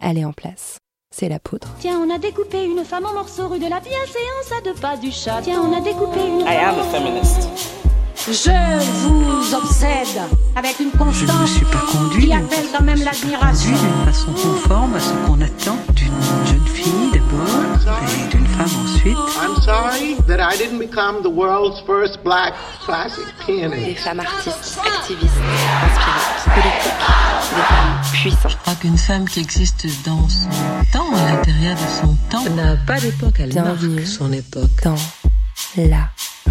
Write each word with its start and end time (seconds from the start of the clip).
elle 0.00 0.18
est 0.18 0.24
en 0.24 0.32
place. 0.32 0.78
C'est 1.14 1.28
la 1.28 1.38
poudre. 1.38 1.68
Tiens, 1.80 1.98
on 2.06 2.14
a 2.14 2.18
découpé 2.18 2.64
une 2.64 2.84
femme 2.84 3.06
en 3.06 3.14
morceaux 3.14 3.48
rue 3.48 3.58
de 3.58 3.68
la 3.68 3.80
bienséance 3.80 4.52
à 4.56 4.60
deux 4.60 4.74
pas 4.74 4.96
du 4.96 5.10
chat. 5.10 5.40
Tiens, 5.42 5.62
on 5.62 5.76
a 5.76 5.80
découpé 5.80 6.20
une 6.26 6.40
I 6.40 6.56
am 6.56 6.78
a 6.78 6.84
feminist. 6.84 7.48
Je 8.26 8.50
vous 9.06 9.54
obsède 9.54 10.20
avec 10.54 10.78
une 10.80 10.90
Je 10.90 10.96
ne 10.96 11.04
constance 11.04 11.50
suis 11.50 11.64
pas 11.64 11.82
conduit 11.90 12.26
qui 12.26 12.32
appelle 12.34 12.66
quand 12.76 12.84
même 12.84 13.02
l'admiration. 13.02 13.70
d'une 13.70 14.12
façon 14.12 14.32
conforme 14.32 14.94
à 14.96 15.00
ce 15.00 15.12
qu'on 15.26 15.40
attend 15.40 15.78
d'une 15.94 16.12
jeune 16.46 16.66
fille 16.66 17.17
d'abord 17.30 17.98
et 18.02 18.30
d'une 18.30 18.46
femme 18.46 18.70
ensuite. 18.84 19.16
I'm 19.40 19.56
sorry 19.62 20.16
that 20.26 20.40
I 20.40 20.56
didn't 20.56 20.78
become 20.78 21.22
the 21.22 21.30
world's 21.30 21.80
first 21.86 22.22
black 22.24 22.54
classic 22.84 23.24
Des 23.46 23.54
pianist. 23.54 23.98
femmes 24.00 24.20
artistes, 24.20 24.78
activistes, 24.84 25.34
inspirantes, 25.84 26.54
politiques, 26.54 26.92
des 27.54 27.62
femmes 27.62 28.00
puissantes. 28.12 28.50
Je 28.52 28.56
crois 28.58 28.74
qu'une 28.74 28.98
femme 28.98 29.24
qui 29.28 29.40
existe 29.40 29.86
dans 30.04 30.28
son 30.28 30.48
temps, 30.92 31.14
à 31.14 31.32
l'intérieur 31.32 31.76
de 31.76 32.06
son 32.06 32.16
temps, 32.30 32.50
n'a 32.54 32.76
pas 32.86 33.00
d'époque, 33.00 33.34
elle 33.38 33.50
Bienvenue. 33.50 33.94
marque 33.96 34.06
son 34.06 34.32
époque. 34.32 34.82
Dans 34.84 34.96
la 35.76 36.08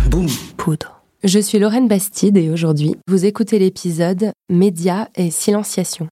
Boum. 0.10 0.28
poudre. 0.58 0.94
Je 1.24 1.40
suis 1.40 1.58
Lorraine 1.60 1.88
Bastide 1.88 2.38
et 2.38 2.50
aujourd'hui, 2.52 2.96
vous 3.08 3.26
écoutez 3.26 3.58
l'épisode 3.60 4.32
Médias 4.50 5.08
et 5.16 5.32
silenciation. 5.32 6.08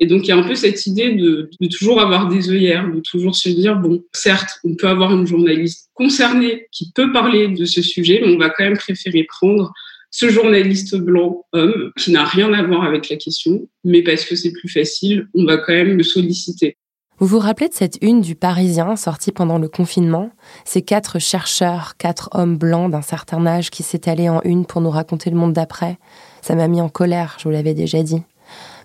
Et 0.00 0.06
donc, 0.06 0.26
il 0.26 0.28
y 0.28 0.32
a 0.32 0.36
un 0.36 0.46
peu 0.46 0.54
cette 0.54 0.86
idée 0.86 1.14
de, 1.14 1.50
toujours 1.68 2.00
avoir 2.00 2.28
des 2.28 2.50
œillères, 2.50 2.90
de 2.92 3.00
toujours 3.00 3.34
se 3.34 3.48
dire, 3.48 3.76
bon, 3.76 4.02
certes, 4.12 4.60
on 4.64 4.74
peut 4.74 4.88
avoir 4.88 5.12
une 5.12 5.26
journaliste 5.26 5.90
concernée 5.94 6.66
qui 6.70 6.92
peut 6.92 7.12
parler 7.12 7.48
de 7.48 7.64
ce 7.64 7.82
sujet, 7.82 8.20
mais 8.24 8.32
on 8.34 8.38
va 8.38 8.50
quand 8.50 8.64
même 8.64 8.78
préférer 8.78 9.24
prendre 9.24 9.72
ce 10.10 10.30
journaliste 10.30 10.96
blanc, 10.96 11.44
homme, 11.52 11.92
qui 11.98 12.12
n'a 12.12 12.24
rien 12.24 12.52
à 12.54 12.62
voir 12.62 12.84
avec 12.84 13.08
la 13.08 13.16
question, 13.16 13.68
mais 13.84 14.02
parce 14.02 14.24
que 14.24 14.36
c'est 14.36 14.52
plus 14.52 14.68
facile, 14.68 15.28
on 15.34 15.44
va 15.44 15.58
quand 15.58 15.72
même 15.72 15.96
le 15.96 16.02
solliciter. 16.02 16.76
Vous 17.20 17.26
vous 17.26 17.40
rappelez 17.40 17.68
de 17.68 17.74
cette 17.74 17.98
une 18.00 18.20
du 18.20 18.36
Parisien 18.36 18.94
sortie 18.94 19.32
pendant 19.32 19.58
le 19.58 19.68
confinement? 19.68 20.30
Ces 20.64 20.82
quatre 20.82 21.18
chercheurs, 21.18 21.96
quatre 21.98 22.30
hommes 22.32 22.56
blancs 22.56 22.92
d'un 22.92 23.02
certain 23.02 23.44
âge 23.44 23.70
qui 23.70 23.82
s'étalaient 23.82 24.28
en 24.28 24.40
une 24.44 24.64
pour 24.64 24.80
nous 24.80 24.90
raconter 24.90 25.28
le 25.28 25.36
monde 25.36 25.52
d'après 25.52 25.98
Ça 26.42 26.54
m'a 26.54 26.68
mis 26.68 26.80
en 26.80 26.88
colère, 26.88 27.36
je 27.38 27.44
vous 27.44 27.50
l'avais 27.50 27.74
déjà 27.74 28.04
dit. 28.04 28.22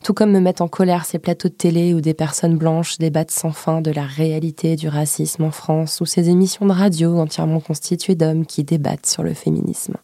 Tout 0.03 0.13
comme 0.13 0.31
me 0.31 0.41
mettent 0.41 0.59
en 0.59 0.67
colère 0.67 1.05
ces 1.05 1.17
plateaux 1.17 1.47
de 1.47 1.53
télé 1.53 1.93
où 1.93 2.01
des 2.01 2.13
personnes 2.13 2.57
blanches 2.57 2.97
débattent 2.97 3.31
sans 3.31 3.51
fin 3.51 3.79
de 3.79 3.89
la 3.89 4.03
réalité 4.03 4.75
du 4.75 4.89
racisme 4.89 5.45
en 5.45 5.51
France 5.51 6.01
ou 6.01 6.05
ces 6.05 6.29
émissions 6.29 6.65
de 6.65 6.73
radio 6.73 7.17
entièrement 7.17 7.61
constituées 7.61 8.15
d'hommes 8.15 8.45
qui 8.45 8.65
débattent 8.65 9.05
sur 9.05 9.23
le 9.23 9.33
féminisme. 9.33 9.95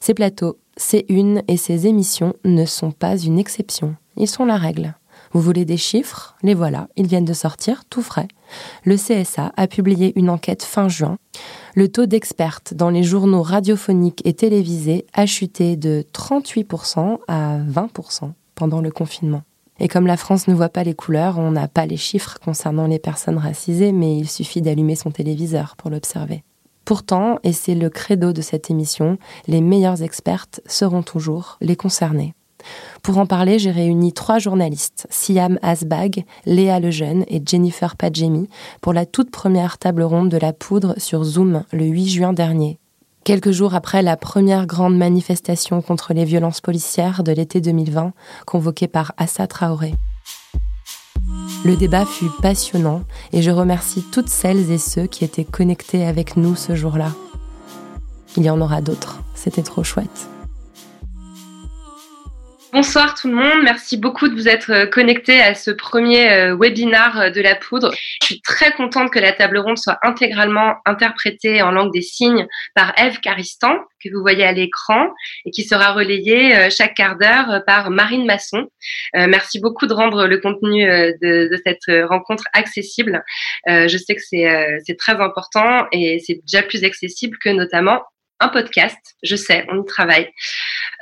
Ces 0.00 0.12
plateaux, 0.12 0.58
ces 0.76 1.06
unes 1.08 1.40
et 1.48 1.56
ces 1.56 1.86
émissions 1.86 2.34
ne 2.44 2.66
sont 2.66 2.92
pas 2.92 3.16
une 3.16 3.38
exception, 3.38 3.96
ils 4.18 4.28
sont 4.28 4.44
la 4.44 4.58
règle. 4.58 4.94
Vous 5.32 5.40
voulez 5.40 5.64
des 5.64 5.78
chiffres? 5.78 6.36
Les 6.42 6.52
voilà, 6.52 6.88
ils 6.96 7.06
viennent 7.06 7.24
de 7.24 7.32
sortir, 7.32 7.84
tout 7.88 8.02
frais. 8.02 8.28
Le 8.84 8.96
CSA 8.96 9.50
a 9.56 9.66
publié 9.66 10.12
une 10.16 10.28
enquête 10.28 10.62
fin 10.62 10.90
juin. 10.90 11.16
Le 11.74 11.88
taux 11.88 12.04
d'expertes 12.04 12.74
dans 12.74 12.90
les 12.90 13.02
journaux 13.02 13.42
radiophoniques 13.42 14.20
et 14.26 14.34
télévisés 14.34 15.06
a 15.14 15.24
chuté 15.24 15.76
de 15.76 16.04
38% 16.12 17.18
à 17.28 17.58
20% 17.58 18.32
pendant 18.56 18.80
le 18.80 18.90
confinement. 18.90 19.42
Et 19.78 19.86
comme 19.86 20.06
la 20.06 20.16
France 20.16 20.48
ne 20.48 20.54
voit 20.54 20.70
pas 20.70 20.82
les 20.82 20.94
couleurs, 20.94 21.38
on 21.38 21.52
n'a 21.52 21.68
pas 21.68 21.86
les 21.86 21.96
chiffres 21.96 22.38
concernant 22.42 22.86
les 22.86 22.98
personnes 22.98 23.38
racisées, 23.38 23.92
mais 23.92 24.16
il 24.16 24.28
suffit 24.28 24.62
d'allumer 24.62 24.96
son 24.96 25.10
téléviseur 25.10 25.76
pour 25.76 25.90
l'observer. 25.90 26.42
Pourtant, 26.84 27.38
et 27.42 27.52
c'est 27.52 27.74
le 27.74 27.90
credo 27.90 28.32
de 28.32 28.40
cette 28.40 28.70
émission, 28.70 29.18
les 29.46 29.60
meilleures 29.60 30.02
expertes 30.02 30.60
seront 30.66 31.02
toujours 31.02 31.58
les 31.60 31.76
concernées. 31.76 32.34
Pour 33.02 33.18
en 33.18 33.26
parler, 33.26 33.58
j'ai 33.58 33.70
réuni 33.70 34.12
trois 34.12 34.38
journalistes, 34.38 35.06
Siam 35.10 35.58
Asbag, 35.62 36.24
Léa 36.46 36.80
Lejeune 36.80 37.24
et 37.28 37.42
Jennifer 37.44 37.96
Padjemi, 37.96 38.48
pour 38.80 38.92
la 38.92 39.06
toute 39.06 39.30
première 39.30 39.78
table 39.78 40.02
ronde 40.02 40.30
de 40.30 40.38
la 40.38 40.52
poudre 40.52 40.94
sur 40.96 41.22
Zoom 41.22 41.64
le 41.72 41.84
8 41.84 42.08
juin 42.08 42.32
dernier. 42.32 42.78
Quelques 43.26 43.50
jours 43.50 43.74
après 43.74 44.02
la 44.02 44.16
première 44.16 44.68
grande 44.68 44.96
manifestation 44.96 45.82
contre 45.82 46.14
les 46.14 46.24
violences 46.24 46.60
policières 46.60 47.24
de 47.24 47.32
l'été 47.32 47.60
2020, 47.60 48.12
convoquée 48.46 48.86
par 48.86 49.14
Assa 49.16 49.48
Traoré. 49.48 49.94
Le 51.64 51.74
débat 51.74 52.06
fut 52.06 52.30
passionnant 52.40 53.02
et 53.32 53.42
je 53.42 53.50
remercie 53.50 54.04
toutes 54.12 54.28
celles 54.28 54.70
et 54.70 54.78
ceux 54.78 55.08
qui 55.08 55.24
étaient 55.24 55.42
connectés 55.42 56.06
avec 56.06 56.36
nous 56.36 56.54
ce 56.54 56.76
jour-là. 56.76 57.10
Il 58.36 58.44
y 58.44 58.50
en 58.50 58.60
aura 58.60 58.80
d'autres, 58.80 59.20
c'était 59.34 59.64
trop 59.64 59.82
chouette. 59.82 60.28
Bonsoir 62.72 63.14
tout 63.14 63.28
le 63.28 63.34
monde, 63.34 63.62
merci 63.62 63.96
beaucoup 63.96 64.28
de 64.28 64.34
vous 64.34 64.48
être 64.48 64.72
euh, 64.72 64.86
connectés 64.86 65.40
à 65.40 65.54
ce 65.54 65.70
premier 65.70 66.30
euh, 66.32 66.56
webinar 66.56 67.20
euh, 67.20 67.30
de 67.30 67.40
la 67.40 67.54
poudre. 67.54 67.92
Je 68.20 68.26
suis 68.26 68.40
très 68.42 68.72
contente 68.72 69.10
que 69.10 69.20
la 69.20 69.32
table 69.32 69.58
ronde 69.58 69.78
soit 69.78 69.98
intégralement 70.02 70.74
interprétée 70.84 71.62
en 71.62 71.70
langue 71.70 71.92
des 71.92 72.02
signes 72.02 72.46
par 72.74 72.92
Eve 72.98 73.20
Caristan, 73.20 73.78
que 74.02 74.08
vous 74.12 74.20
voyez 74.20 74.44
à 74.44 74.52
l'écran, 74.52 75.08
et 75.44 75.50
qui 75.52 75.62
sera 75.62 75.92
relayée 75.92 76.68
chaque 76.70 76.94
quart 76.94 77.16
d'heure 77.16 77.62
par 77.66 77.90
Marine 77.90 78.26
Masson. 78.26 78.66
Merci 79.14 79.60
beaucoup 79.60 79.86
de 79.86 79.94
rendre 79.94 80.26
le 80.26 80.38
contenu 80.38 80.84
de, 80.84 81.48
de 81.50 81.62
cette 81.64 82.08
rencontre 82.08 82.44
accessible. 82.52 83.22
Je 83.66 83.96
sais 83.96 84.14
que 84.14 84.22
c'est 84.22 84.96
très 84.96 85.20
important 85.20 85.86
et 85.92 86.22
c'est 86.24 86.40
déjà 86.46 86.62
plus 86.62 86.84
accessible 86.84 87.36
que 87.42 87.50
notamment 87.50 88.02
un 88.40 88.48
podcast. 88.48 88.98
Je 89.22 89.36
sais, 89.36 89.66
on 89.70 89.82
y 89.82 89.86
travaille. 89.86 90.30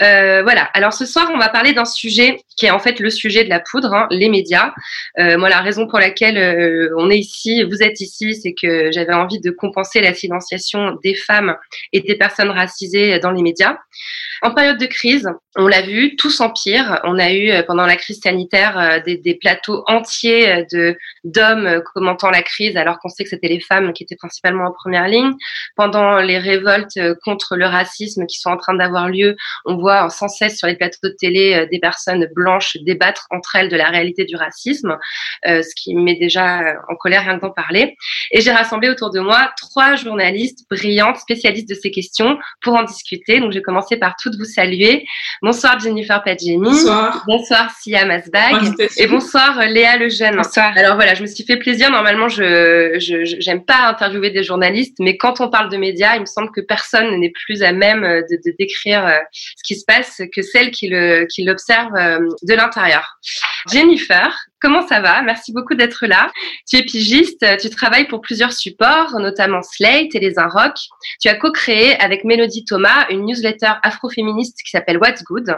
Euh, 0.03 0.43
voilà. 0.43 0.65
Alors 0.75 0.93
ce 0.93 1.06
soir, 1.06 1.31
on 1.33 1.39
va 1.39 1.49
parler 1.49 1.72
d'un 1.72 1.84
sujet 1.84 2.41
qui 2.56 2.67
est 2.67 2.71
en 2.71 2.78
fait 2.78 3.00
le 3.00 3.11
sujet 3.11 3.45
de 3.45 3.50
la 3.50 3.61
poudre, 3.61 3.93
hein, 3.95 4.06
les 4.11 4.28
médias. 4.28 4.72
Euh, 5.19 5.39
moi, 5.39 5.49
la 5.49 5.61
raison 5.61 5.87
pour 5.87 5.99
laquelle 5.99 6.39
euh, 6.39 6.95
on 6.99 7.11
est 7.11 7.19
ici, 7.19 7.62
vous 7.65 7.83
êtes 7.83 8.00
ici, 8.00 8.34
c'est 8.34 8.55
que 8.55 8.91
j'avais 8.93 9.15
envie 9.15 9.41
de 9.41 9.50
compenser 9.50 10.00
la 10.00 10.15
silenciation 10.15 10.99
des 11.03 11.15
femmes 11.15 11.56
et 11.93 12.00
des 12.00 12.17
personnes 12.17 12.50
racisées 12.50 13.19
dans 13.19 13.31
les 13.31 13.43
médias. 13.43 13.77
En 14.43 14.53
période 14.53 14.78
de 14.78 14.87
crise, 14.87 15.28
on 15.56 15.67
l'a 15.67 15.81
vu, 15.81 16.17
tout 16.17 16.31
s'empire. 16.31 17.00
On 17.05 17.19
a 17.19 17.33
eu 17.33 17.50
euh, 17.50 17.62
pendant 17.62 17.87
la 17.87 17.97
crise 17.97 18.21
sanitaire 18.21 18.78
euh, 18.78 19.00
des, 19.00 19.17
des 19.17 19.34
plateaux 19.37 19.84
entiers 19.87 20.53
euh, 20.53 20.65
de 20.71 20.99
d'hommes 21.25 21.83
commentant 21.94 22.31
la 22.31 22.43
crise, 22.43 22.77
alors 22.77 22.99
qu'on 22.99 23.09
sait 23.09 23.25
que 23.25 23.31
c'était 23.31 23.49
les 23.49 23.61
femmes 23.61 23.93
qui 23.93 24.03
étaient 24.03 24.17
principalement 24.17 24.65
en 24.67 24.73
première 24.73 25.09
ligne. 25.09 25.33
Pendant 25.77 26.19
les 26.19 26.39
révoltes 26.39 26.99
contre 27.25 27.56
le 27.56 27.65
racisme 27.65 28.27
qui 28.27 28.39
sont 28.39 28.50
en 28.50 28.56
train 28.56 28.75
d'avoir 28.75 29.09
lieu, 29.09 29.37
voit 29.77 30.09
sans 30.11 30.29
cesse 30.29 30.59
sur 30.59 30.67
les 30.67 30.77
plateaux 30.77 30.99
de 31.03 31.15
télé 31.19 31.55
euh, 31.55 31.67
des 31.71 31.79
personnes 31.79 32.27
blanches 32.35 32.77
débattre 32.83 33.27
entre 33.31 33.57
elles 33.57 33.69
de 33.69 33.77
la 33.77 33.89
réalité 33.89 34.25
du 34.25 34.37
racisme, 34.37 34.97
euh, 35.47 35.62
ce 35.62 35.75
qui 35.77 35.95
me 35.95 36.03
met 36.03 36.17
déjà 36.17 36.61
euh, 36.61 36.75
en 36.89 36.97
colère 36.97 37.23
rien 37.23 37.37
que 37.37 37.43
d'en 37.43 37.51
parler. 37.51 37.97
Et 38.31 38.41
j'ai 38.41 38.53
rassemblé 38.53 38.89
autour 38.89 39.11
de 39.11 39.21
moi 39.21 39.53
trois 39.57 39.97
journalistes 39.97 40.67
brillantes, 40.71 41.19
spécialistes 41.19 41.69
de 41.69 41.75
ces 41.75 41.91
questions, 41.91 42.39
pour 42.62 42.75
en 42.75 42.83
discuter. 42.83 43.41
Donc, 43.41 43.53
je 43.53 43.59
vais 43.59 43.62
commencer 43.62 43.97
par 43.97 44.15
toutes 44.21 44.37
vous 44.37 44.45
saluer. 44.45 45.05
Bonsoir 45.43 45.79
Jennifer 45.79 46.23
Padjemi. 46.23 46.59
Bonsoir. 46.59 47.25
Bonsoir 47.27 47.71
Sia 47.71 48.05
Masbag. 48.05 48.55
Invitation. 48.55 49.05
Et 49.05 49.06
bonsoir 49.06 49.61
Léa 49.67 49.97
Lejeune. 49.97 50.37
Bonsoir. 50.37 50.73
Alors 50.77 50.97
voilà, 50.97 51.15
je 51.15 51.23
me 51.23 51.27
suis 51.27 51.45
fait 51.45 51.56
plaisir. 51.56 51.91
Normalement, 51.91 52.29
je 52.29 52.97
j'aime 52.99 53.65
pas 53.65 53.89
interviewer 53.89 54.31
des 54.31 54.43
journalistes, 54.43 54.97
mais 55.01 55.17
quand 55.17 55.41
on 55.41 55.49
parle 55.49 55.71
de 55.71 55.77
médias, 55.77 56.17
il 56.17 56.21
me 56.21 56.27
semble 56.27 56.51
que 56.51 56.61
personne 56.61 57.19
n'est 57.21 57.33
plus 57.33 57.62
à 57.62 57.73
même 57.73 58.03
de, 58.03 58.37
de 58.45 58.55
décrire 58.59 59.21
ce 59.33 59.62
qui 59.64 59.76
se 59.76 59.84
passe 59.86 60.20
que 60.34 60.42
celle 60.42 60.70
qui 60.70 60.88
l'observe 60.88 61.94
euh, 61.97 62.19
de 62.42 62.54
l'intérieur. 62.54 63.19
Jennifer, 63.72 64.36
comment 64.60 64.86
ça 64.86 65.00
va? 65.00 65.22
Merci 65.22 65.52
beaucoup 65.52 65.75
d'être 65.75 66.06
là. 66.06 66.30
Tu 66.69 66.76
es 66.76 66.82
pigiste, 66.82 67.44
tu 67.58 67.70
travailles 67.70 68.06
pour 68.06 68.20
plusieurs 68.20 68.52
supports, 68.52 69.19
notamment 69.19 69.62
Slate 69.62 70.14
et 70.14 70.20
les 70.20 70.38
Inrocks. 70.38 70.88
Tu 71.20 71.28
as 71.28 71.34
co-créé 71.36 71.98
avec 72.00 72.25
Mélodie 72.25 72.64
Thomas 72.64 73.06
une 73.10 73.25
newsletter 73.25 73.72
afroféministe 73.82 74.58
qui 74.62 74.70
s'appelle 74.70 74.98
What's 74.98 75.22
Good. 75.25 75.56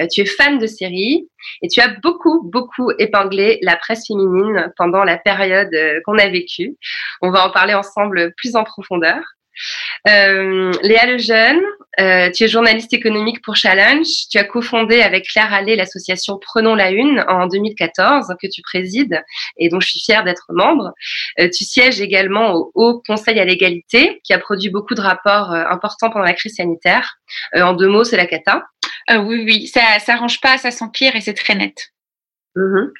Euh, 0.00 0.06
tu 0.12 0.20
es 0.20 0.26
fan 0.26 0.58
de 0.58 0.66
séries 0.66 1.28
et 1.62 1.68
tu 1.68 1.80
as 1.80 1.88
beaucoup, 2.02 2.42
beaucoup 2.42 2.90
épinglé 2.98 3.58
la 3.62 3.76
presse 3.76 4.06
féminine 4.06 4.72
pendant 4.76 5.04
la 5.04 5.16
période 5.16 5.72
euh, 5.72 6.00
qu'on 6.04 6.18
a 6.18 6.28
vécue. 6.28 6.76
On 7.22 7.30
va 7.30 7.46
en 7.46 7.50
parler 7.50 7.74
ensemble 7.74 8.34
plus 8.36 8.54
en 8.54 8.64
profondeur. 8.64 9.22
Euh, 10.08 10.72
Léa 10.82 11.06
Lejeune, 11.06 11.60
euh, 12.00 12.30
tu 12.30 12.44
es 12.44 12.48
journaliste 12.48 12.92
économique 12.92 13.42
pour 13.42 13.56
Challenge. 13.56 14.06
Tu 14.30 14.38
as 14.38 14.44
cofondé 14.44 15.00
avec 15.00 15.26
Claire 15.26 15.52
Allais 15.52 15.76
l'association 15.76 16.38
Prenons 16.40 16.74
la 16.74 16.90
Une 16.90 17.24
en 17.28 17.46
2014 17.46 18.34
que 18.40 18.46
tu 18.46 18.62
présides 18.62 19.22
et 19.56 19.68
dont 19.68 19.80
je 19.80 19.88
suis 19.88 20.00
fière 20.00 20.24
d'être 20.24 20.46
membre. 20.50 20.92
Euh, 21.40 21.48
tu 21.48 21.64
sièges 21.64 22.00
également 22.00 22.54
au 22.54 22.70
Haut 22.74 23.02
Conseil 23.06 23.38
à 23.40 23.44
l'égalité 23.44 24.20
qui 24.24 24.32
a 24.32 24.38
produit 24.38 24.70
beaucoup 24.70 24.94
de 24.94 25.00
rapports 25.00 25.50
importants 25.52 26.10
pendant 26.10 26.24
la 26.24 26.34
crise 26.34 26.56
sanitaire. 26.56 27.16
En 27.54 27.72
deux 27.72 27.88
mots, 27.88 28.04
c'est 28.04 28.16
la 28.16 28.26
cata. 28.26 28.64
Oui, 29.08 29.44
oui, 29.44 29.66
ça 29.68 29.98
s'arrange 30.00 30.40
pas, 30.40 30.58
ça 30.58 30.70
s'empire 30.70 31.14
et 31.16 31.20
c'est 31.20 31.34
très 31.34 31.54
net. 31.54 31.92
Mhm. 32.56 32.90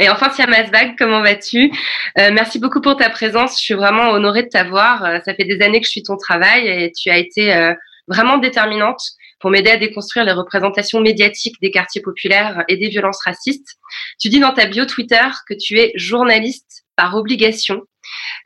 Et 0.00 0.10
enfin, 0.10 0.28
Siam 0.30 0.52
Asbag, 0.52 0.96
comment 0.98 1.22
vas-tu? 1.22 1.70
Euh, 2.18 2.30
Merci 2.32 2.58
beaucoup 2.58 2.80
pour 2.80 2.96
ta 2.96 3.08
présence. 3.10 3.58
Je 3.58 3.64
suis 3.64 3.74
vraiment 3.74 4.10
honorée 4.10 4.42
de 4.42 4.48
t'avoir. 4.48 5.04
Euh, 5.04 5.18
ça 5.24 5.34
fait 5.34 5.44
des 5.44 5.62
années 5.62 5.80
que 5.80 5.86
je 5.86 5.92
suis 5.92 6.02
ton 6.02 6.16
travail 6.16 6.66
et 6.66 6.90
tu 6.90 7.10
as 7.10 7.18
été 7.18 7.54
euh, 7.54 7.72
vraiment 8.08 8.38
déterminante 8.38 9.00
pour 9.38 9.50
m'aider 9.50 9.70
à 9.70 9.76
déconstruire 9.76 10.24
les 10.24 10.32
représentations 10.32 11.00
médiatiques 11.00 11.56
des 11.62 11.70
quartiers 11.70 12.02
populaires 12.02 12.64
et 12.68 12.76
des 12.76 12.88
violences 12.88 13.22
racistes. 13.24 13.76
Tu 14.20 14.28
dis 14.30 14.40
dans 14.40 14.52
ta 14.52 14.66
bio 14.66 14.84
Twitter 14.84 15.26
que 15.48 15.54
tu 15.54 15.78
es 15.78 15.92
journaliste 15.94 16.84
par 16.96 17.14
obligation 17.14 17.82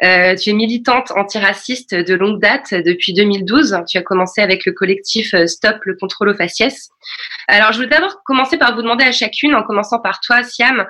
euh, 0.04 0.36
tu 0.36 0.50
es 0.50 0.52
militante 0.52 1.10
antiraciste 1.12 1.94
de 1.94 2.14
longue 2.14 2.40
date 2.40 2.72
depuis 2.72 3.14
2012. 3.14 3.78
Tu 3.88 3.98
as 3.98 4.02
commencé 4.02 4.40
avec 4.40 4.64
le 4.64 4.72
collectif 4.72 5.34
euh, 5.34 5.46
Stop 5.46 5.78
le 5.82 5.96
contrôle 5.96 6.28
aux 6.28 6.34
faciès. 6.34 6.90
Alors, 7.48 7.72
je 7.72 7.78
voulais 7.78 7.88
d'abord 7.88 8.22
commencer 8.24 8.58
par 8.58 8.74
vous 8.74 8.82
demander 8.82 9.04
à 9.04 9.12
chacune, 9.12 9.54
en 9.54 9.62
commençant 9.62 9.98
par 9.98 10.20
toi, 10.20 10.42
Siam, 10.44 10.86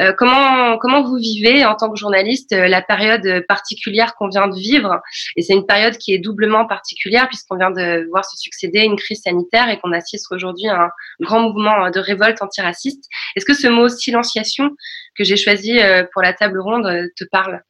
euh, 0.00 0.12
comment 0.16 0.78
comment 0.78 1.02
vous 1.02 1.16
vivez 1.16 1.64
en 1.64 1.74
tant 1.74 1.90
que 1.90 1.98
journaliste 1.98 2.52
la 2.52 2.82
période 2.82 3.44
particulière 3.46 4.14
qu'on 4.14 4.28
vient 4.28 4.48
de 4.48 4.58
vivre? 4.58 5.00
Et 5.36 5.42
c'est 5.42 5.54
une 5.54 5.66
période 5.66 5.96
qui 5.98 6.12
est 6.12 6.18
doublement 6.18 6.66
particulière 6.66 7.28
puisqu'on 7.28 7.56
vient 7.56 7.70
de 7.70 8.08
voir 8.10 8.24
se 8.24 8.36
succéder 8.36 8.80
une 8.80 8.96
crise 8.96 9.22
sanitaire 9.22 9.68
et 9.68 9.78
qu'on 9.78 9.92
assiste 9.92 10.26
aujourd'hui 10.32 10.68
à 10.68 10.82
un 10.82 10.90
grand 11.20 11.40
mouvement 11.40 11.90
de 11.90 12.00
révolte 12.00 12.42
antiraciste. 12.42 13.04
Est-ce 13.36 13.44
que 13.44 13.54
ce 13.54 13.68
mot 13.68 13.88
silenciation 13.88 14.70
que 15.16 15.24
j'ai 15.24 15.36
choisi 15.36 15.78
pour 16.12 16.22
la 16.22 16.32
table 16.32 16.60
ronde 16.60 16.88
te 17.16 17.24
parle, 17.24 17.62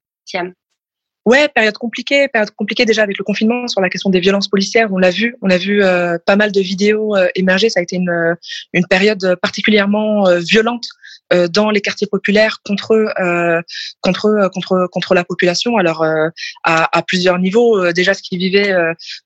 Ouais, 1.29 1.47
période 1.47 1.77
compliquée, 1.77 2.27
période 2.29 2.51
compliquée 2.53 2.87
déjà 2.87 3.03
avec 3.03 3.19
le 3.19 3.23
confinement 3.23 3.69
sur 3.69 3.83
la 3.83 3.91
question 3.91 4.09
des 4.09 4.19
violences 4.19 4.49
policières. 4.49 4.89
On 4.91 4.97
l'a 4.97 5.11
vu, 5.11 5.37
on 5.43 5.51
a 5.51 5.59
vu 5.59 5.85
euh, 5.85 6.17
pas 6.25 6.37
mal 6.37 6.53
de 6.53 6.61
vidéos 6.63 7.15
euh, 7.15 7.29
émerger. 7.35 7.69
Ça 7.69 7.81
a 7.81 7.83
été 7.83 7.97
une, 7.97 8.09
euh, 8.09 8.35
période 8.89 9.37
particulièrement 9.43 10.25
violente 10.39 10.87
dans 11.51 11.69
les 11.71 11.83
quartiers 11.83 12.07
populaires 12.07 12.61
contre 12.65 13.13
contre 14.01 14.49
contre 14.51 14.89
contre 14.91 15.15
la 15.15 15.25
population. 15.25 15.77
Alors 15.77 16.03
à, 16.65 17.03
plusieurs 17.07 17.39
niveaux, 17.39 17.93
déjà 17.93 18.15
ce 18.15 18.23
qu'ils 18.23 18.39
vivaient 18.39 18.75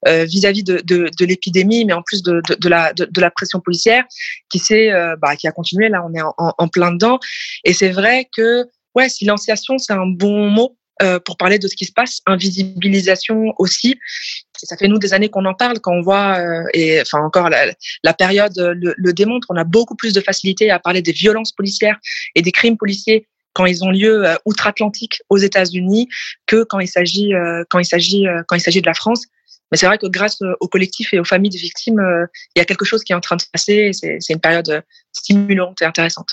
vis-à-vis 0.05 0.65
de, 0.65 1.25
l'épidémie, 1.25 1.85
mais 1.85 1.93
en 1.93 2.03
plus 2.03 2.23
de, 2.25 2.43
la 2.69 3.31
pression 3.31 3.61
policière 3.61 4.05
qui 4.51 4.59
s'est 4.59 4.91
bah, 5.21 5.37
qui 5.37 5.47
a 5.47 5.53
continué. 5.53 5.89
Là, 5.91 6.05
on 6.05 6.13
est 6.13 6.23
en, 6.23 6.35
en 6.37 6.69
plein 6.69 6.91
dedans. 6.91 7.21
Et 7.63 7.73
c'est 7.73 7.91
vrai 7.91 8.29
que 8.37 8.65
ouais, 8.97 9.09
silenciation, 9.09 9.79
c'est 9.79 9.93
un 9.93 10.07
bon 10.07 10.51
mot 10.51 10.77
euh, 11.03 11.19
pour 11.19 11.37
parler 11.37 11.59
de 11.59 11.67
ce 11.67 11.75
qui 11.75 11.85
se 11.85 11.93
passe, 11.93 12.21
invisibilisation 12.27 13.55
aussi. 13.59 13.99
ça 14.55 14.77
fait 14.77 14.87
nous 14.87 14.99
des 14.99 15.15
années 15.15 15.31
qu'on 15.31 15.45
en 15.47 15.55
parle, 15.55 15.81
quand 15.81 15.93
on 15.93 16.01
voit, 16.01 16.39
euh, 16.39 16.63
et 16.75 17.01
enfin 17.01 17.19
encore 17.19 17.51
la, 17.51 18.15
période 18.15 18.53
le, 18.57 18.95
le, 18.97 19.13
démontre, 19.13 19.49
on 19.51 19.57
a 19.57 19.65
beaucoup 19.65 19.97
plus 19.97 20.13
de 20.13 20.21
facilité 20.21 20.71
à 20.71 20.79
parler 20.79 21.03
des 21.03 21.11
violences 21.13 21.53
policières 21.53 21.99
et 22.37 22.43
des 22.43 22.53
crimes 22.53 22.77
policiers 22.77 23.27
quand 23.53 23.67
ils 23.67 23.83
ont 23.83 23.91
lieu 23.91 24.27
euh, 24.27 24.35
outre-Atlantique 24.45 25.23
aux 25.29 25.39
États-Unis 25.39 26.09
que 26.47 26.63
quand 26.63 26.79
il 26.79 26.89
s'agit 26.89 27.33
quand 27.69 27.81
il 27.81 27.85
s'agit 27.85 28.25
quand 28.47 28.55
il 28.55 28.61
s'agit 28.61 28.81
de 28.81 28.87
la 28.87 28.95
France. 28.95 29.25
Mais 29.73 29.79
c'est 29.79 29.87
vrai 29.87 29.99
que 29.99 30.07
grâce 30.07 30.39
au 30.61 30.69
collectif 30.69 31.15
et 31.15 31.19
aux 31.19 31.25
familles 31.25 31.51
de 31.51 31.57
victimes, 31.57 32.29
il 32.55 32.59
y 32.59 32.63
a 32.63 32.67
quelque 32.67 32.85
chose 32.85 33.03
qui 33.03 33.13
est 33.13 33.17
en 33.17 33.21
train 33.21 33.37
de 33.37 33.41
se 33.41 33.47
passer. 33.51 33.91
C'est 33.95 34.19
une 34.29 34.41
période 34.41 34.85
stimulante 35.13 35.81
et 35.81 35.87
intéressante. 35.87 36.29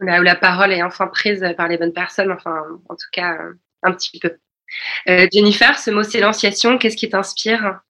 Là 0.00 0.18
où 0.18 0.22
la 0.22 0.34
parole 0.34 0.72
est 0.72 0.82
enfin 0.82 1.06
prise 1.06 1.44
par 1.58 1.68
les 1.68 1.76
bonnes 1.76 1.92
personnes, 1.92 2.32
enfin, 2.32 2.56
en 2.88 2.94
tout 2.94 3.10
cas, 3.12 3.36
un 3.82 3.92
petit 3.92 4.18
peu. 4.18 4.30
Euh, 5.08 5.26
Jennifer, 5.32 5.78
ce 5.78 5.90
mot 5.90 6.02
silenciation, 6.02 6.78
qu'est-ce 6.78 6.96
qui 6.96 7.08
t'inspire? 7.08 7.80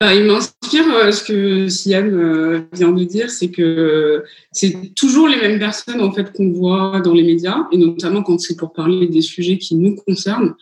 Bah, 0.00 0.14
il 0.14 0.24
m'inspire 0.24 0.88
euh, 0.94 1.12
ce 1.12 1.24
que 1.24 1.68
Siam 1.68 2.08
euh, 2.12 2.60
vient 2.72 2.90
de 2.90 3.04
dire, 3.04 3.30
c'est 3.30 3.50
que 3.50 4.24
c'est 4.50 4.94
toujours 4.96 5.28
les 5.28 5.36
mêmes 5.36 5.60
personnes 5.60 6.00
en 6.00 6.12
fait 6.12 6.32
qu'on 6.32 6.50
voit 6.50 7.00
dans 7.00 7.14
les 7.14 7.22
médias, 7.22 7.66
et 7.70 7.76
notamment 7.76 8.22
quand 8.22 8.38
c'est 8.40 8.56
pour 8.56 8.72
parler 8.72 9.06
des 9.06 9.22
sujets 9.22 9.58
qui 9.58 9.76
nous 9.76 9.94
concernent. 9.94 10.54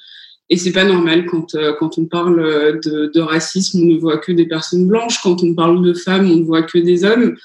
Et 0.50 0.56
c'est 0.56 0.72
pas 0.72 0.84
normal 0.84 1.26
quand 1.26 1.56
quand 1.78 1.96
on 1.96 2.06
parle 2.06 2.80
de, 2.80 3.20
racisme, 3.20 3.82
on 3.82 3.86
ne 3.86 3.98
voit 3.98 4.18
que 4.18 4.32
des 4.32 4.46
personnes 4.46 4.88
blanches. 4.88 5.22
Quand 5.22 5.44
on 5.44 5.54
parle 5.54 5.80
de 5.80 5.94
femmes, 5.94 6.28
on 6.28 6.36
ne 6.36 6.44
voit 6.44 6.62
que 6.62 6.76
des 6.76 7.04
hommes. 7.04 7.36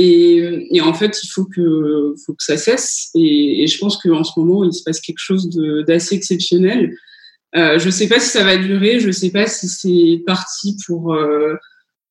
Et, 0.00 0.68
et, 0.70 0.80
en 0.80 0.94
fait, 0.94 1.18
il 1.24 1.28
faut 1.28 1.44
que, 1.44 2.14
faut 2.24 2.32
que 2.32 2.44
ça 2.44 2.56
cesse. 2.56 3.10
Et, 3.16 3.64
et 3.64 3.66
je 3.66 3.78
pense 3.78 3.96
qu'en 3.96 4.22
ce 4.22 4.38
moment, 4.38 4.62
il 4.62 4.72
se 4.72 4.84
passe 4.84 5.00
quelque 5.00 5.18
chose 5.18 5.50
d'assez 5.88 6.14
exceptionnel. 6.14 6.94
Euh, 7.56 7.80
je 7.80 7.86
ne 7.86 7.90
sais 7.90 8.08
pas 8.08 8.20
si 8.20 8.28
ça 8.28 8.44
va 8.44 8.56
durer, 8.56 9.00
je 9.00 9.08
ne 9.08 9.12
sais 9.12 9.32
pas 9.32 9.46
si 9.48 9.66
c'est 9.66 10.22
parti 10.24 10.76
pour, 10.86 11.14
euh, 11.14 11.56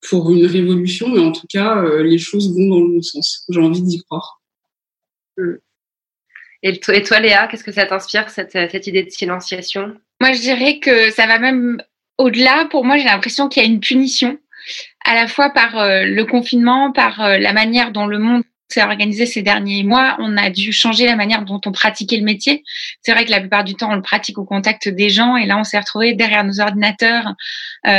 pour 0.10 0.30
une 0.32 0.46
révolution, 0.46 1.08
mais 1.08 1.22
en 1.22 1.32
tout 1.32 1.48
cas, 1.48 1.82
euh, 1.82 2.04
les 2.04 2.18
choses 2.18 2.54
vont 2.54 2.68
dans 2.68 2.82
le 2.82 2.96
bon 2.96 3.02
sens. 3.02 3.46
J'ai 3.48 3.62
envie 3.62 3.82
d'y 3.82 4.04
croire. 4.04 4.42
Et 6.64 6.78
toi, 6.82 6.94
et 6.94 7.04
toi 7.04 7.22
Léa, 7.22 7.48
qu'est-ce 7.48 7.64
que 7.64 7.72
ça 7.72 7.86
t'inspire, 7.86 8.30
cette, 8.30 8.52
cette 8.52 8.88
idée 8.88 9.04
de 9.04 9.12
silenciation? 9.12 9.96
Moi, 10.20 10.34
je 10.34 10.42
dirais 10.42 10.80
que 10.80 11.10
ça 11.12 11.26
va 11.26 11.40
même 11.40 11.82
au-delà. 12.18 12.68
Pour 12.70 12.84
moi, 12.84 12.98
j'ai 12.98 13.06
l'impression 13.06 13.48
qu'il 13.48 13.64
y 13.64 13.66
a 13.66 13.70
une 13.70 13.80
punition 13.80 14.38
à 15.04 15.16
la 15.16 15.28
fois 15.28 15.50
par 15.50 15.78
euh, 15.78 16.04
le 16.04 16.26
confinement, 16.26 16.92
par 16.92 17.22
euh, 17.22 17.38
la 17.38 17.54
manière 17.54 17.92
dont 17.92 18.08
le 18.08 18.20
monde 18.20 18.44
s'est 18.70 18.84
organisé 18.84 19.26
ces 19.26 19.42
derniers 19.42 19.84
mois, 19.84 20.18
on 20.20 20.36
a 20.36 20.50
dû 20.50 20.74
changer 20.74 21.06
la 21.06 21.16
manière 21.16 21.46
dont 21.46 21.62
on 21.66 21.72
pratiquait 21.72 22.18
le 22.18 22.24
métier. 22.24 22.64
C'est 23.02 23.14
vrai 23.14 23.24
que 23.24 23.32
la 23.32 23.40
plupart 23.40 23.64
du 23.64 23.76
temps, 23.76 23.92
on 23.92 23.96
le 23.96 24.02
pratique 24.02 24.38
au 24.38 24.44
contact 24.44 24.90
des 24.90 25.10
gens, 25.10 25.38
et 25.38 25.46
là, 25.46 25.58
on 25.58 25.64
s'est 25.64 25.80
retrouvé 25.80 26.14
derrière 26.14 26.44
nos 26.44 26.60
ordinateurs, 26.60 27.28
euh, 27.28 27.34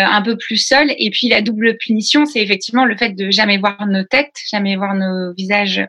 un 0.04 0.20
peu 0.20 0.36
plus 0.36 0.58
seul. 0.58 0.92
Et 0.98 1.10
puis, 1.10 1.28
la 1.28 1.40
double 1.40 1.78
punition, 1.78 2.26
c'est 2.26 2.42
effectivement 2.42 2.84
le 2.84 2.96
fait 2.96 3.10
de 3.10 3.30
jamais 3.30 3.56
voir 3.56 3.86
nos 3.86 4.04
têtes, 4.04 4.36
jamais 4.50 4.76
voir 4.76 4.94
nos 4.94 5.32
visages 5.32 5.86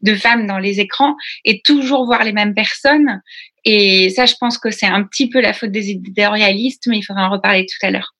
de 0.00 0.14
femmes 0.14 0.46
dans 0.46 0.58
les 0.58 0.80
écrans, 0.80 1.14
et 1.44 1.60
toujours 1.60 2.06
voir 2.06 2.24
les 2.24 2.32
mêmes 2.32 2.54
personnes. 2.54 3.20
Et 3.64 4.08
ça, 4.10 4.24
je 4.26 4.34
pense 4.40 4.56
que 4.56 4.70
c'est 4.70 4.86
un 4.86 5.02
petit 5.04 5.28
peu 5.28 5.40
la 5.40 5.52
faute 5.52 5.70
des 5.70 5.90
idéalistes, 5.90 6.84
mais 6.86 6.98
il 6.98 7.02
faudra 7.02 7.26
en 7.26 7.30
reparler 7.30 7.66
tout 7.66 7.86
à 7.86 7.90
l'heure. 7.90 8.14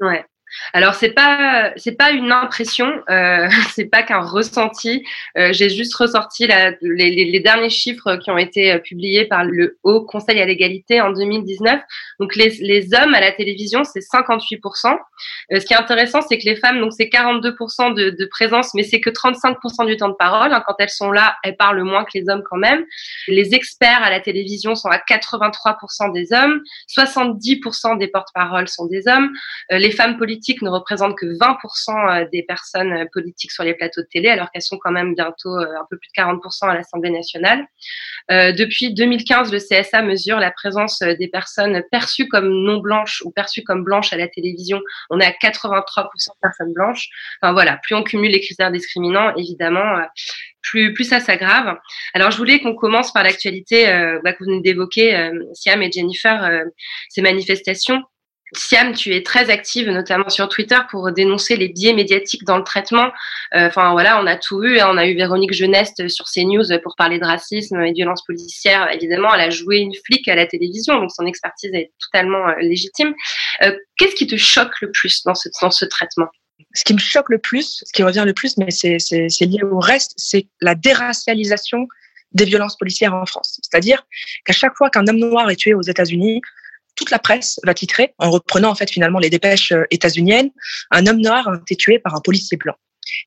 Ouais. 0.00 0.24
Alors 0.72 0.94
c'est 0.94 1.10
pas 1.10 1.72
c'est 1.76 1.96
pas 1.96 2.10
une 2.10 2.30
impression, 2.30 3.02
euh, 3.08 3.48
c'est 3.70 3.86
pas 3.86 4.02
qu'un 4.02 4.20
ressenti. 4.20 5.04
Euh, 5.38 5.52
J'ai 5.52 5.68
juste 5.68 5.94
ressorti 5.94 6.46
les, 6.80 7.40
derniers 7.40 7.70
chiffres 7.70 8.16
qui 8.16 8.30
ont 8.30 8.38
été 8.38 8.72
euh, 8.72 8.78
publiés 8.78 9.24
par 9.24 9.44
le 9.44 9.78
Haut 9.82 10.02
Conseil 10.02 10.40
à 10.40 10.46
l'égalité 10.46 11.00
en 11.00 11.10
2019. 11.12 11.80
Donc 12.20 12.36
les, 12.36 12.50
les 12.60 12.94
hommes 12.94 13.14
à 13.14 13.20
la 13.20 13.32
télévision 13.32 13.84
c'est 13.84 14.00
58% 14.00 14.96
euh, 15.52 15.60
Ce 15.60 15.64
qui 15.64 15.72
est 15.72 15.76
intéressant 15.76 16.20
c'est 16.22 16.38
que 16.38 16.44
les 16.44 16.56
femmes 16.56 16.80
donc 16.80 16.92
c'est 16.92 17.08
42 17.08 17.50
de, 17.50 18.10
de 18.10 18.26
présence, 18.26 18.74
mais 18.74 18.82
c'est 18.82 19.00
que 19.00 19.10
35% 19.10 19.86
du 19.86 19.96
temps 19.96 20.08
de 20.08 20.14
parole. 20.14 20.52
Hein. 20.52 20.62
Quand 20.66 20.74
elles 20.78 20.90
sont 20.90 21.10
là, 21.10 21.36
elles 21.42 21.56
parlent 21.56 21.82
moins 21.82 22.04
que 22.04 22.10
les 22.14 22.28
hommes 22.28 22.42
quand 22.48 22.58
même. 22.58 22.84
Les 23.26 23.54
experts 23.54 24.02
à 24.02 24.10
la 24.10 24.20
télévision 24.20 24.74
sont 24.74 24.88
à 24.88 24.98
83% 24.98 26.12
des 26.12 26.32
hommes, 26.32 26.60
70% 26.88 27.98
des 27.98 28.08
porte-paroles 28.08 28.68
sont 28.68 28.86
des 28.86 29.08
hommes. 29.08 29.32
Les 29.70 29.90
femmes 29.90 30.16
politiques 30.18 30.41
ne 30.62 30.70
représentent 30.70 31.16
que 31.16 31.26
20% 31.26 32.22
euh, 32.22 32.28
des 32.32 32.42
personnes 32.42 32.92
euh, 32.92 33.04
politiques 33.12 33.52
sur 33.52 33.64
les 33.64 33.74
plateaux 33.74 34.02
de 34.02 34.06
télé, 34.10 34.28
alors 34.28 34.50
qu'elles 34.50 34.62
sont 34.62 34.78
quand 34.78 34.90
même 34.90 35.14
bientôt 35.14 35.56
euh, 35.56 35.66
un 35.80 35.86
peu 35.88 35.96
plus 35.98 36.08
de 36.08 36.20
40% 36.20 36.68
à 36.68 36.74
l'Assemblée 36.74 37.10
nationale. 37.10 37.66
depuis 38.30 38.94
2015, 38.94 39.52
le 39.52 39.58
CSA 39.58 40.02
mesure 40.02 40.38
la 40.38 40.50
présence 40.50 41.00
des 41.00 41.28
personnes 41.28 41.82
perçues 41.90 42.28
comme 42.28 42.48
non 42.48 42.78
blanches 42.78 43.22
ou 43.24 43.30
perçues 43.30 43.62
comme 43.62 43.84
blanches 43.84 44.12
à 44.12 44.16
la 44.16 44.28
télévision. 44.28 44.80
On 45.10 45.20
est 45.20 45.26
à 45.26 45.30
83% 45.30 45.82
de 45.82 46.40
personnes 46.40 46.72
blanches. 46.72 47.08
Enfin 47.40 47.52
voilà, 47.52 47.78
plus 47.82 47.94
on 47.94 48.02
cumule 48.02 48.32
les 48.32 48.40
critères 48.40 48.70
discriminants, 48.70 49.34
évidemment, 49.36 50.02
plus, 50.62 51.04
ça 51.04 51.20
s'aggrave. 51.20 51.76
Alors, 52.14 52.30
je 52.30 52.36
voulais 52.36 52.60
qu'on 52.60 52.74
commence 52.74 53.12
par 53.12 53.24
l'actualité 53.24 53.86
bah, 54.22 54.32
que 54.32 54.38
vous 54.44 54.50
venez 54.50 54.62
d'évoquer, 54.62 55.30
Siam 55.54 55.82
et 55.82 55.90
Jennifer, 55.90 56.64
ces 57.08 57.22
manifestations 57.22 58.02
Siam, 58.54 58.92
tu 58.94 59.14
es 59.14 59.22
très 59.22 59.50
active, 59.50 59.88
notamment 59.88 60.28
sur 60.28 60.48
Twitter, 60.48 60.78
pour 60.90 61.10
dénoncer 61.12 61.56
les 61.56 61.68
biais 61.68 61.94
médiatiques 61.94 62.44
dans 62.44 62.58
le 62.58 62.64
traitement. 62.64 63.10
Euh, 63.54 63.68
enfin 63.68 63.92
voilà, 63.92 64.20
on 64.20 64.26
a 64.26 64.36
tout 64.36 64.62
eu. 64.62 64.78
Hein. 64.78 64.88
On 64.90 64.98
a 64.98 65.06
eu 65.06 65.14
Véronique 65.14 65.52
Jeuneste 65.54 66.08
sur 66.08 66.26
CNews 66.26 66.64
pour 66.82 66.94
parler 66.96 67.18
de 67.18 67.24
racisme 67.24 67.80
et 67.80 67.90
de 67.90 67.96
violence 67.96 68.22
policière. 68.24 68.90
Évidemment, 68.92 69.34
elle 69.34 69.40
a 69.40 69.50
joué 69.50 69.78
une 69.78 69.94
flic 70.04 70.28
à 70.28 70.34
la 70.34 70.46
télévision, 70.46 70.98
donc 70.98 71.10
son 71.10 71.26
expertise 71.26 71.72
est 71.72 71.92
totalement 71.98 72.48
euh, 72.48 72.54
légitime. 72.60 73.14
Euh, 73.62 73.74
qu'est-ce 73.96 74.14
qui 74.14 74.26
te 74.26 74.36
choque 74.36 74.80
le 74.82 74.90
plus 74.90 75.22
dans 75.24 75.34
ce, 75.34 75.48
dans 75.60 75.70
ce 75.70 75.84
traitement? 75.84 76.28
Ce 76.74 76.84
qui 76.84 76.94
me 76.94 76.98
choque 76.98 77.28
le 77.30 77.38
plus, 77.38 77.82
ce 77.84 77.92
qui 77.92 78.02
revient 78.02 78.24
le 78.24 78.34
plus, 78.34 78.56
mais 78.56 78.70
c'est 78.70 78.96
lié 79.40 79.62
au 79.62 79.78
reste, 79.78 80.12
c'est 80.16 80.46
la 80.60 80.74
déracialisation 80.74 81.86
des 82.32 82.44
violences 82.44 82.76
policières 82.76 83.14
en 83.14 83.26
France. 83.26 83.58
C'est-à-dire 83.62 84.06
qu'à 84.44 84.52
chaque 84.52 84.76
fois 84.76 84.88
qu'un 84.88 85.06
homme 85.06 85.18
noir 85.18 85.50
est 85.50 85.56
tué 85.56 85.74
aux 85.74 85.82
États-Unis, 85.82 86.40
toute 86.94 87.10
la 87.10 87.18
presse 87.18 87.58
va 87.64 87.74
titrer, 87.74 88.14
en 88.18 88.30
reprenant 88.30 88.70
en 88.70 88.74
fait 88.74 88.90
finalement 88.90 89.18
les 89.18 89.30
dépêches 89.30 89.72
euh, 89.72 89.84
états-uniennes, 89.90 90.50
un 90.90 91.06
homme 91.06 91.20
noir 91.20 91.48
a 91.48 91.56
été 91.56 91.76
tué 91.76 91.98
par 91.98 92.14
un 92.14 92.20
policier 92.20 92.56
blanc. 92.56 92.74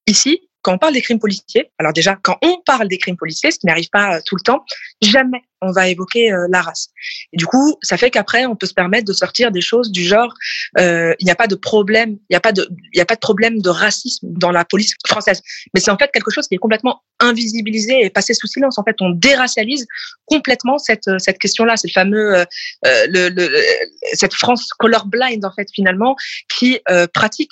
Ici, 0.08 0.42
quand 0.62 0.74
on 0.74 0.78
parle 0.78 0.94
des 0.94 1.02
crimes 1.02 1.20
policiers, 1.20 1.70
alors 1.78 1.94
déjà, 1.94 2.16
quand 2.16 2.38
on 2.42 2.58
parle 2.66 2.88
des 2.88 2.98
crimes 2.98 3.18
policiers, 3.18 3.52
ce 3.52 3.60
qui 3.60 3.68
n'arrive 3.68 3.90
pas 3.92 4.16
euh, 4.16 4.20
tout 4.26 4.36
le 4.36 4.42
temps, 4.42 4.66
jamais 5.02 5.44
on 5.62 5.72
va 5.72 5.88
évoquer 5.88 6.32
euh, 6.32 6.48
la 6.50 6.62
race. 6.62 6.90
Et 7.34 7.38
du 7.38 7.46
coup, 7.46 7.78
ça 7.82 7.98
fait 7.98 8.12
qu'après, 8.12 8.46
on 8.46 8.56
peut 8.56 8.68
se 8.68 8.74
permettre 8.74 9.06
de 9.06 9.14
sortir 9.14 9.52
des 9.52 9.62
choses 9.62 9.92
du 9.92 10.04
genre, 10.04 10.34
euh, 10.78 11.14
il 11.20 11.26
n'y 11.26 11.32
a 11.32 11.36
pas 11.36 11.48
de 11.48 11.56
problème, 11.56 12.18
il 12.30 12.32
n'y 12.32 12.36
a 12.36 12.40
pas 12.40 12.52
de, 12.52 12.68
il 12.94 13.02
a 13.02 13.06
pas 13.06 13.16
de 13.16 13.20
problème 13.20 13.62
de 13.62 13.70
racisme 13.70 14.28
dans 14.30 14.52
la 14.52 14.66
police 14.66 14.94
française. 15.08 15.42
Mais 15.74 15.80
c'est 15.80 15.92
en 15.92 15.98
fait 15.98 16.12
quelque 16.12 16.32
chose 16.32 16.48
qui 16.48 16.56
est 16.56 16.60
complètement 16.60 17.02
invisibilisé 17.20 18.06
et 18.06 18.10
passé 18.10 18.34
sous 18.34 18.48
silence. 18.48 18.78
En 18.78 18.84
fait, 18.84 18.96
on 19.00 19.10
déracialise 19.10 19.86
complètement 20.26 20.78
cette 20.78 21.10
cette 21.20 21.40
question-là. 21.40 21.78
C'est 21.78 21.88
le 21.88 21.94
fameux, 21.94 22.36
euh, 22.36 22.46
le, 22.84 23.30
le, 23.30 23.50
cette 24.14 24.34
France 24.34 24.70
colorblind 24.78 25.44
en 25.46 25.52
fait 25.52 25.68
finalement 25.74 26.16
qui 26.58 26.80
pratique, 27.14 27.52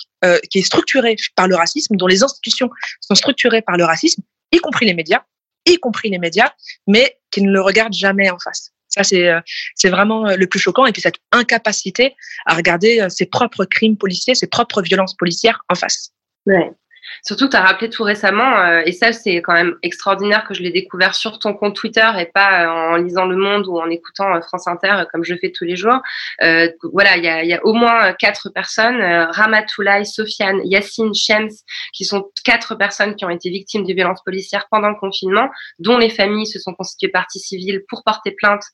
qui 0.50 0.58
est 0.58 0.62
structurée 0.62 1.16
par 1.36 1.48
le 1.48 1.56
racisme, 1.56 1.96
dont 1.96 2.06
les 2.06 2.22
institutions 2.22 2.68
sont 3.00 3.14
structurées 3.14 3.62
par 3.62 3.76
le 3.76 3.84
racisme, 3.84 4.22
y 4.52 4.58
compris 4.58 4.86
les 4.86 4.94
médias 4.94 5.22
y 5.66 5.76
compris 5.78 6.10
les 6.10 6.18
médias, 6.18 6.52
mais 6.86 7.18
qui 7.30 7.42
ne 7.42 7.50
le 7.50 7.60
regardent 7.60 7.94
jamais 7.94 8.30
en 8.30 8.38
face. 8.38 8.72
Ça, 8.88 9.02
c'est 9.02 9.28
euh, 9.28 9.40
c'est 9.74 9.88
vraiment 9.88 10.28
euh, 10.28 10.36
le 10.36 10.46
plus 10.46 10.60
choquant. 10.60 10.86
Et 10.86 10.92
puis 10.92 11.02
cette 11.02 11.18
incapacité 11.32 12.14
à 12.46 12.54
regarder 12.54 13.00
euh, 13.00 13.08
ses 13.08 13.26
propres 13.26 13.64
crimes 13.64 13.96
policiers, 13.96 14.34
ses 14.34 14.46
propres 14.46 14.82
violences 14.82 15.14
policières 15.14 15.62
en 15.68 15.74
face. 15.74 16.12
Ouais. 16.46 16.70
Surtout, 17.22 17.48
tu 17.48 17.56
as 17.56 17.62
rappelé 17.62 17.90
tout 17.90 18.02
récemment, 18.02 18.58
euh, 18.58 18.82
et 18.84 18.92
ça, 18.92 19.12
c'est 19.12 19.36
quand 19.42 19.52
même 19.52 19.76
extraordinaire 19.82 20.44
que 20.46 20.54
je 20.54 20.62
l'ai 20.62 20.70
découvert 20.70 21.14
sur 21.14 21.38
ton 21.38 21.54
compte 21.54 21.74
Twitter 21.74 22.08
et 22.18 22.26
pas 22.26 22.64
euh, 22.64 22.68
en 22.68 22.96
lisant 22.96 23.24
Le 23.24 23.36
Monde 23.36 23.66
ou 23.66 23.78
en 23.78 23.88
écoutant 23.88 24.34
euh, 24.34 24.40
France 24.40 24.66
Inter 24.66 25.04
comme 25.12 25.24
je 25.24 25.34
fais 25.34 25.50
tous 25.50 25.64
les 25.64 25.76
jours. 25.76 26.00
voilà, 26.92 27.16
il 27.16 27.24
y 27.24 27.28
a, 27.28 27.44
y 27.44 27.52
a, 27.52 27.64
au 27.64 27.72
moins 27.72 28.12
quatre 28.14 28.50
personnes, 28.50 29.00
Ramatoulaye, 29.02 30.06
Sofiane, 30.06 30.60
Yassine, 30.64 31.14
Shems, 31.14 31.50
qui 31.92 32.04
sont 32.04 32.30
quatre 32.44 32.74
personnes 32.74 33.14
qui 33.16 33.24
ont 33.24 33.30
été 33.30 33.50
victimes 33.50 33.84
de 33.86 33.92
violences 33.92 34.22
policières 34.24 34.66
pendant 34.70 34.88
le 34.88 34.96
confinement, 34.96 35.48
dont 35.78 35.98
les 35.98 36.10
familles 36.10 36.46
se 36.46 36.58
sont 36.58 36.74
constituées 36.74 37.08
partie 37.08 37.38
civile 37.38 37.82
pour 37.88 38.02
porter 38.04 38.32
plainte 38.32 38.64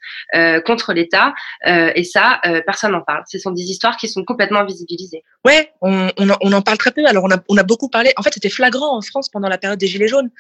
contre 0.65 0.93
l'État. 0.93 1.35
et 1.67 2.05
ça, 2.05 2.41
personne 2.67 2.93
n'en 2.93 3.03
parle. 3.03 3.23
Ce 3.29 3.39
sont 3.39 3.51
des 3.51 3.63
histoires 3.63 3.97
qui 3.97 4.09
sont 4.09 4.25
complètement 4.25 4.65
visibilisées. 4.65 5.23
Ouais, 5.45 5.73
on, 5.81 6.11
on, 6.19 6.31
en, 6.31 6.37
on 6.41 6.53
en 6.53 6.63
parle 6.63 6.79
très 6.79 6.91
peu. 6.91 7.07
Alors, 7.07 7.25
on 7.25 7.31
a, 7.31 7.39
on 7.49 7.57
a 7.57 7.63
beaucoup 7.63 7.89
parlé 7.89 8.13
en 8.21 8.23
fait, 8.23 8.35
c'était 8.35 8.51
flagrant 8.51 8.97
en 8.97 9.01
France 9.01 9.31
pendant 9.31 9.49
la 9.49 9.57
période 9.57 9.79
des 9.79 9.87
Gilets 9.87 10.09
jaunes. 10.09 10.31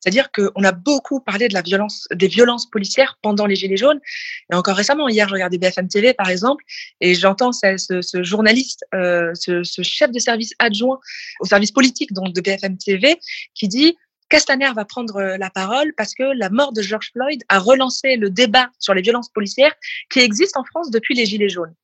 C'est-à-dire 0.00 0.32
qu'on 0.32 0.64
a 0.64 0.72
beaucoup 0.72 1.20
parlé 1.20 1.46
de 1.46 1.54
la 1.54 1.62
violence, 1.62 2.08
des 2.12 2.26
violences 2.26 2.68
policières 2.68 3.16
pendant 3.22 3.46
les 3.46 3.54
Gilets 3.54 3.76
jaunes. 3.76 4.00
Et 4.52 4.56
encore 4.56 4.74
récemment, 4.74 5.08
hier, 5.08 5.28
je 5.28 5.34
regardais 5.34 5.56
BFM 5.56 5.86
TV, 5.86 6.14
par 6.14 6.28
exemple, 6.28 6.64
et 7.00 7.14
j'entends 7.14 7.52
ce, 7.52 8.22
journaliste, 8.22 8.84
euh, 8.92 9.30
ce, 9.34 9.62
ce, 9.62 9.82
chef 9.82 10.10
de 10.10 10.18
service 10.18 10.52
adjoint 10.58 10.98
au 11.40 11.46
service 11.46 11.70
politique 11.70 12.12
donc 12.12 12.34
de 12.34 12.40
BFM 12.40 12.76
TV, 12.76 13.20
qui 13.54 13.68
dit 13.68 13.96
Castaner 14.28 14.72
va 14.74 14.84
prendre 14.84 15.22
la 15.22 15.50
parole 15.50 15.94
parce 15.96 16.14
que 16.14 16.24
la 16.24 16.50
mort 16.50 16.72
de 16.72 16.82
George 16.82 17.10
Floyd 17.12 17.42
a 17.48 17.60
relancé 17.60 18.16
le 18.16 18.30
débat 18.30 18.68
sur 18.80 18.94
les 18.94 19.02
violences 19.02 19.30
policières 19.30 19.74
qui 20.10 20.18
existe 20.18 20.56
en 20.56 20.64
France 20.64 20.90
depuis 20.90 21.14
les 21.14 21.24
Gilets 21.24 21.48
jaunes. 21.48 21.74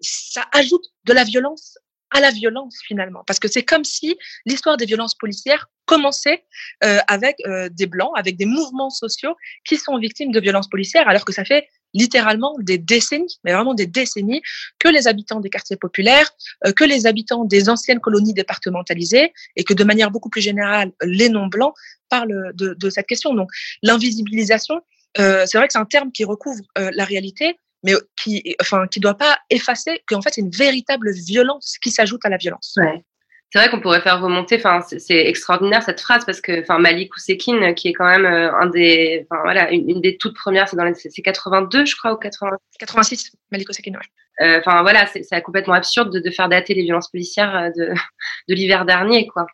Ça 0.00 0.46
ajoute 0.52 0.84
de 1.04 1.12
la 1.12 1.24
violence 1.24 1.76
à 2.10 2.20
la 2.20 2.30
violence 2.30 2.78
finalement, 2.86 3.22
parce 3.26 3.38
que 3.38 3.48
c'est 3.48 3.64
comme 3.64 3.84
si 3.84 4.16
l'histoire 4.44 4.76
des 4.76 4.86
violences 4.86 5.14
policières 5.14 5.68
commençait 5.86 6.44
euh, 6.84 6.98
avec 7.08 7.36
euh, 7.46 7.68
des 7.70 7.86
blancs, 7.86 8.10
avec 8.16 8.36
des 8.36 8.44
mouvements 8.44 8.90
sociaux 8.90 9.34
qui 9.64 9.76
sont 9.76 9.96
victimes 9.98 10.32
de 10.32 10.40
violences 10.40 10.68
policières, 10.68 11.08
alors 11.08 11.24
que 11.24 11.32
ça 11.32 11.44
fait 11.44 11.68
littéralement 11.94 12.54
des 12.58 12.76
décennies, 12.76 13.38
mais 13.44 13.52
vraiment 13.52 13.72
des 13.72 13.86
décennies, 13.86 14.42
que 14.78 14.88
les 14.88 15.08
habitants 15.08 15.40
des 15.40 15.48
quartiers 15.48 15.76
populaires, 15.76 16.30
euh, 16.66 16.72
que 16.72 16.84
les 16.84 17.06
habitants 17.06 17.44
des 17.44 17.68
anciennes 17.68 18.00
colonies 18.00 18.34
départementalisées, 18.34 19.32
et 19.54 19.64
que 19.64 19.72
de 19.72 19.84
manière 19.84 20.10
beaucoup 20.10 20.28
plus 20.28 20.42
générale, 20.42 20.92
les 21.02 21.28
non-blancs 21.28 21.74
parlent 22.08 22.52
de, 22.54 22.74
de, 22.74 22.90
cette 22.90 23.06
question. 23.06 23.34
Donc 23.34 23.50
l'invisibilisation, 23.82 24.80
c'est 25.16 25.54
vrai 25.54 25.66
que 25.66 25.72
c'est 25.72 25.78
un 25.78 25.86
terme 25.86 26.12
qui 26.12 26.24
recouvre 26.24 26.62
la 26.76 27.04
réalité, 27.04 27.56
mais 27.82 27.92
qui, 28.16 28.56
enfin, 28.60 28.86
qui 28.86 29.00
doit 29.00 29.16
pas 29.16 29.38
effacer 29.50 30.02
qu'en 30.08 30.22
fait, 30.22 30.30
c'est 30.32 30.40
une 30.40 30.50
véritable 30.50 31.12
violence 31.12 31.76
qui 31.82 31.90
s'ajoute 31.90 32.24
à 32.24 32.28
la 32.28 32.36
violence. 32.36 32.74
Ouais. 32.76 33.04
C'est 33.52 33.60
vrai 33.60 33.70
qu'on 33.70 33.80
pourrait 33.80 34.00
faire 34.00 34.20
remonter, 34.20 34.56
enfin, 34.56 34.80
c'est 34.98 35.26
extraordinaire 35.26 35.82
cette 35.82 36.00
phrase 36.00 36.24
parce 36.24 36.40
que, 36.40 36.62
enfin, 36.62 36.78
Malik 36.78 37.14
Ousekine, 37.14 37.74
qui 37.74 37.88
est 37.88 37.92
quand 37.92 38.10
même 38.10 38.26
euh, 38.26 38.52
un 38.52 38.66
des, 38.66 39.24
enfin, 39.30 39.40
voilà, 39.44 39.70
une, 39.70 40.00
des 40.00 40.16
toutes 40.16 40.34
premières, 40.34 40.68
c'est 40.68 40.76
dans 40.76 40.84
les, 40.84 40.94
c'est 40.94 41.22
82, 41.22 41.86
je 41.86 41.96
crois, 41.96 42.12
ou 42.12 42.16
80... 42.16 42.56
86, 42.80 43.32
Malik 43.52 43.68
Ousekine, 43.68 43.96
ouais. 43.96 44.02
Euh, 44.42 44.58
enfin, 44.58 44.82
voilà, 44.82 45.06
c'est 45.06 45.42
complètement 45.42 45.74
absurde 45.74 46.12
de, 46.12 46.18
de, 46.18 46.30
faire 46.30 46.48
dater 46.48 46.74
les 46.74 46.82
violences 46.82 47.10
policières 47.10 47.56
euh, 47.56 47.70
de, 47.70 47.94
de 48.48 48.54
l'hiver 48.54 48.84
dernier, 48.84 49.26
quoi. 49.28 49.46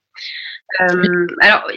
Euh, 0.80 1.26
alors, 1.40 1.68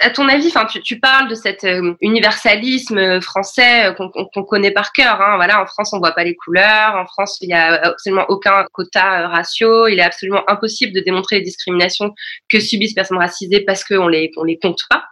à, 0.00 0.10
ton 0.10 0.28
avis, 0.28 0.48
enfin, 0.48 0.66
tu, 0.66 0.80
tu, 0.80 0.98
parles 0.98 1.28
de 1.28 1.34
cet 1.34 1.64
euh, 1.64 1.94
universalisme 2.00 3.20
français 3.20 3.86
euh, 3.86 4.08
qu'on 4.32 4.42
connaît 4.42 4.72
par 4.72 4.92
cœur. 4.92 5.20
Hein. 5.20 5.36
Voilà, 5.36 5.62
en 5.62 5.66
France, 5.66 5.92
on 5.92 5.98
voit 5.98 6.12
pas 6.12 6.24
les 6.24 6.34
couleurs. 6.34 6.96
En 6.96 7.06
France, 7.06 7.38
il 7.40 7.50
y 7.50 7.52
a 7.52 7.74
absolument 7.74 8.26
aucun 8.28 8.64
quota 8.72 9.22
euh, 9.22 9.28
ratio. 9.28 9.86
Il 9.86 9.98
est 9.98 10.02
absolument 10.02 10.48
impossible 10.48 10.92
de 10.92 11.00
démontrer 11.00 11.36
les 11.36 11.42
discriminations 11.42 12.14
que 12.48 12.58
subissent 12.58 12.90
les 12.90 12.94
personnes 12.94 13.18
racisées 13.18 13.60
parce 13.60 13.84
qu'on 13.84 14.08
les 14.08 14.30
on 14.36 14.44
les 14.44 14.58
compte 14.58 14.80
pas. 14.88 15.04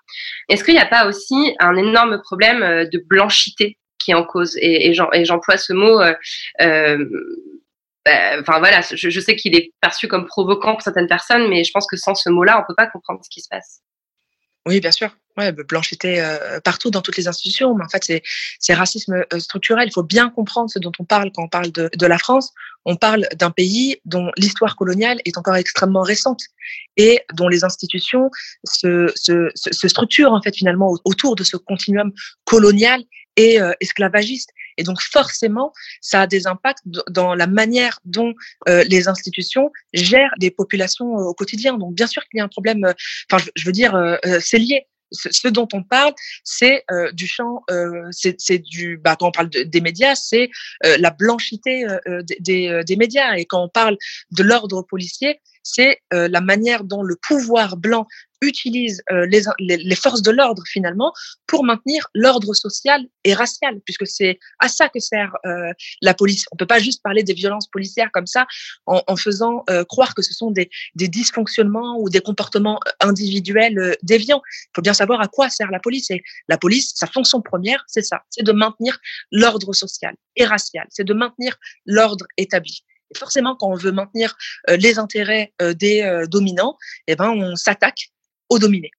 Est-ce 0.48 0.64
qu'il 0.64 0.74
n'y 0.74 0.80
a 0.80 0.86
pas 0.86 1.06
aussi 1.06 1.54
un 1.60 1.76
énorme 1.76 2.20
problème 2.22 2.88
de 2.90 3.04
blanchité 3.08 3.78
qui 4.02 4.10
est 4.10 4.14
en 4.14 4.24
cause? 4.24 4.56
Et, 4.60 4.90
et 4.90 5.24
j'emploie 5.24 5.56
ce 5.56 5.72
mot. 5.72 6.00
Euh, 6.00 7.04
bah, 8.04 8.40
enfin 8.40 8.58
voilà, 8.58 8.80
je, 8.80 9.10
je 9.10 9.20
sais 9.20 9.36
qu'il 9.36 9.54
est 9.54 9.70
perçu 9.80 10.08
comme 10.08 10.26
provoquant 10.26 10.72
pour 10.72 10.82
certaines 10.82 11.08
personnes, 11.08 11.48
mais 11.48 11.62
je 11.62 11.70
pense 11.72 11.86
que 11.86 11.96
sans 11.96 12.14
ce 12.14 12.30
mot-là, 12.30 12.60
on 12.60 12.66
peut 12.66 12.74
pas 12.76 12.86
comprendre 12.86 13.20
ce 13.22 13.28
qui 13.30 13.40
se 13.40 13.48
passe. 13.48 13.82
Oui, 14.68 14.80
bien 14.80 14.90
sûr. 14.90 15.16
Ouais, 15.38 15.50
blanchité 15.52 16.20
euh, 16.20 16.60
partout 16.60 16.90
dans 16.90 17.00
toutes 17.00 17.16
les 17.16 17.26
institutions, 17.26 17.74
mais 17.74 17.84
en 17.84 17.88
fait 17.88 18.22
c'est 18.58 18.74
racisme 18.74 19.24
euh, 19.32 19.38
structurel. 19.38 19.88
Il 19.88 19.92
faut 19.92 20.02
bien 20.02 20.28
comprendre 20.28 20.68
ce 20.68 20.78
dont 20.78 20.92
on 20.98 21.04
parle 21.04 21.30
quand 21.34 21.44
on 21.44 21.48
parle 21.48 21.70
de, 21.72 22.06
la 22.06 22.18
France. 22.18 22.52
On 22.84 22.96
parle 22.96 23.26
d'un 23.34 23.50
pays 23.50 23.96
dont 24.04 24.30
l'histoire 24.36 24.76
coloniale 24.76 25.20
est 25.24 25.38
encore 25.38 25.56
extrêmement 25.56 26.02
récente 26.02 26.42
et 26.98 27.20
dont 27.32 27.48
les 27.48 27.64
institutions 27.64 28.30
se, 28.64 29.10
se, 29.14 29.48
se 29.54 29.88
structurent 29.88 30.32
en 30.32 30.42
fait 30.42 30.54
finalement 30.54 30.94
autour 31.04 31.34
de 31.34 31.44
ce 31.44 31.56
continuum 31.56 32.12
colonial 32.44 33.02
et 33.38 33.60
euh, 33.60 33.72
esclavagiste. 33.80 34.50
Et 34.76 34.82
donc 34.82 35.00
forcément, 35.00 35.72
ça 36.00 36.22
a 36.22 36.26
des 36.26 36.46
impacts 36.46 36.82
dans 37.08 37.34
la 37.34 37.46
manière 37.46 38.00
dont 38.04 38.34
euh, 38.68 38.84
les 38.84 39.08
institutions 39.08 39.70
gèrent 39.94 40.34
des 40.38 40.50
populations 40.50 41.18
euh, 41.18 41.24
au 41.24 41.34
quotidien. 41.34 41.78
Donc 41.78 41.94
bien 41.94 42.06
sûr 42.06 42.22
qu'il 42.28 42.38
y 42.38 42.40
a 42.40 42.44
un 42.44 42.48
problème. 42.48 42.84
Euh, 42.84 42.92
enfin, 43.30 43.44
je, 43.54 43.64
veux 43.64 43.72
dire, 43.72 44.18
c'est 44.40 44.58
lié 44.58 44.86
ce, 45.10 45.48
dont 45.48 45.68
on 45.72 45.82
parle, 45.82 46.12
c'est 46.44 46.84
du 47.12 47.26
champ, 47.26 47.62
euh, 47.70 48.08
c'est 48.10 48.58
du, 48.58 48.98
bah, 48.98 49.16
quand 49.18 49.28
on 49.28 49.30
parle 49.30 49.48
des 49.48 49.80
médias, 49.80 50.14
c'est 50.14 50.50
la 50.82 51.10
blanchité 51.10 51.86
des, 52.40 52.82
des, 52.84 52.96
médias. 52.96 53.36
Et 53.36 53.46
quand 53.46 53.62
on 53.62 53.68
parle 53.68 53.96
de 54.32 54.42
l'ordre 54.42 54.82
policier, 54.82 55.40
c'est 55.70 56.00
la 56.10 56.40
manière 56.40 56.84
dont 56.84 57.02
le 57.02 57.16
pouvoir 57.16 57.76
blanc 57.76 58.06
utilise 58.40 59.02
euh, 59.10 59.26
les, 59.58 59.94
forces 59.94 60.22
de 60.22 60.30
l'ordre 60.30 60.62
finalement 60.66 61.12
pour 61.46 61.64
maintenir 61.64 62.08
l'ordre 62.14 62.54
social 62.54 63.06
et 63.24 63.34
racial, 63.34 63.80
puisque 63.84 64.06
c'est 64.06 64.38
à 64.58 64.68
ça 64.68 64.88
que 64.88 65.00
sert 65.00 65.34
euh, 65.46 65.72
la 66.02 66.14
police. 66.14 66.46
On 66.52 66.56
peut 66.56 66.66
pas 66.66 66.78
juste 66.78 67.02
parler 67.02 67.22
des 67.22 67.34
violences 67.34 67.66
policières 67.68 68.10
comme 68.12 68.26
ça 68.26 68.46
en, 68.86 69.16
faisant 69.16 69.64
euh, 69.70 69.84
croire 69.84 70.14
que 70.14 70.22
ce 70.22 70.32
sont 70.32 70.50
des, 70.50 70.70
des, 70.94 71.08
dysfonctionnements 71.08 71.98
ou 71.98 72.08
des 72.08 72.20
comportements 72.20 72.78
individuels 73.00 73.96
déviants. 74.02 74.42
Il 74.46 74.70
faut 74.76 74.82
bien 74.82 74.94
savoir 74.94 75.20
à 75.20 75.28
quoi 75.28 75.50
sert 75.50 75.70
la 75.70 75.80
police. 75.80 76.10
Et 76.10 76.22
la 76.48 76.58
police, 76.58 76.92
sa 76.94 77.06
fonction 77.06 77.42
première, 77.42 77.84
c'est 77.86 78.02
ça, 78.02 78.22
c'est 78.30 78.44
de 78.44 78.52
maintenir 78.52 78.98
l'ordre 79.32 79.72
social 79.72 80.14
et 80.36 80.44
racial, 80.44 80.86
c'est 80.90 81.04
de 81.04 81.14
maintenir 81.14 81.56
l'ordre 81.86 82.26
établi. 82.36 82.84
Forcément, 83.16 83.56
quand 83.56 83.68
on 83.68 83.76
veut 83.76 83.92
maintenir 83.92 84.36
les 84.68 84.98
intérêts 84.98 85.52
des 85.60 86.24
dominants, 86.28 86.76
eh 87.06 87.16
ben, 87.16 87.30
on 87.30 87.56
s'attaque 87.56 88.10
aux 88.48 88.58
dominés. 88.58 88.90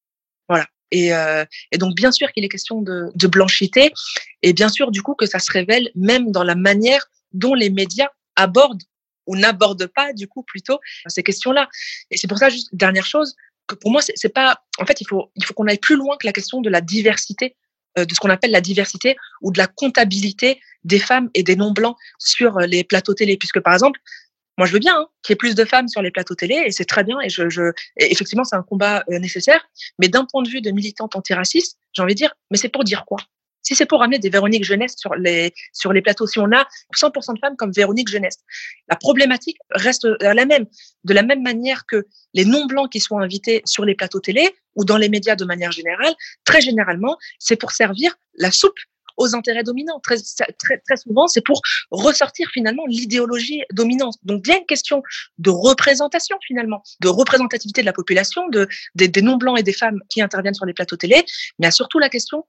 Voilà. 0.48 0.66
Et, 0.92 1.14
euh, 1.14 1.46
et, 1.72 1.78
donc, 1.78 1.96
bien 1.96 2.12
sûr 2.12 2.32
qu'il 2.32 2.44
est 2.44 2.50
question 2.50 2.82
de, 2.82 3.06
de, 3.14 3.28
blanchité, 3.28 3.94
et 4.42 4.54
bien 4.54 4.70
sûr, 4.70 4.92
du 4.92 5.02
coup, 5.02 5.14
que 5.14 5.26
ça 5.26 5.40
se 5.40 5.52
révèle 5.52 5.90
même 5.96 6.32
dans 6.32 6.44
la 6.44 6.56
manière 6.56 7.06
dont 7.32 7.54
les 7.54 7.70
médias 7.70 8.10
abordent 8.36 8.82
ou 9.28 9.36
n'abordent 9.36 9.88
pas, 9.88 10.14
du 10.14 10.28
coup, 10.28 10.44
plutôt 10.44 10.80
ces 11.08 11.22
questions-là. 11.22 11.70
Et 12.10 12.18
c'est 12.18 12.28
pour 12.28 12.40
ça, 12.40 12.50
juste 12.50 12.70
dernière 12.74 13.06
chose, 13.06 13.36
que 13.68 13.76
pour 13.76 13.92
moi, 13.92 14.02
c'est 14.02 14.34
pas. 14.34 14.64
En 14.80 14.86
fait, 14.86 15.00
il 15.02 15.08
faut, 15.08 15.32
il 15.36 15.46
faut 15.46 15.54
qu'on 15.54 15.68
aille 15.68 15.78
plus 15.78 15.96
loin 15.96 16.18
que 16.18 16.26
la 16.26 16.34
question 16.34 16.62
de 16.62 16.70
la 16.70 16.82
diversité, 16.82 17.46
euh, 17.46 17.69
de 18.06 18.14
ce 18.14 18.20
qu'on 18.20 18.30
appelle 18.30 18.52
la 18.52 18.62
diversité 18.62 19.16
ou 19.42 19.52
de 19.52 19.58
la 19.58 19.68
comptabilité 19.68 20.60
des 20.84 21.00
femmes 21.00 21.30
et 21.34 21.44
des 21.44 21.56
non 21.56 21.72
blancs 21.72 21.96
sur 22.20 22.58
euh, 22.58 22.66
les 22.66 22.84
plateaux 22.84 23.14
télé, 23.14 23.38
puisque 23.38 23.60
par 23.60 23.74
exemple, 23.74 24.00
moi, 24.58 24.68
je 24.68 24.74
veux 24.74 24.80
bien 24.80 24.98
hein, 24.98 25.08
qu'il 25.24 25.32
y 25.32 25.36
ait 25.36 25.38
plus 25.38 25.56
de 25.56 25.64
femmes 25.64 25.88
sur 25.88 26.02
les 26.02 26.12
plateaux 26.12 26.36
télé, 26.36 26.62
et 26.66 26.72
c'est 26.72 26.84
très 26.84 27.06
bien. 27.06 27.18
Et 27.22 27.30
je, 27.30 27.50
je 27.50 27.72
effectivement, 27.96 28.44
c'est 28.44 28.58
un 28.58 28.62
combat 28.62 29.06
euh, 29.10 29.18
nécessaire. 29.18 29.66
Mais 30.00 30.10
d'un 30.10 30.26
point 30.26 30.44
de 30.44 30.50
vue 30.50 30.60
de 30.60 30.72
militante 30.72 31.16
antiraciste, 31.16 31.78
j'ai 31.94 32.02
envie 32.02 32.14
de 32.14 32.18
dire, 32.18 32.34
mais 32.52 32.58
c'est 32.58 32.68
pour 32.68 32.84
dire 32.84 33.06
quoi? 33.06 33.20
Si 33.62 33.76
c'est 33.76 33.86
pour 33.86 34.00
ramener 34.00 34.20
des 34.20 34.30
Véronique 34.30 34.64
Jeunesse 34.64 34.96
sur 34.98 35.16
les 35.16 35.54
sur 35.74 35.94
les 35.94 36.02
plateaux, 36.02 36.28
si 36.28 36.40
on 36.40 36.52
a 36.52 36.68
100% 36.96 37.36
de 37.36 37.40
femmes 37.40 37.56
comme 37.58 37.72
Véronique 37.72 38.10
Jeunesse, 38.10 38.38
la 38.90 38.96
problématique 38.96 39.58
reste 39.72 40.08
la 40.22 40.46
même. 40.46 40.66
De 41.04 41.14
la 41.14 41.24
même 41.24 41.42
manière 41.42 41.86
que 41.86 42.06
les 42.34 42.46
non 42.46 42.66
blancs 42.66 42.92
qui 42.92 43.00
sont 43.00 43.20
invités 43.20 43.62
sur 43.66 43.86
les 43.86 43.96
plateaux 43.96 44.20
télé 44.20 44.50
ou 44.76 44.86
dans 44.86 44.98
les 44.98 45.10
médias 45.10 45.36
de 45.36 45.46
manière 45.46 45.72
générale, 45.72 46.14
très 46.46 46.62
généralement, 46.62 47.18
c'est 47.40 47.56
pour 47.56 47.72
servir 47.72 48.16
la 48.36 48.52
soupe 48.52 48.78
aux 49.20 49.36
intérêts 49.36 49.64
dominants. 49.64 50.00
Très, 50.00 50.16
très, 50.58 50.78
très 50.80 50.98
souvent, 50.98 51.28
c'est 51.28 51.42
pour 51.42 51.62
ressortir 51.92 52.50
finalement 52.52 52.86
l'idéologie 52.88 53.62
dominante. 53.72 54.16
Donc, 54.24 54.42
il 54.46 54.50
y 54.50 54.54
a 54.54 54.58
une 54.58 54.66
question 54.66 55.04
de 55.38 55.50
représentation 55.50 56.38
finalement, 56.48 56.82
de 57.02 57.10
représentativité 57.10 57.82
de 57.82 57.86
la 57.86 57.94
population, 57.94 58.48
de, 58.50 58.68
des, 58.96 59.08
des 59.08 59.22
non-blancs 59.22 59.60
et 59.60 59.64
des 59.64 59.74
femmes 59.74 60.00
qui 60.10 60.22
interviennent 60.22 60.54
sur 60.54 60.66
les 60.66 60.74
plateaux 60.74 60.96
télé, 60.96 61.24
mais 61.60 61.70
surtout 61.70 62.00
la 62.00 62.10
question 62.10 62.46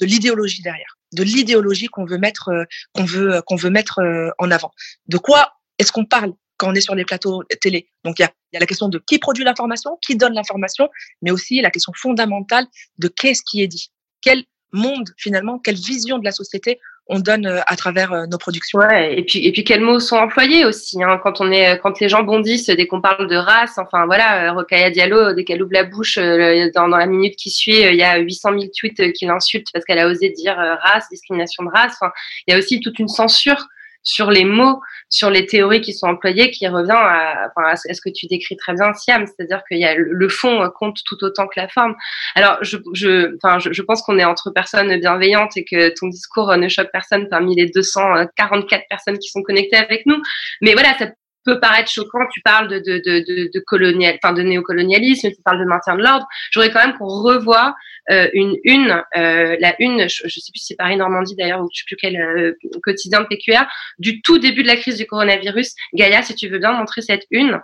de 0.00 0.06
l'idéologie 0.06 0.62
derrière, 0.62 0.98
de 1.12 1.22
l'idéologie 1.22 1.86
qu'on 1.86 2.04
veut 2.04 2.18
mettre, 2.18 2.48
euh, 2.48 2.64
qu'on 2.92 3.04
veut, 3.04 3.42
qu'on 3.46 3.56
veut 3.56 3.70
mettre 3.70 4.00
euh, 4.00 4.30
en 4.38 4.50
avant. 4.50 4.72
De 5.06 5.18
quoi 5.18 5.54
est-ce 5.78 5.92
qu'on 5.92 6.04
parle 6.04 6.32
quand 6.56 6.70
on 6.70 6.74
est 6.74 6.80
sur 6.80 6.94
les 6.94 7.04
plateaux 7.04 7.42
télé? 7.60 7.88
Donc, 8.04 8.18
il 8.18 8.22
y 8.22 8.24
a, 8.24 8.32
y 8.52 8.56
a, 8.56 8.60
la 8.60 8.66
question 8.66 8.88
de 8.88 8.98
qui 8.98 9.18
produit 9.18 9.44
l'information, 9.44 9.98
qui 10.00 10.16
donne 10.16 10.34
l'information, 10.34 10.88
mais 11.22 11.30
aussi 11.30 11.60
la 11.60 11.70
question 11.70 11.92
fondamentale 11.94 12.66
de 12.98 13.08
qu'est-ce 13.08 13.42
qui 13.42 13.62
est 13.62 13.68
dit? 13.68 13.90
Quel 14.20 14.44
monde, 14.72 15.10
finalement, 15.16 15.58
quelle 15.58 15.76
vision 15.76 16.18
de 16.18 16.24
la 16.24 16.32
société 16.32 16.80
on 17.06 17.20
donne 17.20 17.46
euh, 17.46 17.60
à 17.66 17.76
travers 17.76 18.12
euh, 18.12 18.26
nos 18.26 18.38
productions. 18.38 18.80
Et 18.90 19.22
puis 19.24 19.46
et 19.46 19.52
puis 19.52 19.64
quels 19.64 19.80
mots 19.80 20.00
sont 20.00 20.16
employés 20.16 20.64
aussi 20.64 21.02
hein, 21.02 21.20
quand 21.22 21.40
on 21.40 21.50
est 21.52 21.78
quand 21.78 22.00
les 22.00 22.08
gens 22.08 22.22
bondissent 22.22 22.70
dès 22.70 22.86
qu'on 22.86 23.00
parle 23.00 23.28
de 23.28 23.36
race. 23.36 23.78
Enfin 23.78 24.06
voilà, 24.06 24.52
Rokhaya 24.52 24.90
Diallo 24.90 25.32
dès 25.34 25.44
qu'elle 25.44 25.62
ouvre 25.62 25.72
la 25.72 25.84
bouche 25.84 26.18
euh, 26.18 26.70
dans, 26.74 26.88
dans 26.88 26.96
la 26.96 27.06
minute 27.06 27.36
qui 27.36 27.50
suit, 27.50 27.80
il 27.80 27.96
y 27.96 28.02
a 28.02 28.18
800 28.18 28.50
000 28.58 28.72
tweets 28.76 29.12
qui 29.12 29.26
l'insultent 29.26 29.68
parce 29.72 29.84
qu'elle 29.84 29.98
a 29.98 30.08
osé 30.08 30.30
dire 30.30 30.56
race, 30.82 31.08
discrimination 31.10 31.64
de 31.64 31.70
race. 31.70 31.92
Enfin, 32.00 32.12
il 32.46 32.52
y 32.52 32.54
a 32.54 32.58
aussi 32.58 32.80
toute 32.80 32.98
une 32.98 33.08
censure 33.08 33.68
sur 34.04 34.30
les 34.30 34.44
mots, 34.44 34.80
sur 35.08 35.30
les 35.30 35.46
théories 35.46 35.80
qui 35.80 35.92
sont 35.92 36.06
employées, 36.06 36.50
qui 36.50 36.68
revient 36.68 36.92
à, 36.92 37.48
enfin, 37.48 37.68
à 37.68 37.76
ce 37.76 38.00
que 38.00 38.10
tu 38.10 38.26
décris 38.26 38.56
très 38.56 38.74
bien, 38.74 38.92
Siam, 38.94 39.26
c'est-à-dire 39.26 39.62
qu'il 39.68 39.78
y 39.78 39.84
a 39.84 39.94
le 39.96 40.28
fond 40.28 40.70
compte 40.78 40.98
tout 41.04 41.22
autant 41.24 41.46
que 41.46 41.58
la 41.58 41.68
forme. 41.68 41.94
Alors, 42.34 42.58
je, 42.62 42.76
je, 42.92 43.34
enfin, 43.42 43.58
je, 43.58 43.72
je 43.72 43.82
pense 43.82 44.02
qu'on 44.02 44.18
est 44.18 44.24
entre 44.24 44.50
personnes 44.50 44.94
bienveillantes 45.00 45.56
et 45.56 45.64
que 45.64 45.88
ton 45.98 46.08
discours 46.08 46.56
ne 46.56 46.68
choque 46.68 46.90
personne 46.92 47.28
parmi 47.28 47.56
les 47.56 47.66
244 47.66 48.84
personnes 48.88 49.18
qui 49.18 49.28
sont 49.28 49.42
connectées 49.42 49.76
avec 49.76 50.06
nous. 50.06 50.20
Mais 50.60 50.74
voilà, 50.74 50.96
ça 50.98 51.08
peut 51.44 51.60
paraître 51.60 51.90
choquant. 51.90 52.26
Tu 52.32 52.40
parles 52.40 52.68
de, 52.68 52.78
de, 52.78 52.98
de, 52.98 53.50
de, 53.52 53.60
colonial, 53.60 54.18
enfin 54.22 54.32
de 54.32 54.42
néocolonialisme, 54.42 55.30
tu 55.30 55.42
parles 55.44 55.60
de 55.60 55.64
maintien 55.64 55.96
de 55.96 56.02
l'ordre. 56.02 56.26
J'aurais 56.50 56.70
quand 56.70 56.84
même 56.84 56.96
qu'on 56.96 57.06
revoie 57.06 57.74
euh, 58.10 58.28
une 58.32 58.56
une, 58.64 59.02
euh, 59.16 59.56
la 59.60 59.74
une, 59.78 60.08
je, 60.08 60.22
je 60.24 60.40
sais 60.40 60.52
plus 60.52 60.60
si 60.60 60.66
c'est 60.66 60.76
Paris 60.76 60.96
Normandie 60.96 61.36
d'ailleurs 61.36 61.60
ou 61.60 61.68
je 61.72 61.80
sais 61.80 61.84
plus 61.86 61.96
quel 61.96 62.16
euh, 62.16 62.52
quotidien 62.82 63.20
de 63.20 63.26
PQR, 63.26 63.64
du 63.98 64.20
tout 64.22 64.38
début 64.38 64.62
de 64.62 64.68
la 64.68 64.76
crise 64.76 64.96
du 64.96 65.06
coronavirus. 65.06 65.74
Gaïa, 65.94 66.22
si 66.22 66.34
tu 66.34 66.48
veux 66.48 66.58
bien 66.58 66.72
montrer 66.72 67.02
cette 67.02 67.24
une, 67.30 67.60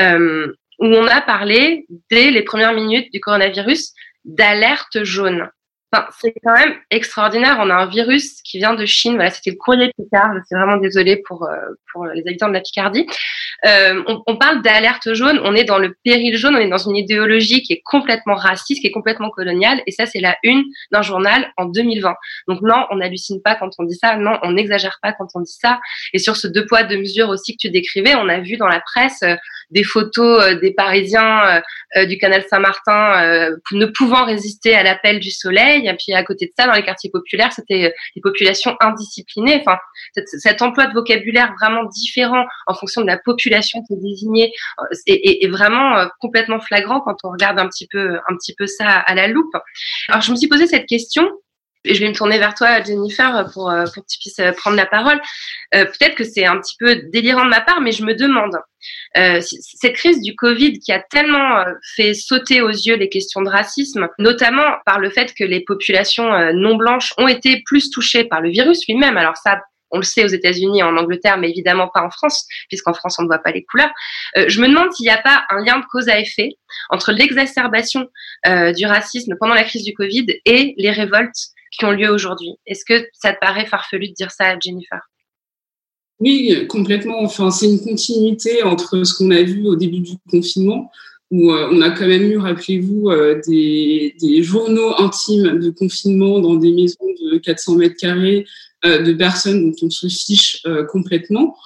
euh, 0.00 0.52
où 0.78 0.86
on 0.86 1.06
a 1.06 1.20
parlé 1.20 1.86
dès 2.10 2.30
les 2.30 2.42
premières 2.42 2.72
minutes 2.72 3.12
du 3.12 3.20
coronavirus 3.20 3.92
d'alerte 4.24 5.04
jaune. 5.04 5.48
C'est 6.20 6.32
quand 6.42 6.54
même 6.54 6.74
extraordinaire. 6.90 7.58
On 7.60 7.68
a 7.70 7.74
un 7.74 7.86
virus 7.86 8.40
qui 8.42 8.58
vient 8.58 8.74
de 8.74 8.86
Chine. 8.86 9.14
Voilà, 9.14 9.30
c'était 9.30 9.50
le 9.50 9.56
courrier 9.56 9.92
Picard. 9.98 10.32
Je 10.34 10.44
suis 10.46 10.56
vraiment 10.56 10.78
désolée 10.78 11.22
pour, 11.26 11.44
euh, 11.44 11.56
pour 11.92 12.06
les 12.06 12.22
habitants 12.26 12.48
de 12.48 12.54
la 12.54 12.60
Picardie. 12.60 13.06
Euh, 13.66 14.02
on, 14.06 14.22
on, 14.26 14.36
parle 14.36 14.62
d'alerte 14.62 15.12
jaune. 15.14 15.40
On 15.44 15.54
est 15.54 15.64
dans 15.64 15.78
le 15.78 15.94
péril 16.04 16.36
jaune. 16.36 16.56
On 16.56 16.60
est 16.60 16.68
dans 16.68 16.78
une 16.78 16.96
idéologie 16.96 17.62
qui 17.62 17.74
est 17.74 17.82
complètement 17.84 18.34
raciste, 18.34 18.80
qui 18.80 18.86
est 18.86 18.92
complètement 18.92 19.30
coloniale. 19.30 19.82
Et 19.86 19.92
ça, 19.92 20.06
c'est 20.06 20.20
la 20.20 20.36
une 20.42 20.64
d'un 20.90 21.02
journal 21.02 21.52
en 21.56 21.66
2020. 21.66 22.14
Donc 22.48 22.62
non, 22.62 22.86
on 22.90 22.96
n'hallucine 22.96 23.42
pas 23.42 23.54
quand 23.54 23.70
on 23.78 23.84
dit 23.84 23.96
ça. 23.96 24.16
Non, 24.16 24.38
on 24.42 24.52
n'exagère 24.52 24.98
pas 25.02 25.12
quand 25.12 25.28
on 25.34 25.40
dit 25.40 25.56
ça. 25.60 25.80
Et 26.12 26.18
sur 26.18 26.36
ce 26.36 26.48
deux 26.48 26.66
poids 26.66 26.82
deux 26.84 26.98
mesures 26.98 27.28
aussi 27.28 27.52
que 27.52 27.58
tu 27.60 27.70
décrivais, 27.70 28.14
on 28.14 28.28
a 28.28 28.40
vu 28.40 28.56
dans 28.56 28.68
la 28.68 28.80
presse 28.80 29.22
euh, 29.22 29.36
des 29.70 29.84
photos 29.84 30.42
euh, 30.42 30.54
des 30.60 30.72
Parisiens 30.72 31.62
euh, 31.96 32.06
du 32.06 32.18
canal 32.18 32.44
Saint-Martin 32.48 33.50
ne 33.72 33.86
pouvant 33.86 34.24
résister 34.24 34.74
à 34.74 34.82
l'appel 34.82 35.20
du 35.20 35.30
soleil 35.30 35.81
et 35.86 35.94
puis 35.94 36.12
à 36.14 36.24
côté 36.24 36.46
de 36.46 36.52
ça, 36.56 36.66
dans 36.66 36.74
les 36.74 36.82
quartiers 36.82 37.10
populaires, 37.10 37.52
c'était 37.52 37.86
euh, 37.86 37.90
des 38.14 38.20
populations 38.20 38.76
indisciplinées. 38.80 39.60
Enfin, 39.60 39.78
cet, 40.38 40.62
emploi 40.62 40.86
de 40.86 40.94
vocabulaire 40.94 41.52
vraiment 41.60 41.84
différent 41.84 42.44
en 42.66 42.74
fonction 42.74 43.00
de 43.00 43.06
la 43.06 43.18
population 43.18 43.82
qui 43.82 43.94
est 43.94 44.02
désignée 44.02 44.52
euh, 44.80 44.96
est, 45.06 45.48
vraiment 45.48 45.98
euh, 45.98 46.06
complètement 46.20 46.60
flagrant 46.60 47.00
quand 47.00 47.16
on 47.24 47.30
regarde 47.30 47.58
un 47.58 47.68
petit 47.68 47.86
peu, 47.90 48.16
un 48.28 48.36
petit 48.36 48.54
peu 48.54 48.66
ça 48.66 48.88
à 48.88 49.14
la 49.14 49.28
loupe. 49.28 49.54
Alors, 50.08 50.22
je 50.22 50.30
me 50.30 50.36
suis 50.36 50.48
posé 50.48 50.66
cette 50.66 50.86
question 50.86 51.28
et 51.84 51.94
je 51.94 52.00
vais 52.00 52.08
me 52.08 52.14
tourner 52.14 52.38
vers 52.38 52.54
toi, 52.54 52.82
Jennifer, 52.82 53.48
pour, 53.52 53.70
euh, 53.70 53.84
pour 53.84 54.04
que 54.04 54.08
tu 54.10 54.18
puisses 54.18 54.38
euh, 54.38 54.52
prendre 54.52 54.76
la 54.76 54.86
parole. 54.86 55.20
Euh, 55.74 55.84
Peut-être 55.84 56.14
que 56.14 56.24
c'est 56.24 56.44
un 56.44 56.58
petit 56.58 56.76
peu 56.78 57.02
délirant 57.12 57.44
de 57.44 57.50
ma 57.50 57.60
part, 57.60 57.80
mais 57.80 57.92
je 57.92 58.04
me 58.04 58.14
demande, 58.14 58.56
euh, 59.16 59.40
cette 59.40 59.94
crise 59.94 60.20
du 60.20 60.34
Covid 60.34 60.78
qui 60.78 60.92
a 60.92 61.00
tellement 61.10 61.58
euh, 61.58 61.72
fait 61.96 62.14
sauter 62.14 62.62
aux 62.62 62.70
yeux 62.70 62.96
les 62.96 63.08
questions 63.08 63.42
de 63.42 63.48
racisme, 63.48 64.08
notamment 64.18 64.76
par 64.86 64.98
le 64.98 65.10
fait 65.10 65.34
que 65.34 65.44
les 65.44 65.60
populations 65.60 66.52
non 66.52 66.76
blanches 66.76 67.12
ont 67.18 67.28
été 67.28 67.62
plus 67.64 67.90
touchées 67.90 68.24
par 68.24 68.40
le 68.40 68.50
virus 68.50 68.86
lui-même. 68.86 69.16
Alors 69.16 69.36
ça, 69.36 69.60
on 69.92 69.98
le 69.98 70.02
sait 70.02 70.24
aux 70.24 70.28
États-Unis, 70.28 70.82
en 70.82 70.96
Angleterre, 70.96 71.36
mais 71.36 71.50
évidemment 71.50 71.88
pas 71.88 72.02
en 72.02 72.10
France, 72.10 72.46
puisqu'en 72.68 72.94
France 72.94 73.16
on 73.18 73.22
ne 73.22 73.28
voit 73.28 73.38
pas 73.38 73.52
les 73.52 73.64
couleurs. 73.64 73.92
Euh, 74.36 74.46
je 74.48 74.60
me 74.60 74.68
demande 74.68 74.92
s'il 74.92 75.04
n'y 75.04 75.12
a 75.12 75.18
pas 75.18 75.44
un 75.50 75.62
lien 75.64 75.78
de 75.78 75.84
cause 75.86 76.08
à 76.08 76.18
effet 76.18 76.50
entre 76.90 77.12
l'exacerbation 77.12 78.08
euh, 78.46 78.72
du 78.72 78.86
racisme 78.86 79.36
pendant 79.38 79.54
la 79.54 79.64
crise 79.64 79.84
du 79.84 79.92
Covid 79.92 80.26
et 80.44 80.74
les 80.78 80.90
révoltes 80.90 81.52
qui 81.72 81.84
ont 81.84 81.92
lieu 81.92 82.10
aujourd'hui. 82.10 82.54
Est-ce 82.66 82.84
que 82.84 83.06
ça 83.12 83.32
te 83.32 83.38
paraît 83.40 83.66
farfelu 83.66 84.08
de 84.08 84.14
dire 84.14 84.30
ça, 84.30 84.58
Jennifer? 84.58 85.00
Oui, 86.20 86.66
complètement. 86.68 87.20
Enfin, 87.22 87.50
c'est 87.50 87.66
une 87.66 87.80
continuité 87.80 88.62
entre 88.62 89.02
ce 89.02 89.14
qu'on 89.14 89.30
a 89.32 89.42
vu 89.42 89.66
au 89.66 89.74
début 89.74 90.00
du 90.00 90.12
confinement, 90.30 90.90
où 91.32 91.50
euh, 91.50 91.68
on 91.72 91.80
a 91.80 91.90
quand 91.90 92.06
même 92.06 92.30
eu, 92.30 92.36
rappelez-vous, 92.36 93.10
euh, 93.10 93.40
des, 93.46 94.14
des, 94.20 94.42
journaux 94.42 94.94
intimes 94.98 95.58
de 95.58 95.70
confinement 95.70 96.38
dans 96.38 96.54
des 96.54 96.70
maisons 96.70 97.06
de 97.32 97.38
400 97.38 97.76
mètres 97.76 97.96
carrés 97.98 98.46
euh, 98.84 99.02
de 99.02 99.12
personnes 99.14 99.70
dont 99.70 99.76
on 99.82 99.90
se 99.90 100.06
fiche 100.06 100.62
complètement. 100.90 101.56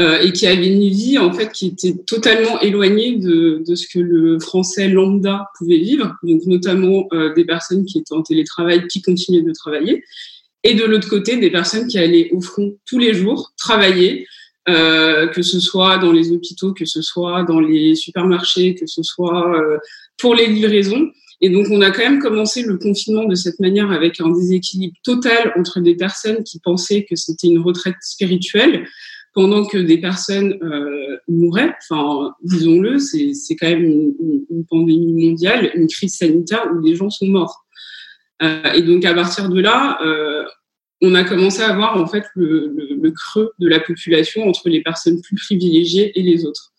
Euh, 0.00 0.18
et 0.22 0.32
qui 0.32 0.48
avait 0.48 0.66
une 0.66 0.88
vie 0.88 1.18
en 1.18 1.32
fait 1.32 1.52
qui 1.52 1.68
était 1.68 1.94
totalement 2.04 2.60
éloignée 2.60 3.16
de, 3.16 3.62
de 3.64 3.74
ce 3.76 3.86
que 3.86 4.00
le 4.00 4.40
français 4.40 4.88
lambda 4.88 5.46
pouvait 5.56 5.78
vivre, 5.78 6.16
donc 6.24 6.44
notamment 6.46 7.06
euh, 7.12 7.32
des 7.34 7.44
personnes 7.44 7.84
qui 7.84 7.98
étaient 7.98 8.12
en 8.12 8.22
télétravail, 8.22 8.88
qui 8.88 9.02
continuaient 9.02 9.42
de 9.42 9.52
travailler, 9.52 10.02
et 10.64 10.74
de 10.74 10.82
l'autre 10.84 11.08
côté 11.08 11.36
des 11.36 11.50
personnes 11.50 11.86
qui 11.86 11.98
allaient 11.98 12.30
au 12.32 12.40
front 12.40 12.76
tous 12.86 12.98
les 12.98 13.14
jours 13.14 13.52
travailler, 13.56 14.26
euh, 14.68 15.28
que 15.28 15.42
ce 15.42 15.60
soit 15.60 15.98
dans 15.98 16.10
les 16.10 16.32
hôpitaux, 16.32 16.72
que 16.72 16.86
ce 16.86 17.02
soit 17.02 17.44
dans 17.44 17.60
les 17.60 17.94
supermarchés, 17.94 18.74
que 18.74 18.86
ce 18.86 19.02
soit 19.02 19.54
euh, 19.54 19.76
pour 20.16 20.34
les 20.34 20.46
livraisons. 20.46 21.10
Et 21.42 21.50
donc, 21.50 21.66
on 21.70 21.82
a 21.82 21.90
quand 21.90 22.02
même 22.02 22.18
commencé 22.18 22.62
le 22.62 22.78
confinement 22.78 23.24
de 23.24 23.34
cette 23.34 23.60
manière 23.60 23.90
avec 23.92 24.20
un 24.20 24.30
déséquilibre 24.30 24.96
total 25.04 25.52
entre 25.58 25.80
des 25.80 25.94
personnes 25.94 26.42
qui 26.44 26.60
pensaient 26.60 27.04
que 27.04 27.14
c'était 27.14 27.48
une 27.48 27.58
retraite 27.58 27.96
spirituelle, 28.00 28.86
pendant 29.34 29.64
que 29.64 29.78
des 29.78 29.98
personnes 29.98 30.56
euh, 30.62 31.18
mouraient. 31.28 31.74
Enfin, 31.90 32.34
disons-le, 32.42 32.98
c'est 32.98 33.56
quand 33.56 33.68
même 33.68 33.84
une, 33.84 34.64
pandémie 34.70 35.26
mondiale, 35.26 35.70
une 35.74 35.88
crise 35.88 36.16
sanitaire 36.16 36.68
où 36.72 36.80
des 36.80 36.94
gens 36.94 37.10
sont 37.10 37.26
morts. 37.26 37.66
Euh, 38.42 38.72
et 38.72 38.82
donc, 38.82 39.04
à 39.04 39.12
partir 39.12 39.48
de 39.48 39.60
là, 39.60 39.98
euh, 40.02 40.44
on 41.02 41.14
a 41.14 41.24
commencé 41.24 41.62
à 41.62 41.74
voir 41.74 42.00
en 42.00 42.06
fait 42.06 42.24
le, 42.34 43.10
creux 43.10 43.52
de 43.58 43.68
la 43.68 43.80
population 43.80 44.48
entre 44.48 44.68
les 44.68 44.82
personnes 44.82 45.20
plus 45.20 45.36
privilégiées 45.36 46.18
et 46.18 46.22
les 46.22 46.46
autres. 46.46 46.72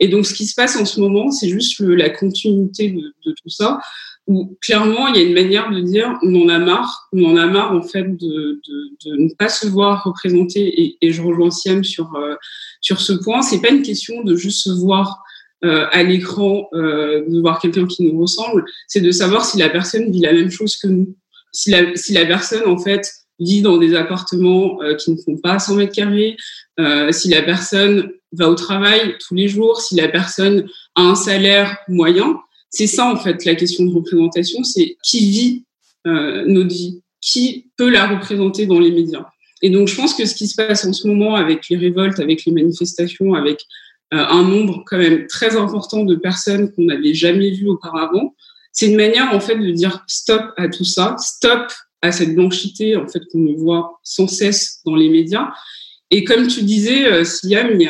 Et 0.00 0.08
donc, 0.08 0.26
ce 0.26 0.34
qui 0.34 0.46
se 0.46 0.54
passe 0.54 0.76
en 0.76 0.84
ce 0.84 1.00
moment, 1.00 1.30
c'est 1.30 1.48
juste 1.48 1.78
la 1.80 2.10
continuité 2.10 2.90
de, 2.90 3.32
tout 3.32 3.48
ça, 3.48 3.80
où 4.26 4.56
clairement, 4.60 5.08
il 5.08 5.16
y 5.16 5.18
a 5.20 5.26
une 5.26 5.34
manière 5.34 5.70
de 5.70 5.80
dire 5.80 6.18
on 6.22 6.34
en 6.42 6.48
a 6.48 6.58
marre, 6.58 7.08
on 7.12 7.24
en 7.24 7.36
a 7.36 7.46
marre 7.46 7.72
en 7.72 7.82
fait 7.82 8.04
de, 8.16 8.60
ne 9.06 9.34
pas 9.34 9.48
se 9.48 9.66
voir 9.66 10.04
représenté. 10.04 10.96
Et, 11.00 11.12
je 11.12 11.22
rejoins 11.22 11.50
Siam 11.50 11.82
sur, 11.82 12.14
euh, 12.14 12.34
sur 12.80 13.00
ce 13.00 13.12
point. 13.12 13.42
C'est 13.42 13.60
pas 13.60 13.70
une 13.70 13.82
question 13.82 14.22
de 14.22 14.36
juste 14.36 14.64
se 14.64 14.70
voir 14.70 15.24
euh, 15.64 15.86
à 15.90 16.04
l'écran, 16.04 16.68
euh, 16.72 17.24
de 17.28 17.40
voir 17.40 17.58
quelqu'un 17.58 17.84
qui 17.84 18.04
nous 18.04 18.16
ressemble, 18.16 18.64
c'est 18.86 19.00
de 19.00 19.10
savoir 19.10 19.44
si 19.44 19.58
la 19.58 19.68
personne 19.68 20.08
vit 20.08 20.20
la 20.20 20.32
même 20.32 20.52
chose 20.52 20.76
que 20.76 20.86
nous. 20.86 21.16
Si 21.50 21.72
la, 21.72 21.96
si 21.96 22.12
la 22.12 22.24
personne, 22.26 22.64
en 22.68 22.78
fait, 22.78 23.10
vit 23.40 23.60
dans 23.60 23.76
des 23.76 23.96
appartements 23.96 24.80
euh, 24.82 24.94
qui 24.94 25.10
ne 25.10 25.16
font 25.16 25.36
pas 25.36 25.58
100 25.58 25.74
mètres 25.74 25.94
carrés, 25.94 26.36
si 27.10 27.28
la 27.30 27.42
personne 27.42 28.12
va 28.32 28.48
au 28.48 28.54
travail 28.54 29.16
tous 29.26 29.34
les 29.34 29.48
jours, 29.48 29.80
si 29.80 29.94
la 29.94 30.08
personne 30.08 30.68
a 30.94 31.02
un 31.02 31.14
salaire 31.14 31.76
moyen. 31.88 32.38
C'est 32.70 32.86
ça, 32.86 33.10
en 33.10 33.16
fait, 33.16 33.44
la 33.44 33.54
question 33.54 33.84
de 33.84 33.94
représentation, 33.94 34.62
c'est 34.62 34.96
qui 35.02 35.30
vit 35.30 35.64
euh, 36.06 36.44
notre 36.46 36.74
vie, 36.74 37.02
qui 37.20 37.70
peut 37.76 37.90
la 37.90 38.06
représenter 38.06 38.66
dans 38.66 38.78
les 38.78 38.92
médias. 38.92 39.26
Et 39.62 39.70
donc, 39.70 39.88
je 39.88 39.96
pense 39.96 40.14
que 40.14 40.26
ce 40.26 40.34
qui 40.34 40.46
se 40.46 40.54
passe 40.54 40.84
en 40.84 40.92
ce 40.92 41.08
moment 41.08 41.34
avec 41.34 41.68
les 41.68 41.76
révoltes, 41.76 42.20
avec 42.20 42.44
les 42.44 42.52
manifestations, 42.52 43.34
avec 43.34 43.64
euh, 44.14 44.18
un 44.18 44.44
nombre 44.44 44.84
quand 44.86 44.98
même 44.98 45.26
très 45.26 45.56
important 45.56 46.04
de 46.04 46.14
personnes 46.14 46.72
qu'on 46.72 46.84
n'avait 46.84 47.14
jamais 47.14 47.50
vues 47.50 47.68
auparavant, 47.68 48.34
c'est 48.72 48.86
une 48.86 48.96
manière, 48.96 49.34
en 49.34 49.40
fait, 49.40 49.56
de 49.56 49.70
dire 49.70 50.04
stop 50.06 50.42
à 50.56 50.68
tout 50.68 50.84
ça, 50.84 51.16
stop 51.18 51.72
à 52.00 52.12
cette 52.12 52.34
blanchité, 52.34 52.96
en 52.96 53.08
fait, 53.08 53.22
qu'on 53.32 53.54
voit 53.54 53.98
sans 54.04 54.28
cesse 54.28 54.80
dans 54.84 54.94
les 54.94 55.08
médias, 55.08 55.50
et 56.10 56.24
comme 56.24 56.46
tu 56.46 56.62
disais, 56.62 57.06
euh, 57.06 57.24
Siam, 57.24 57.70
il 57.78 57.82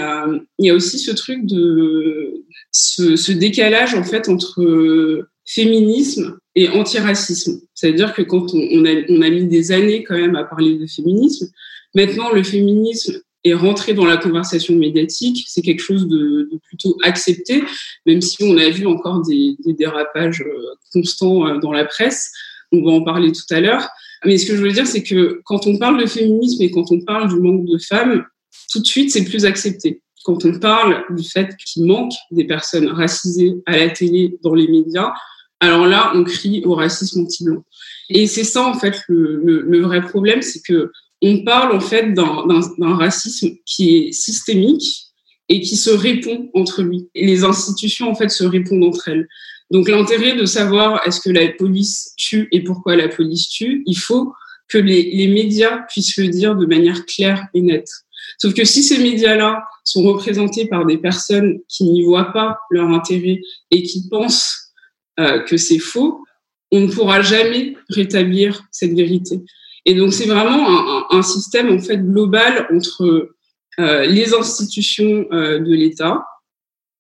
y 0.59 0.71
a, 0.71 0.75
aussi 0.75 0.99
ce 0.99 1.13
truc 1.13 1.47
de 1.47 2.45
ce, 2.73 3.33
décalage 3.33 3.95
en 3.95 4.03
fait 4.03 4.29
entre 4.29 5.27
féminisme 5.47 6.39
et 6.55 6.69
antiracisme. 6.69 7.61
C'est-à-dire 7.75 8.13
que 8.13 8.23
quand 8.23 8.53
on, 8.55 8.85
a, 8.85 9.31
mis 9.31 9.45
des 9.45 9.73
années 9.73 10.03
quand 10.05 10.17
même 10.17 10.37
à 10.37 10.45
parler 10.45 10.77
de 10.77 10.87
féminisme, 10.87 11.49
maintenant 11.95 12.33
le 12.33 12.43
féminisme 12.43 13.21
est 13.45 13.55
rentré 13.55 13.95
dans 13.95 14.05
la 14.05 14.17
conversation 14.17 14.75
médiatique, 14.75 15.45
c'est 15.47 15.63
quelque 15.63 15.81
chose 15.81 16.09
de, 16.09 16.51
plutôt 16.67 16.97
accepté, 17.05 17.63
même 18.05 18.21
si 18.21 18.43
on 18.43 18.57
a 18.59 18.69
vu 18.69 18.87
encore 18.87 19.23
des, 19.23 19.57
dérapages 19.67 20.43
euh, 20.43 20.75
constants 20.93 21.47
euh, 21.47 21.59
dans 21.59 21.73
la 21.73 21.85
presse. 21.85 22.33
On 22.73 22.83
va 22.85 22.91
en 22.91 23.03
parler 23.03 23.33
tout 23.33 23.55
à 23.55 23.61
l'heure. 23.61 23.89
Mais 24.25 24.39
ce 24.39 24.47
que 24.47 24.57
je 24.57 24.63
veux 24.63 24.73
dire, 24.73 24.87
c'est 24.87 25.03
que 25.03 25.41
quand 25.45 25.67
on 25.67 25.79
parle 25.79 26.01
de 26.01 26.07
féminisme 26.07 26.63
et 26.63 26.71
quand 26.71 26.91
on 26.91 27.01
parle 27.01 27.29
du 27.29 27.41
manque 27.41 27.67
de 27.67 27.79
femmes, 27.79 28.25
tout 28.73 28.81
de 28.81 28.87
suite, 28.87 29.11
c'est 29.11 29.25
plus 29.25 29.45
accepté. 29.45 30.03
Quand 30.25 30.45
on 30.45 30.59
parle 30.59 31.05
du 31.11 31.25
fait 31.25 31.57
qu'il 31.57 31.87
manque 31.87 32.13
des 32.31 32.45
personnes 32.45 32.89
racisées 32.89 33.55
à 33.67 33.77
la 33.77 33.89
télé, 33.91 34.37
dans 34.43 34.55
les 34.55 34.69
médias, 34.69 35.13
alors 35.61 35.87
là, 35.87 36.13
on 36.15 36.25
crie 36.25 36.63
au 36.65 36.75
racisme 36.75 37.23
anti-blanc. 37.23 37.65
Et 38.11 38.27
c'est 38.27 38.45
ça, 38.45 38.65
en 38.65 38.75
fait, 38.75 38.97
le, 39.09 39.81
vrai 39.81 40.03
problème, 40.03 40.43
c'est 40.43 40.61
que 40.63 40.93
on 41.21 41.43
parle, 41.45 41.75
en 41.75 41.81
fait, 41.81 42.13
d'un 42.15 42.95
racisme 42.95 43.51
qui 43.67 43.97
est 43.97 44.13
systémique 44.13 45.09
et 45.49 45.61
qui 45.61 45.77
se 45.77 45.91
répond 45.91 46.49
entre 46.55 46.83
lui. 46.83 47.09
Et 47.15 47.27
les 47.27 47.43
institutions, 47.45 48.09
en 48.11 48.15
fait, 48.15 48.29
se 48.29 48.45
répondent 48.45 48.85
entre 48.85 49.09
elles. 49.09 49.27
Donc, 49.71 49.89
l'intérêt 49.89 50.35
de 50.35 50.47
savoir 50.47 51.07
est-ce 51.07 51.21
que 51.21 51.31
la 51.31 51.49
police 51.49 52.15
tue 52.17 52.49
et 52.53 52.63
pourquoi 52.63 52.97
la 52.97 53.09
police 53.09 53.49
tue, 53.49 53.83
il 53.87 53.99
faut 53.99 54.33
que 54.69 54.79
les, 54.79 55.29
médias 55.29 55.79
puissent 55.89 56.17
le 56.19 56.29
dire 56.29 56.55
de 56.55 56.67
manière 56.67 57.07
claire 57.07 57.47
et 57.55 57.63
nette. 57.63 57.91
Sauf 58.39 58.55
que 58.55 58.65
si 58.65 58.83
ces 58.83 58.99
médias-là 58.99 59.63
sont 59.85 60.03
représentés 60.03 60.67
par 60.67 60.85
des 60.85 60.99
personnes 60.99 61.59
qui 61.69 61.85
n'y 61.85 62.05
voient 62.05 62.33
pas 62.33 62.59
leur 62.71 62.89
intérêt 62.91 63.41
et 63.71 63.83
qui 63.83 64.09
pensent 64.09 64.73
euh, 65.19 65.41
que 65.41 65.57
c'est 65.57 65.79
faux, 65.79 66.23
on 66.71 66.81
ne 66.81 66.93
pourra 66.93 67.23
jamais 67.23 67.77
rétablir 67.89 68.63
cette 68.71 68.93
vérité. 68.93 69.41
Et 69.87 69.95
donc 69.95 70.13
c'est 70.13 70.27
vraiment 70.27 71.09
un, 71.11 71.19
un, 71.19 71.23
système 71.23 71.71
en 71.73 71.79
fait 71.79 71.97
global 71.97 72.69
entre 72.71 73.31
euh, 73.79 74.05
les 74.05 74.35
institutions 74.35 75.27
euh, 75.33 75.61
de 75.61 75.73
l'État, 75.73 76.25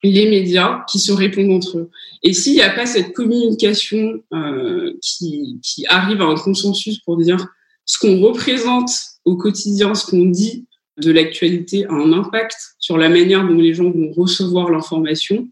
les 0.03 0.31
médias 0.31 0.85
qui 0.89 0.99
se 0.99 1.13
répondent 1.13 1.51
entre 1.51 1.79
eux. 1.79 1.91
Et 2.23 2.33
s'il 2.33 2.55
n'y 2.55 2.63
a 2.63 2.71
pas 2.71 2.87
cette 2.87 3.13
communication 3.13 4.23
euh, 4.33 4.93
qui, 5.03 5.59
qui 5.63 5.87
arrive 5.87 6.21
à 6.23 6.27
un 6.27 6.37
consensus 6.37 6.99
pour 6.99 7.17
dire 7.17 7.49
ce 7.85 7.99
qu'on 7.99 8.21
représente 8.21 8.91
au 9.25 9.37
quotidien, 9.37 9.95
ce 9.95 10.07
qu'on 10.07 10.27
dit 10.27 10.67
de 10.99 11.11
l'actualité 11.11 11.87
a 11.87 11.93
un 11.93 12.13
impact 12.13 12.57
sur 12.79 12.99
la 12.99 13.09
manière 13.09 13.47
dont 13.47 13.55
les 13.55 13.75
gens 13.75 13.91
vont 13.91 14.13
recevoir 14.13 14.71
l'information, 14.71 15.49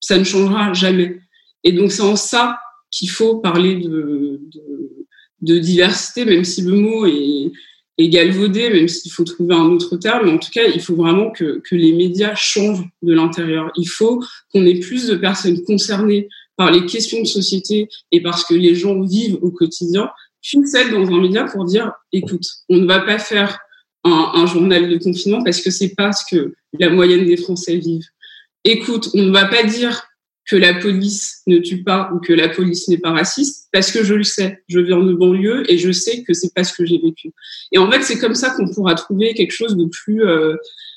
ça 0.00 0.18
ne 0.18 0.24
changera 0.24 0.72
jamais. 0.72 1.18
Et 1.64 1.72
donc, 1.72 1.92
c'est 1.92 2.02
en 2.02 2.16
ça 2.16 2.58
qu'il 2.90 3.10
faut 3.10 3.36
parler 3.36 3.76
de, 3.76 4.40
de, 4.52 5.06
de, 5.42 5.58
diversité, 5.58 6.24
même 6.24 6.44
si 6.44 6.62
le 6.62 6.72
mot 6.72 7.06
est, 7.06 7.52
est 8.00 8.08
galvaudé, 8.08 8.70
même 8.70 8.88
s'il 8.88 9.12
faut 9.12 9.24
trouver 9.24 9.54
un 9.54 9.66
autre 9.66 9.96
terme. 9.96 10.28
En 10.28 10.38
tout 10.38 10.50
cas, 10.52 10.66
il 10.66 10.80
faut 10.80 10.94
vraiment 10.94 11.30
que, 11.30 11.62
les 11.70 11.92
médias 11.92 12.34
changent 12.34 12.84
de 13.02 13.12
l'intérieur. 13.12 13.70
Il 13.76 13.88
faut 13.88 14.22
qu'on 14.52 14.64
ait 14.66 14.78
plus 14.78 15.06
de 15.06 15.16
personnes 15.16 15.62
concernées 15.64 16.28
par 16.56 16.70
les 16.70 16.84
questions 16.86 17.20
de 17.20 17.26
société 17.26 17.88
et 18.12 18.22
parce 18.22 18.44
que 18.44 18.54
les 18.54 18.74
gens 18.74 19.00
vivent 19.02 19.38
au 19.42 19.50
quotidien, 19.50 20.10
qu'une 20.42 20.66
celle 20.66 20.90
dans 20.90 21.06
un 21.06 21.20
média 21.20 21.44
pour 21.44 21.64
dire, 21.64 21.92
écoute, 22.12 22.44
on 22.68 22.76
ne 22.76 22.86
va 22.86 23.00
pas 23.00 23.18
faire 23.18 23.58
un, 24.04 24.32
un 24.34 24.46
journal 24.46 24.88
de 24.88 24.96
confinement 24.96 25.42
parce 25.42 25.60
que 25.60 25.70
c'est 25.70 25.94
pas 25.94 26.12
ce 26.12 26.22
que 26.30 26.54
la 26.78 26.90
moyenne 26.90 27.26
des 27.26 27.36
Français 27.36 27.76
vivent. 27.76 28.06
Écoute, 28.64 29.10
on 29.14 29.22
ne 29.22 29.30
va 29.30 29.46
pas 29.46 29.62
dire 29.64 30.02
que 30.50 30.56
la 30.56 30.74
police 30.74 31.42
ne 31.46 31.58
tue 31.58 31.84
pas 31.84 32.10
ou 32.12 32.18
que 32.18 32.32
la 32.32 32.48
police 32.48 32.88
n'est 32.88 32.98
pas 32.98 33.12
raciste 33.12 33.68
parce 33.72 33.92
que 33.92 34.02
je 34.02 34.14
le 34.14 34.24
sais. 34.24 34.64
Je 34.68 34.80
viens 34.80 34.98
de 34.98 35.14
banlieue 35.14 35.62
et 35.70 35.78
je 35.78 35.92
sais 35.92 36.24
que 36.24 36.34
c'est 36.34 36.52
pas 36.52 36.64
ce 36.64 36.74
que 36.74 36.84
j'ai 36.84 36.98
vécu. 36.98 37.30
Et 37.70 37.78
en 37.78 37.88
fait, 37.88 38.02
c'est 38.02 38.18
comme 38.18 38.34
ça 38.34 38.50
qu'on 38.50 38.68
pourra 38.68 38.96
trouver 38.96 39.32
quelque 39.34 39.52
chose 39.52 39.76
de 39.76 39.84
plus, 39.84 40.24
euh, 40.24 40.56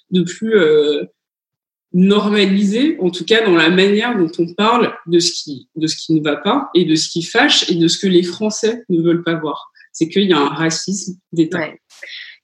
de 0.09 0.23
plus 0.23 0.55
euh, 0.55 1.03
normalisé, 1.93 2.97
en 2.99 3.11
tout 3.11 3.25
cas 3.25 3.45
dans 3.45 3.55
la 3.55 3.69
manière 3.69 4.17
dont 4.17 4.31
on 4.39 4.51
parle 4.55 4.91
de 5.05 5.19
ce 5.19 5.31
qui, 5.31 5.69
de 5.75 5.85
ce 5.85 5.97
qui 5.97 6.13
ne 6.13 6.23
va 6.23 6.37
pas 6.37 6.71
et 6.73 6.85
de 6.85 6.95
ce 6.95 7.09
qui 7.09 7.21
fâche 7.21 7.69
et 7.69 7.75
de 7.75 7.87
ce 7.87 7.99
que 7.99 8.07
les 8.07 8.23
Français 8.23 8.83
ne 8.89 9.03
veulent 9.03 9.23
pas 9.23 9.35
voir. 9.35 9.71
C'est 9.91 10.09
qu'il 10.09 10.23
y 10.23 10.33
a 10.33 10.39
un 10.39 10.49
racisme 10.49 11.13
d'État. 11.31 11.69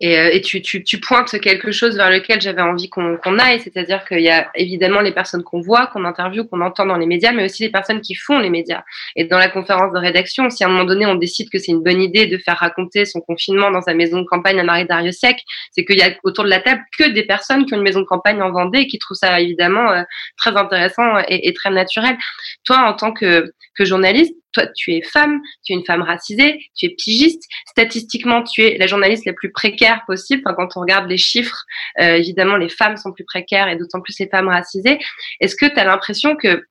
Et, 0.02 0.18
euh, 0.18 0.30
et 0.32 0.42
tu, 0.42 0.62
tu, 0.62 0.84
tu, 0.84 1.00
pointes 1.00 1.40
quelque 1.42 1.72
chose 1.72 1.98
vers 1.98 2.10
lequel 2.10 2.40
j'avais 2.40 2.62
envie 2.62 2.90
qu'on 2.90 3.18
qu 3.18 3.30
aille, 3.40 3.60
c'est-à-dire 3.60 4.06
qu'il 4.06 4.22
y 4.22 4.30
a 4.30 4.50
évidemment 4.56 5.02
les 5.02 5.12
personnes 5.12 5.44
qu'on 5.44 5.60
voit, 5.60 5.88
qu'on 5.88 6.06
interviewe, 6.06 6.46
qu'on 6.46 6.62
entend 6.62 6.86
dans 6.86 6.96
les 6.96 7.06
médias, 7.06 7.34
mais 7.34 7.44
aussi 7.44 7.64
les 7.64 7.70
personnes 7.70 8.00
qui 8.00 8.16
font 8.16 8.40
les 8.40 8.50
médias. 8.50 8.84
Et 9.18 9.26
dans 9.26 9.38
la 9.38 9.50
conférence 9.50 9.92
de 9.92 10.00
rédaction, 10.00 10.50
si 10.50 10.64
à 10.64 10.68
un 10.68 10.70
moment 10.70 10.86
donné 10.86 11.06
on 11.06 11.16
décide 11.16 11.50
que 11.50 11.58
c'est 11.58 11.74
une 11.74 11.84
bonne 11.84 12.02
idée 12.02 12.28
de 12.28 12.38
faire 12.38 12.58
raconter 12.58 13.06
son 13.06 13.20
confinement 13.20 13.72
dans 13.72 13.82
sa 13.82 13.94
maison 13.94 14.22
de 14.22 14.26
campagne 14.26 14.60
à 14.60 14.64
Marie 14.64 14.86
Dariussec, 14.86 15.38
c'est 15.72 15.84
qu'il 15.84 15.98
y 15.98 16.04
a 16.04 16.12
autour 16.24 16.46
de 16.46 16.50
la 16.50 16.62
table 16.62 16.82
que 16.98 17.10
des 17.10 17.24
personnes 17.24 17.66
qui 17.66 17.74
ont 17.74 17.78
une 17.78 17.84
maison 17.84 18.00
de 18.00 18.06
campagne 18.06 18.42
en 18.42 18.52
Vendée 18.52 18.80
et 18.80 18.88
qui 18.88 19.00
trouvent 19.00 19.18
ça 19.18 19.40
évidemment 19.40 19.92
euh, 19.92 20.04
très 20.38 20.56
intéressant 20.56 21.20
et, 21.28 21.48
et, 21.48 21.54
très 21.54 21.72
naturel. 21.72 22.18
Toi, 22.66 22.78
en 22.88 22.94
tant 22.94 23.12
que, 23.12 23.54
que 23.78 23.86
journaliste, 23.86 24.34
toi, 24.54 24.68
tu 24.76 24.94
es 24.94 25.02
femme, 25.02 25.40
tu 25.64 25.74
es 25.74 25.76
une 25.76 25.86
femme 25.86 26.02
racisée, 26.02 26.60
tu 26.76 26.88
es 26.88 26.90
pigiste. 26.90 27.44
Statistiquement, 27.68 28.44
tu 28.44 28.64
es 28.64 28.78
la 28.78 28.88
journaliste 28.88 29.26
la 29.26 29.34
plus 29.34 29.52
précaire 29.52 30.04
possible. 30.08 30.42
Quand 30.44 30.76
on 30.76 30.82
regarde 30.82 31.10
les 31.10 31.18
chiffres, 31.18 31.64
euh, 32.00 32.16
évidemment, 32.16 32.58
les 32.58 32.70
femmes 32.70 32.98
sont 32.98 33.12
plus 33.12 33.26
précaires 33.26 33.68
et 33.68 33.76
d'autant 33.76 34.02
plus 34.02 34.18
les 34.20 34.28
femmes 34.28 34.48
racisées. 34.48 35.00
Est-ce 35.40 35.56
que 35.56 35.66
tu 35.66 35.80
as 35.80 35.86
l'impression 35.86 36.36
que, 36.36 36.64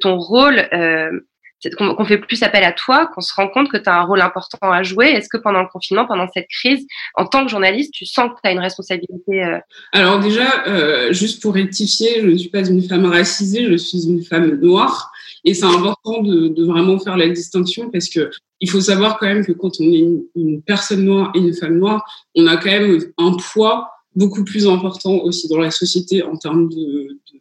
ton 0.00 0.18
rôle, 0.18 0.68
euh, 0.72 1.10
qu'on 1.76 1.94
qu 1.96 2.04
fait 2.06 2.18
plus 2.18 2.42
appel 2.42 2.64
à 2.64 2.72
toi, 2.72 3.08
qu'on 3.14 3.20
se 3.20 3.32
rend 3.34 3.48
compte 3.48 3.70
que 3.70 3.76
tu 3.76 3.88
as 3.88 3.96
un 3.96 4.02
rôle 4.02 4.20
important 4.20 4.70
à 4.70 4.82
jouer? 4.82 5.08
Est-ce 5.08 5.28
que 5.28 5.38
pendant 5.38 5.62
le 5.62 5.68
confinement, 5.68 6.06
pendant 6.06 6.26
cette 6.32 6.48
crise, 6.48 6.86
en 7.14 7.26
tant 7.26 7.44
que 7.44 7.50
journaliste, 7.50 7.92
tu 7.92 8.04
sens 8.04 8.30
que 8.30 8.40
tu 8.42 8.48
as 8.48 8.52
une 8.52 8.60
responsabilité 8.60 9.44
euh... 9.44 9.58
Alors 9.92 10.20
déjà, 10.20 10.66
euh, 10.66 11.12
juste 11.12 11.40
pour 11.42 11.54
rectifier, 11.54 12.20
je 12.20 12.26
ne 12.26 12.36
suis 12.36 12.50
pas 12.50 12.66
une 12.66 12.82
femme 12.82 13.06
racisée, 13.06 13.66
je 13.68 13.76
suis 13.76 14.06
une 14.06 14.24
femme 14.24 14.60
noire. 14.60 15.11
Et 15.44 15.54
c'est 15.54 15.66
important 15.66 16.22
de, 16.22 16.48
de, 16.48 16.64
vraiment 16.64 16.98
faire 16.98 17.16
la 17.16 17.28
distinction 17.28 17.90
parce 17.90 18.08
que 18.08 18.30
il 18.60 18.70
faut 18.70 18.80
savoir 18.80 19.18
quand 19.18 19.26
même 19.26 19.44
que 19.44 19.52
quand 19.52 19.80
on 19.80 19.84
est 19.84 20.04
une, 20.36 20.62
personne 20.62 21.04
noire 21.04 21.32
et 21.34 21.38
une 21.38 21.52
femme 21.52 21.78
noire, 21.78 22.04
on 22.36 22.46
a 22.46 22.56
quand 22.56 22.70
même 22.70 23.00
un 23.18 23.36
poids 23.52 23.90
beaucoup 24.14 24.44
plus 24.44 24.68
important 24.68 25.16
aussi 25.22 25.48
dans 25.48 25.58
la 25.58 25.70
société 25.70 26.22
en 26.22 26.36
termes 26.36 26.68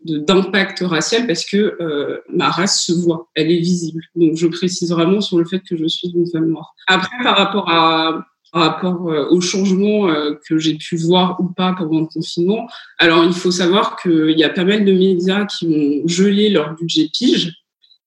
d'impact 0.03 0.79
racial 0.79 1.27
parce 1.27 1.45
que 1.45 1.75
euh, 1.79 2.17
ma 2.33 2.49
race 2.49 2.83
se 2.85 2.93
voit, 2.93 3.29
elle 3.35 3.51
est 3.51 3.59
visible. 3.59 4.01
Donc 4.15 4.35
je 4.35 4.47
précise 4.47 4.89
vraiment 4.91 5.21
sur 5.21 5.37
le 5.37 5.45
fait 5.45 5.59
que 5.59 5.77
je 5.77 5.85
suis 5.85 6.09
une 6.09 6.27
femme 6.27 6.49
noire. 6.49 6.73
Après, 6.87 7.15
par 7.23 7.37
rapport 7.37 7.69
à 7.69 8.25
par 8.51 8.63
rapport 8.63 9.09
euh, 9.09 9.27
aux 9.29 9.41
changements 9.41 10.09
euh, 10.09 10.33
que 10.47 10.57
j'ai 10.57 10.75
pu 10.75 10.97
voir 10.97 11.39
ou 11.39 11.47
pas 11.47 11.73
pendant 11.73 12.01
le 12.01 12.05
confinement. 12.05 12.67
Alors, 12.97 13.23
il 13.23 13.33
faut 13.33 13.51
savoir 13.51 13.95
qu'il 14.01 14.37
y 14.37 14.43
a 14.43 14.49
pas 14.49 14.65
mal 14.65 14.83
de 14.83 14.91
médias 14.91 15.45
qui 15.45 15.67
ont 15.67 16.07
gelé 16.07 16.49
leur 16.49 16.75
budget 16.75 17.09
pige 17.17 17.61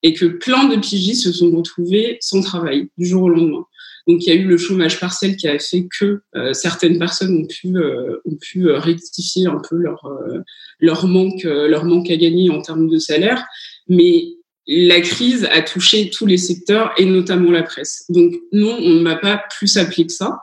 et 0.04 0.12
que 0.12 0.26
plein 0.26 0.68
de 0.68 0.76
pigistes 0.76 1.24
se 1.24 1.32
sont 1.32 1.50
retrouvés 1.50 2.18
sans 2.20 2.42
travail 2.42 2.88
du 2.96 3.06
jour 3.06 3.24
au 3.24 3.28
lendemain. 3.30 3.64
Donc 4.06 4.24
il 4.24 4.28
y 4.28 4.32
a 4.32 4.34
eu 4.34 4.44
le 4.44 4.58
chômage 4.58 5.00
partiel 5.00 5.34
qui 5.34 5.48
a 5.48 5.58
fait 5.58 5.88
que 5.98 6.20
euh, 6.36 6.52
certaines 6.52 6.98
personnes 6.98 7.34
ont 7.38 7.46
pu 7.46 7.74
euh, 7.76 8.20
ont 8.26 8.36
pu 8.36 8.68
euh, 8.68 8.78
rectifier 8.78 9.46
un 9.46 9.60
peu 9.66 9.76
leur 9.76 10.06
leur 10.78 11.06
manque 11.06 11.44
leur 11.44 11.84
manque 11.86 12.10
à 12.10 12.16
gagner 12.16 12.50
en 12.50 12.60
termes 12.60 12.88
de 12.88 12.98
salaire, 12.98 13.42
mais 13.88 14.24
la 14.66 15.00
crise 15.00 15.48
a 15.50 15.62
touché 15.62 16.10
tous 16.10 16.26
les 16.26 16.36
secteurs 16.36 16.92
et 16.98 17.06
notamment 17.06 17.50
la 17.50 17.62
presse. 17.62 18.04
Donc 18.10 18.34
non, 18.52 18.76
on 18.78 18.90
ne 18.90 19.00
m'a 19.00 19.16
pas 19.16 19.42
plus 19.58 19.76
appelé 19.78 20.06
que 20.06 20.12
ça. 20.12 20.38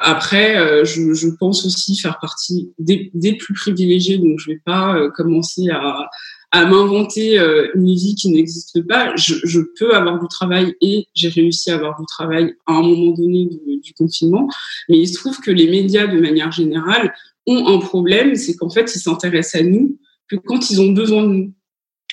Après, 0.00 0.84
je, 0.84 1.36
pense 1.38 1.64
aussi 1.64 1.96
faire 1.96 2.18
partie 2.20 2.72
des, 2.78 3.10
des, 3.14 3.36
plus 3.36 3.54
privilégiés, 3.54 4.18
donc 4.18 4.38
je 4.38 4.50
vais 4.50 4.60
pas 4.64 5.08
commencer 5.14 5.70
à, 5.70 6.08
à 6.54 6.66
m'inventer 6.66 7.36
euh, 7.36 7.68
une 7.74 7.92
vie 7.92 8.14
qui 8.14 8.30
n'existe 8.30 8.80
pas. 8.86 9.12
Je, 9.16 9.58
peux 9.76 9.92
avoir 9.92 10.20
du 10.20 10.28
travail 10.28 10.72
et 10.80 11.08
j'ai 11.12 11.28
réussi 11.28 11.72
à 11.72 11.74
avoir 11.74 11.98
du 11.98 12.06
travail 12.06 12.54
à 12.66 12.74
un 12.74 12.82
moment 12.82 13.10
donné 13.10 13.46
du, 13.46 13.80
du, 13.80 13.92
confinement. 13.94 14.48
Mais 14.88 14.98
il 14.98 15.08
se 15.08 15.18
trouve 15.18 15.40
que 15.40 15.50
les 15.50 15.68
médias, 15.68 16.06
de 16.06 16.20
manière 16.20 16.52
générale, 16.52 17.12
ont 17.48 17.66
un 17.66 17.78
problème, 17.80 18.36
c'est 18.36 18.54
qu'en 18.54 18.70
fait, 18.70 18.94
ils 18.94 19.00
s'intéressent 19.00 19.62
à 19.62 19.64
nous 19.64 19.98
que 20.30 20.36
quand 20.36 20.70
ils 20.70 20.80
ont 20.80 20.92
besoin 20.92 21.24
de 21.24 21.28
nous. 21.28 21.52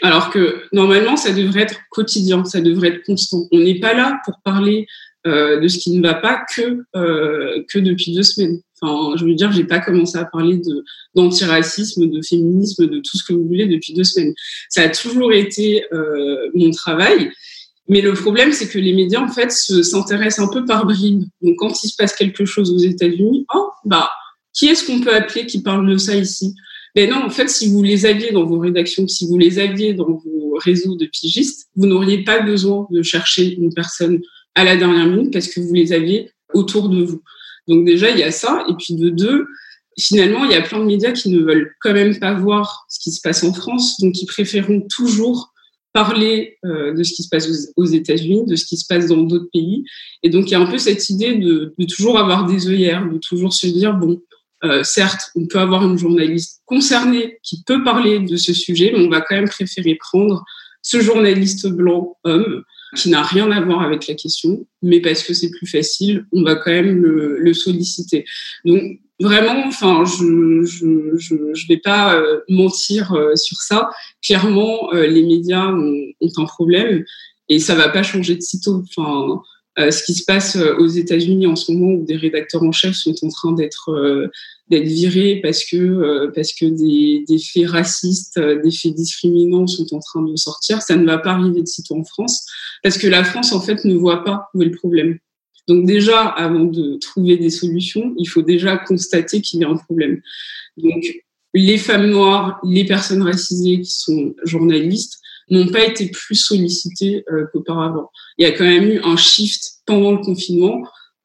Alors 0.02 0.32
que 0.32 0.64
normalement, 0.74 1.18
ça 1.18 1.32
devrait 1.34 1.62
être 1.62 1.80
quotidien, 1.92 2.44
ça 2.44 2.62
devrait 2.62 2.88
être 2.88 3.06
constant. 3.06 3.48
On 3.52 3.60
n'est 3.60 3.80
pas 3.80 3.94
là 3.94 4.20
pour 4.26 4.40
parler 4.44 4.88
euh, 5.28 5.60
de 5.60 5.68
ce 5.68 5.78
qui 5.78 5.96
ne 5.96 6.02
va 6.02 6.16
pas 6.16 6.44
que 6.56 6.80
euh, 6.96 7.64
que 7.72 7.78
depuis 7.78 8.16
deux 8.16 8.24
semaines. 8.24 8.60
Enfin, 8.82 9.16
je 9.18 9.26
veux 9.26 9.36
dire, 9.36 9.52
j'ai 9.52 9.64
pas 9.64 9.80
commencé 9.80 10.18
à 10.18 10.26
parler 10.26 10.58
de 10.58 10.84
d'antiracisme, 11.16 12.10
de 12.10 12.22
féminisme, 12.22 12.88
de 12.88 12.98
tout 12.98 13.18
ce 13.18 13.24
que 13.24 13.34
vous 13.34 13.46
voulez 13.46 13.68
depuis 13.68 13.94
deux 13.94 14.04
semaines. 14.04 14.34
Ça 14.70 14.84
a 14.84 14.90
toujours 14.90 15.34
été 15.34 15.86
euh, 15.94 16.50
mon 16.56 16.72
travail. 16.72 17.32
Mais 17.88 18.02
le 18.02 18.14
problème, 18.14 18.54
c'est 18.54 18.70
que 18.70 18.80
les 18.80 18.94
médias, 18.94 19.22
en 19.22 19.28
fait, 19.28 19.52
s'intéressent 19.52 20.48
un 20.48 20.54
peu 20.54 20.66
par 20.66 20.86
bribes. 20.86 21.24
Donc, 21.42 21.58
quand 21.58 21.84
il 21.84 21.90
se 21.90 21.96
passe 21.96 22.16
quelque 22.16 22.46
chose 22.46 22.72
aux 22.72 22.78
États-Unis, 22.78 23.46
oh, 23.54 23.68
bah, 23.86 24.10
qui 24.54 24.68
est-ce 24.68 24.86
qu'on 24.86 25.02
peut 25.02 25.14
appeler 25.14 25.46
qui 25.46 25.62
parle 25.62 25.90
de 25.90 25.98
ça 25.98 26.16
ici? 26.16 26.56
Ben 26.96 27.10
non, 27.10 27.24
en 27.24 27.30
fait, 27.30 27.50
si 27.50 27.70
vous 27.72 27.84
les 27.84 28.06
aviez 28.06 28.32
dans 28.32 28.46
vos 28.46 28.60
rédactions, 28.60 29.08
si 29.08 29.26
vous 29.28 29.38
les 29.38 29.60
aviez 29.60 29.94
dans 29.94 30.12
vos 30.12 30.58
réseaux 30.64 30.96
de 30.96 31.06
pigistes, 31.06 31.68
vous 31.76 31.88
n'auriez 31.88 32.24
pas 32.24 32.42
besoin 32.42 32.88
de 32.92 33.02
chercher 33.02 33.56
une 33.56 33.74
personne 33.74 34.20
à 34.56 34.64
la 34.64 34.76
dernière 34.76 35.08
minute 35.08 35.32
parce 35.32 35.48
que 35.48 35.62
vous 35.62 35.74
les 35.74 35.94
avez 35.94 36.32
autour 36.54 36.90
de 36.90 37.02
vous. 37.04 37.22
Donc 37.72 37.86
déjà, 37.86 38.10
il 38.10 38.18
y 38.18 38.24
a 38.24 38.32
ça. 38.32 38.66
Et 38.70 38.74
puis 38.78 38.96
de 38.96 39.10
deux, 39.10 39.48
finalement, 39.98 40.44
il 40.46 40.52
y 40.52 40.56
a 40.56 40.62
plein 40.62 40.80
de 40.80 40.86
médias 40.86 41.12
qui 41.12 41.30
ne 41.30 41.40
veulent 41.40 41.74
quand 41.82 41.94
même 41.94 42.18
pas 42.20 42.34
voir 42.34 42.86
ce 42.90 43.00
qui 43.00 43.12
se 43.12 43.22
passe 43.22 43.44
en 43.44 43.54
France, 43.54 44.00
donc 44.00 44.22
ils 44.22 44.26
préféreront 44.26 44.86
toujours 44.90 45.54
parler 45.94 46.58
euh, 46.66 46.94
de 46.94 47.04
ce 47.04 47.14
qui 47.14 47.24
se 47.24 47.30
passe 47.30 47.50
aux, 47.76 47.86
États-Unis, 47.86 48.46
de 48.46 48.56
ce 48.56 48.66
qui 48.66 48.78
se 48.78 48.86
passe 48.88 49.08
dans 49.08 49.24
d'autres 49.24 49.50
pays. 49.52 49.84
Et 50.24 50.30
donc 50.30 50.48
il 50.48 50.52
y 50.52 50.56
a 50.56 50.60
un 50.60 50.66
peu 50.66 50.78
cette 50.78 51.10
idée 51.10 51.36
de, 51.36 51.74
toujours 51.86 52.18
avoir 52.18 52.46
des 52.46 52.70
œillères, 52.70 53.10
de 53.10 53.18
toujours 53.18 53.54
se 53.54 53.68
dire, 53.68 53.94
bon, 53.94 54.22
euh, 54.64 54.84
certes, 54.84 55.32
on 55.36 55.48
peut 55.48 55.60
avoir 55.60 55.86
une 55.86 55.98
journaliste 55.98 56.62
concernée 56.66 57.40
qui 57.44 57.64
peut 57.64 57.84
parler 57.84 58.20
de 58.20 58.38
ce 58.38 58.54
sujet, 58.54 58.92
mais 58.94 59.06
on 59.06 59.10
va 59.10 59.22
quand 59.22 59.36
même 59.36 59.50
préférer 59.50 59.96
prendre 59.96 60.44
ce 60.82 61.02
journaliste 61.02 61.68
blanc 61.68 62.18
homme 62.24 62.64
qui 62.96 63.10
n'a 63.10 63.22
rien 63.22 63.52
à 63.52 63.62
voir 63.62 63.82
avec 63.82 64.08
la 64.08 64.16
question, 64.16 64.66
mais 64.82 65.00
parce 65.00 65.24
que 65.24 65.34
c'est 65.34 65.50
plus 65.50 65.68
facile, 65.68 66.26
on 66.32 66.44
va 66.44 66.56
quand 66.56 66.72
même 66.72 67.02
le, 67.02 67.40
le 67.40 67.54
solliciter. 67.54 68.26
Donc 68.66 69.00
vraiment, 69.20 69.68
enfin, 69.68 70.04
je 70.06 70.64
je, 70.66 71.18
je, 71.18 71.36
je 71.54 71.68
vais 71.68 71.78
pas 71.78 72.16
euh, 72.16 72.42
mentir 72.50 73.14
euh, 73.14 73.36
sur 73.36 73.58
ça. 73.58 73.90
Clairement, 74.22 74.94
euh, 74.94 75.08
les 75.08 75.24
médias 75.24 75.68
ont, 75.68 76.06
ont, 76.22 76.32
un 76.38 76.46
problème 76.46 77.04
et 77.50 77.60
ça 77.60 77.76
va 77.76 77.90
pas 77.90 78.04
changer 78.04 78.36
de 78.36 78.42
sitôt. 78.42 78.84
Enfin, 78.90 79.42
ce 79.78 80.04
qui 80.04 80.14
se 80.14 80.26
passe 80.26 80.58
aux 80.58 80.88
États-Unis 80.88 81.48
en 81.48 81.56
ce 81.56 81.72
moment 81.72 81.94
où 81.94 82.04
des 82.04 82.18
rédacteurs 82.18 82.64
en 82.64 82.72
chef 82.72 82.94
sont 82.94 83.16
en 83.24 83.30
train 83.30 83.54
d'être 83.54 84.30
d'être 84.70 84.88
virés 84.88 85.40
parce 85.42 85.64
que 85.64 86.30
parce 86.36 86.54
que 86.54 86.66
des, 86.66 87.24
des 87.28 87.40
faits 87.40 87.70
racistes, 87.70 88.38
des 88.38 88.72
faits 88.72 88.94
discriminants 88.94 89.68
sont 89.68 89.94
en 89.94 90.00
train 90.00 90.22
de 90.24 90.36
sortir, 90.36 90.82
ça 90.82 90.96
ne 90.96 91.06
va 91.06 91.18
pas 91.18 91.32
arriver 91.32 91.62
de 91.62 91.68
sitôt 91.68 91.96
en 91.96 92.04
France 92.04 92.46
parce 92.84 92.98
que 92.98 93.08
la 93.08 93.24
France 93.24 93.54
en 93.54 93.62
fait 93.62 93.86
ne 93.86 93.96
voit 93.96 94.24
pas 94.24 94.50
où 94.54 94.62
est 94.62 94.66
le 94.66 94.76
problème. 94.76 95.18
Donc 95.68 95.86
déjà, 95.86 96.22
avant 96.22 96.66
de 96.66 96.98
trouver 96.98 97.38
des 97.38 97.50
solutions, 97.50 98.14
il 98.18 98.26
faut 98.26 98.42
déjà 98.42 98.78
constater 98.78 99.42
qu'il 99.42 99.62
y 99.62 99.64
a 99.64 99.70
un 99.70 99.78
problème. 99.78 100.22
Donc 100.78 101.06
les 101.54 101.78
femmes 101.78 102.10
noires, 102.10 102.60
les 102.64 102.86
personnes 102.86 103.22
racisées 103.22 103.82
qui 103.82 103.92
sont 103.92 104.34
journalistes 104.44 105.21
n'ont 105.52 105.68
pas 105.68 105.86
été 105.86 106.10
plus 106.10 106.36
sollicitées 106.36 107.24
euh, 107.32 107.46
qu'auparavant. 107.52 108.10
Il 108.38 108.44
y 108.44 108.46
a 108.46 108.52
quand 108.52 108.64
même 108.64 108.90
eu 108.90 109.00
un 109.04 109.18
shift 109.18 109.62
pendant 109.86 110.14
le 110.14 110.20
confinement 110.20 110.82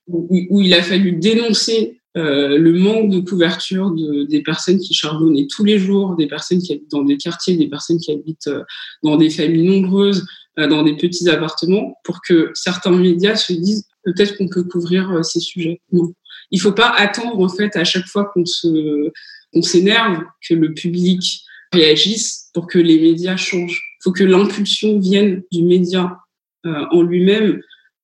où, 0.08 0.60
il 0.60 0.72
a 0.74 0.82
fallu 0.82 1.12
dénoncer 1.12 2.00
euh, 2.16 2.58
le 2.58 2.72
manque 2.74 3.10
de 3.10 3.20
couverture 3.20 3.90
de, 3.90 4.24
des 4.24 4.42
personnes 4.42 4.78
qui 4.78 4.94
charbonnaient 4.94 5.46
tous 5.50 5.64
les 5.64 5.78
jours, 5.78 6.14
des 6.16 6.28
personnes 6.28 6.60
qui 6.60 6.72
habitent 6.72 6.90
dans 6.90 7.02
des 7.02 7.16
quartiers, 7.16 7.56
des 7.56 7.68
personnes 7.68 7.98
qui 7.98 8.12
habitent 8.12 8.46
euh, 8.46 8.62
dans 9.02 9.16
des 9.16 9.30
familles 9.30 9.66
nombreuses, 9.66 10.26
dans 10.56 10.82
des 10.82 10.96
petits 10.96 11.28
appartements, 11.28 11.98
pour 12.02 12.22
que 12.26 12.50
certains 12.54 12.90
médias 12.90 13.36
se 13.36 13.52
disent 13.52 13.84
peut-être 14.04 14.38
qu'on 14.38 14.48
peut 14.48 14.64
couvrir 14.64 15.22
ces 15.22 15.38
sujets. 15.38 15.82
Non. 15.92 16.14
Il 16.50 16.62
faut 16.62 16.72
pas 16.72 16.88
attendre 16.96 17.38
en 17.38 17.48
fait 17.50 17.76
à 17.76 17.84
chaque 17.84 18.06
fois 18.06 18.30
qu'on 18.32 18.46
se 18.46 19.10
qu'on 19.52 19.60
s'énerve 19.60 20.22
que 20.48 20.54
le 20.54 20.72
public 20.72 21.42
réagisse 21.72 22.48
pour 22.54 22.66
que 22.66 22.78
les 22.78 22.98
médias 22.98 23.36
changent. 23.36 23.82
Que 24.14 24.24
l'impulsion 24.24 24.98
vienne 24.98 25.42
du 25.50 25.62
média 25.62 26.18
euh, 26.64 26.86
en 26.90 27.02
lui-même 27.02 27.60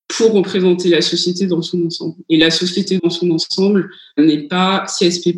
pour 0.09 0.33
représenter 0.33 0.88
la 0.88 1.01
société 1.01 1.47
dans 1.47 1.62
son 1.62 1.87
ensemble. 1.87 2.17
Et 2.29 2.37
la 2.37 2.51
société 2.51 2.99
dans 3.03 3.11
son 3.11 3.31
ensemble 3.31 3.88
n'est 4.19 4.47
pas 4.47 4.85
CSP+, 4.87 5.37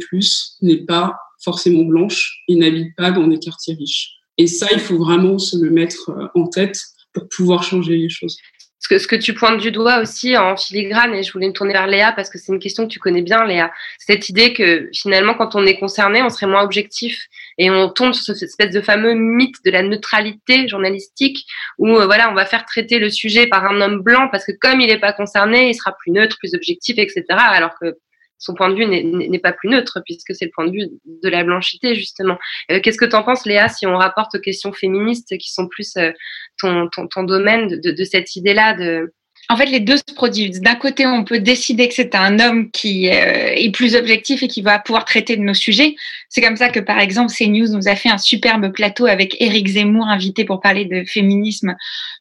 n'est 0.62 0.84
pas 0.84 1.16
forcément 1.42 1.84
blanche 1.84 2.42
et 2.48 2.56
n'habite 2.56 2.96
pas 2.96 3.12
dans 3.12 3.26
des 3.26 3.38
quartiers 3.38 3.74
riches. 3.74 4.14
Et 4.38 4.46
ça, 4.46 4.66
il 4.72 4.80
faut 4.80 4.98
vraiment 4.98 5.38
se 5.38 5.56
le 5.62 5.70
mettre 5.70 6.10
euh, 6.10 6.26
en 6.34 6.48
tête 6.48 6.80
pour 7.12 7.28
pouvoir 7.28 7.62
changer 7.62 7.96
les 7.96 8.08
choses 8.08 8.36
ce 8.84 9.06
que, 9.06 9.16
tu 9.16 9.32
pointes 9.32 9.60
du 9.60 9.70
doigt 9.72 10.00
aussi 10.00 10.36
en 10.36 10.56
filigrane, 10.56 11.14
et 11.14 11.22
je 11.22 11.32
voulais 11.32 11.48
me 11.48 11.52
tourner 11.52 11.72
vers 11.72 11.86
Léa 11.86 12.12
parce 12.12 12.28
que 12.28 12.38
c'est 12.38 12.52
une 12.52 12.58
question 12.58 12.86
que 12.86 12.92
tu 12.92 12.98
connais 12.98 13.22
bien, 13.22 13.44
Léa, 13.46 13.72
cette 13.98 14.28
idée 14.28 14.52
que 14.52 14.90
finalement, 14.92 15.34
quand 15.34 15.54
on 15.54 15.64
est 15.64 15.78
concerné, 15.78 16.22
on 16.22 16.28
serait 16.28 16.46
moins 16.46 16.62
objectif 16.62 17.28
et 17.56 17.70
on 17.70 17.88
tombe 17.88 18.12
sur 18.12 18.34
cette 18.34 18.42
espèce 18.42 18.72
de 18.72 18.82
fameux 18.82 19.14
mythe 19.14 19.56
de 19.64 19.70
la 19.70 19.82
neutralité 19.82 20.68
journalistique 20.68 21.46
où 21.78 21.88
euh, 21.96 22.04
voilà, 22.04 22.30
on 22.30 22.34
va 22.34 22.44
faire 22.44 22.66
traiter 22.66 22.98
le 22.98 23.08
sujet 23.08 23.46
par 23.46 23.64
un 23.64 23.80
homme 23.80 24.02
blanc 24.02 24.28
parce 24.30 24.44
que 24.44 24.52
comme 24.52 24.80
il 24.80 24.88
n'est 24.88 25.00
pas 25.00 25.12
concerné, 25.12 25.70
il 25.70 25.74
sera 25.74 25.92
plus 25.96 26.10
neutre, 26.10 26.36
plus 26.38 26.54
objectif, 26.54 26.98
etc. 26.98 27.24
Alors 27.30 27.74
que 27.80 27.96
son 28.38 28.54
point 28.54 28.68
de 28.68 28.74
vue 28.74 28.86
n'est 28.86 29.38
pas 29.38 29.52
plus 29.52 29.68
neutre 29.68 30.00
puisque 30.04 30.34
c'est 30.34 30.46
le 30.46 30.50
point 30.54 30.66
de 30.66 30.72
vue 30.72 30.88
de 31.04 31.28
la 31.28 31.44
blanchité 31.44 31.94
justement. 31.94 32.38
Euh, 32.70 32.80
qu'est-ce 32.80 32.98
que 32.98 33.04
tu 33.04 33.16
en 33.16 33.22
penses 33.22 33.46
Léa 33.46 33.68
si 33.68 33.86
on 33.86 33.96
rapporte 33.96 34.34
aux 34.34 34.40
questions 34.40 34.72
féministes 34.72 35.36
qui 35.38 35.52
sont 35.52 35.68
plus 35.68 35.96
euh, 35.96 36.10
ton, 36.58 36.88
ton, 36.88 37.06
ton, 37.06 37.22
domaine 37.22 37.80
de, 37.80 37.90
de 37.90 38.04
cette 38.04 38.36
idée-là 38.36 38.74
de 38.74 39.12
en 39.50 39.56
fait, 39.56 39.66
les 39.66 39.80
deux 39.80 39.98
se 39.98 40.14
produisent. 40.14 40.60
D'un 40.60 40.74
côté, 40.74 41.06
on 41.06 41.24
peut 41.24 41.38
décider 41.38 41.88
que 41.88 41.94
c'est 41.94 42.14
un 42.14 42.40
homme 42.40 42.70
qui 42.70 43.10
euh, 43.10 43.52
est 43.54 43.70
plus 43.70 43.94
objectif 43.94 44.42
et 44.42 44.48
qui 44.48 44.62
va 44.62 44.78
pouvoir 44.78 45.04
traiter 45.04 45.36
de 45.36 45.42
nos 45.42 45.54
sujets. 45.54 45.96
C'est 46.34 46.40
comme 46.40 46.56
ça 46.56 46.68
que, 46.68 46.80
par 46.80 46.98
exemple, 46.98 47.32
CNews 47.32 47.68
nous 47.68 47.86
a 47.86 47.94
fait 47.94 48.08
un 48.08 48.18
superbe 48.18 48.72
plateau 48.72 49.06
avec 49.06 49.40
Éric 49.40 49.68
Zemmour 49.68 50.08
invité 50.08 50.44
pour 50.44 50.60
parler 50.60 50.84
de 50.84 51.04
féminisme 51.06 51.76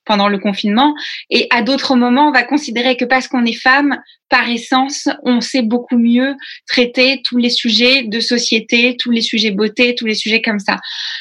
pendant 0.05 0.27
le 0.27 0.37
confinement. 0.37 0.93
Et 1.31 1.47
à 1.49 1.63
d'autres 1.63 1.95
moments, 1.95 2.27
on 2.27 2.31
va 2.31 2.43
considérer 2.43 2.95
que 2.95 3.05
parce 3.05 3.27
qu'on 3.27 3.43
est 3.43 3.59
femme, 3.59 3.97
par 4.29 4.49
essence, 4.49 5.09
on 5.23 5.41
sait 5.41 5.61
beaucoup 5.61 5.97
mieux 5.97 6.35
traiter 6.67 7.21
tous 7.23 7.37
les 7.37 7.51
sujets 7.51 8.03
de 8.03 8.19
société, 8.19 8.97
tous 8.99 9.11
les 9.11 9.21
sujets 9.21 9.51
beauté, 9.51 9.93
tous 9.93 10.07
les 10.07 10.15
sujets 10.15 10.41
comme 10.41 10.57
ça. 10.57 10.77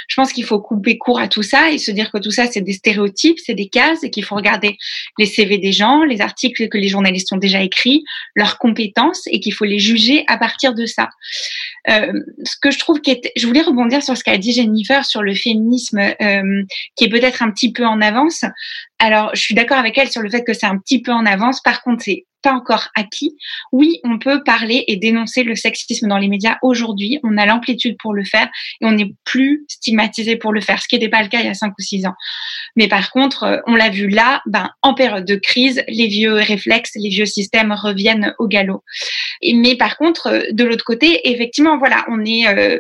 Je 0.09 0.14
pense 0.16 0.33
qu'il 0.33 0.44
faut 0.44 0.61
couper 0.61 0.96
court 0.96 1.20
à 1.20 1.28
tout 1.28 1.42
ça 1.42 1.70
et 1.70 1.76
se 1.76 1.90
dire 1.90 2.11
que 2.11 2.16
tout 2.16 2.31
ça, 2.31 2.46
c'est 2.46 2.62
des 2.62 2.72
stéréotypes, 2.72 3.38
c'est 3.38 3.55
des 3.55 3.68
cases 3.68 4.02
et 4.02 4.11
qu'il 4.11 4.24
faut 4.24 4.35
regarder 4.35 4.78
les 5.18 5.26
CV 5.26 5.59
des 5.59 5.72
gens, 5.72 6.05
les 6.05 6.22
articles 6.22 6.68
que 6.68 6.78
les 6.78 6.88
journalistes 6.88 7.31
ont 7.33 7.37
déjà 7.37 7.62
écrits, 7.62 8.02
leurs 8.35 8.57
compétences 8.57 9.22
et 9.26 9.40
qu'il 9.40 9.52
faut 9.52 9.66
les 9.66 9.78
juger 9.78 10.24
à 10.26 10.38
partir 10.38 10.74
de 10.74 10.87
ça. 10.87 11.11
Euh, 11.90 12.12
ce 12.44 12.57
que 12.62 12.70
je 12.70 12.78
trouve 12.82 13.00
qui 13.00 13.10
est, 13.10 13.32
je 13.36 13.46
voulais 13.46 13.62
rebondir 13.62 14.02
sur 14.02 14.16
ce 14.16 14.24
qu'a 14.24 14.38
dit 14.38 14.52
Jennifer 14.52 15.04
sur 15.04 15.22
le 15.22 15.34
féminisme 15.34 15.98
euh, 15.98 16.62
qui 16.96 17.04
est 17.04 17.08
peut-être 17.08 17.42
un 17.42 17.50
petit 17.50 17.72
peu 17.72 17.86
en 17.86 18.00
avance. 18.00 18.44
Alors, 19.04 19.34
je 19.34 19.40
suis 19.40 19.56
d'accord 19.56 19.78
avec 19.78 19.98
elle 19.98 20.12
sur 20.12 20.22
le 20.22 20.30
fait 20.30 20.44
que 20.44 20.52
c'est 20.52 20.64
un 20.64 20.78
petit 20.78 21.02
peu 21.02 21.10
en 21.10 21.26
avance. 21.26 21.60
Par 21.60 21.82
contre, 21.82 22.04
c'est 22.04 22.24
pas 22.42 22.52
encore 22.52 22.88
acquis. 22.94 23.36
Oui, 23.70 24.00
on 24.04 24.18
peut 24.18 24.42
parler 24.44 24.84
et 24.88 24.96
dénoncer 24.96 25.44
le 25.44 25.54
sexisme 25.54 26.08
dans 26.08 26.18
les 26.18 26.28
médias 26.28 26.58
aujourd'hui. 26.62 27.20
On 27.22 27.38
a 27.38 27.46
l'amplitude 27.46 27.96
pour 27.98 28.12
le 28.12 28.24
faire 28.24 28.48
et 28.80 28.84
on 28.84 28.92
n'est 28.92 29.14
plus 29.24 29.64
stigmatisé 29.68 30.36
pour 30.36 30.52
le 30.52 30.60
faire, 30.60 30.82
ce 30.82 30.88
qui 30.88 30.96
n'était 30.96 31.08
pas 31.08 31.22
le 31.22 31.28
cas 31.28 31.40
il 31.40 31.46
y 31.46 31.48
a 31.48 31.54
cinq 31.54 31.72
ou 31.78 31.82
six 31.82 32.04
ans. 32.04 32.14
Mais 32.76 32.88
par 32.88 33.10
contre, 33.10 33.44
euh, 33.44 33.58
on 33.66 33.74
l'a 33.74 33.90
vu 33.90 34.08
là, 34.08 34.42
ben, 34.46 34.70
en 34.82 34.94
période 34.94 35.24
de 35.24 35.36
crise, 35.36 35.82
les 35.88 36.08
vieux 36.08 36.34
réflexes, 36.34 36.92
les 36.96 37.10
vieux 37.10 37.26
systèmes 37.26 37.72
reviennent 37.72 38.34
au 38.38 38.48
galop. 38.48 38.82
Mais 39.42 39.76
par 39.76 39.96
contre, 39.96 40.26
euh, 40.26 40.42
de 40.52 40.64
l'autre 40.64 40.84
côté, 40.84 41.30
effectivement, 41.30 41.78
voilà, 41.78 42.04
on 42.08 42.24
est, 42.24 42.48
euh, 42.48 42.78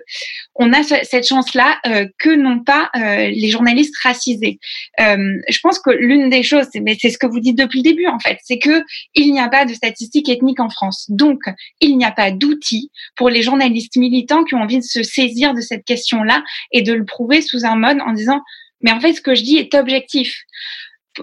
on 0.54 0.72
a 0.72 0.82
cette 0.82 1.26
chance-là 1.26 1.78
que 2.18 2.30
n'ont 2.34 2.62
pas 2.62 2.90
les 2.94 3.48
journalistes 3.48 3.94
racisés. 4.02 4.58
Je 4.98 5.58
pense 5.62 5.78
que 5.78 5.90
l'une 6.12 6.30
des 6.30 6.42
choses, 6.42 6.68
mais 6.80 6.96
c'est 7.00 7.10
ce 7.10 7.18
que 7.18 7.26
vous 7.26 7.40
dites 7.40 7.58
depuis 7.58 7.80
le 7.80 7.84
début 7.84 8.06
en 8.06 8.18
fait, 8.18 8.38
c'est 8.44 8.58
que 8.58 8.82
il 9.14 9.32
n'y 9.32 9.40
a 9.40 9.48
pas 9.48 9.64
de 9.64 9.74
statistiques 9.74 10.28
ethniques 10.28 10.60
en 10.60 10.70
France. 10.70 11.06
Donc, 11.08 11.40
il 11.80 11.96
n'y 11.96 12.04
a 12.04 12.12
pas 12.12 12.30
d'outils 12.30 12.90
pour 13.16 13.28
les 13.28 13.42
journalistes 13.42 13.96
militants 13.96 14.44
qui 14.44 14.54
ont 14.54 14.62
envie 14.62 14.78
de 14.78 14.84
se 14.84 15.02
saisir 15.02 15.54
de 15.54 15.60
cette 15.60 15.84
question-là 15.84 16.42
et 16.70 16.82
de 16.82 16.92
le 16.92 17.04
prouver 17.04 17.42
sous 17.42 17.64
un 17.64 17.76
mode 17.76 18.00
en 18.00 18.12
disant 18.12 18.40
mais 18.82 18.92
en 18.92 19.00
fait, 19.00 19.12
ce 19.12 19.20
que 19.20 19.34
je 19.34 19.42
dis 19.42 19.56
est 19.56 19.74
objectif 19.74 20.44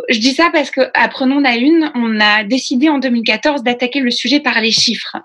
je 0.09 0.19
dis 0.19 0.33
ça 0.33 0.49
parce 0.51 0.71
que 0.71 0.81
Prenons 1.09 1.39
la 1.39 1.57
Une, 1.57 1.91
on 1.95 2.19
a 2.19 2.43
décidé 2.43 2.87
en 2.87 2.99
2014 2.99 3.63
d'attaquer 3.63 3.99
le 3.99 4.11
sujet 4.11 4.39
par 4.39 4.61
les 4.61 4.71
chiffres. 4.71 5.17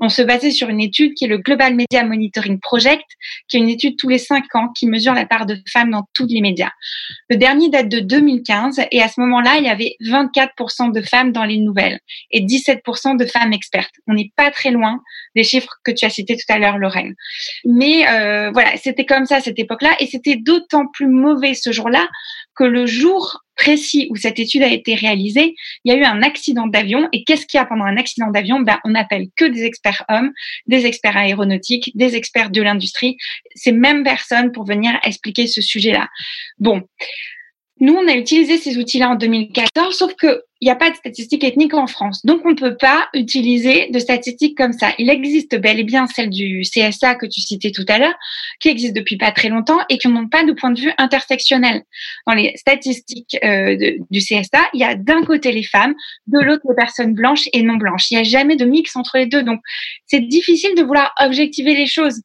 On 0.00 0.08
se 0.08 0.22
basait 0.22 0.50
sur 0.50 0.68
une 0.68 0.80
étude 0.80 1.14
qui 1.14 1.24
est 1.24 1.28
le 1.28 1.38
Global 1.38 1.74
Media 1.74 2.04
Monitoring 2.04 2.58
Project, 2.58 3.04
qui 3.48 3.56
est 3.56 3.60
une 3.60 3.68
étude 3.68 3.98
tous 3.98 4.08
les 4.08 4.18
cinq 4.18 4.54
ans 4.54 4.68
qui 4.68 4.86
mesure 4.86 5.14
la 5.14 5.26
part 5.26 5.46
de 5.46 5.56
femmes 5.70 5.90
dans 5.90 6.04
tous 6.14 6.26
les 6.26 6.40
médias. 6.40 6.70
Le 7.28 7.36
dernier 7.36 7.68
date 7.68 7.88
de 7.88 8.00
2015 8.00 8.80
et 8.90 9.02
à 9.02 9.08
ce 9.08 9.20
moment-là, 9.20 9.56
il 9.58 9.64
y 9.64 9.68
avait 9.68 9.96
24% 10.00 10.92
de 10.92 11.02
femmes 11.02 11.32
dans 11.32 11.44
les 11.44 11.58
nouvelles 11.58 12.00
et 12.30 12.40
17% 12.40 13.16
de 13.16 13.26
femmes 13.26 13.52
expertes. 13.52 13.94
On 14.06 14.14
n'est 14.14 14.32
pas 14.36 14.50
très 14.50 14.70
loin 14.70 15.00
des 15.36 15.44
chiffres 15.44 15.74
que 15.84 15.90
tu 15.90 16.04
as 16.04 16.10
cités 16.10 16.36
tout 16.36 16.50
à 16.52 16.58
l'heure, 16.58 16.78
Lorraine. 16.78 17.14
Mais 17.64 18.08
euh, 18.08 18.50
voilà, 18.52 18.76
c'était 18.76 19.06
comme 19.06 19.26
ça 19.26 19.36
à 19.36 19.40
cette 19.40 19.58
époque-là 19.58 19.96
et 20.00 20.06
c'était 20.06 20.36
d'autant 20.36 20.86
plus 20.86 21.08
mauvais 21.08 21.54
ce 21.54 21.72
jour-là 21.72 22.08
que 22.54 22.64
le 22.64 22.86
jour 22.86 23.42
précis 23.56 24.08
où 24.10 24.16
cette 24.16 24.38
étude 24.38 24.62
a 24.62 24.68
été 24.68 24.94
réalisée, 24.94 25.54
il 25.84 25.92
y 25.92 25.96
a 25.96 25.98
eu 25.98 26.04
un 26.04 26.22
accident 26.22 26.66
d'avion. 26.66 27.08
Et 27.12 27.24
qu'est-ce 27.24 27.46
qu'il 27.46 27.58
y 27.58 27.60
a 27.60 27.66
pendant 27.66 27.84
un 27.84 27.96
accident 27.96 28.30
d'avion? 28.30 28.60
Ben, 28.60 28.78
On 28.84 28.94
appelle 28.94 29.26
que 29.36 29.44
des 29.44 29.64
experts 29.64 30.04
hommes, 30.08 30.32
des 30.66 30.86
experts 30.86 31.16
aéronautiques, 31.16 31.90
des 31.94 32.16
experts 32.16 32.50
de 32.50 32.62
l'industrie, 32.62 33.16
ces 33.54 33.72
mêmes 33.72 34.04
personnes 34.04 34.52
pour 34.52 34.64
venir 34.64 34.98
expliquer 35.04 35.46
ce 35.46 35.60
sujet-là. 35.60 36.08
Bon. 36.58 36.82
Nous, 37.82 37.94
on 37.94 38.06
a 38.06 38.14
utilisé 38.14 38.58
ces 38.58 38.78
outils-là 38.78 39.10
en 39.10 39.14
2014, 39.16 39.92
sauf 39.92 40.14
que 40.14 40.44
il 40.60 40.66
n'y 40.66 40.70
a 40.70 40.76
pas 40.76 40.90
de 40.90 40.94
statistiques 40.94 41.42
ethniques 41.42 41.74
en 41.74 41.88
France. 41.88 42.24
Donc, 42.24 42.42
on 42.44 42.50
ne 42.50 42.54
peut 42.54 42.76
pas 42.76 43.08
utiliser 43.12 43.88
de 43.90 43.98
statistiques 43.98 44.56
comme 44.56 44.72
ça. 44.72 44.92
Il 44.98 45.10
existe 45.10 45.56
bel 45.56 45.80
et 45.80 45.82
bien 45.82 46.06
celle 46.06 46.30
du 46.30 46.62
CSA 46.62 47.16
que 47.16 47.26
tu 47.26 47.40
citais 47.40 47.72
tout 47.72 47.84
à 47.88 47.98
l'heure, 47.98 48.14
qui 48.60 48.68
existe 48.68 48.94
depuis 48.94 49.16
pas 49.16 49.32
très 49.32 49.48
longtemps 49.48 49.80
et 49.88 49.98
qui 49.98 50.06
n'ont 50.06 50.28
pas 50.28 50.44
de 50.44 50.52
point 50.52 50.70
de 50.70 50.80
vue 50.80 50.92
intersectionnel. 50.98 51.82
Dans 52.28 52.34
les 52.34 52.52
statistiques 52.54 53.36
euh, 53.42 53.76
du 54.10 54.20
CSA, 54.20 54.60
il 54.74 54.80
y 54.80 54.84
a 54.84 54.94
d'un 54.94 55.24
côté 55.24 55.50
les 55.50 55.64
femmes, 55.64 55.94
de 56.28 56.38
l'autre 56.38 56.62
les 56.68 56.76
personnes 56.76 57.14
blanches 57.14 57.48
et 57.52 57.64
non 57.64 57.74
blanches. 57.74 58.12
Il 58.12 58.14
n'y 58.14 58.20
a 58.20 58.22
jamais 58.24 58.54
de 58.54 58.64
mix 58.64 58.94
entre 58.94 59.18
les 59.18 59.26
deux. 59.26 59.42
Donc, 59.42 59.58
c'est 60.06 60.20
difficile 60.20 60.76
de 60.76 60.82
vouloir 60.82 61.12
objectiver 61.18 61.74
les 61.74 61.88
choses. 61.88 62.20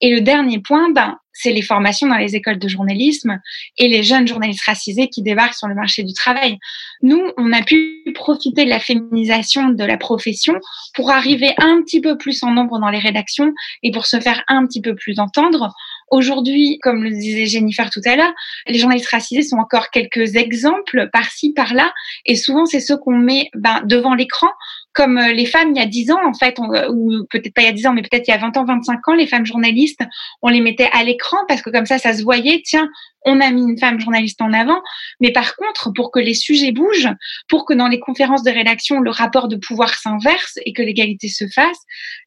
Et 0.00 0.10
le 0.10 0.22
dernier 0.22 0.58
point, 0.58 0.90
ben, 0.90 1.16
c'est 1.38 1.52
les 1.52 1.62
formations 1.62 2.08
dans 2.08 2.16
les 2.16 2.34
écoles 2.34 2.58
de 2.58 2.68
journalisme 2.68 3.40
et 3.76 3.88
les 3.88 4.02
jeunes 4.02 4.26
journalistes 4.26 4.64
racisés 4.64 5.08
qui 5.08 5.22
débarquent 5.22 5.54
sur 5.54 5.68
le 5.68 5.74
marché 5.74 6.02
du 6.02 6.14
travail. 6.14 6.58
Nous, 7.02 7.22
on 7.36 7.52
a 7.52 7.62
pu 7.62 8.02
profiter 8.14 8.64
de 8.64 8.70
la 8.70 8.80
féminisation 8.80 9.68
de 9.68 9.84
la 9.84 9.98
profession 9.98 10.54
pour 10.94 11.10
arriver 11.10 11.52
un 11.58 11.82
petit 11.82 12.00
peu 12.00 12.16
plus 12.16 12.42
en 12.42 12.52
nombre 12.52 12.78
dans 12.78 12.88
les 12.88 12.98
rédactions 12.98 13.52
et 13.82 13.90
pour 13.90 14.06
se 14.06 14.18
faire 14.18 14.42
un 14.48 14.66
petit 14.66 14.80
peu 14.80 14.94
plus 14.94 15.18
entendre. 15.18 15.74
Aujourd'hui, 16.10 16.78
comme 16.82 17.02
le 17.02 17.10
disait 17.10 17.46
Jennifer 17.46 17.90
tout 17.90 18.00
à 18.04 18.14
l'heure, 18.14 18.32
les 18.68 18.78
journalistes 18.78 19.10
racisés 19.10 19.42
sont 19.42 19.56
encore 19.56 19.90
quelques 19.90 20.36
exemples 20.36 21.08
par-ci, 21.12 21.52
par-là, 21.52 21.92
et 22.24 22.36
souvent 22.36 22.64
c'est 22.64 22.80
ceux 22.80 22.96
qu'on 22.96 23.16
met 23.16 23.50
ben, 23.54 23.82
devant 23.84 24.14
l'écran. 24.14 24.48
Comme 24.92 25.18
euh, 25.18 25.32
les 25.32 25.44
femmes 25.44 25.72
il 25.74 25.78
y 25.78 25.82
a 25.82 25.86
10 25.86 26.12
ans, 26.12 26.24
en 26.24 26.32
fait, 26.32 26.58
ou 26.58 27.24
peut-être 27.28 27.52
pas 27.52 27.62
il 27.62 27.66
y 27.66 27.68
a 27.68 27.72
10 27.72 27.86
ans, 27.88 27.92
mais 27.92 28.02
peut-être 28.02 28.26
il 28.28 28.30
y 28.30 28.34
a 28.34 28.38
20 28.38 28.56
ans, 28.56 28.64
25 28.64 29.08
ans, 29.08 29.14
les 29.14 29.26
femmes 29.26 29.44
journalistes, 29.44 30.00
on 30.42 30.48
les 30.48 30.60
mettait 30.60 30.88
à 30.92 31.02
l'écran 31.04 31.38
parce 31.48 31.60
que 31.60 31.70
comme 31.70 31.86
ça, 31.86 31.98
ça 31.98 32.14
se 32.14 32.22
voyait, 32.22 32.62
tiens, 32.64 32.88
on 33.26 33.40
a 33.40 33.50
mis 33.50 33.62
une 33.62 33.78
femme 33.78 34.00
journaliste 34.00 34.40
en 34.40 34.52
avant. 34.52 34.80
Mais 35.20 35.32
par 35.32 35.56
contre, 35.56 35.90
pour 35.92 36.12
que 36.12 36.20
les 36.20 36.34
sujets 36.34 36.72
bougent, 36.72 37.10
pour 37.48 37.66
que 37.66 37.74
dans 37.74 37.88
les 37.88 37.98
conférences 37.98 38.44
de 38.44 38.50
rédaction, 38.50 39.00
le 39.00 39.10
rapport 39.10 39.48
de 39.48 39.56
pouvoir 39.56 39.92
s'inverse 39.94 40.58
et 40.64 40.72
que 40.72 40.82
l'égalité 40.82 41.28
se 41.28 41.44
fasse, 41.52 41.78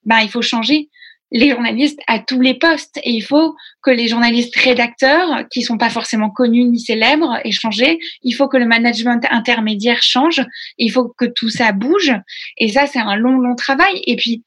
ben, 0.03 0.19
il 0.19 0.29
faut 0.29 0.41
changer 0.41 0.89
les 1.31 1.49
journalistes 1.51 1.99
à 2.07 2.19
tous 2.19 2.41
les 2.41 2.55
postes 2.55 2.99
et 3.03 3.11
il 3.11 3.21
faut 3.21 3.55
que 3.83 3.91
les 3.91 4.07
journalistes 4.07 4.55
rédacteurs 4.55 5.47
qui 5.51 5.61
sont 5.61 5.77
pas 5.77 5.89
forcément 5.89 6.29
connus 6.29 6.65
ni 6.65 6.79
célèbres 6.79 7.39
aient 7.43 7.51
changé. 7.51 7.99
Il 8.23 8.33
faut 8.33 8.47
que 8.47 8.57
le 8.57 8.65
management 8.65 9.23
intermédiaire 9.29 10.01
change. 10.01 10.43
Il 10.77 10.91
faut 10.91 11.13
que 11.17 11.25
tout 11.25 11.49
ça 11.49 11.71
bouge 11.71 12.13
et 12.57 12.69
ça 12.69 12.87
c'est 12.87 12.99
un 12.99 13.15
long 13.15 13.37
long 13.37 13.55
travail. 13.55 14.01
Et 14.07 14.15
puis 14.15 14.43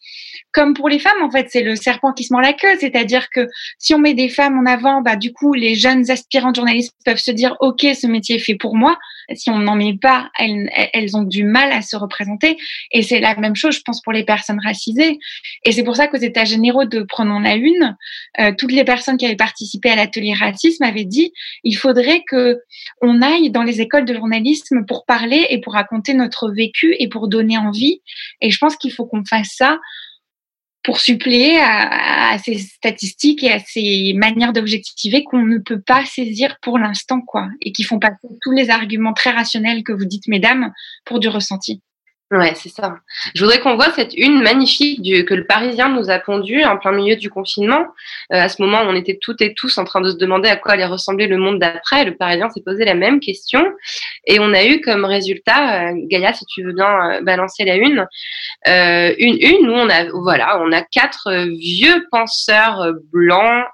comme 0.52 0.74
pour 0.74 0.88
les 0.88 0.98
femmes 0.98 1.22
en 1.22 1.30
fait 1.30 1.48
c'est 1.50 1.62
le 1.62 1.76
serpent 1.76 2.12
qui 2.12 2.24
se 2.24 2.32
mord 2.32 2.42
la 2.42 2.52
queue, 2.52 2.76
c'est-à-dire 2.80 3.28
que 3.30 3.46
si 3.78 3.94
on 3.94 3.98
met 3.98 4.14
des 4.14 4.28
femmes 4.28 4.58
en 4.58 4.66
avant, 4.66 5.02
bah 5.02 5.16
du 5.16 5.32
coup 5.32 5.54
les 5.54 5.74
jeunes 5.74 6.10
aspirantes 6.10 6.56
journalistes 6.56 6.94
peuvent 7.04 7.16
se 7.18 7.30
dire 7.30 7.56
ok 7.60 7.86
ce 7.94 8.06
métier 8.06 8.36
est 8.36 8.40
fait 8.44 8.56
pour 8.56 8.76
moi. 8.76 8.98
Si 9.34 9.50
on 9.50 9.58
n'en 9.58 9.76
met 9.76 9.96
pas, 10.00 10.30
elles, 10.38 10.70
elles 10.92 11.16
ont 11.16 11.22
du 11.22 11.44
mal 11.44 11.72
à 11.72 11.82
se 11.82 11.96
représenter 11.96 12.56
et 12.90 13.02
c'est 13.02 13.20
la 13.20 13.34
même 13.36 13.56
chose 13.56 13.76
je 13.76 13.82
pense 13.82 14.00
pour 14.02 14.12
les 14.12 14.24
personnes 14.24 14.60
racisées. 14.62 15.18
Et 15.64 15.72
c'est 15.72 15.82
pour 15.82 15.96
ça 15.96 16.08
qu'aux 16.08 16.16
États 16.16 16.44
généraux 16.44 16.84
de 16.84 17.02
Prenons 17.02 17.40
la 17.40 17.54
Une, 17.54 17.96
euh, 18.40 18.52
toutes 18.56 18.72
les 18.72 18.84
personnes 18.84 19.16
qui 19.16 19.26
avaient 19.26 19.36
participé 19.36 19.90
à 19.90 19.96
l'atelier 19.96 20.34
racisme 20.34 20.84
avaient 20.84 21.04
dit 21.04 21.32
il 21.64 21.74
faudrait 21.74 22.22
que 22.26 22.60
on 23.00 23.22
aille 23.22 23.50
dans 23.50 23.62
les 23.62 23.80
écoles 23.80 24.04
de 24.04 24.14
journalisme 24.14 24.84
pour 24.86 25.04
parler 25.04 25.46
et 25.50 25.60
pour 25.60 25.74
raconter 25.74 26.14
notre 26.14 26.50
vécu 26.50 26.94
et 26.98 27.08
pour 27.08 27.28
donner 27.28 27.58
envie. 27.58 28.02
Et 28.40 28.50
je 28.50 28.58
pense 28.58 28.76
qu'il 28.76 28.92
faut 28.92 29.06
qu'on 29.06 29.24
fasse 29.24 29.54
ça 29.56 29.78
pour 30.82 31.00
suppléer 31.00 31.58
à, 31.58 32.36
ces 32.38 32.58
statistiques 32.58 33.44
et 33.44 33.52
à 33.52 33.58
ces 33.60 34.12
manières 34.14 34.52
d'objectiver 34.52 35.22
qu'on 35.22 35.42
ne 35.42 35.58
peut 35.58 35.80
pas 35.80 36.04
saisir 36.04 36.56
pour 36.60 36.78
l'instant, 36.78 37.20
quoi, 37.20 37.48
et 37.60 37.72
qui 37.72 37.84
font 37.84 37.98
passer 37.98 38.16
tous 38.40 38.50
les 38.50 38.70
arguments 38.70 39.12
très 39.12 39.30
rationnels 39.30 39.84
que 39.84 39.92
vous 39.92 40.04
dites, 40.04 40.26
mesdames, 40.26 40.72
pour 41.04 41.20
du 41.20 41.28
ressenti. 41.28 41.82
Ouais, 42.32 42.54
c'est 42.54 42.70
ça. 42.70 42.94
Je 43.34 43.44
voudrais 43.44 43.60
qu'on 43.60 43.74
voit 43.74 43.90
cette 43.90 44.14
une 44.14 44.42
magnifique 44.42 45.26
que 45.26 45.34
le 45.34 45.44
Parisien 45.44 45.90
nous 45.90 46.08
a 46.08 46.18
pondue 46.18 46.64
en 46.64 46.78
plein 46.78 46.92
milieu 46.92 47.14
du 47.14 47.28
confinement. 47.28 47.84
Euh, 48.32 48.40
à 48.40 48.48
ce 48.48 48.62
moment, 48.62 48.80
on 48.86 48.94
était 48.94 49.18
toutes 49.20 49.42
et 49.42 49.52
tous 49.52 49.76
en 49.76 49.84
train 49.84 50.00
de 50.00 50.10
se 50.10 50.16
demander 50.16 50.48
à 50.48 50.56
quoi 50.56 50.72
allait 50.72 50.86
ressembler 50.86 51.26
le 51.26 51.36
monde 51.36 51.58
d'après. 51.58 52.06
Le 52.06 52.16
Parisien 52.16 52.48
s'est 52.48 52.62
posé 52.64 52.86
la 52.86 52.94
même 52.94 53.20
question 53.20 53.62
et 54.26 54.40
on 54.40 54.54
a 54.54 54.64
eu 54.64 54.80
comme 54.80 55.04
résultat, 55.04 55.90
euh, 55.90 55.92
Gaïa, 56.10 56.32
si 56.32 56.46
tu 56.46 56.64
veux 56.64 56.72
bien 56.72 57.10
euh, 57.10 57.20
balancer 57.20 57.66
la 57.66 57.76
une, 57.76 58.06
une 58.64 59.36
une 59.38 59.68
où 59.68 59.74
on 59.74 59.90
a 59.90 60.04
voilà, 60.12 60.58
on 60.62 60.72
a 60.72 60.80
quatre 60.80 61.28
vieux 61.58 62.06
penseurs 62.10 62.92
blancs 63.12 63.66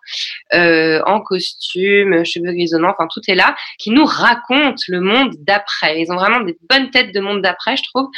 en 0.53 1.21
costume, 1.21 2.25
cheveux 2.25 2.53
grisonnants, 2.53 2.91
enfin 2.91 3.07
tout 3.13 3.21
est 3.29 3.37
là, 3.37 3.55
qui 3.79 3.91
nous 3.91 4.05
racontent 4.05 4.83
le 4.89 5.01
monde 5.01 5.35
d'après. 5.39 6.01
Ils 6.01 6.11
ont 6.11 6.17
vraiment 6.17 6.41
des 6.41 6.57
bonnes 6.69 6.91
têtes 6.91 7.15
de 7.15 7.21
monde 7.21 7.41
d'après, 7.41 7.77
je 7.77 7.85
trouve. 7.85 8.09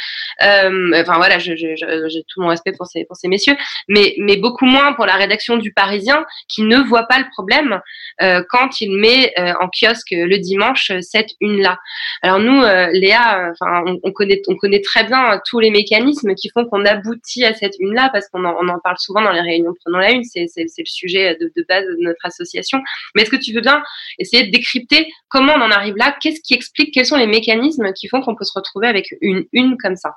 Euh, 0.43 0.91
enfin 1.01 1.17
voilà, 1.17 1.39
j'ai 1.39 2.23
tout 2.27 2.41
mon 2.41 2.47
respect 2.47 2.71
pour 2.73 2.87
ces, 2.87 3.05
pour 3.05 3.15
ces 3.15 3.27
messieurs, 3.27 3.55
mais, 3.87 4.15
mais 4.17 4.37
beaucoup 4.37 4.65
moins 4.65 4.93
pour 4.93 5.05
la 5.05 5.15
rédaction 5.15 5.57
du 5.57 5.73
Parisien 5.73 6.25
qui 6.47 6.63
ne 6.63 6.77
voit 6.77 7.03
pas 7.03 7.19
le 7.19 7.25
problème 7.31 7.81
euh, 8.21 8.43
quand 8.49 8.81
il 8.81 8.97
met 8.97 9.33
euh, 9.39 9.53
en 9.59 9.69
kiosque 9.69 10.11
le 10.11 10.37
dimanche 10.37 10.91
cette 11.01 11.31
une-là. 11.39 11.77
Alors 12.21 12.39
nous, 12.39 12.61
Léa, 12.93 13.51
enfin 13.51 13.83
on, 14.03 14.11
connaît, 14.11 14.41
on 14.47 14.55
connaît 14.55 14.81
très 14.81 15.03
bien 15.03 15.39
tous 15.49 15.59
les 15.59 15.71
mécanismes 15.71 16.35
qui 16.35 16.49
font 16.49 16.65
qu'on 16.65 16.85
aboutit 16.85 17.45
à 17.45 17.53
cette 17.53 17.75
une-là 17.79 18.09
parce 18.11 18.27
qu'on 18.29 18.45
en, 18.45 18.55
on 18.61 18.67
en 18.67 18.79
parle 18.79 18.97
souvent 18.99 19.21
dans 19.21 19.31
les 19.31 19.41
réunions 19.41 19.73
Prenons 19.83 19.99
la 19.99 20.11
Une, 20.11 20.23
c'est 20.23 20.47
le 20.57 20.85
sujet 20.85 21.35
de, 21.39 21.51
de 21.55 21.65
base 21.67 21.85
de 21.85 21.97
notre 22.01 22.23
association. 22.25 22.79
Mais 23.15 23.23
est-ce 23.23 23.31
que 23.31 23.35
tu 23.35 23.53
veux 23.53 23.61
bien 23.61 23.81
essayer 24.19 24.45
de 24.45 24.51
décrypter 24.51 25.07
comment 25.29 25.53
on 25.53 25.61
en 25.61 25.71
arrive 25.71 25.95
là? 25.97 26.15
Qu'est-ce 26.21 26.41
qui 26.41 26.53
explique 26.53 26.93
Quels 26.93 27.05
sont 27.05 27.17
les 27.17 27.27
mécanismes 27.27 27.91
qui 27.93 28.07
font 28.07 28.21
qu'on 28.21 28.35
peut 28.35 28.45
se 28.45 28.53
retrouver 28.55 28.87
avec 28.87 29.07
une 29.21 29.45
une 29.53 29.77
comme 29.77 29.95
ça? 29.95 30.15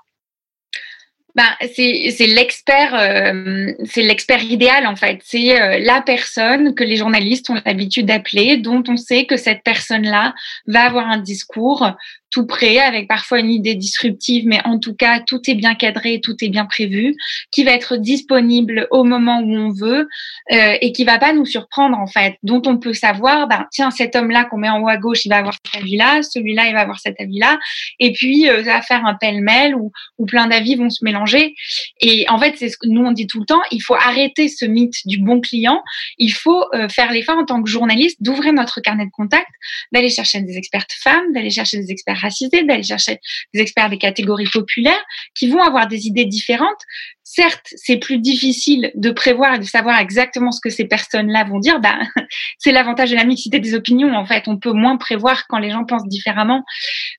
Ben, 1.34 1.48
c'est 1.74 2.26
l'expert, 2.26 2.94
euh, 2.94 3.72
c'est 3.84 4.02
l'expert 4.02 4.42
idéal 4.42 4.86
en 4.86 4.94
fait. 4.94 5.20
C'est 5.24 5.60
euh, 5.60 5.78
la 5.80 6.00
personne 6.00 6.74
que 6.74 6.84
les 6.84 6.96
journalistes 6.96 7.50
ont 7.50 7.60
l'habitude 7.64 8.06
d'appeler, 8.06 8.56
dont 8.56 8.84
on 8.86 8.96
sait 8.96 9.26
que 9.26 9.36
cette 9.36 9.64
personne-là 9.64 10.34
va 10.68 10.84
avoir 10.84 11.08
un 11.08 11.18
discours 11.18 11.90
tout 12.34 12.46
prêt, 12.46 12.78
avec 12.78 13.06
parfois 13.06 13.38
une 13.38 13.52
idée 13.52 13.76
disruptive, 13.76 14.44
mais 14.44 14.60
en 14.64 14.80
tout 14.80 14.92
cas, 14.92 15.20
tout 15.20 15.40
est 15.48 15.54
bien 15.54 15.76
cadré, 15.76 16.20
tout 16.20 16.34
est 16.42 16.48
bien 16.48 16.66
prévu, 16.66 17.14
qui 17.52 17.62
va 17.62 17.70
être 17.70 17.96
disponible 17.96 18.88
au 18.90 19.04
moment 19.04 19.38
où 19.38 19.54
on 19.54 19.70
veut 19.70 20.08
euh, 20.50 20.76
et 20.80 20.90
qui 20.90 21.04
va 21.04 21.20
pas 21.20 21.32
nous 21.32 21.46
surprendre 21.46 21.96
en 21.96 22.08
fait, 22.08 22.34
dont 22.42 22.60
on 22.66 22.78
peut 22.78 22.92
savoir, 22.92 23.46
ben 23.46 23.66
tiens, 23.70 23.92
cet 23.92 24.16
homme-là 24.16 24.46
qu'on 24.46 24.58
met 24.58 24.68
en 24.68 24.80
haut 24.80 24.88
à 24.88 24.96
gauche, 24.96 25.24
il 25.24 25.28
va 25.28 25.36
avoir 25.36 25.54
cet 25.64 25.80
avis-là, 25.80 26.22
celui-là, 26.24 26.66
il 26.66 26.72
va 26.72 26.80
avoir 26.80 26.98
cet 26.98 27.20
avis-là, 27.20 27.56
et 28.00 28.12
puis 28.12 28.48
euh, 28.48 28.64
ça 28.64 28.72
va 28.72 28.82
faire 28.82 29.06
un 29.06 29.14
pêle-mêle 29.14 29.76
où, 29.76 29.92
où 30.18 30.26
plein 30.26 30.48
d'avis 30.48 30.74
vont 30.74 30.90
se 30.90 31.04
mélanger. 31.04 31.54
Et 32.00 32.26
en 32.28 32.38
fait, 32.40 32.54
c'est 32.56 32.68
ce 32.68 32.76
que 32.76 32.88
nous 32.88 33.04
on 33.04 33.12
dit 33.12 33.28
tout 33.28 33.38
le 33.38 33.46
temps, 33.46 33.62
il 33.70 33.80
faut 33.80 33.94
arrêter 33.94 34.48
ce 34.48 34.64
mythe 34.64 34.96
du 35.04 35.18
bon 35.18 35.40
client, 35.40 35.84
il 36.18 36.32
faut 36.32 36.64
euh, 36.74 36.88
faire 36.88 37.12
l'effort 37.12 37.38
en 37.38 37.44
tant 37.44 37.62
que 37.62 37.70
journaliste 37.70 38.20
d'ouvrir 38.20 38.52
notre 38.52 38.80
carnet 38.80 39.06
de 39.06 39.12
contact, 39.12 39.46
d'aller 39.92 40.10
chercher 40.10 40.40
des 40.40 40.56
expertes 40.56 40.94
femmes, 41.00 41.32
d'aller 41.32 41.50
chercher 41.50 41.76
des 41.76 41.92
experts 41.92 42.23
racisés, 42.24 42.64
d'aller 42.64 42.82
chercher 42.82 43.20
des 43.52 43.60
experts 43.60 43.90
des 43.90 43.98
catégories 43.98 44.48
populaires 44.52 45.04
qui 45.34 45.48
vont 45.48 45.62
avoir 45.62 45.86
des 45.86 46.06
idées 46.06 46.24
différentes 46.24 46.82
certes, 47.24 47.72
c'est 47.76 47.96
plus 47.96 48.18
difficile 48.18 48.92
de 48.94 49.10
prévoir 49.10 49.54
et 49.54 49.58
de 49.58 49.64
savoir 49.64 49.98
exactement 49.98 50.52
ce 50.52 50.60
que 50.60 50.68
ces 50.68 50.84
personnes-là 50.84 51.44
vont 51.44 51.58
dire. 51.58 51.80
Ben, 51.80 51.98
c'est 52.58 52.70
l'avantage 52.70 53.10
de 53.10 53.16
la 53.16 53.24
mixité 53.24 53.58
des 53.58 53.74
opinions. 53.74 54.14
En 54.14 54.26
fait, 54.26 54.46
on 54.46 54.58
peut 54.58 54.72
moins 54.72 54.98
prévoir 54.98 55.46
quand 55.48 55.58
les 55.58 55.70
gens 55.70 55.84
pensent 55.84 56.06
différemment. 56.06 56.64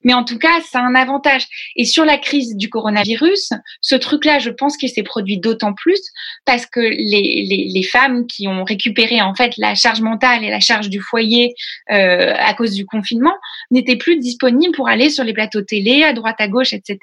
Mais 0.04 0.14
en 0.14 0.22
tout 0.22 0.38
cas, 0.38 0.60
ça 0.70 0.78
a 0.78 0.82
un 0.82 0.94
avantage. 0.94 1.46
Et 1.74 1.84
sur 1.84 2.04
la 2.04 2.18
crise 2.18 2.56
du 2.56 2.70
coronavirus, 2.70 3.50
ce 3.80 3.96
truc-là, 3.96 4.38
je 4.38 4.50
pense 4.50 4.76
qu'il 4.76 4.88
s'est 4.88 5.02
produit 5.02 5.38
d'autant 5.38 5.74
plus 5.74 6.00
parce 6.44 6.66
que 6.66 6.80
les, 6.80 7.44
les, 7.48 7.70
les, 7.74 7.82
femmes 7.82 8.26
qui 8.26 8.46
ont 8.48 8.64
récupéré 8.64 9.20
en 9.20 9.34
fait 9.34 9.56
la 9.58 9.74
charge 9.74 10.00
mentale 10.00 10.44
et 10.44 10.50
la 10.50 10.60
charge 10.60 10.88
du 10.88 11.00
foyer 11.00 11.54
euh, 11.90 12.32
à 12.36 12.54
cause 12.54 12.74
du 12.74 12.86
confinement 12.86 13.34
n'étaient 13.70 13.96
plus 13.96 14.18
disponibles 14.18 14.74
pour 14.74 14.88
aller 14.88 15.10
sur 15.10 15.24
les 15.24 15.32
plateaux 15.32 15.62
télé, 15.62 16.04
à 16.04 16.12
droite, 16.12 16.36
à 16.38 16.48
gauche, 16.48 16.72
etc. 16.72 16.98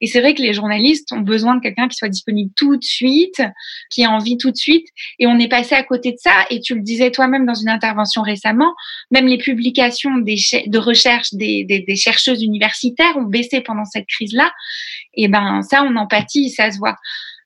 Et 0.00 0.06
c'est 0.06 0.20
vrai 0.20 0.34
que 0.34 0.42
les 0.42 0.52
journalistes 0.52 1.12
ont 1.12 1.20
besoin 1.20 1.56
de 1.56 1.60
quelqu'un 1.60 1.88
qui 1.88 1.96
soit 1.96 2.08
disponible 2.08 2.27
tout 2.56 2.76
de 2.76 2.84
suite, 2.84 3.42
qui 3.90 4.04
a 4.04 4.10
envie 4.10 4.36
tout 4.36 4.50
de 4.50 4.56
suite. 4.56 4.86
Et 5.18 5.26
on 5.26 5.38
est 5.38 5.48
passé 5.48 5.74
à 5.74 5.82
côté 5.82 6.12
de 6.12 6.18
ça. 6.18 6.32
Et 6.50 6.60
tu 6.60 6.74
le 6.74 6.80
disais 6.80 7.10
toi-même 7.10 7.46
dans 7.46 7.54
une 7.54 7.68
intervention 7.68 8.22
récemment, 8.22 8.74
même 9.10 9.26
les 9.26 9.38
publications 9.38 10.16
de 10.18 10.78
recherche 10.78 11.34
des, 11.34 11.84
chercheuses 11.96 12.42
universitaires 12.42 13.16
ont 13.16 13.24
baissé 13.24 13.60
pendant 13.60 13.84
cette 13.84 14.06
crise-là. 14.06 14.50
Et 15.14 15.28
ben 15.28 15.62
ça, 15.62 15.82
on 15.82 15.96
empathie, 15.96 16.50
ça 16.50 16.70
se 16.70 16.78
voit. 16.78 16.96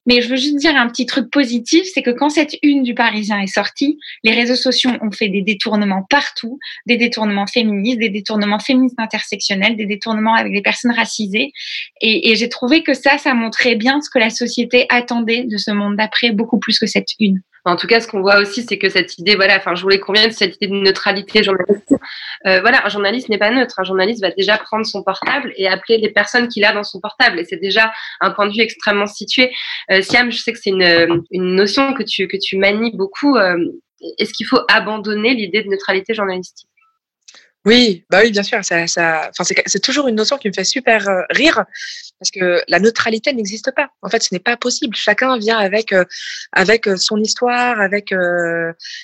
Mais 0.07 0.21
je 0.21 0.29
veux 0.29 0.37
juste 0.37 0.57
dire 0.57 0.77
un 0.77 0.89
petit 0.89 1.07
truc 1.07 1.31
positif, 1.31 1.87
c'est 1.93 2.03
que 2.03 2.11
quand 2.11 2.31
cette 2.31 2.57
une 2.63 2.83
du 2.83 2.95
Parisien 2.95 3.41
est 3.41 3.47
sortie, 3.47 3.99
les 4.25 4.33
réseaux 4.33 4.57
sociaux 4.57 4.91
ont 5.01 5.11
fait 5.11 5.29
des 5.29 5.43
détournements 5.43 6.05
partout, 6.09 6.59
des 6.87 6.97
détournements 6.97 7.47
féministes, 7.47 7.99
des 7.99 8.09
détournements 8.09 8.59
féministes 8.59 8.99
intersectionnels, 8.99 9.77
des 9.77 9.87
détournements 9.87 10.35
avec 10.35 10.53
des 10.53 10.63
personnes 10.63 10.93
racisées. 10.93 11.53
Et, 12.01 12.31
et 12.31 12.37
j'ai 12.37 12.49
trouvé 12.49 12.83
que 12.83 12.95
ça, 12.95 13.19
ça 13.19 13.35
montrait 13.35 13.77
bien 13.77 14.01
ce 14.01 14.11
que 14.11 14.19
la 14.19 14.31
société 14.31 14.87
attendait 14.89 15.45
de 15.45 15.57
ce 15.57 15.71
monde 15.71 15.97
d'après, 15.97 16.33
beaucoup 16.33 16.59
plus 16.59 16.79
que 16.79 16.87
cette 16.87 17.11
une. 17.21 17.41
En 17.65 17.77
tout 17.77 17.87
cas, 17.87 18.01
ce 18.01 18.09
qu'on 18.09 18.23
voit 18.23 18.39
aussi, 18.39 18.65
c'est 18.65 18.77
que 18.77 18.89
cette 18.89 19.19
idée, 19.19 19.37
voilà, 19.37 19.57
enfin, 19.57 19.77
je 19.77 19.83
voulais 19.83 20.01
qu'on 20.01 20.13
vienne 20.13 20.31
de 20.31 20.35
cette 20.35 20.57
idée 20.57 20.67
de 20.67 20.75
neutralité 20.75 21.45
journalistique. 21.45 21.97
Euh, 22.47 22.61
voilà, 22.61 22.85
un 22.85 22.89
journaliste 22.89 23.29
n'est 23.29 23.39
pas 23.39 23.51
neutre. 23.51 23.79
Un 23.79 23.85
journaliste 23.85 24.21
va 24.21 24.33
déjà 24.33 24.59
prendre 24.59 24.85
son 24.85 25.05
portable 25.05 25.53
et 25.57 25.69
appeler 25.69 25.99
les 25.99 26.11
personnes 26.11 26.49
qu'il 26.49 26.65
a 26.65 26.73
dans 26.73 26.83
son 26.83 27.01
portable. 27.01 27.39
Et 27.39 27.45
c'est 27.45 27.59
déjà 27.59 27.93
un 28.21 28.33
point 28.33 28.47
de 28.47 28.53
vue 28.53 28.63
extrêmement 28.63 29.07
situé. 29.07 29.53
Euh, 29.93 30.03
Siam, 30.03 30.33
je 30.33 30.39
sais 30.39 30.53
que 30.53 30.59
c'est 30.59 30.71
une, 30.71 31.23
une, 31.31 31.55
notion 31.55 31.95
que 31.95 32.03
tu, 32.03 32.27
que 32.27 32.37
tu 32.37 32.57
manies 32.57 32.97
beaucoup. 32.97 33.37
Euh, 33.37 33.57
Est-ce 34.19 34.33
qu'il 34.33 34.47
faut 34.47 34.61
abandonner 34.69 35.35
l'idée 35.35 35.63
de 35.63 35.69
neutralité 35.69 36.15
journalistique? 36.15 36.67
Oui, 37.65 38.05
bah 38.11 38.21
oui, 38.23 38.33
bien 38.33 38.43
sûr. 38.43 38.65
Ça, 38.65 38.89
ça, 38.89 39.31
enfin, 39.31 39.55
c'est 39.67 39.79
toujours 39.81 40.09
une 40.09 40.17
notion 40.17 40.37
qui 40.37 40.49
me 40.49 40.53
fait 40.53 40.65
super 40.65 41.09
euh, 41.09 41.23
rire 41.31 41.65
parce 42.19 42.31
que 42.33 42.61
la 42.67 42.81
neutralité 42.81 43.33
n'existe 43.33 43.71
pas. 43.71 43.89
En 44.03 44.09
fait, 44.09 44.23
ce 44.23 44.31
n'est 44.33 44.41
pas 44.41 44.57
possible. 44.57 44.97
Chacun 44.97 45.39
vient 45.39 45.59
avec 45.59 45.93
euh, 45.93 46.05
avec 46.53 46.89
euh, 46.89 46.97
son 46.97 47.19
histoire, 47.19 47.81
avec 47.81 48.13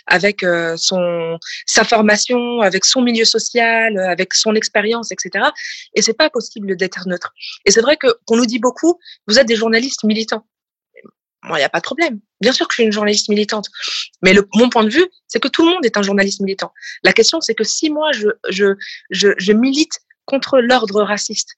avec 0.07 0.45
son 0.77 1.39
sa 1.67 1.85
formation, 1.85 2.61
avec 2.61 2.85
son 2.85 3.03
milieu 3.03 3.25
social, 3.25 3.97
avec 3.99 4.35
son 4.35 4.55
expérience, 4.55 5.13
etc. 5.13 5.47
Et 5.95 6.03
c'est 6.03 6.15
pas 6.15 6.31
possible 6.31 6.77
d'être 6.77 7.07
neutre. 7.07 7.33
Et 7.65 7.71
c'est 7.71 7.81
vrai 7.81 7.97
que 7.97 8.09
qu'on 8.27 8.37
nous 8.37 8.47
dit 8.47 8.59
beaucoup, 8.59 8.99
vous 9.29 9.39
êtes 9.39 9.47
des 9.47 9.57
journalistes 9.57 10.03
militants. 10.03 10.45
Moi, 11.45 11.59
il 11.59 11.61
n'y 11.61 11.65
a 11.65 11.69
pas 11.69 11.79
de 11.79 11.85
problème. 11.85 12.21
Bien 12.41 12.53
sûr 12.53 12.67
que 12.67 12.73
je 12.73 12.77
suis 12.77 12.85
une 12.85 12.93
journaliste 12.93 13.29
militante. 13.29 13.69
Mais 14.23 14.33
le, 14.33 14.49
mon 14.55 14.69
point 14.69 14.85
de 14.85 14.91
vue, 14.91 15.07
c'est 15.29 15.41
que 15.41 15.49
tout 15.49 15.65
le 15.65 15.73
monde 15.73 15.85
est 15.85 15.97
un 15.97 16.03
journaliste 16.03 16.41
militant. 16.41 16.73
La 17.05 17.13
question, 17.13 17.41
c'est 17.41 17.55
que 17.55 17.65
si 17.65 17.91
moi, 17.91 18.11
je, 18.13 18.29
je, 18.49 18.75
je, 19.11 19.29
je 19.39 19.53
milite 19.53 20.01
contre 20.25 20.59
l'ordre 20.59 21.03
raciste, 21.03 21.55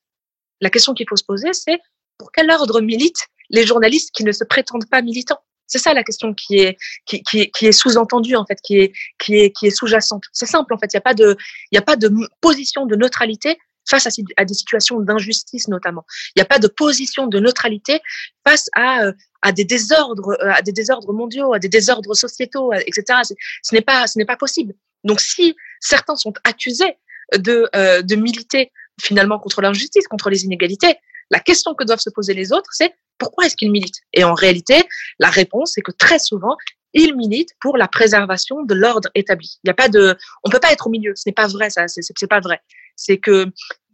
la 0.60 0.70
question 0.70 0.92
qu'il 0.92 1.06
faut 1.08 1.16
se 1.16 1.24
poser, 1.24 1.52
c'est 1.52 1.80
pour 2.18 2.30
quel 2.32 2.50
ordre 2.50 2.80
militent 2.82 3.26
les 3.48 3.66
journalistes 3.66 4.10
qui 4.12 4.22
ne 4.22 4.32
se 4.32 4.44
prétendent 4.44 4.88
pas 4.88 5.00
militants? 5.00 5.40
C'est 5.66 5.78
ça 5.78 5.94
la 5.94 6.02
question 6.02 6.34
qui 6.34 6.58
est, 6.58 6.76
qui, 7.06 7.22
qui 7.22 7.50
qui 7.52 7.66
est 7.66 7.72
sous-entendue, 7.72 8.34
en 8.36 8.44
fait, 8.44 8.58
qui 8.62 8.78
est, 8.78 8.92
qui 9.18 9.36
est, 9.36 9.56
qui 9.56 9.68
est 9.68 9.70
sous-jacente. 9.70 10.24
C'est 10.32 10.46
simple, 10.46 10.74
en 10.74 10.78
fait. 10.78 10.92
Il 10.92 10.96
n'y 10.96 10.98
a 10.98 11.02
pas 11.02 11.14
de, 11.14 11.36
il 11.70 11.78
a 11.78 11.82
pas 11.82 11.96
de 11.96 12.10
position 12.40 12.86
de 12.86 12.96
neutralité 12.96 13.56
face 13.88 14.06
à, 14.06 14.44
des 14.44 14.54
situations 14.54 15.00
d'injustice 15.00 15.68
notamment. 15.68 16.04
Il 16.34 16.38
n'y 16.38 16.42
a 16.42 16.46
pas 16.46 16.58
de 16.58 16.68
position 16.68 17.26
de 17.26 17.38
neutralité 17.38 18.00
face 18.46 18.68
à, 18.74 19.04
euh, 19.04 19.12
à 19.42 19.52
des 19.52 19.64
désordres, 19.64 20.36
euh, 20.42 20.52
à 20.52 20.62
des 20.62 20.72
désordres 20.72 21.12
mondiaux, 21.12 21.52
à 21.52 21.58
des 21.58 21.68
désordres 21.68 22.14
sociétaux, 22.14 22.72
etc. 22.72 23.20
Ce 23.62 23.74
n'est 23.74 23.80
pas, 23.80 24.06
ce 24.06 24.18
n'est 24.18 24.24
pas 24.24 24.36
possible. 24.36 24.74
Donc, 25.04 25.20
si 25.20 25.56
certains 25.80 26.16
sont 26.16 26.34
accusés 26.44 26.96
de, 27.36 27.68
euh, 27.74 28.02
de 28.02 28.16
militer 28.16 28.72
finalement 29.00 29.38
contre 29.38 29.62
l'injustice, 29.62 30.06
contre 30.08 30.30
les 30.30 30.44
inégalités, 30.44 30.94
la 31.30 31.40
question 31.40 31.74
que 31.74 31.84
doivent 31.84 32.00
se 32.00 32.10
poser 32.10 32.34
les 32.34 32.52
autres, 32.52 32.70
c'est 32.72 32.92
pourquoi 33.18 33.46
est-ce 33.46 33.56
qu'ils 33.56 33.70
militent? 33.70 34.00
Et 34.12 34.24
en 34.24 34.34
réalité, 34.34 34.82
la 35.18 35.30
réponse, 35.30 35.72
c'est 35.74 35.82
que 35.82 35.92
très 35.92 36.18
souvent, 36.18 36.56
ils 36.92 37.14
militent 37.14 37.54
pour 37.60 37.76
la 37.76 37.86
préservation 37.86 38.62
de 38.64 38.74
l'ordre 38.74 39.08
établi. 39.14 39.58
Il 39.62 39.68
n'y 39.68 39.70
a 39.70 39.74
pas 39.74 39.88
de, 39.88 40.16
on 40.44 40.50
peut 40.50 40.58
pas 40.58 40.72
être 40.72 40.86
au 40.86 40.90
milieu. 40.90 41.12
Ce 41.14 41.22
n'est 41.26 41.32
pas 41.32 41.46
vrai, 41.46 41.70
ça. 41.70 41.86
C'est 41.86 42.26
pas 42.26 42.40
vrai. 42.40 42.60
C'est 43.00 43.18
que 43.18 43.46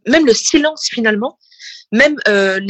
même 0.06 0.26
le 0.26 0.34
silence 0.34 0.88
finalement 0.90 1.38
même 1.92 2.16
euh, 2.28 2.60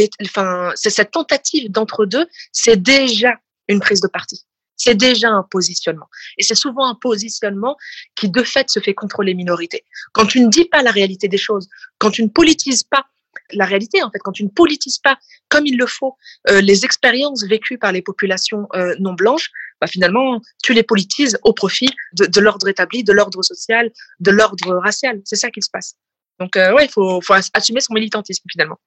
cette 0.74 1.10
tentative 1.10 1.70
d'entre 1.70 2.06
deux, 2.06 2.26
c'est 2.52 2.80
déjà 2.80 3.34
une 3.68 3.80
prise 3.80 4.00
de 4.00 4.08
parti. 4.08 4.44
C'est 4.76 4.94
déjà 4.94 5.30
un 5.30 5.42
positionnement. 5.42 6.08
Et 6.36 6.42
c'est 6.42 6.54
souvent 6.54 6.86
un 6.86 6.94
positionnement 6.94 7.76
qui, 8.14 8.28
de 8.28 8.42
fait, 8.42 8.68
se 8.68 8.78
fait 8.78 8.94
contre 8.94 9.22
les 9.22 9.34
minorités. 9.34 9.84
Quand 10.12 10.26
tu 10.26 10.40
ne 10.40 10.48
dis 10.48 10.66
pas 10.66 10.82
la 10.82 10.90
réalité 10.90 11.28
des 11.28 11.38
choses, 11.38 11.68
quand 11.98 12.10
tu 12.10 12.22
ne 12.22 12.28
politises 12.28 12.82
pas 12.82 13.06
la 13.52 13.64
réalité, 13.64 14.02
en 14.02 14.10
fait, 14.10 14.18
quand 14.18 14.32
tu 14.32 14.44
ne 14.44 14.48
politises 14.48 14.98
pas 14.98 15.18
comme 15.48 15.66
il 15.66 15.78
le 15.78 15.86
faut 15.86 16.16
euh, 16.50 16.60
les 16.60 16.84
expériences 16.84 17.44
vécues 17.44 17.78
par 17.78 17.92
les 17.92 18.02
populations 18.02 18.66
euh, 18.74 18.94
non 18.98 19.14
blanches, 19.14 19.50
bah, 19.80 19.86
finalement, 19.86 20.40
tu 20.62 20.72
les 20.72 20.82
politises 20.82 21.38
au 21.42 21.52
profit 21.52 21.90
de, 22.12 22.26
de 22.26 22.40
l'ordre 22.40 22.68
établi, 22.68 23.02
de 23.02 23.12
l'ordre 23.12 23.42
social, 23.42 23.90
de 24.20 24.30
l'ordre 24.30 24.76
racial. 24.76 25.20
C'est 25.24 25.36
ça 25.36 25.50
qui 25.50 25.62
se 25.62 25.70
passe. 25.70 25.96
Donc, 26.40 26.56
euh, 26.56 26.72
ouais, 26.74 26.84
il 26.84 26.90
faut, 26.90 27.20
faut 27.20 27.34
assumer 27.54 27.80
son 27.80 27.94
militantisme 27.94 28.44
finalement. 28.50 28.78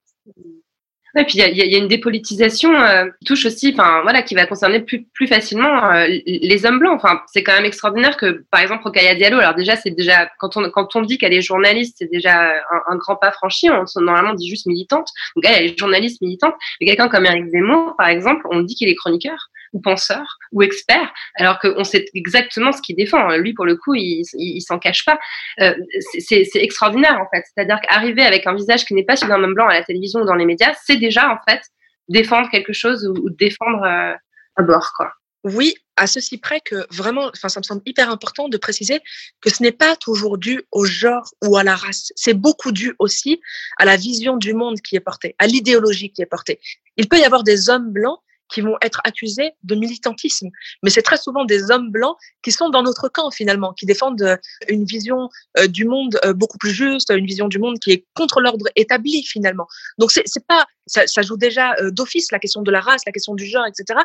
Et 1.18 1.24
puis 1.24 1.38
il 1.38 1.56
y 1.56 1.74
a, 1.74 1.78
une 1.78 1.88
dépolitisation 1.88 2.72
euh, 2.72 3.06
qui 3.18 3.24
touche 3.24 3.44
aussi, 3.44 3.70
enfin 3.72 4.02
voilà, 4.02 4.22
qui 4.22 4.36
va 4.36 4.46
concerner 4.46 4.80
plus, 4.80 5.08
facilement 5.26 5.90
euh, 5.90 6.06
les 6.24 6.66
hommes 6.66 6.78
blancs. 6.78 6.94
Enfin, 7.02 7.20
c'est 7.26 7.42
quand 7.42 7.52
même 7.52 7.64
extraordinaire 7.64 8.16
que, 8.16 8.44
par 8.50 8.60
exemple, 8.60 8.84
Rokaya 8.84 9.16
Diallo, 9.16 9.38
alors 9.38 9.54
déjà 9.54 9.74
c'est 9.74 9.90
déjà 9.90 10.30
quand 10.38 10.56
on 10.56 10.70
quand 10.70 10.94
on 10.94 11.02
dit 11.02 11.18
qu'elle 11.18 11.32
est 11.32 11.42
journaliste, 11.42 11.96
c'est 11.98 12.10
déjà 12.10 12.52
un, 12.52 12.82
un, 12.92 12.96
grand 12.96 13.16
pas 13.16 13.32
franchi. 13.32 13.68
On 13.70 13.84
normalement 14.00 14.34
dit 14.34 14.48
juste 14.48 14.66
militante, 14.66 15.08
donc 15.34 15.44
elle, 15.46 15.64
elle 15.64 15.70
est 15.72 15.78
journaliste 15.78 16.20
militante. 16.22 16.54
Mais 16.80 16.86
quelqu'un 16.86 17.08
comme 17.08 17.26
Eric 17.26 17.46
Zemmour, 17.46 17.94
par 17.98 18.08
exemple, 18.08 18.46
on 18.50 18.60
dit 18.60 18.76
qu'il 18.76 18.88
est 18.88 18.94
chroniqueur 18.94 19.49
ou 19.72 19.80
penseur 19.80 20.38
ou 20.52 20.62
expert, 20.62 21.12
alors 21.36 21.58
qu'on 21.58 21.84
sait 21.84 22.06
exactement 22.14 22.72
ce 22.72 22.82
qu'il 22.82 22.96
défend. 22.96 23.36
Lui, 23.36 23.54
pour 23.54 23.66
le 23.66 23.76
coup, 23.76 23.94
il, 23.94 24.60
s'en 24.60 24.78
cache 24.78 25.04
pas. 25.04 25.18
Euh, 25.60 25.74
c'est 26.18 26.48
extraordinaire 26.54 27.20
en 27.20 27.28
fait. 27.34 27.44
C'est-à-dire 27.54 27.80
qu'arriver 27.80 28.22
avec 28.22 28.46
un 28.46 28.54
visage 28.54 28.84
qui 28.84 28.94
n'est 28.94 29.04
pas 29.04 29.16
celui 29.16 29.30
d'un 29.30 29.42
homme 29.42 29.54
blanc 29.54 29.68
à 29.68 29.74
la 29.74 29.84
télévision 29.84 30.20
ou 30.20 30.24
dans 30.24 30.34
les 30.34 30.46
médias, 30.46 30.74
c'est 30.84 30.96
déjà 30.96 31.30
en 31.30 31.38
fait 31.48 31.60
défendre 32.08 32.48
quelque 32.50 32.72
chose 32.72 33.06
ou, 33.06 33.14
ou 33.22 33.30
défendre 33.30 33.82
euh, 33.84 34.14
un 34.56 34.62
bord 34.62 34.92
quoi. 34.96 35.12
Oui, 35.42 35.74
à 35.96 36.06
ceci 36.06 36.36
près 36.36 36.60
que 36.60 36.86
vraiment, 36.90 37.30
enfin, 37.34 37.48
ça 37.48 37.60
me 37.60 37.64
semble 37.64 37.80
hyper 37.86 38.10
important 38.10 38.48
de 38.48 38.58
préciser 38.58 39.00
que 39.40 39.48
ce 39.48 39.62
n'est 39.62 39.72
pas 39.72 39.96
toujours 39.96 40.36
dû 40.36 40.62
au 40.70 40.84
genre 40.84 41.30
ou 41.42 41.56
à 41.56 41.64
la 41.64 41.76
race. 41.76 42.12
C'est 42.14 42.34
beaucoup 42.34 42.72
dû 42.72 42.94
aussi 42.98 43.40
à 43.78 43.86
la 43.86 43.96
vision 43.96 44.36
du 44.36 44.52
monde 44.52 44.80
qui 44.82 44.96
est 44.96 45.00
portée, 45.00 45.34
à 45.38 45.46
l'idéologie 45.46 46.12
qui 46.12 46.20
est 46.20 46.26
portée. 46.26 46.60
Il 46.96 47.08
peut 47.08 47.18
y 47.18 47.24
avoir 47.24 47.42
des 47.42 47.70
hommes 47.70 47.90
blancs 47.90 48.20
qui 48.52 48.60
vont 48.60 48.76
être 48.82 49.00
accusés 49.04 49.52
de 49.62 49.74
militantisme. 49.74 50.48
Mais 50.82 50.90
c'est 50.90 51.02
très 51.02 51.16
souvent 51.16 51.44
des 51.44 51.70
hommes 51.70 51.90
blancs 51.90 52.16
qui 52.42 52.52
sont 52.52 52.68
dans 52.68 52.82
notre 52.82 53.08
camp 53.08 53.30
finalement, 53.30 53.72
qui 53.72 53.86
défendent 53.86 54.22
euh, 54.22 54.36
une 54.68 54.84
vision 54.84 55.28
euh, 55.58 55.66
du 55.66 55.84
monde 55.84 56.18
euh, 56.24 56.32
beaucoup 56.32 56.58
plus 56.58 56.72
juste, 56.72 57.10
une 57.10 57.26
vision 57.26 57.48
du 57.48 57.58
monde 57.58 57.78
qui 57.78 57.92
est 57.92 58.06
contre 58.14 58.40
l'ordre 58.40 58.66
établi 58.76 59.22
finalement. 59.24 59.66
Donc 59.98 60.10
c'est 60.12 60.46
pas 60.46 60.66
ça, 60.86 61.06
ça 61.06 61.22
joue 61.22 61.36
déjà 61.36 61.74
d'office 61.92 62.32
la 62.32 62.40
question 62.40 62.62
de 62.62 62.70
la 62.70 62.80
race, 62.80 63.02
la 63.06 63.12
question 63.12 63.34
du 63.34 63.46
genre, 63.46 63.64
etc. 63.66 64.00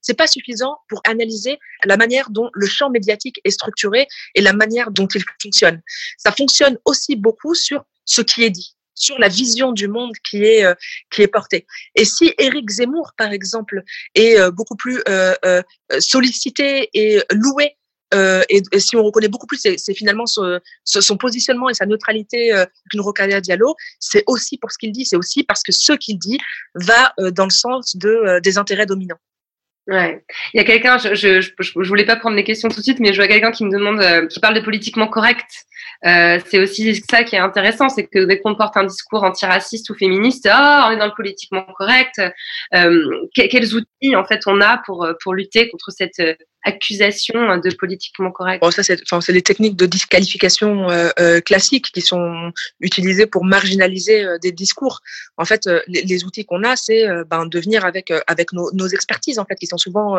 C'est 0.00 0.14
pas 0.14 0.26
suffisant 0.26 0.78
pour 0.88 1.00
analyser 1.04 1.58
la 1.84 1.96
manière 1.96 2.30
dont 2.30 2.50
le 2.54 2.66
champ 2.66 2.90
médiatique 2.90 3.40
est 3.44 3.50
structuré 3.50 4.08
et 4.34 4.40
la 4.40 4.52
manière 4.52 4.90
dont 4.90 5.06
il 5.06 5.22
fonctionne. 5.40 5.80
Ça 6.18 6.32
fonctionne 6.32 6.76
aussi 6.86 7.14
beaucoup 7.14 7.54
sur 7.54 7.84
ce 8.04 8.20
qui 8.20 8.42
est 8.42 8.50
dit 8.50 8.74
sur 8.94 9.18
la 9.18 9.28
vision 9.28 9.72
du 9.72 9.88
monde 9.88 10.12
qui 10.28 10.44
est 10.44 10.64
euh, 10.64 10.74
qui 11.10 11.22
est 11.22 11.28
portée. 11.28 11.66
Et 11.94 12.04
si 12.04 12.32
Éric 12.38 12.70
Zemmour, 12.70 13.12
par 13.16 13.32
exemple, 13.32 13.82
est 14.14 14.38
euh, 14.38 14.50
beaucoup 14.50 14.76
plus 14.76 15.02
euh, 15.08 15.62
sollicité 15.98 16.88
et 16.94 17.22
loué 17.32 17.76
et, 18.12 18.62
et, 18.70 18.78
si 18.78 18.94
on 18.94 19.02
reconnaît 19.02 19.26
beaucoup 19.26 19.48
plus, 19.48 19.58
c'est 19.58 19.94
finalement 19.94 20.26
son, 20.26 20.60
son, 20.84 21.16
positionnement 21.16 21.68
et 21.68 21.74
sa 21.74 21.84
neutralité 21.84 22.54
euh, 22.54 22.64
qu'une 22.88 23.00
Rocalia 23.00 23.40
Diallo, 23.40 23.74
c'est 23.98 24.22
aussi 24.28 24.56
pour 24.56 24.70
ce 24.70 24.78
qu'il 24.78 24.92
dit, 24.92 25.04
c'est 25.04 25.16
aussi 25.16 25.42
parce 25.42 25.64
que 25.64 25.72
ce 25.72 25.94
qu'il 25.94 26.16
dit 26.18 26.38
va 26.76 27.12
dans 27.32 27.42
le 27.44 27.50
sens 27.50 27.96
de, 27.96 28.38
des 28.38 28.56
intérêts 28.56 28.86
dominants. 28.86 29.18
Ouais. 29.86 30.24
Il 30.54 30.56
y 30.56 30.60
a 30.60 30.64
quelqu'un, 30.64 30.96
je, 30.96 31.14
je, 31.14 31.40
je, 31.42 31.50
je, 31.60 31.88
voulais 31.88 32.06
pas 32.06 32.16
prendre 32.16 32.36
les 32.36 32.44
questions 32.44 32.70
tout 32.70 32.78
de 32.78 32.82
suite, 32.82 33.00
mais 33.00 33.12
je 33.12 33.18
vois 33.18 33.28
quelqu'un 33.28 33.50
qui 33.50 33.64
me 33.66 33.70
demande, 33.70 34.00
euh, 34.00 34.26
qui 34.26 34.40
parle 34.40 34.54
de 34.54 34.60
politiquement 34.60 35.08
correct. 35.08 35.66
Euh, 36.06 36.38
c'est 36.46 36.58
aussi 36.58 36.94
ça 37.10 37.22
qui 37.22 37.36
est 37.36 37.38
intéressant, 37.38 37.90
c'est 37.90 38.06
que 38.06 38.24
dès 38.24 38.40
qu'on 38.40 38.54
porte 38.54 38.76
un 38.78 38.84
discours 38.84 39.24
antiraciste 39.24 39.90
ou 39.90 39.94
féministe, 39.94 40.48
ah, 40.50 40.86
on 40.88 40.92
est 40.92 40.96
dans 40.96 41.06
le 41.06 41.14
politiquement 41.14 41.66
correct. 41.76 42.20
Euh, 42.74 43.26
quels 43.34 43.74
outils 43.74 44.16
en 44.16 44.24
fait 44.24 44.40
on 44.46 44.60
a 44.60 44.82
pour 44.86 45.06
pour 45.22 45.34
lutter 45.34 45.68
contre 45.70 45.90
cette 45.90 46.20
accusation 46.64 47.58
de 47.58 47.74
politiquement 47.74 48.30
correct 48.30 48.60
bon, 48.62 48.70
ça, 48.70 48.82
c'est, 48.82 49.00
enfin, 49.02 49.20
c'est 49.20 49.32
des 49.32 49.42
techniques 49.42 49.76
de 49.76 49.86
disqualification 49.86 50.90
euh, 50.90 51.10
euh, 51.18 51.40
classiques 51.40 51.90
qui 51.92 52.00
sont 52.00 52.52
utilisées 52.80 53.26
pour 53.26 53.44
marginaliser 53.44 54.24
euh, 54.24 54.38
des 54.38 54.52
discours. 54.52 55.00
En 55.36 55.44
fait, 55.44 55.66
euh, 55.66 55.80
les, 55.86 56.02
les, 56.02 56.24
outils 56.24 56.44
qu'on 56.44 56.62
a, 56.62 56.76
c'est 56.76 57.08
euh, 57.08 57.24
ben, 57.24 57.46
de 57.46 57.60
venir 57.60 57.84
avec 57.84 58.10
euh, 58.10 58.20
avec 58.26 58.52
nos, 58.52 58.70
nos, 58.72 58.88
expertises 58.88 59.38
en 59.38 59.44
fait, 59.44 59.56
qui 59.56 59.66
sont 59.66 59.78
souvent 59.78 60.16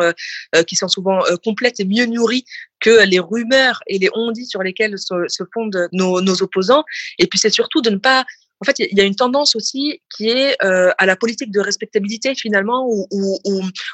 qui 0.66 0.76
sont 0.76 0.88
souvent 0.88 1.20
complètes 1.44 1.80
et 1.80 1.84
mieux 1.84 2.06
nourries 2.06 2.44
que 2.80 3.04
les 3.04 3.18
rumeurs 3.18 3.80
et 3.86 3.98
les 3.98 4.10
on-dit 4.14 4.46
sur 4.46 4.62
lesquels 4.62 4.98
se, 4.98 5.14
se 5.28 5.44
fondent 5.52 5.88
nos, 5.92 6.20
nos 6.20 6.42
opposants. 6.42 6.84
Et 7.18 7.26
puis, 7.26 7.38
c'est 7.38 7.50
surtout 7.50 7.80
de 7.80 7.90
ne 7.90 7.96
pas 7.96 8.24
en 8.60 8.64
fait, 8.64 8.78
il 8.78 8.96
y 8.96 9.00
a 9.00 9.04
une 9.04 9.14
tendance 9.14 9.54
aussi 9.54 10.00
qui 10.14 10.28
est 10.28 10.56
euh, 10.64 10.90
à 10.98 11.06
la 11.06 11.16
politique 11.16 11.50
de 11.50 11.60
respectabilité 11.60 12.34
finalement 12.34 12.86
ou, 12.88 13.06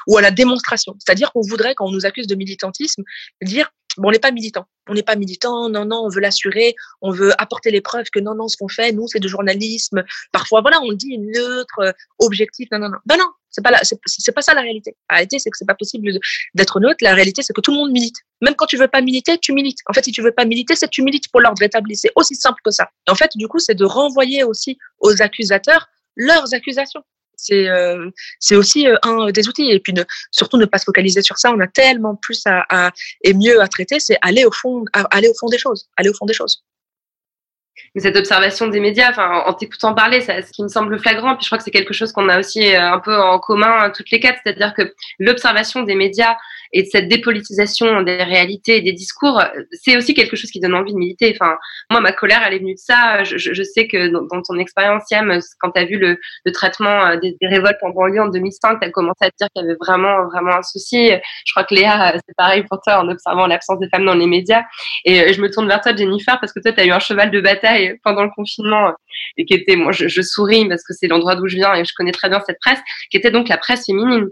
ou, 0.07 0.17
à 0.17 0.21
la 0.21 0.31
démonstration. 0.31 0.95
C'est-à-dire 0.99 1.31
qu'on 1.31 1.41
voudrait, 1.41 1.75
quand 1.75 1.85
on 1.85 1.91
nous 1.91 2.05
accuse 2.05 2.27
de 2.27 2.35
militantisme, 2.35 3.03
dire 3.41 3.69
bon, 3.97 4.09
on 4.09 4.11
n'est 4.11 4.19
pas 4.19 4.31
militant. 4.31 4.65
On 4.89 4.93
n'est 4.93 5.03
pas 5.03 5.15
militant, 5.15 5.69
non, 5.69 5.85
non, 5.85 6.03
on 6.05 6.09
veut 6.09 6.19
l'assurer, 6.19 6.75
on 7.01 7.11
veut 7.11 7.31
apporter 7.41 7.71
les 7.71 7.81
preuves 7.81 8.09
que 8.11 8.19
non, 8.19 8.35
non, 8.35 8.47
ce 8.47 8.57
qu'on 8.57 8.67
fait, 8.67 8.91
nous, 8.91 9.07
c'est 9.07 9.19
du 9.19 9.29
journalisme. 9.29 10.03
Parfois, 10.31 10.61
voilà, 10.61 10.81
on 10.81 10.91
dit 10.91 11.17
neutre, 11.17 11.79
euh, 11.79 11.91
objectif, 12.19 12.67
non, 12.71 12.79
non, 12.79 12.89
non. 12.89 12.97
Ben 13.05 13.17
non, 13.17 13.29
c'est 13.49 13.61
pas 13.61 13.71
la, 13.71 13.79
c'est 13.83 14.31
pas 14.31 14.41
ça 14.41 14.53
la 14.53 14.61
réalité. 14.61 14.95
La 15.09 15.17
réalité, 15.17 15.39
c'est 15.39 15.49
que 15.49 15.57
c'est 15.57 15.65
pas 15.65 15.75
possible 15.75 16.11
d'être 16.55 16.79
neutre. 16.79 16.97
La 17.01 17.13
réalité, 17.13 17.43
c'est 17.43 17.53
que 17.53 17.61
tout 17.61 17.71
le 17.71 17.77
monde 17.77 17.91
milite. 17.91 18.17
Même 18.41 18.55
quand 18.55 18.65
tu 18.65 18.77
veux 18.77 18.87
pas 18.87 19.01
militer, 19.01 19.37
tu 19.37 19.53
milites. 19.53 19.79
En 19.87 19.93
fait, 19.93 20.03
si 20.03 20.11
tu 20.11 20.21
veux 20.21 20.31
pas 20.31 20.45
militer, 20.45 20.75
c'est 20.75 20.87
que 20.87 20.91
tu 20.91 21.03
milites 21.03 21.29
pour 21.31 21.39
l'ordre 21.39 21.61
établi. 21.61 21.95
C'est 21.95 22.11
aussi 22.15 22.35
simple 22.35 22.59
que 22.63 22.71
ça. 22.71 22.89
En 23.07 23.15
fait, 23.15 23.31
du 23.35 23.47
coup, 23.47 23.59
c'est 23.59 23.75
de 23.75 23.85
renvoyer 23.85 24.43
aussi 24.43 24.77
aux 24.99 25.21
accusateurs 25.21 25.87
leurs 26.15 26.53
accusations 26.53 27.03
c'est 27.43 27.67
euh, 27.67 28.09
c'est 28.39 28.55
aussi 28.55 28.87
euh, 28.87 28.95
un 29.03 29.31
des 29.31 29.47
outils. 29.47 29.69
Et 29.69 29.79
puis 29.79 29.93
ne, 29.93 30.03
surtout 30.31 30.57
ne 30.57 30.65
pas 30.65 30.77
se 30.77 30.85
focaliser 30.85 31.21
sur 31.21 31.37
ça. 31.37 31.51
On 31.51 31.59
a 31.59 31.67
tellement 31.67 32.15
plus 32.15 32.41
à, 32.45 32.65
à 32.69 32.91
et 33.23 33.33
mieux 33.33 33.61
à 33.61 33.67
traiter. 33.67 33.99
C'est 33.99 34.17
aller 34.21 34.45
au 34.45 34.51
fond, 34.51 34.85
aller 34.93 35.27
au 35.27 35.33
fond 35.33 35.47
des 35.47 35.57
choses, 35.57 35.89
aller 35.97 36.09
au 36.09 36.13
fond 36.13 36.25
des 36.25 36.33
choses 36.33 36.63
mais 37.95 38.01
cette 38.01 38.17
observation 38.17 38.67
des 38.67 38.79
médias, 38.79 39.13
en 39.17 39.53
t'écoutant 39.53 39.93
parler, 39.93 40.21
ça, 40.21 40.41
ce 40.41 40.51
qui 40.51 40.63
me 40.63 40.67
semble 40.67 40.99
flagrant, 40.99 41.35
puis 41.35 41.43
je 41.43 41.49
crois 41.49 41.57
que 41.57 41.63
c'est 41.63 41.71
quelque 41.71 41.93
chose 41.93 42.11
qu'on 42.11 42.29
a 42.29 42.39
aussi 42.39 42.75
un 42.75 42.99
peu 42.99 43.15
en 43.15 43.39
commun 43.39 43.89
toutes 43.91 44.11
les 44.11 44.19
quatre, 44.19 44.39
c'est-à-dire 44.43 44.73
que 44.73 44.93
l'observation 45.19 45.83
des 45.83 45.95
médias 45.95 46.35
et 46.73 46.83
de 46.83 46.87
cette 46.87 47.07
dépolitisation 47.07 48.01
des 48.01 48.23
réalités 48.23 48.77
et 48.77 48.81
des 48.81 48.93
discours, 48.93 49.41
c'est 49.71 49.95
aussi 49.95 50.15
quelque 50.15 50.35
chose 50.35 50.49
qui 50.49 50.59
donne 50.59 50.73
envie 50.73 50.91
de 50.91 50.97
militer. 50.97 51.35
Enfin, 51.39 51.55
moi, 51.91 52.01
ma 52.01 52.11
colère, 52.11 52.41
elle 52.45 52.55
est 52.55 52.59
venue 52.59 52.73
de 52.73 52.79
ça. 52.79 53.23
Je, 53.23 53.63
sais 53.63 53.87
que 53.87 54.07
dans, 54.07 54.41
ton 54.41 54.57
expérience, 54.57 55.03
Yam, 55.11 55.39
quand 55.59 55.71
tu 55.71 55.79
as 55.79 55.85
vu 55.85 55.97
le, 55.97 56.17
traitement 56.51 57.05
euh, 57.05 57.17
des, 57.17 57.37
révoltes 57.43 57.77
en 57.83 57.91
banlieue 57.91 58.21
en 58.21 58.27
2005, 58.27 58.79
tu 58.79 58.87
as 58.87 58.91
commencé 58.91 59.19
à 59.21 59.29
te 59.29 59.35
dire 59.39 59.47
qu'il 59.55 59.63
y 59.63 59.65
avait 59.65 59.77
vraiment, 59.79 60.25
vraiment 60.25 60.55
un 60.55 60.63
souci. 60.63 61.11
Je 61.45 61.53
crois 61.53 61.63
que 61.63 61.75
Léa, 61.75 62.13
c'est 62.13 62.35
pareil 62.35 62.63
pour 62.63 62.81
toi 62.81 63.03
en 63.03 63.07
observant 63.07 63.45
l'absence 63.45 63.79
des 63.79 63.87
femmes 63.89 64.05
dans 64.05 64.15
les 64.15 64.27
médias. 64.27 64.63
Et 65.05 65.21
euh, 65.21 65.33
je 65.33 65.41
me 65.41 65.51
tourne 65.51 65.67
vers 65.67 65.81
toi, 65.81 65.95
Jennifer, 65.95 66.39
parce 66.39 66.51
que 66.53 66.59
toi, 66.59 66.71
tu 66.71 66.81
as 66.81 66.85
eu 66.85 66.91
un 66.91 66.99
cheval 66.99 67.29
de 67.29 67.39
bataille 67.39 67.62
pendant 68.03 68.23
le 68.23 68.29
confinement 68.35 68.93
et 69.37 69.45
qui 69.45 69.53
était, 69.53 69.75
moi, 69.75 69.91
je, 69.91 70.21
souris 70.21 70.67
parce 70.67 70.83
que 70.83 70.93
c'est 70.93 71.07
l'endroit 71.07 71.35
d'où 71.35 71.47
je 71.47 71.55
viens 71.55 71.73
et 71.73 71.85
je 71.85 71.93
connais 71.95 72.11
très 72.11 72.29
bien 72.29 72.41
cette 72.45 72.59
presse, 72.59 72.79
qui 73.09 73.17
était 73.17 73.31
donc 73.31 73.47
la 73.49 73.57
presse 73.57 73.85
féminine. 73.85 74.27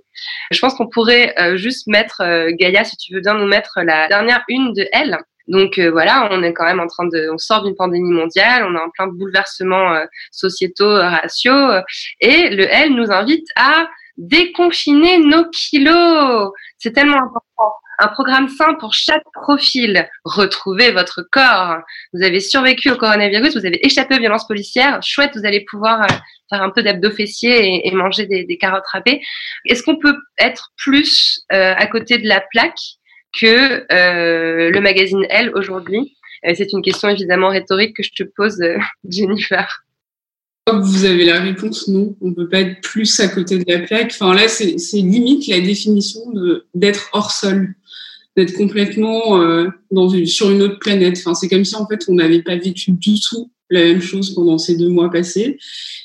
Je 0.51 0.59
pense 0.59 0.73
qu'on 0.75 0.87
pourrait 0.87 1.33
euh, 1.39 1.57
juste 1.57 1.87
mettre 1.87 2.21
euh, 2.21 2.51
Gaïa, 2.53 2.83
si 2.83 2.97
tu 2.97 3.13
veux 3.13 3.21
bien 3.21 3.33
nous 3.35 3.47
mettre 3.47 3.79
la 3.83 4.07
dernière 4.07 4.43
une 4.47 4.73
de 4.73 4.87
Elle. 4.91 5.17
Donc 5.47 5.77
euh, 5.79 5.89
voilà, 5.89 6.29
on 6.31 6.43
est 6.43 6.53
quand 6.53 6.65
même 6.65 6.79
en 6.79 6.87
train 6.87 7.05
de, 7.05 7.29
on 7.33 7.37
sort 7.37 7.63
d'une 7.63 7.75
pandémie 7.75 8.11
mondiale, 8.11 8.63
on 8.65 8.75
est 8.75 8.79
en 8.79 8.89
plein 8.89 9.07
de 9.07 9.13
bouleversements 9.13 9.99
sociétaux, 10.31 10.93
raciaux, 10.93 11.81
et 12.19 12.49
le 12.49 12.67
Elle 12.69 12.93
nous 12.93 13.11
invite 13.11 13.47
à 13.55 13.87
déconfiner 14.17 15.17
nos 15.17 15.49
kilos. 15.49 16.51
C'est 16.77 16.93
tellement 16.93 17.17
important. 17.17 17.73
Un 18.03 18.07
programme 18.07 18.49
sain 18.49 18.73
pour 18.79 18.95
chaque 18.95 19.23
profil. 19.31 20.09
Retrouvez 20.23 20.91
votre 20.91 21.21
corps. 21.31 21.77
Vous 22.13 22.23
avez 22.23 22.39
survécu 22.39 22.89
au 22.89 22.95
coronavirus, 22.95 23.55
vous 23.55 23.65
avez 23.67 23.85
échappé 23.85 24.15
aux 24.15 24.19
violences 24.19 24.47
policières. 24.47 25.03
Chouette, 25.03 25.33
vous 25.35 25.45
allez 25.45 25.63
pouvoir 25.69 26.07
faire 26.49 26.63
un 26.63 26.71
peu 26.71 26.81
d'abdos 26.81 27.11
fessiers 27.11 27.87
et, 27.87 27.91
manger 27.91 28.25
des, 28.25 28.57
carottes 28.57 28.87
râpées. 28.91 29.21
Est-ce 29.67 29.83
qu'on 29.83 29.99
peut 29.99 30.15
être 30.39 30.71
plus 30.77 31.41
euh, 31.53 31.75
à 31.77 31.85
côté 31.85 32.17
de 32.17 32.27
la 32.27 32.41
plaque 32.41 32.79
que 33.39 33.85
euh, 33.93 34.71
le 34.71 34.81
magazine 34.81 35.23
Elle 35.29 35.51
aujourd'hui? 35.53 36.17
Euh, 36.47 36.53
C'est 36.57 36.73
une 36.73 36.81
question 36.81 37.07
évidemment 37.07 37.49
rhétorique 37.49 37.95
que 37.95 38.01
je 38.01 38.13
te 38.15 38.23
pose, 38.23 38.63
Jennifer. 39.07 39.83
Vous 40.71 41.05
avez 41.05 41.25
la 41.25 41.39
réponse, 41.39 41.87
non. 41.87 42.15
On 42.19 42.29
ne 42.29 42.33
peut 42.33 42.49
pas 42.49 42.61
être 42.61 42.81
plus 42.81 43.19
à 43.19 43.27
côté 43.27 43.59
de 43.59 43.71
la 43.71 43.79
plaque. 43.79 44.11
Enfin 44.19 44.33
là, 44.33 44.47
c'est 44.47 44.75
limite 44.93 45.47
la 45.47 45.59
définition 45.59 46.21
d'être 46.73 47.09
hors 47.13 47.31
sol, 47.31 47.75
d'être 48.35 48.53
complètement 48.53 49.41
euh, 49.41 49.67
dans 49.91 50.09
une, 50.09 50.25
sur 50.25 50.51
une 50.51 50.61
autre 50.61 50.79
planète. 50.79 51.17
Enfin, 51.19 51.33
c'est 51.33 51.49
comme 51.49 51.65
si 51.65 51.75
en 51.75 51.87
fait 51.87 52.05
on 52.07 52.13
n'avait 52.13 52.41
pas 52.41 52.55
vécu 52.55 52.91
du 52.91 53.19
tout 53.19 53.51
la 53.69 53.83
même 53.83 54.01
chose 54.01 54.35
pendant 54.35 54.57
ces 54.57 54.75
deux 54.75 54.89
mois 54.89 55.09
passés 55.09 55.57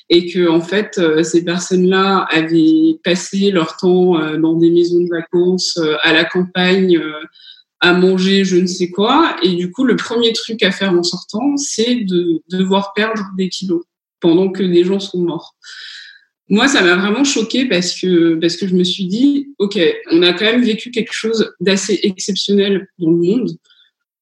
et 0.09 0.31
que 0.31 0.49
en 0.49 0.61
fait 0.61 0.99
euh, 0.99 1.25
ces 1.25 1.45
personnes-là 1.45 2.27
avaient 2.31 2.99
passé 3.03 3.51
leur 3.51 3.77
temps 3.77 4.21
euh, 4.21 4.39
dans 4.39 4.55
des 4.55 4.71
maisons 4.71 5.01
de 5.01 5.09
vacances 5.09 5.79
à 6.03 6.13
la 6.13 6.25
campagne 6.25 7.01
à 7.81 7.93
manger 7.93 8.45
je 8.45 8.57
ne 8.57 8.67
sais 8.67 8.91
quoi 8.91 9.37
et 9.43 9.55
du 9.55 9.73
coup 9.73 9.83
le 9.83 9.97
premier 9.97 10.33
truc 10.33 10.63
à 10.63 10.71
faire 10.71 10.93
en 10.93 11.03
sortant 11.03 11.57
c'est 11.57 11.97
de 11.97 12.41
devoir 12.49 12.93
perdre 12.95 13.25
des 13.37 13.49
kilos 13.49 13.83
pendant 14.21 14.51
que 14.51 14.63
des 14.63 14.85
gens 14.85 15.01
sont 15.01 15.19
morts. 15.19 15.55
Moi, 16.49 16.69
ça 16.69 16.83
m'a 16.83 16.95
vraiment 16.95 17.25
choqué 17.25 17.67
parce 17.67 17.99
que 18.01 18.35
parce 18.37 18.57
que 18.57 18.69
je 18.69 18.75
me 18.75 18.85
suis 18.85 19.07
dit, 19.07 19.49
ok, 19.59 19.79
on 20.13 20.23
a 20.23 20.33
quand 20.33 20.45
même 20.45 20.63
vécu 20.63 20.91
quelque 20.91 21.13
chose 21.13 21.53
d'assez 21.61 21.99
exceptionnel 22.05 22.87
dans 22.99 23.11
le 23.11 23.17
monde 23.17 23.51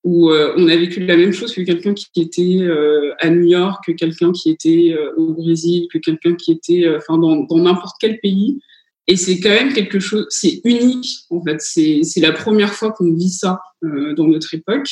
où 0.04 0.30
euh, 0.30 0.54
on 0.56 0.68
a 0.68 0.76
vécu 0.76 1.00
la 1.00 1.16
même 1.16 1.32
chose 1.32 1.54
que 1.54 1.62
quelqu'un 1.62 1.94
qui 1.94 2.08
était 2.20 2.58
euh, 2.60 3.14
à 3.20 3.30
New 3.30 3.46
York, 3.46 3.84
que 3.86 3.92
quelqu'un 3.92 4.32
qui 4.32 4.50
était 4.50 4.94
euh, 4.94 5.14
au 5.16 5.32
Brésil, 5.32 5.88
que 5.92 5.98
quelqu'un 5.98 6.34
qui 6.34 6.52
était 6.52 6.86
enfin 6.94 7.18
dans 7.18 7.46
n'importe 7.50 7.96
quel 7.98 8.20
pays. 8.20 8.60
Et 9.06 9.16
c'est 9.16 9.40
quand 9.40 9.50
même 9.50 9.72
quelque 9.72 10.00
chose, 10.00 10.26
c'est 10.28 10.60
unique 10.64 11.08
en 11.30 11.42
fait. 11.42 11.60
C'est 11.60 12.00
c'est 12.04 12.20
la 12.20 12.32
première 12.32 12.72
fois 12.72 12.92
qu'on 12.92 13.12
vit 13.12 13.30
ça 13.30 13.60
dans 13.82 14.26
notre 14.26 14.54
époque. 14.54 14.90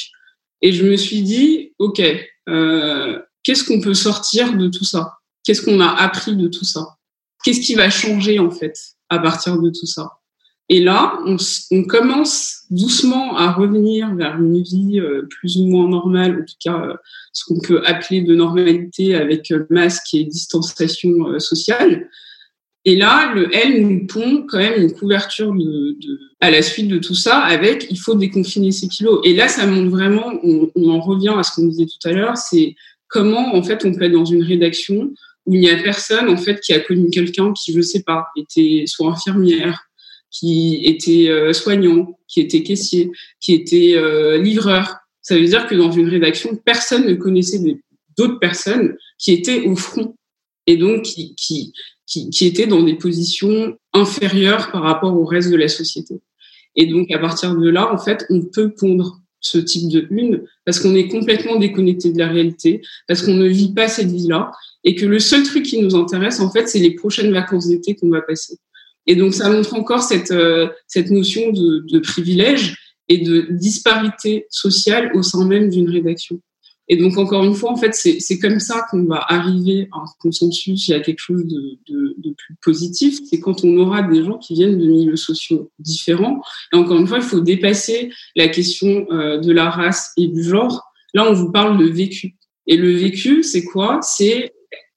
Et 0.60 0.72
je 0.72 0.84
me 0.84 0.96
suis 0.96 1.22
dit, 1.22 1.72
ok, 1.78 2.02
qu'est-ce 3.42 3.64
qu'on 3.64 3.80
peut 3.80 3.94
sortir 3.94 4.56
de 4.56 4.68
tout 4.68 4.84
ça? 4.84 5.12
Qu'est-ce 5.44 5.62
qu'on 5.62 5.80
a 5.80 5.88
appris 5.88 6.36
de 6.36 6.48
tout 6.48 6.64
ça? 6.64 6.86
Qu'est-ce 7.44 7.60
qui 7.60 7.74
va 7.74 7.90
changer 7.90 8.38
en 8.38 8.50
fait 8.50 8.78
à 9.08 9.18
partir 9.18 9.60
de 9.60 9.70
tout 9.70 9.86
ça? 9.86 10.10
Et 10.68 10.80
là, 10.80 11.18
on, 11.26 11.84
commence 11.84 12.62
doucement 12.70 13.36
à 13.36 13.52
revenir 13.52 14.14
vers 14.14 14.40
une 14.40 14.62
vie 14.62 15.00
euh, 15.00 15.28
plus 15.28 15.58
ou 15.58 15.66
moins 15.66 15.88
normale, 15.88 16.32
en 16.40 16.44
tout 16.44 16.56
cas 16.64 16.82
euh, 16.82 16.94
ce 17.32 17.44
qu'on 17.44 17.60
peut 17.60 17.82
appeler 17.84 18.22
de 18.22 18.34
normalité 18.34 19.14
avec 19.14 19.50
euh, 19.50 19.66
masque 19.68 20.14
et 20.14 20.24
distanciation 20.24 21.38
sociale. 21.40 22.08
Et 22.84 22.96
là, 22.96 23.34
le 23.34 23.54
L 23.54 23.86
nous 23.86 24.06
pond 24.06 24.46
quand 24.48 24.58
même 24.58 24.80
une 24.80 24.92
couverture 24.92 25.52
de, 25.52 25.96
à 26.40 26.50
la 26.50 26.62
suite 26.62 26.88
de 26.88 26.98
tout 26.98 27.14
ça 27.14 27.40
avec 27.40 27.86
il 27.90 27.98
faut 27.98 28.14
déconfiner 28.14 28.72
ses 28.72 28.88
kilos. 28.88 29.20
Et 29.24 29.34
là, 29.34 29.48
ça 29.48 29.66
montre 29.66 29.90
vraiment, 29.90 30.32
on, 30.42 30.70
on 30.74 30.88
en 30.88 31.00
revient 31.00 31.34
à 31.36 31.42
ce 31.42 31.54
qu'on 31.54 31.66
disait 31.66 31.86
tout 31.86 32.08
à 32.08 32.12
l'heure, 32.12 32.36
c'est 32.38 32.76
comment 33.08 33.54
en 33.54 33.62
fait 33.62 33.84
on 33.84 33.92
peut 33.92 34.04
être 34.04 34.12
dans 34.12 34.24
une 34.24 34.42
rédaction 34.42 35.12
il 35.46 35.60
n'y 35.60 35.70
a 35.70 35.76
personne 35.82 36.28
en 36.28 36.36
fait 36.36 36.60
qui 36.60 36.72
a 36.72 36.80
connu 36.80 37.10
quelqu'un 37.10 37.52
qui, 37.52 37.72
je 37.72 37.80
sais 37.80 38.02
pas, 38.02 38.26
était 38.36 38.84
soit 38.86 39.10
infirmière, 39.10 39.82
qui 40.30 40.80
était 40.84 41.28
euh, 41.28 41.52
soignant, 41.52 42.18
qui 42.28 42.40
était 42.40 42.62
caissier, 42.62 43.10
qui 43.40 43.52
était 43.54 43.94
euh, 43.96 44.38
livreur. 44.38 44.96
Ça 45.20 45.36
veut 45.36 45.44
dire 45.44 45.66
que 45.66 45.74
dans 45.74 45.92
une 45.92 46.08
rédaction, 46.08 46.56
personne 46.56 47.06
ne 47.06 47.14
connaissait 47.14 47.60
d'autres 48.16 48.38
personnes 48.38 48.96
qui 49.18 49.32
étaient 49.32 49.62
au 49.62 49.76
front 49.76 50.14
et 50.66 50.76
donc 50.76 51.02
qui, 51.02 51.34
qui, 51.34 51.72
qui, 52.06 52.30
qui 52.30 52.46
étaient 52.46 52.66
dans 52.66 52.82
des 52.82 52.94
positions 52.94 53.76
inférieures 53.92 54.70
par 54.70 54.82
rapport 54.82 55.14
au 55.16 55.24
reste 55.24 55.50
de 55.50 55.56
la 55.56 55.68
société. 55.68 56.20
Et 56.76 56.86
donc, 56.86 57.10
à 57.10 57.18
partir 57.18 57.54
de 57.54 57.68
là, 57.68 57.92
en 57.92 57.98
fait, 57.98 58.24
on 58.30 58.42
peut 58.42 58.72
pondre 58.72 59.21
ce 59.42 59.58
type 59.58 59.90
de 59.90 60.06
une 60.10 60.44
parce 60.64 60.80
qu'on 60.80 60.94
est 60.94 61.08
complètement 61.08 61.56
déconnecté 61.56 62.12
de 62.12 62.18
la 62.18 62.28
réalité, 62.28 62.80
parce 63.06 63.22
qu'on 63.22 63.34
ne 63.34 63.48
vit 63.48 63.74
pas 63.74 63.88
cette 63.88 64.10
vie-là 64.10 64.52
et 64.84 64.94
que 64.94 65.04
le 65.04 65.18
seul 65.18 65.42
truc 65.42 65.64
qui 65.64 65.82
nous 65.82 65.94
intéresse, 65.94 66.40
en 66.40 66.50
fait, 66.50 66.68
c'est 66.68 66.78
les 66.78 66.94
prochaines 66.94 67.32
vacances 67.32 67.68
d'été 67.68 67.94
qu'on 67.94 68.08
va 68.08 68.22
passer. 68.22 68.56
Et 69.06 69.16
donc, 69.16 69.34
ça 69.34 69.50
montre 69.50 69.74
encore 69.74 70.02
cette, 70.02 70.30
euh, 70.30 70.68
cette 70.86 71.10
notion 71.10 71.50
de, 71.50 71.84
de, 71.90 71.98
privilège 71.98 72.76
et 73.08 73.18
de 73.18 73.48
disparité 73.50 74.46
sociale 74.48 75.10
au 75.14 75.22
sein 75.22 75.44
même 75.44 75.68
d'une 75.68 75.90
rédaction. 75.90 76.40
Et 76.88 76.96
donc, 76.96 77.16
encore 77.16 77.44
une 77.44 77.54
fois, 77.54 77.70
en 77.70 77.76
fait, 77.76 77.94
c'est 77.94 78.38
comme 78.38 78.58
ça 78.58 78.84
qu'on 78.90 79.04
va 79.04 79.24
arriver 79.28 79.88
à 79.92 79.98
un 79.98 80.04
consensus 80.18 80.88
et 80.88 80.94
à 80.94 81.00
quelque 81.00 81.20
chose 81.20 81.44
de, 81.46 82.34
plus 82.36 82.56
positif. 82.62 83.18
C'est 83.24 83.40
quand 83.40 83.64
on 83.64 83.76
aura 83.76 84.02
des 84.02 84.24
gens 84.24 84.38
qui 84.38 84.54
viennent 84.54 84.78
de 84.78 84.86
milieux 84.86 85.16
sociaux 85.16 85.70
différents. 85.78 86.42
Et 86.72 86.76
encore 86.76 86.98
une 86.98 87.06
fois, 87.06 87.18
il 87.18 87.24
faut 87.24 87.40
dépasser 87.40 88.10
la 88.36 88.48
question 88.48 89.06
euh, 89.10 89.38
de 89.38 89.52
la 89.52 89.70
race 89.70 90.12
et 90.16 90.26
du 90.26 90.42
genre. 90.42 90.82
Là, 91.14 91.30
on 91.30 91.34
vous 91.34 91.52
parle 91.52 91.78
de 91.78 91.84
vécu. 91.84 92.36
Et 92.66 92.76
le 92.76 92.92
vécu, 92.92 93.42
c'est 93.42 93.64
quoi? 93.64 94.00
C'est 94.02 94.52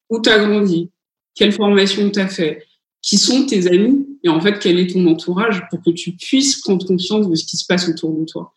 où 0.10 0.22
tu 0.22 0.30
as 0.30 0.40
grandi, 0.40 0.92
quelle 1.36 1.52
formation 1.52 2.10
tu 2.10 2.20
as 2.20 2.28
fait, 2.28 2.64
qui 3.02 3.18
sont 3.18 3.46
tes 3.46 3.68
amis 3.68 4.06
et 4.24 4.30
en 4.30 4.42
fait 4.42 4.60
quel 4.60 4.80
est 4.80 4.88
ton 4.88 5.06
entourage 5.08 5.62
pour 5.70 5.82
que 5.82 5.92
tu 5.92 6.14
puisses 6.14 6.62
prendre 6.62 6.86
conscience 6.86 7.30
de 7.30 7.36
ce 7.36 7.46
qui 7.46 7.58
se 7.58 7.66
passe 7.66 7.88
autour 7.88 8.18
de 8.18 8.26
toi. 8.26 8.52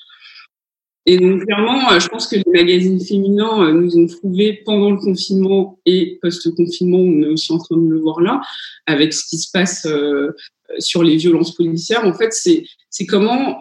Et 1.07 1.19
donc 1.19 1.45
clairement, 1.45 1.91
euh, 1.93 2.01
je 2.01 2.09
pense 2.09 2.27
que 2.27 2.37
les 2.37 2.45
magazines 2.47 3.01
féminins 3.01 3.65
euh, 3.65 3.73
nous 3.73 3.97
ont 3.97 4.07
trouvé 4.07 4.63
pendant 4.65 4.91
le 4.91 4.99
confinement 4.99 5.79
et 5.87 6.19
post-confinement, 6.21 6.99
on 6.99 7.23
est 7.23 7.29
aussi 7.29 7.53
en 7.53 7.59
train 7.59 7.77
de 7.77 7.89
le 7.89 7.99
voir 7.99 8.21
là, 8.21 8.43
avec 8.87 9.15
ce 9.15 9.27
qui 9.27 9.39
se 9.39 9.51
passe 9.51 9.87
euh, 9.87 10.33
sur 10.79 11.03
les 11.03 11.17
violences 11.17 11.55
policières. 11.55 12.05
En 12.05 12.13
fait, 12.13 12.33
c'est 12.33 13.07
comment 13.07 13.59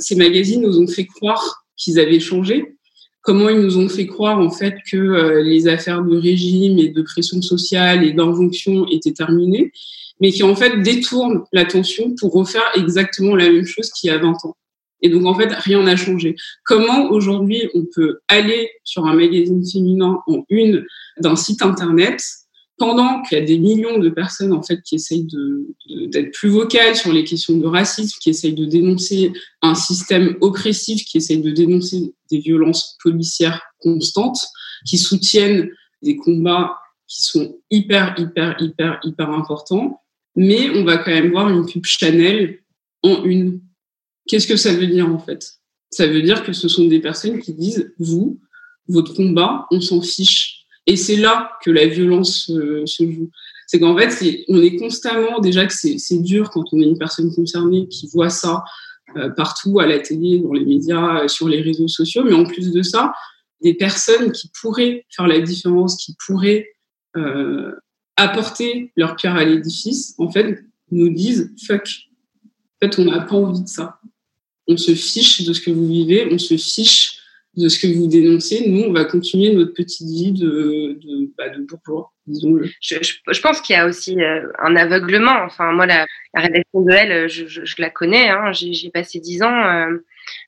ces 0.00 0.16
magazines 0.16 0.62
nous 0.62 0.80
ont 0.80 0.88
fait 0.88 1.06
croire 1.06 1.64
qu'ils 1.76 2.00
avaient 2.00 2.18
changé, 2.18 2.74
comment 3.20 3.48
ils 3.48 3.60
nous 3.60 3.78
ont 3.78 3.88
fait 3.88 4.08
croire 4.08 4.40
en 4.40 4.50
fait 4.50 4.74
que 4.90 5.40
les 5.40 5.68
affaires 5.68 6.02
de 6.02 6.16
régime 6.16 6.78
et 6.78 6.88
de 6.88 7.02
pression 7.02 7.40
sociale 7.42 8.02
et 8.02 8.12
d'injonction 8.12 8.88
étaient 8.88 9.12
terminées 9.12 9.70
mais 10.20 10.32
qui 10.32 10.42
en 10.42 10.54
fait 10.54 10.82
détourne 10.82 11.44
l'attention 11.52 12.14
pour 12.18 12.32
refaire 12.32 12.68
exactement 12.74 13.36
la 13.36 13.48
même 13.48 13.66
chose 13.66 13.90
qu'il 13.90 14.10
y 14.10 14.12
a 14.12 14.18
20 14.18 14.32
ans. 14.44 14.56
Et 15.02 15.08
donc 15.08 15.26
en 15.26 15.34
fait, 15.34 15.52
rien 15.52 15.82
n'a 15.82 15.96
changé. 15.96 16.36
Comment 16.64 17.10
aujourd'hui 17.10 17.68
on 17.74 17.84
peut 17.94 18.20
aller 18.28 18.70
sur 18.84 19.06
un 19.06 19.14
magazine 19.14 19.64
féminin 19.64 20.20
en 20.26 20.44
une 20.48 20.84
d'un 21.20 21.36
site 21.36 21.62
internet 21.62 22.22
pendant 22.76 23.22
qu'il 23.22 23.38
y 23.38 23.40
a 23.40 23.44
des 23.44 23.58
millions 23.58 23.98
de 23.98 24.08
personnes 24.08 24.52
en 24.52 24.62
fait 24.62 24.80
qui 24.82 24.94
essayent 24.96 25.26
d'être 26.08 26.32
plus 26.32 26.48
vocales 26.48 26.94
sur 26.94 27.12
les 27.12 27.24
questions 27.24 27.56
de 27.56 27.66
racisme, 27.66 28.16
qui 28.20 28.30
essayent 28.30 28.54
de 28.54 28.66
dénoncer 28.66 29.32
un 29.62 29.74
système 29.74 30.36
oppressif, 30.40 31.04
qui 31.04 31.18
essayent 31.18 31.42
de 31.42 31.50
dénoncer 31.50 32.14
des 32.30 32.38
violences 32.38 32.96
policières 33.02 33.60
constantes, 33.80 34.46
qui 34.86 34.96
soutiennent 34.96 35.70
des 36.02 36.16
combats 36.16 36.76
qui 37.08 37.22
sont 37.22 37.56
hyper, 37.70 38.14
hyper, 38.16 38.54
hyper, 38.60 39.00
hyper 39.02 39.30
importants 39.30 40.00
mais 40.38 40.70
on 40.70 40.84
va 40.84 40.98
quand 40.98 41.10
même 41.10 41.32
voir 41.32 41.50
une 41.50 41.66
pub 41.66 41.84
Chanel 41.84 42.60
en 43.02 43.24
une. 43.24 43.60
Qu'est-ce 44.28 44.46
que 44.46 44.56
ça 44.56 44.74
veut 44.74 44.86
dire 44.86 45.08
en 45.08 45.18
fait? 45.18 45.58
Ça 45.90 46.06
veut 46.06 46.22
dire 46.22 46.44
que 46.44 46.52
ce 46.52 46.68
sont 46.68 46.86
des 46.86 47.00
personnes 47.00 47.40
qui 47.40 47.54
disent, 47.54 47.92
vous, 47.98 48.38
votre 48.88 49.14
combat, 49.14 49.66
on 49.70 49.80
s'en 49.80 50.00
fiche. 50.00 50.64
Et 50.86 50.96
c'est 50.96 51.16
là 51.16 51.52
que 51.62 51.70
la 51.70 51.86
violence 51.86 52.50
euh, 52.50 52.84
se 52.86 53.10
joue. 53.10 53.30
C'est 53.66 53.78
qu'en 53.78 53.96
fait, 53.96 54.44
on 54.48 54.62
est 54.62 54.76
constamment, 54.76 55.40
déjà 55.40 55.66
que 55.66 55.74
c'est 55.74 56.22
dur 56.22 56.50
quand 56.50 56.64
on 56.72 56.80
est 56.80 56.86
une 56.86 56.98
personne 56.98 57.34
concernée 57.34 57.86
qui 57.88 58.08
voit 58.08 58.30
ça 58.30 58.64
euh, 59.16 59.28
partout, 59.30 59.78
à 59.80 59.86
la 59.86 59.98
télé, 59.98 60.38
dans 60.38 60.52
les 60.52 60.64
médias, 60.64 61.24
euh, 61.24 61.28
sur 61.28 61.48
les 61.48 61.60
réseaux 61.60 61.88
sociaux, 61.88 62.24
mais 62.24 62.32
en 62.32 62.44
plus 62.44 62.72
de 62.72 62.82
ça, 62.82 63.12
des 63.60 63.74
personnes 63.74 64.32
qui 64.32 64.50
pourraient 64.60 65.04
faire 65.14 65.26
la 65.26 65.40
différence, 65.40 65.96
qui 65.96 66.16
pourraient 66.26 66.66
apporter 68.16 68.92
leur 68.96 69.16
pierre 69.16 69.34
à 69.34 69.44
l'édifice, 69.44 70.14
en 70.18 70.30
fait, 70.30 70.62
nous 70.92 71.08
disent 71.08 71.52
fuck. 71.66 71.88
En 72.80 72.86
fait, 72.86 72.98
on 73.00 73.06
n'a 73.06 73.20
pas 73.22 73.34
envie 73.34 73.62
de 73.62 73.68
ça. 73.68 73.98
On 74.68 74.76
se 74.76 74.94
fiche 74.94 75.42
de 75.44 75.52
ce 75.52 75.60
que 75.60 75.70
vous 75.70 75.88
vivez, 75.88 76.28
on 76.30 76.38
se 76.38 76.56
fiche 76.56 77.18
de 77.58 77.68
ce 77.68 77.78
que 77.78 77.92
vous 77.92 78.06
dénoncez. 78.06 78.68
Nous, 78.68 78.84
on 78.84 78.92
va 78.92 79.04
continuer 79.04 79.52
notre 79.52 79.74
petite 79.74 80.06
vie 80.06 80.32
de, 80.32 80.98
de, 81.00 81.30
bah, 81.36 81.44
bourgeois, 81.58 82.12
disons-le. 82.26 82.70
Je, 82.80 83.40
pense 83.40 83.60
qu'il 83.60 83.74
y 83.74 83.78
a 83.78 83.86
aussi 83.86 84.20
euh, 84.20 84.46
un 84.58 84.76
aveuglement. 84.76 85.42
Enfin, 85.44 85.72
moi, 85.72 85.86
la, 85.86 86.06
rédaction 86.34 86.82
de 86.82 86.92
Elle, 86.92 87.28
je, 87.28 87.74
la 87.78 87.90
connais. 87.90 88.28
Hein, 88.28 88.52
J'ai 88.52 88.90
passé 88.90 89.18
dix 89.18 89.42
ans. 89.42 89.66
Euh, 89.66 90.04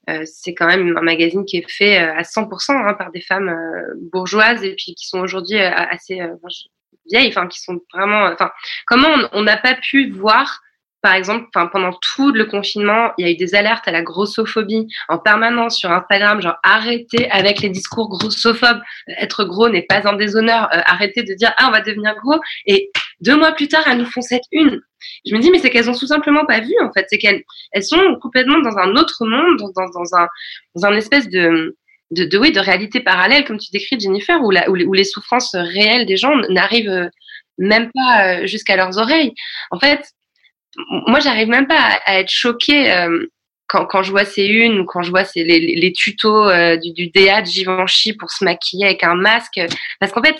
euh, 0.09 0.23
c'est 0.25 0.55
quand 0.55 0.67
même 0.67 0.97
un 0.97 1.03
magazine 1.03 1.45
qui 1.45 1.57
est 1.57 1.71
fait 1.71 1.97
à 1.97 2.23
100% 2.23 2.73
hein, 2.73 2.95
par 2.95 3.11
des 3.11 3.23
femmes 3.23 3.55
bourgeoises 4.13 4.63
et 4.63 4.75
puis 4.75 4.95
qui 4.95 5.09
sont 5.09 5.21
aujourd'hui 5.21 5.59
assez 5.59 6.21
vieilles, 7.11 7.29
enfin 7.29 7.49
qui 7.49 7.61
sont 7.61 7.81
vraiment. 7.93 8.27
Enfin, 8.27 8.51
comment 8.87 9.09
on 9.33 9.43
n'a 9.43 9.57
pas 9.57 9.75
pu 9.75 10.11
voir 10.11 10.61
par 11.03 11.15
exemple, 11.15 11.47
pendant 11.53 11.93
tout 11.93 12.31
le 12.33 12.45
confinement, 12.45 13.13
il 13.17 13.27
y 13.27 13.29
a 13.29 13.33
eu 13.33 13.37
des 13.37 13.55
alertes 13.55 13.89
à 13.89 13.91
la 13.91 14.03
grossophobie 14.03 14.87
en 15.09 15.19
permanence 15.19 15.79
sur 15.79 15.91
Instagram, 15.91 16.43
genre 16.43 16.57
arrêtez 16.63 17.31
avec 17.31 17.61
les 17.61 17.71
discours 17.71 18.09
grossophobes. 18.11 18.81
Être 19.07 19.45
gros 19.45 19.69
n'est 19.69 19.83
pas 19.83 20.07
un 20.07 20.15
déshonneur. 20.15 20.69
Euh, 20.75 20.81
arrêtez 20.85 21.23
de 21.23 21.35
dire 21.35 21.53
ah 21.57 21.69
on 21.69 21.71
va 21.71 21.81
devenir 21.81 22.15
gros. 22.17 22.39
Et 22.67 22.91
deux 23.21 23.37
mois 23.37 23.53
plus 23.53 23.69
tard, 23.69 23.83
elles 23.87 23.99
nous 23.99 24.05
font 24.05 24.21
cette 24.21 24.45
une. 24.53 24.81
Je 25.27 25.35
me 25.35 25.41
dis 25.41 25.51
mais 25.51 25.59
c'est 25.59 25.71
qu'elles 25.71 25.89
ont 25.89 25.97
tout 25.97 26.07
simplement 26.07 26.45
pas 26.45 26.61
vu 26.61 26.75
en 26.83 26.93
fait. 26.93 27.07
C'est 27.09 27.19
qu'elles 27.19 27.45
elles 27.73 27.85
sont 27.85 28.19
complètement 28.21 28.59
dans 28.59 28.77
un 28.77 28.95
autre 28.97 29.25
monde, 29.27 29.59
dans, 29.59 29.89
dans, 29.89 30.17
un 30.17 30.27
dans 30.75 30.87
un 30.87 30.97
espèce 30.97 31.29
de 31.29 31.77
de, 32.11 32.25
de, 32.25 32.39
oui, 32.39 32.51
de 32.51 32.59
réalité 32.59 32.99
parallèle, 33.01 33.45
comme 33.45 33.59
tu 33.59 33.71
décris, 33.71 33.99
Jennifer, 34.01 34.43
où, 34.43 34.51
la, 34.51 34.69
où, 34.69 34.75
les, 34.75 35.05
souffrances 35.05 35.55
réelles 35.55 36.07
des 36.07 36.17
gens 36.17 36.35
n'arrivent 36.49 37.09
même 37.59 37.89
pas 37.95 38.25
euh, 38.25 38.47
jusqu'à 38.47 38.75
leurs 38.75 38.99
oreilles. 38.99 39.33
En 39.71 39.79
fait, 39.79 40.03
moi, 40.77 41.21
j'arrive 41.21 41.49
même 41.49 41.67
pas 41.67 41.99
à, 42.05 42.21
être 42.21 42.31
choquée 42.31 42.93
euh, 42.93 43.27
quand, 43.67 43.87
quand, 43.87 44.03
je 44.03 44.11
vois 44.11 44.25
ces 44.25 44.47
unes 44.47 44.81
ou 44.81 44.85
quand 44.85 45.03
je 45.03 45.11
vois 45.11 45.25
ces, 45.25 45.45
les, 45.45 45.61
les 45.61 45.93
tutos 45.93 46.49
euh, 46.49 46.77
du, 46.77 46.93
du 46.93 47.09
DA 47.11 47.43
de 47.43 47.47
Givenchy 47.47 48.13
pour 48.15 48.31
se 48.31 48.45
maquiller 48.45 48.87
avec 48.87 49.05
un 49.05 49.15
masque. 49.15 49.61
Parce 49.99 50.13
qu'en 50.13 50.23
fait, 50.23 50.37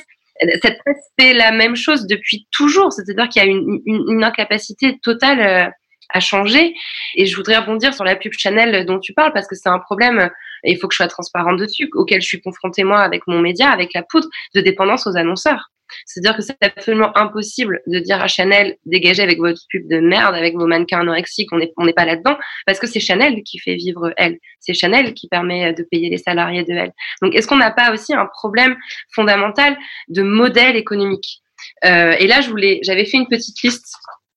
cette 0.63 0.79
fait 1.19 1.35
la 1.35 1.53
même 1.53 1.77
chose 1.77 2.07
depuis 2.07 2.47
toujours. 2.51 2.93
C'est-à-dire 2.93 3.29
qu'il 3.29 3.43
y 3.43 3.45
a 3.45 3.49
une, 3.49 3.81
une, 3.87 4.05
une, 4.09 4.25
incapacité 4.25 4.99
totale 5.03 5.41
euh, 5.41 5.71
à 6.13 6.21
changer. 6.21 6.75
Et 7.15 7.27
je 7.27 7.37
voudrais 7.37 7.59
rebondir 7.59 7.95
sur 7.95 8.05
la 8.05 8.17
pub 8.17 8.33
Chanel 8.33 8.85
dont 8.87 8.99
tu 8.99 9.13
parles 9.13 9.33
parce 9.33 9.47
que 9.47 9.55
c'est 9.55 9.69
un 9.69 9.79
problème, 9.79 10.31
et 10.65 10.73
il 10.73 10.79
faut 10.79 10.89
que 10.89 10.95
je 10.95 10.97
sois 10.97 11.09
transparente 11.09 11.59
dessus, 11.59 11.89
auquel 11.95 12.21
je 12.21 12.27
suis 12.27 12.41
confrontée 12.41 12.85
moi 12.85 13.01
avec 13.01 13.27
mon 13.27 13.41
média, 13.41 13.71
avec 13.71 13.93
la 13.95 14.03
poudre, 14.03 14.29
de 14.55 14.61
dépendance 14.61 15.07
aux 15.07 15.17
annonceurs. 15.17 15.71
C'est-à-dire 16.07 16.37
que 16.37 16.43
c'est 16.43 16.57
absolument 16.61 17.17
impossible 17.19 17.81
de 17.87 17.99
dire 17.99 18.23
à 18.23 18.29
Chanel, 18.29 18.77
dégagez 18.87 19.23
avec 19.23 19.39
votre 19.39 19.61
pub 19.69 19.89
de 19.89 19.99
merde, 19.99 20.35
avec 20.35 20.55
vos 20.55 20.67
mannequins 20.67 21.01
anorexiques, 21.01 21.53
on 21.53 21.59
n'est 21.59 21.73
on 21.77 21.91
pas 21.93 22.05
là-dedans, 22.05 22.39
parce 22.67 22.79
que 22.79 22.87
c'est 22.87 23.01
Chanel 23.01 23.43
qui 23.43 23.59
fait 23.59 23.75
vivre 23.75 24.13
elle. 24.17 24.39
C'est 24.61 24.75
Chanel 24.75 25.15
qui 25.15 25.29
permet 25.29 25.73
de 25.73 25.83
payer 25.83 26.09
les 26.09 26.19
salariés 26.19 26.65
de 26.65 26.73
elle. 26.73 26.93
Donc, 27.23 27.35
est-ce 27.35 27.47
qu'on 27.47 27.57
n'a 27.57 27.71
pas 27.71 27.93
aussi 27.93 28.15
un 28.15 28.27
problème 28.27 28.77
fondamental 29.15 29.77
de 30.09 30.23
modèle 30.23 30.77
économique? 30.77 31.43
Euh, 31.85 32.15
Et 32.19 32.27
là, 32.27 32.41
je 32.41 32.51
voulais, 32.51 32.81
j'avais 32.83 33.05
fait 33.05 33.17
une 33.17 33.29
petite 33.29 33.63
liste 33.63 33.93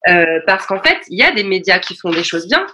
euh, 0.08 0.39
parce 0.45 0.66
qu'en 0.66 0.82
fait, 0.82 0.97
il 1.10 1.18
y 1.18 1.24
a 1.24 1.32
des 1.32 1.43
médias 1.43 1.80
qui 1.80 1.95
font 1.95 2.12
des 2.12 2.24
choses 2.24 2.47
bien, 2.47 2.66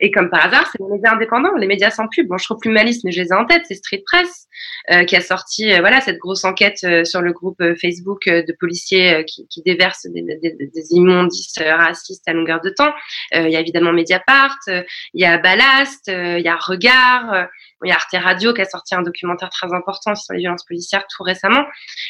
et 0.00 0.10
comme 0.10 0.30
par 0.30 0.46
hasard, 0.46 0.68
c'est 0.70 0.78
les 0.80 0.88
médias 0.88 1.14
indépendants, 1.14 1.54
les 1.56 1.66
médias 1.66 1.90
sans 1.90 2.06
pub. 2.08 2.28
Bon, 2.28 2.38
je 2.38 2.44
trouve 2.44 2.58
plus 2.58 2.70
ma 2.70 2.84
mais 2.84 2.92
je 2.92 3.22
les 3.22 3.28
ai 3.28 3.34
en 3.34 3.44
tête. 3.44 3.62
C'est 3.66 3.74
Street 3.74 4.02
Press 4.06 4.46
euh, 4.90 5.04
qui 5.04 5.16
a 5.16 5.20
sorti 5.20 5.72
euh, 5.72 5.80
voilà 5.80 6.00
cette 6.00 6.18
grosse 6.18 6.44
enquête 6.44 6.78
euh, 6.84 7.04
sur 7.04 7.20
le 7.20 7.32
groupe 7.32 7.60
euh, 7.60 7.74
Facebook 7.80 8.26
de 8.26 8.56
policiers 8.58 9.24
qui, 9.26 9.46
qui, 9.48 9.62
déversent 9.62 10.06
des, 10.06 10.22
des, 10.22 10.54
des, 10.54 10.92
immondices 10.92 11.58
racistes 11.58 12.26
à 12.28 12.32
longueur 12.32 12.60
de 12.60 12.70
temps. 12.70 12.92
Il 13.34 13.50
y 13.50 13.56
a 13.56 13.60
évidemment 13.60 13.92
Mediapart, 13.92 14.56
il 14.66 14.84
y 15.14 15.24
a 15.24 15.38
Ballast, 15.38 16.08
il 16.08 16.42
y 16.42 16.48
a 16.48 16.56
Regard, 16.56 17.48
il 17.84 17.88
y 17.88 17.92
a 17.92 17.96
Arte 17.96 18.16
Radio 18.22 18.54
qui 18.54 18.62
a 18.62 18.64
sorti 18.64 18.94
un 18.94 19.02
documentaire 19.02 19.50
très 19.50 19.72
important 19.72 20.14
sur 20.14 20.32
les 20.34 20.40
violences 20.40 20.64
policières 20.64 21.04
tout 21.14 21.22
récemment. 21.22 21.64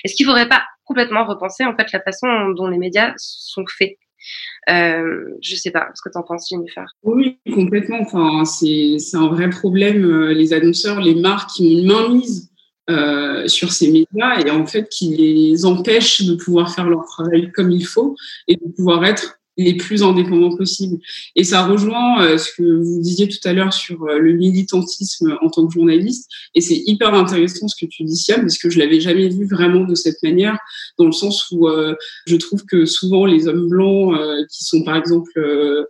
Est-ce 0.04 0.14
qu'il 0.14 0.26
ne 0.26 0.32
faudrait 0.32 0.48
pas 0.48 0.64
complètement 0.84 1.24
repenser 1.24 1.64
en 1.64 1.74
fait 1.74 1.90
la 1.92 2.00
façon 2.00 2.50
dont 2.50 2.68
les 2.68 2.78
médias 2.78 3.12
sont 3.16 3.64
faits? 3.66 3.96
Euh, 4.70 5.30
je 5.42 5.56
sais 5.56 5.70
pas 5.70 5.88
ce 5.94 6.02
que 6.02 6.10
tu 6.10 6.18
en 6.18 6.22
penses, 6.22 6.48
Jennifer. 6.50 6.86
Oui, 7.02 7.38
complètement. 7.52 8.04
C'est 8.44 8.98
un 9.14 9.28
vrai 9.28 9.50
problème. 9.50 10.04
Euh, 10.04 10.32
les 10.32 10.52
annonceurs, 10.52 11.00
les 11.00 11.14
marques 11.14 11.50
qui 11.50 11.62
ont 11.62 11.80
une 11.80 11.86
mainmise 11.86 12.50
euh, 12.90 13.46
sur 13.48 13.72
ces 13.72 13.90
médias 13.90 14.40
et 14.40 14.50
en 14.50 14.64
fait 14.66 14.88
qui 14.88 15.14
les 15.14 15.66
empêchent 15.66 16.22
de 16.22 16.34
pouvoir 16.34 16.74
faire 16.74 16.88
leur 16.88 17.04
travail 17.04 17.52
comme 17.52 17.70
il 17.70 17.84
faut 17.84 18.16
et 18.46 18.56
de 18.56 18.72
pouvoir 18.74 19.04
être 19.04 19.37
les 19.58 19.74
plus 19.74 20.02
indépendants 20.02 20.56
possibles. 20.56 20.98
Et 21.36 21.44
ça 21.44 21.66
rejoint 21.66 22.24
euh, 22.24 22.38
ce 22.38 22.52
que 22.56 22.62
vous 22.62 23.00
disiez 23.00 23.28
tout 23.28 23.40
à 23.44 23.52
l'heure 23.52 23.72
sur 23.72 24.04
euh, 24.04 24.18
le 24.18 24.32
militantisme 24.32 25.36
en 25.42 25.50
tant 25.50 25.66
que 25.66 25.72
journaliste. 25.74 26.30
Et 26.54 26.60
c'est 26.60 26.80
hyper 26.86 27.12
intéressant 27.12 27.66
ce 27.68 27.76
que 27.84 27.90
tu 27.90 28.04
dis, 28.04 28.16
Siam, 28.16 28.40
parce 28.40 28.56
que 28.56 28.70
je 28.70 28.78
l'avais 28.78 29.00
jamais 29.00 29.28
vu 29.28 29.46
vraiment 29.46 29.84
de 29.84 29.96
cette 29.96 30.22
manière, 30.22 30.58
dans 30.96 31.06
le 31.06 31.12
sens 31.12 31.50
où 31.50 31.68
euh, 31.68 31.94
je 32.26 32.36
trouve 32.36 32.64
que 32.64 32.86
souvent 32.86 33.26
les 33.26 33.48
hommes 33.48 33.68
blancs 33.68 34.16
qui 34.48 34.64
sont 34.64 34.82
par 34.84 34.96
exemple 34.96 35.32
euh, 35.36 35.84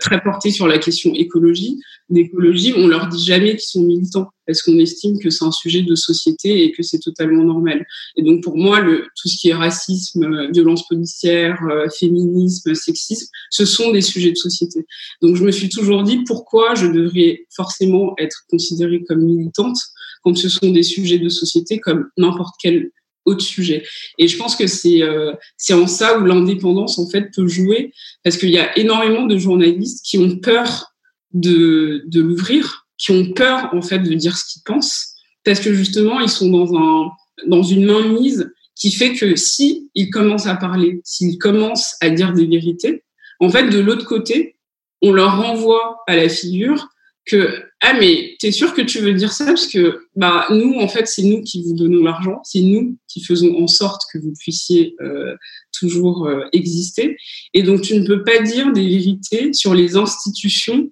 très 0.00 0.20
portés 0.20 0.50
sur 0.50 0.66
la 0.66 0.78
question 0.78 1.14
écologie, 1.14 1.78
d'écologie, 2.10 2.72
on 2.76 2.86
leur 2.86 3.08
dit 3.08 3.24
jamais 3.24 3.52
qu'ils 3.52 3.60
sont 3.60 3.82
militants 3.82 4.30
parce 4.46 4.62
qu'on 4.62 4.78
estime 4.78 5.18
que 5.18 5.28
c'est 5.28 5.44
un 5.44 5.52
sujet 5.52 5.82
de 5.82 5.94
société 5.94 6.64
et 6.64 6.72
que 6.72 6.82
c'est 6.82 7.00
totalement 7.00 7.44
normal. 7.44 7.86
Et 8.16 8.22
donc 8.22 8.42
pour 8.42 8.56
moi, 8.56 8.80
le, 8.80 9.06
tout 9.14 9.28
ce 9.28 9.36
qui 9.36 9.50
est 9.50 9.54
racisme, 9.54 10.24
euh, 10.24 10.50
violence 10.50 10.88
policière, 10.88 11.60
euh, 11.70 11.86
féminisme, 11.90 12.74
sexisme, 12.74 13.26
ce 13.50 13.66
sont 13.66 13.92
des 13.92 14.00
sujets 14.00 14.30
de 14.30 14.36
société. 14.36 14.86
Donc 15.20 15.36
je 15.36 15.44
me 15.44 15.50
suis 15.50 15.68
toujours 15.68 16.02
dit 16.02 16.24
pourquoi 16.26 16.74
je 16.74 16.86
devrais 16.86 17.46
forcément 17.54 18.14
être 18.18 18.44
considérée 18.48 19.04
comme 19.06 19.20
militante 19.20 19.78
quand 20.22 20.36
ce 20.36 20.48
sont 20.48 20.70
des 20.70 20.82
sujets 20.82 21.18
de 21.18 21.28
société 21.28 21.78
comme 21.78 22.08
n'importe 22.16 22.54
quel 22.62 22.90
autre 23.28 23.44
sujet. 23.44 23.84
Et 24.18 24.28
je 24.28 24.36
pense 24.36 24.56
que 24.56 24.66
c'est 24.66 25.02
euh, 25.02 25.32
c'est 25.56 25.74
en 25.74 25.86
ça 25.86 26.18
où 26.18 26.24
l'indépendance 26.24 26.98
en 26.98 27.08
fait 27.08 27.30
peut 27.34 27.46
jouer 27.46 27.92
parce 28.24 28.36
qu'il 28.36 28.50
y 28.50 28.58
a 28.58 28.76
énormément 28.78 29.26
de 29.26 29.36
journalistes 29.36 30.04
qui 30.04 30.18
ont 30.18 30.36
peur 30.38 30.92
de 31.32 32.04
de 32.06 32.20
l'ouvrir, 32.20 32.86
qui 32.96 33.12
ont 33.12 33.32
peur 33.32 33.70
en 33.72 33.82
fait 33.82 34.00
de 34.00 34.14
dire 34.14 34.36
ce 34.36 34.44
qu'ils 34.52 34.62
pensent 34.64 35.14
parce 35.44 35.60
que 35.60 35.72
justement 35.72 36.20
ils 36.20 36.28
sont 36.28 36.50
dans 36.50 36.76
un 36.76 37.10
dans 37.46 37.62
une 37.62 37.86
mainmise 37.86 38.50
qui 38.74 38.92
fait 38.92 39.14
que 39.14 39.36
si 39.36 39.90
ils 39.94 40.10
commencent 40.10 40.46
à 40.46 40.54
parler, 40.54 41.00
s'ils 41.04 41.38
commencent 41.38 41.96
à 42.00 42.10
dire 42.10 42.32
des 42.32 42.46
vérités, 42.46 43.04
en 43.40 43.48
fait 43.48 43.68
de 43.68 43.78
l'autre 43.78 44.06
côté, 44.06 44.56
on 45.02 45.12
leur 45.12 45.40
renvoie 45.40 46.02
à 46.06 46.16
la 46.16 46.28
figure 46.28 46.88
que 47.28 47.62
ah 47.80 47.94
mais 47.94 48.36
t'es 48.40 48.50
sûr 48.50 48.74
que 48.74 48.82
tu 48.82 48.98
veux 48.98 49.14
dire 49.14 49.32
ça? 49.32 49.46
Parce 49.46 49.66
que 49.66 50.00
bah 50.16 50.46
nous 50.50 50.74
en 50.80 50.88
fait 50.88 51.06
c'est 51.06 51.22
nous 51.22 51.42
qui 51.42 51.62
vous 51.62 51.74
donnons 51.74 52.02
l'argent 52.02 52.40
c'est 52.44 52.60
nous 52.60 52.98
qui 53.06 53.22
faisons 53.22 53.56
en 53.62 53.66
sorte 53.68 54.02
que 54.12 54.18
vous 54.18 54.32
puissiez 54.38 54.96
euh, 55.00 55.34
toujours 55.72 56.26
euh, 56.26 56.44
exister. 56.52 57.16
Et 57.54 57.62
donc 57.62 57.82
tu 57.82 57.94
ne 57.94 58.06
peux 58.06 58.24
pas 58.24 58.40
dire 58.40 58.72
des 58.72 58.86
vérités 58.86 59.52
sur 59.52 59.74
les 59.74 59.96
institutions 59.96 60.90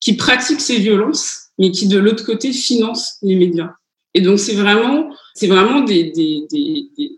qui 0.00 0.16
pratiquent 0.16 0.60
ces 0.60 0.78
violences 0.78 1.50
mais 1.58 1.70
qui 1.70 1.86
de 1.88 1.98
l'autre 1.98 2.24
côté 2.24 2.52
financent 2.52 3.18
les 3.22 3.36
médias. 3.36 3.72
Et 4.14 4.20
donc 4.20 4.38
c'est 4.38 4.54
vraiment 4.54 5.10
c'est 5.34 5.46
vraiment 5.46 5.80
des, 5.80 6.12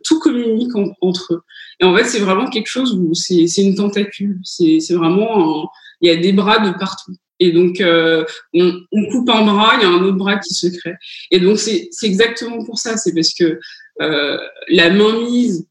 tout 0.05 0.19
communique 0.21 0.73
entre 1.01 1.35
eux. 1.35 1.43
Et 1.81 1.85
en 1.85 1.97
fait 1.97 2.05
c'est 2.05 2.21
vraiment 2.21 2.49
quelque 2.49 2.69
chose 2.69 2.93
où 2.95 3.15
c'est 3.15 3.63
une 3.63 3.77
tentacule. 3.77 4.41
C'est 4.43 4.95
vraiment 4.95 5.71
il 6.01 6.09
y 6.09 6.11
a 6.11 6.17
des 6.17 6.33
bras 6.33 6.59
de 6.59 6.77
partout 6.77 7.15
et 7.45 7.53
donc, 7.53 7.81
euh, 7.81 8.25
on, 8.55 8.73
coupe 9.11 9.29
un 9.29 9.45
bras, 9.45 9.75
il 9.77 9.83
y 9.83 9.85
a 9.85 9.91
un 9.91 10.03
autre 10.03 10.17
bras 10.17 10.39
qui 10.39 10.55
se 10.55 10.67
crée. 10.67 10.95
Et 11.31 11.41
donc, 11.41 11.59
c'est 11.59 11.91
exactement 12.03 12.65
pour 12.65 12.79
ça. 12.79 12.97
C'est 12.97 13.15
parce 13.15 13.35
que 13.35 13.61
euh, 14.01 14.39
la 14.69 14.91
mainmise 14.91 15.69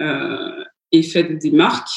euh, 0.00 0.64
est 0.92 1.02
faite 1.02 1.38
des 1.38 1.50
marques. 1.50 1.90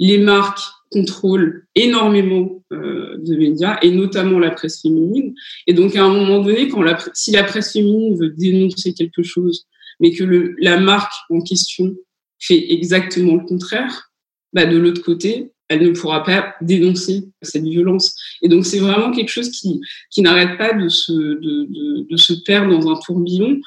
Les 0.00 0.18
marques 0.18 0.62
contrôlent 0.90 1.66
énormément 1.74 2.58
de 2.70 3.36
médias, 3.36 3.78
et 3.82 3.90
notamment 3.90 4.38
la 4.38 4.50
presse 4.50 4.80
féminine. 4.80 5.34
Et 5.66 5.74
donc, 5.74 5.94
à 5.94 6.04
un 6.04 6.08
moment 6.08 6.40
donné, 6.40 6.70
si 7.12 7.30
la 7.32 7.44
presse 7.44 7.72
féminine 7.72 8.18
veut 8.18 8.30
dénoncer 8.30 8.94
quelque 8.94 9.22
chose, 9.22 9.66
mais 10.00 10.12
que 10.12 10.24
la 10.58 10.78
marque 10.80 11.12
en 11.30 11.40
question 11.42 11.94
fait 12.38 12.72
exactement 12.72 13.36
le 13.36 13.44
contraire, 13.44 14.10
bah, 14.52 14.66
de 14.66 14.76
l'autre 14.76 15.02
côté, 15.02 15.51
elle 15.72 15.82
ne 15.82 15.90
pourra 15.90 16.22
pas 16.22 16.54
dénoncer 16.60 17.24
cette 17.42 17.64
violence. 17.64 18.14
Et 18.42 18.48
donc 18.48 18.66
c'est 18.66 18.78
vraiment 18.78 19.10
quelque 19.10 19.30
chose 19.30 19.50
qui, 19.50 19.80
qui 20.10 20.22
n'arrête 20.22 20.58
pas 20.58 20.72
de 20.72 20.88
se, 20.88 21.12
de, 21.12 22.16
se 22.16 22.32
perdre 22.44 22.78
dans 22.78 22.90
un 22.90 22.98
tourbillon. 23.04 23.58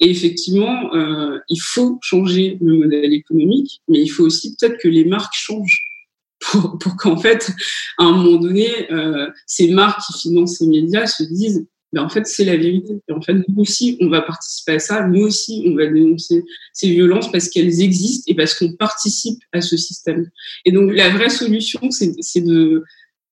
Et 0.00 0.10
effectivement, 0.10 0.92
euh, 0.94 1.38
il 1.48 1.60
faut 1.60 1.98
changer 2.02 2.58
le 2.60 2.74
modèle 2.76 3.12
économique, 3.12 3.80
mais 3.88 4.00
il 4.00 4.08
faut 4.08 4.24
aussi 4.24 4.56
peut-être 4.56 4.78
que 4.82 4.88
les 4.88 5.04
marques 5.04 5.34
changent 5.34 5.80
pour, 6.50 6.78
pour 6.78 6.96
qu'en 6.96 7.16
fait, 7.16 7.52
à 7.98 8.04
un 8.04 8.12
moment 8.12 8.38
donné, 8.38 8.90
euh, 8.90 9.28
ces 9.46 9.70
marques 9.70 10.00
qui 10.06 10.28
financent 10.28 10.58
ces 10.58 10.66
médias 10.66 11.06
se 11.06 11.22
disent 11.22 11.66
ben 11.92 12.02
en 12.02 12.08
fait, 12.08 12.26
c'est 12.26 12.44
la 12.44 12.56
vérité. 12.56 12.94
Et 13.08 13.12
en 13.12 13.20
fait, 13.20 13.34
nous 13.34 13.60
aussi, 13.60 13.98
on 14.00 14.08
va 14.08 14.22
participer 14.22 14.72
à 14.72 14.78
ça. 14.78 15.06
Nous 15.06 15.22
aussi, 15.24 15.64
on 15.66 15.76
va 15.76 15.86
dénoncer 15.86 16.42
ces 16.72 16.88
violences 16.88 17.30
parce 17.30 17.48
qu'elles 17.48 17.82
existent 17.82 18.24
et 18.26 18.34
parce 18.34 18.54
qu'on 18.54 18.72
participe 18.72 19.38
à 19.52 19.60
ce 19.60 19.76
système. 19.76 20.30
Et 20.64 20.72
donc, 20.72 20.92
la 20.94 21.10
vraie 21.10 21.28
solution, 21.28 21.80
c'est 21.90 22.40
de, 22.40 22.84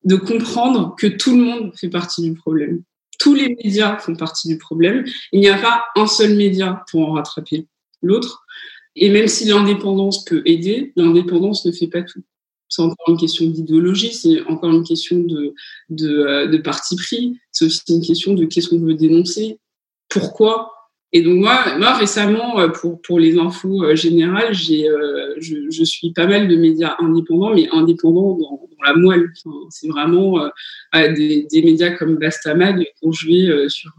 de 0.05 0.17
comprendre 0.17 0.95
que 0.99 1.07
tout 1.07 1.37
le 1.37 1.45
monde 1.45 1.73
fait 1.75 1.89
partie 1.89 2.23
du 2.23 2.35
problème. 2.35 2.83
Tous 3.19 3.35
les 3.35 3.57
médias 3.63 3.99
font 3.99 4.15
partie 4.15 4.49
du 4.49 4.59
problème. 4.59 5.05
Il 5.33 5.41
n'y 5.41 5.49
a 5.49 5.59
pas 5.59 5.85
un 5.97 6.07
seul 6.07 6.37
média 6.37 6.85
pour 6.91 7.09
en 7.09 7.13
rattraper 7.13 7.67
l'autre. 8.03 8.45
Et 8.97 9.09
même 9.09 9.29
si 9.29 9.47
l'indépendance 9.47 10.25
peut 10.25 10.43
aider, 10.45 10.93
l'indépendance 10.97 11.65
ne 11.65 11.73
fait 11.73 11.87
pas 11.87 12.03
tout 12.03 12.23
c'est 12.71 12.83
encore 12.83 13.09
une 13.09 13.17
question 13.17 13.47
d'idéologie, 13.47 14.15
c'est 14.15 14.43
encore 14.47 14.71
une 14.71 14.85
question 14.85 15.19
de, 15.19 15.55
euh, 16.03 16.47
de 16.47 16.57
parti 16.59 16.95
pris, 16.97 17.37
c'est 17.51 17.65
aussi 17.67 17.83
une 17.89 18.01
question 18.01 18.33
de 18.33 18.45
qu'est-ce 18.45 18.69
qu'on 18.69 18.79
veut 18.79 18.95
dénoncer, 18.95 19.59
pourquoi. 20.09 20.73
Et 21.13 21.23
donc 21.23 21.39
moi, 21.39 21.77
moi 21.79 21.95
récemment, 21.95 22.61
euh, 22.61 22.69
pour, 22.69 23.03
pour 23.03 23.19
les 23.19 23.37
infos 23.39 23.83
euh, 23.83 23.97
générales, 23.97 24.55
j'ai, 24.55 24.87
je, 25.39 25.85
suis 25.85 26.13
pas 26.13 26.29
mal 26.29 26.47
de 26.47 26.55
médias 26.55 26.95
indépendants, 27.01 27.53
mais 27.53 27.69
indépendants 27.73 28.39
dans, 28.39 28.61
la 28.87 28.95
moelle. 28.95 29.31
C'est 29.69 29.89
vraiment 29.89 30.49
des, 30.95 31.47
des, 31.51 31.63
médias 31.63 31.91
comme 31.91 32.17
Bastamag, 32.17 32.87
quand 33.03 33.13
je 33.13 33.27
vais 33.27 33.69
sur, 33.69 33.93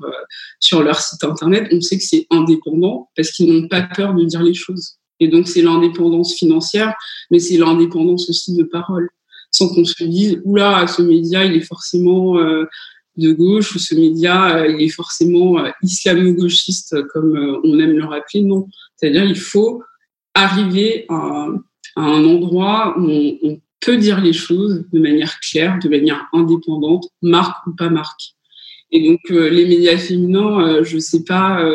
sur 0.59 0.81
leur 0.81 0.99
site 0.99 1.23
internet, 1.23 1.67
on 1.71 1.81
sait 1.81 1.99
que 1.99 2.03
c'est 2.03 2.25
indépendant 2.31 3.11
parce 3.15 3.29
qu'ils 3.29 3.53
n'ont 3.53 3.67
pas 3.67 3.83
peur 3.83 4.15
de 4.15 4.23
dire 4.23 4.41
les 4.41 4.55
choses. 4.55 4.97
Et 5.21 5.27
donc, 5.27 5.47
c'est 5.47 5.61
l'indépendance 5.61 6.33
financière, 6.33 6.95
mais 7.29 7.39
c'est 7.39 7.57
l'indépendance 7.57 8.27
aussi 8.27 8.55
de 8.55 8.63
parole. 8.63 9.07
Sans 9.51 9.69
qu'on 9.69 9.85
se 9.85 10.03
dise, 10.03 10.41
oula, 10.43 10.87
ce 10.87 11.03
média, 11.03 11.45
il 11.45 11.55
est 11.55 11.65
forcément 11.65 12.39
euh, 12.39 12.65
de 13.17 13.31
gauche, 13.31 13.75
ou 13.75 13.79
ce 13.79 13.93
média, 13.93 14.57
euh, 14.57 14.67
il 14.67 14.81
est 14.81 14.89
forcément 14.89 15.59
euh, 15.59 15.69
islamo-gauchiste, 15.83 17.03
comme 17.09 17.59
on 17.63 17.79
aime 17.79 17.91
le 17.91 18.03
rappeler. 18.03 18.41
Non. 18.41 18.65
C'est-à-dire, 18.95 19.23
il 19.23 19.37
faut 19.37 19.83
arriver 20.33 21.05
à, 21.09 21.49
un 21.97 22.25
endroit 22.25 22.95
où 22.97 23.03
on, 23.03 23.37
on, 23.43 23.61
peut 23.83 23.97
dire 23.97 24.21
les 24.21 24.33
choses 24.33 24.85
de 24.93 24.99
manière 24.99 25.39
claire, 25.39 25.79
de 25.83 25.89
manière 25.89 26.27
indépendante, 26.33 27.07
marque 27.23 27.65
ou 27.65 27.75
pas 27.75 27.89
marque. 27.89 28.35
Et 28.91 29.07
donc, 29.07 29.19
les 29.29 29.65
médias 29.65 29.97
féminins, 29.97 30.83
je 30.83 30.97
ne 30.97 30.99
sais 30.99 31.23
pas 31.23 31.65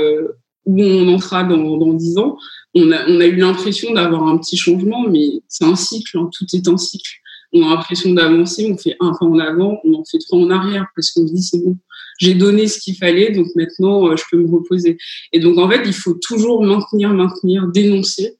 où 0.66 0.82
on 0.82 1.08
entrera 1.14 1.44
dans, 1.44 1.76
dans 1.76 1.92
10 1.92 2.18
ans, 2.18 2.36
on 2.74 2.92
a, 2.92 3.08
on 3.08 3.20
a 3.20 3.26
eu 3.26 3.36
l'impression 3.36 3.92
d'avoir 3.94 4.26
un 4.26 4.36
petit 4.38 4.56
changement, 4.56 5.08
mais 5.08 5.40
c'est 5.48 5.64
un 5.64 5.76
cycle, 5.76 6.18
hein, 6.18 6.28
tout 6.32 6.44
est 6.52 6.68
un 6.68 6.76
cycle. 6.76 7.10
On 7.52 7.62
a 7.62 7.74
l'impression 7.74 8.12
d'avancer, 8.12 8.68
on 8.70 8.76
fait 8.76 8.96
un 9.00 9.12
pas 9.12 9.24
en 9.24 9.38
avant, 9.38 9.80
on 9.84 9.94
en 9.94 10.04
fait 10.04 10.18
trois 10.18 10.38
en 10.38 10.50
arrière, 10.50 10.86
parce 10.94 11.10
qu'on 11.12 11.26
se 11.26 11.32
dit 11.32 11.42
c'est 11.42 11.64
bon, 11.64 11.78
j'ai 12.18 12.34
donné 12.34 12.66
ce 12.66 12.78
qu'il 12.78 12.96
fallait, 12.96 13.30
donc 13.30 13.46
maintenant 13.54 14.08
euh, 14.08 14.16
je 14.16 14.24
peux 14.30 14.38
me 14.38 14.50
reposer. 14.50 14.98
Et 15.32 15.38
donc 15.38 15.56
en 15.58 15.70
fait, 15.70 15.82
il 15.86 15.94
faut 15.94 16.14
toujours 16.14 16.62
maintenir, 16.62 17.14
maintenir, 17.14 17.68
dénoncer, 17.68 18.36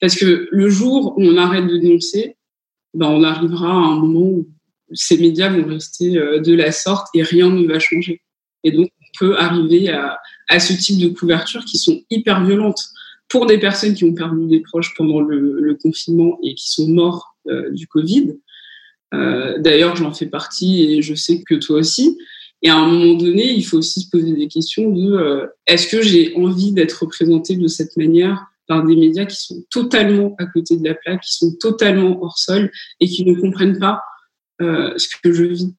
parce 0.00 0.16
que 0.16 0.48
le 0.50 0.68
jour 0.68 1.14
où 1.16 1.22
on 1.22 1.36
arrête 1.36 1.66
de 1.66 1.78
dénoncer, 1.78 2.36
ben, 2.94 3.08
on 3.08 3.22
arrivera 3.22 3.68
à 3.68 3.72
un 3.72 3.96
moment 3.96 4.26
où 4.26 4.48
ces 4.92 5.18
médias 5.18 5.50
vont 5.50 5.66
rester 5.66 6.16
euh, 6.16 6.40
de 6.40 6.54
la 6.54 6.72
sorte 6.72 7.08
et 7.14 7.22
rien 7.22 7.50
ne 7.50 7.66
va 7.66 7.78
changer. 7.78 8.22
Et 8.64 8.72
donc 8.72 8.88
on 8.97 8.97
peut 9.18 9.38
arriver 9.38 9.88
à, 9.90 10.18
ce 10.58 10.72
type 10.72 11.00
de 11.00 11.08
couverture 11.08 11.64
qui 11.64 11.78
sont 11.78 12.02
hyper 12.10 12.44
violentes 12.44 12.80
pour 13.28 13.46
des 13.46 13.58
personnes 13.58 13.94
qui 13.94 14.04
ont 14.04 14.14
perdu 14.14 14.46
des 14.46 14.60
proches 14.60 14.94
pendant 14.96 15.20
le, 15.20 15.60
le 15.60 15.74
confinement 15.74 16.38
et 16.42 16.54
qui 16.54 16.70
sont 16.70 16.88
morts 16.88 17.36
euh, 17.48 17.70
du 17.70 17.86
Covid. 17.86 18.34
Euh, 19.14 19.58
D'ailleurs, 19.58 19.96
j'en 19.96 20.12
fais 20.12 20.26
partie 20.26 20.84
et 20.84 21.02
je 21.02 21.14
sais 21.14 21.42
que 21.42 21.54
toi 21.54 21.78
aussi. 21.78 22.18
Et 22.62 22.70
à 22.70 22.76
un 22.76 22.88
moment 22.88 23.14
donné, 23.14 23.52
il 23.52 23.64
faut 23.64 23.78
aussi 23.78 24.00
se 24.00 24.10
poser 24.10 24.32
des 24.32 24.48
questions 24.48 24.90
de 24.90 25.12
euh, 25.12 25.46
est-ce 25.66 25.86
que 25.86 26.02
j'ai 26.02 26.34
envie 26.36 26.72
d'être 26.72 27.02
représentée 27.02 27.56
de 27.56 27.68
cette 27.68 27.96
manière 27.96 28.46
par 28.66 28.84
des 28.84 28.96
médias 28.96 29.26
qui 29.26 29.36
sont 29.36 29.64
totalement 29.70 30.34
à 30.38 30.46
côté 30.46 30.76
de 30.76 30.84
la 30.84 30.94
plaque, 30.94 31.22
qui 31.22 31.34
sont 31.34 31.54
totalement 31.60 32.22
hors 32.22 32.38
sol 32.38 32.70
et 33.00 33.08
qui 33.08 33.24
ne 33.24 33.34
comprennent 33.40 33.78
pas 33.78 34.02
euh, 34.60 34.92
ce 34.96 35.08
que 35.22 35.32
je 35.32 35.44
vis? 35.44 35.74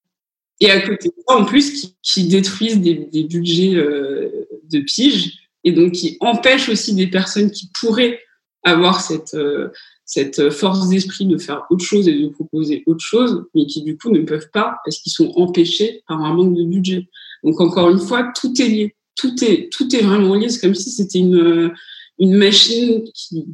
Et 0.59 0.69
à 0.69 0.81
côté 0.81 1.09
de 1.09 1.13
ça, 1.27 1.35
en 1.37 1.45
plus, 1.45 1.93
qui, 2.01 2.27
détruisent 2.27 2.81
des, 2.81 3.23
budgets 3.23 3.75
euh, 3.75 4.47
de 4.69 4.79
pige 4.79 5.37
et 5.63 5.71
donc 5.71 5.93
qui 5.93 6.17
empêche 6.19 6.69
aussi 6.69 6.93
des 6.93 7.07
personnes 7.07 7.51
qui 7.51 7.69
pourraient 7.79 8.19
avoir 8.63 9.01
cette, 9.01 9.33
euh, 9.35 9.69
cette 10.05 10.49
force 10.49 10.89
d'esprit 10.89 11.25
de 11.25 11.37
faire 11.37 11.65
autre 11.69 11.83
chose 11.83 12.07
et 12.07 12.13
de 12.13 12.27
proposer 12.27 12.83
autre 12.87 13.03
chose, 13.03 13.45
mais 13.55 13.65
qui 13.65 13.83
du 13.83 13.97
coup 13.97 14.09
ne 14.09 14.21
peuvent 14.21 14.49
pas 14.51 14.77
parce 14.83 14.97
qu'ils 14.99 15.11
sont 15.11 15.31
empêchés 15.35 16.03
par 16.07 16.21
un 16.23 16.33
manque 16.33 16.55
de 16.55 16.63
budget. 16.63 17.07
Donc 17.43 17.61
encore 17.61 17.89
une 17.89 17.99
fois, 17.99 18.31
tout 18.39 18.53
est 18.61 18.67
lié, 18.67 18.95
tout 19.15 19.43
est, 19.43 19.71
tout 19.71 19.95
est 19.95 20.01
vraiment 20.01 20.35
lié. 20.35 20.49
C'est 20.49 20.59
comme 20.59 20.75
si 20.75 20.89
c'était 20.89 21.19
une, 21.19 21.73
une 22.19 22.33
machine 22.33 23.03
qui, 23.13 23.45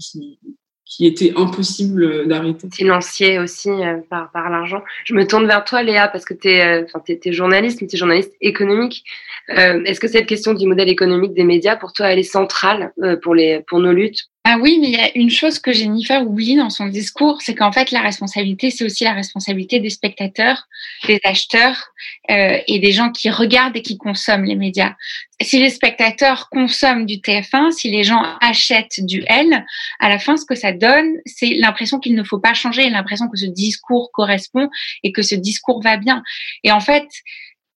qui 0.96 1.06
était 1.06 1.34
impossible 1.36 2.26
d'arrêter. 2.26 2.70
Financier 2.74 3.38
aussi 3.38 3.70
euh, 3.70 3.98
par, 4.10 4.32
par 4.32 4.50
l'argent. 4.50 4.82
Je 5.04 5.14
me 5.14 5.28
tourne 5.28 5.46
vers 5.46 5.66
toi, 5.66 5.84
Léa, 5.84 6.08
parce 6.08 6.24
que 6.24 6.34
tu 6.34 6.48
es, 6.48 6.84
euh, 6.84 7.00
es, 7.08 7.20
es, 7.26 7.34
journaliste, 7.34 7.82
mais 7.82 7.88
tu 7.88 7.96
es 7.96 8.00
journaliste 8.00 8.34
économique. 8.40 9.04
Euh, 9.50 9.84
Est-ce 9.84 10.00
que 10.00 10.08
cette 10.08 10.26
question 10.26 10.54
du 10.54 10.66
modèle 10.66 10.88
économique 10.88 11.34
des 11.34 11.44
médias, 11.44 11.76
pour 11.76 11.92
toi, 11.92 12.08
elle 12.08 12.20
est 12.20 12.24
centrale 12.24 12.94
euh, 13.04 13.18
pour, 13.18 13.36
les, 13.36 13.62
pour 13.68 13.80
nos 13.80 13.92
luttes 13.92 14.30
ah 14.48 14.60
oui, 14.62 14.78
mais 14.80 14.90
il 14.90 14.94
y 14.94 14.98
a 14.98 15.18
une 15.18 15.32
chose 15.32 15.58
que 15.58 15.74
Jennifer 15.74 16.22
oublie 16.22 16.56
dans 16.56 16.70
son 16.70 16.86
discours, 16.86 17.42
c'est 17.42 17.56
qu'en 17.56 17.72
fait, 17.72 17.90
la 17.90 18.02
responsabilité, 18.02 18.70
c'est 18.70 18.86
aussi 18.86 19.04
la 19.04 19.14
responsabilité 19.14 19.80
des 19.80 19.90
spectateurs, 19.90 20.68
des 21.08 21.20
acheteurs 21.24 21.88
euh, 22.30 22.60
et 22.68 22.78
des 22.78 22.92
gens 22.92 23.10
qui 23.10 23.32
regardent 23.32 23.76
et 23.76 23.82
qui 23.82 23.98
consomment 23.98 24.44
les 24.44 24.54
médias. 24.54 24.94
Si 25.42 25.58
les 25.58 25.72
spectateurs 25.72 26.50
consomment 26.52 27.08
du 27.08 27.16
TF1, 27.16 27.72
si 27.72 27.90
les 27.90 28.04
gens 28.04 28.22
achètent 28.40 29.04
du 29.04 29.24
L, 29.26 29.66
à 30.00 30.10
la 30.10 30.20
fin, 30.20 30.38
ce 30.38 30.46
que 30.46 30.54
ça 30.54 30.74
donne, 30.74 31.12
c'est 31.26 31.56
l'impression 31.56 32.00
qu'il 32.00 32.14
ne 32.14 32.24
faut 32.24 32.40
pas 32.40 32.54
changer, 32.54 32.88
l'impression 32.92 33.28
que 33.28 33.38
ce 33.38 33.48
discours 33.48 34.12
correspond 34.14 34.70
et 35.02 35.12
que 35.12 35.24
ce 35.24 35.34
discours 35.34 35.82
va 35.82 35.98
bien. 35.98 36.22
Et 36.64 36.72
en 36.72 36.82
fait, 36.82 37.08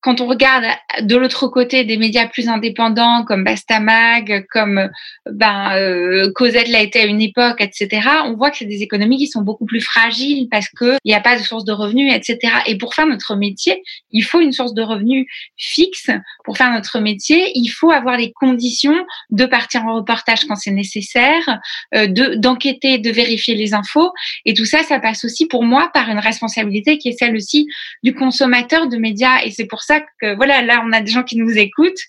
quand 0.02 0.22
on 0.22 0.28
regarde 0.28 0.66
de 1.02 1.16
l'autre 1.18 1.48
côté 1.48 1.84
des 1.84 1.98
médias 1.98 2.28
plus 2.28 2.48
indépendants 2.48 3.26
comme 3.26 3.44
Bastamag, 3.44 4.46
comme 4.50 4.90
ben 5.30 5.76
euh, 5.76 6.32
Cosette 6.34 6.70
l'a 6.70 6.82
été 6.82 7.02
à 7.02 7.06
une 7.06 7.22
époque, 7.22 7.60
etc., 7.60 8.08
on 8.26 8.36
voit 8.36 8.50
que 8.50 8.58
c'est 8.58 8.66
des 8.66 8.82
économies 8.82 9.18
qui 9.18 9.28
sont 9.28 9.42
beaucoup 9.42 9.66
plus 9.66 9.82
fragiles 9.82 10.48
parce 10.50 10.70
que 10.70 10.96
il 11.04 11.10
n'y 11.10 11.16
a 11.16 11.20
pas 11.20 11.38
de 11.38 11.44
source 11.44 11.66
de 11.66 11.74
revenus, 11.74 12.14
etc. 12.14 12.54
Et 12.66 12.78
pour 12.78 12.94
faire 12.94 13.08
notre 13.08 13.36
métier, 13.36 13.84
il 14.12 14.22
faut 14.22 14.40
une 14.40 14.54
source 14.54 14.74
de 14.74 14.82
revenus 14.82 15.28
fixe. 15.58 16.10
Pour 16.46 16.58
faire 16.58 16.72
notre 16.72 17.00
métier, 17.00 17.52
il 17.56 17.68
faut 17.68 17.92
avoir 17.92 18.16
les 18.18 18.32
conditions 18.32 19.06
de 19.32 19.46
partir 19.46 19.86
en 19.86 19.96
reportage 19.96 20.46
quand 20.46 20.56
c'est 20.56 20.72
nécessaire, 20.72 21.60
euh, 21.94 22.08
de 22.08 22.36
d'enquêter, 22.36 23.00
de 23.00 23.12
vérifier 23.12 23.56
les 23.56 23.74
infos. 23.74 24.12
Et 24.46 24.54
tout 24.54 24.66
ça, 24.66 24.84
ça 24.84 25.00
passe 25.00 25.26
aussi 25.26 25.46
pour 25.46 25.64
moi 25.64 25.90
par 25.94 26.10
une 26.10 26.20
responsabilité 26.20 26.98
qui 26.98 27.10
est 27.10 27.18
celle 27.20 27.36
aussi 27.36 27.68
du 28.04 28.14
consommateur 28.14 28.88
de 28.88 28.98
médias. 28.98 29.44
Et 29.44 29.52
c'est 29.52 29.66
pour 29.66 29.84
que 30.22 30.36
voilà, 30.36 30.62
là 30.62 30.82
on 30.86 30.92
a 30.92 31.02
des 31.02 31.12
gens 31.12 31.24
qui 31.24 31.38
nous 31.38 31.58
écoutent. 31.58 32.02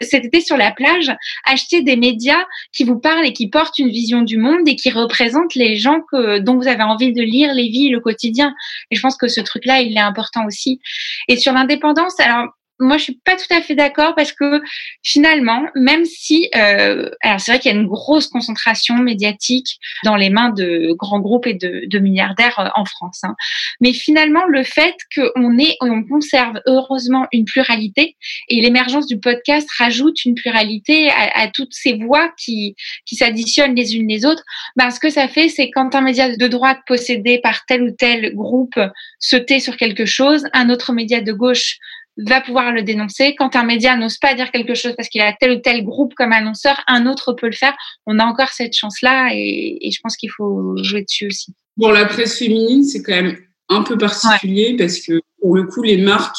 Cet 0.00 0.24
été 0.24 0.40
sur 0.40 0.56
la 0.56 0.72
plage, 0.72 1.12
achetez 1.44 1.82
des 1.82 1.96
médias 1.96 2.44
qui 2.72 2.84
vous 2.84 2.98
parlent 2.98 3.26
et 3.26 3.32
qui 3.32 3.48
portent 3.48 3.78
une 3.78 3.88
vision 3.88 4.22
du 4.22 4.36
monde 4.36 4.66
et 4.66 4.76
qui 4.76 4.90
représentent 4.90 5.54
les 5.54 5.76
gens 5.76 6.00
que, 6.10 6.38
dont 6.38 6.56
vous 6.56 6.68
avez 6.68 6.82
envie 6.82 7.12
de 7.12 7.22
lire 7.22 7.54
les 7.54 7.68
vies, 7.68 7.90
le 7.90 8.00
quotidien. 8.00 8.54
Et 8.90 8.96
je 8.96 9.00
pense 9.00 9.16
que 9.16 9.28
ce 9.28 9.40
truc-là, 9.40 9.80
il 9.80 9.96
est 9.96 10.00
important 10.00 10.46
aussi. 10.46 10.80
Et 11.28 11.36
sur 11.36 11.52
l'indépendance, 11.52 12.18
alors 12.20 12.46
moi, 12.80 12.96
je 12.96 13.04
suis 13.04 13.20
pas 13.24 13.36
tout 13.36 13.52
à 13.52 13.60
fait 13.60 13.74
d'accord 13.74 14.14
parce 14.14 14.32
que 14.32 14.62
finalement, 15.02 15.62
même 15.74 16.04
si, 16.04 16.48
euh, 16.54 17.10
alors 17.22 17.40
c'est 17.40 17.52
vrai 17.52 17.58
qu'il 17.58 17.72
y 17.72 17.74
a 17.74 17.78
une 17.78 17.86
grosse 17.86 18.28
concentration 18.28 18.96
médiatique 18.96 19.78
dans 20.04 20.16
les 20.16 20.30
mains 20.30 20.50
de 20.50 20.92
grands 20.92 21.20
groupes 21.20 21.46
et 21.46 21.54
de, 21.54 21.98
milliardaires 21.98 22.58
euh, 22.60 22.68
en 22.76 22.84
France, 22.84 23.24
hein. 23.24 23.34
mais 23.80 23.92
finalement, 23.92 24.44
le 24.46 24.62
fait 24.62 24.94
qu'on 25.14 25.58
ait, 25.58 25.76
on 25.80 26.04
conserve 26.04 26.60
heureusement 26.66 27.26
une 27.32 27.44
pluralité 27.44 28.16
et 28.48 28.60
l'émergence 28.60 29.06
du 29.06 29.18
podcast 29.18 29.68
rajoute 29.78 30.24
une 30.24 30.34
pluralité 30.34 31.10
à, 31.10 31.42
à 31.42 31.48
toutes 31.48 31.74
ces 31.74 31.94
voix 31.94 32.30
qui 32.38 32.76
qui 33.04 33.16
s'additionnent 33.16 33.74
les 33.74 33.96
unes 33.96 34.08
les 34.08 34.24
autres. 34.24 34.44
Ben, 34.76 34.90
ce 34.90 35.00
que 35.00 35.10
ça 35.10 35.28
fait, 35.28 35.48
c'est 35.48 35.70
quand 35.70 35.94
un 35.94 36.00
média 36.00 36.36
de 36.36 36.46
droite 36.46 36.78
possédé 36.86 37.38
par 37.38 37.64
tel 37.66 37.82
ou 37.82 37.90
tel 37.90 38.34
groupe 38.34 38.78
se 39.18 39.36
tait 39.36 39.60
sur 39.60 39.76
quelque 39.76 40.06
chose, 40.06 40.46
un 40.52 40.70
autre 40.70 40.92
média 40.92 41.20
de 41.20 41.32
gauche 41.32 41.78
va 42.26 42.40
pouvoir 42.40 42.72
le 42.72 42.82
dénoncer. 42.82 43.34
Quand 43.36 43.56
un 43.56 43.64
média 43.64 43.96
n'ose 43.96 44.18
pas 44.18 44.34
dire 44.34 44.50
quelque 44.50 44.74
chose 44.74 44.94
parce 44.96 45.08
qu'il 45.08 45.20
a 45.20 45.32
tel 45.38 45.52
ou 45.52 45.60
tel 45.60 45.84
groupe 45.84 46.14
comme 46.14 46.32
annonceur, 46.32 46.80
un 46.86 47.06
autre 47.06 47.32
peut 47.32 47.46
le 47.46 47.52
faire. 47.52 47.74
On 48.06 48.18
a 48.18 48.24
encore 48.24 48.48
cette 48.48 48.76
chance-là 48.76 49.30
et, 49.32 49.78
et 49.80 49.90
je 49.90 50.00
pense 50.02 50.16
qu'il 50.16 50.30
faut 50.30 50.76
jouer 50.82 51.02
dessus 51.02 51.26
aussi. 51.26 51.54
Bon, 51.76 51.90
la 51.90 52.06
presse 52.06 52.38
féminine, 52.38 52.84
c'est 52.84 53.02
quand 53.02 53.14
même 53.14 53.36
un 53.68 53.82
peu 53.82 53.96
particulier 53.96 54.76
parce 54.76 54.98
que 54.98 55.20
pour 55.40 55.54
le 55.54 55.64
coup, 55.64 55.82
les 55.82 55.98
marques 55.98 56.36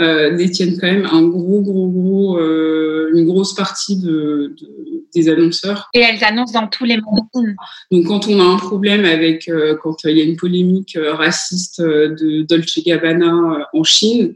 euh, 0.00 0.36
détiennent 0.36 0.76
quand 0.80 0.88
même 0.88 1.06
un 1.06 1.22
gros, 1.22 1.60
gros, 1.60 1.88
gros, 1.88 2.38
euh, 2.38 3.12
une 3.14 3.26
grosse 3.26 3.54
partie 3.54 3.96
de, 3.96 4.52
de, 4.60 5.04
des 5.14 5.28
annonceurs. 5.28 5.88
Et 5.94 6.00
elles 6.00 6.24
annoncent 6.24 6.58
dans 6.58 6.66
tous 6.66 6.84
les 6.84 6.96
magazines. 6.96 7.54
Donc, 7.92 8.06
quand 8.06 8.26
on 8.26 8.40
a 8.40 8.42
un 8.42 8.56
problème 8.56 9.04
avec, 9.04 9.48
euh, 9.48 9.76
quand 9.80 10.02
il 10.02 10.18
y 10.18 10.20
a 10.20 10.24
une 10.24 10.34
polémique 10.34 10.98
raciste 11.00 11.80
de 11.80 12.42
Dolce 12.42 12.80
Gabbana 12.84 13.68
en 13.72 13.84
Chine, 13.84 14.34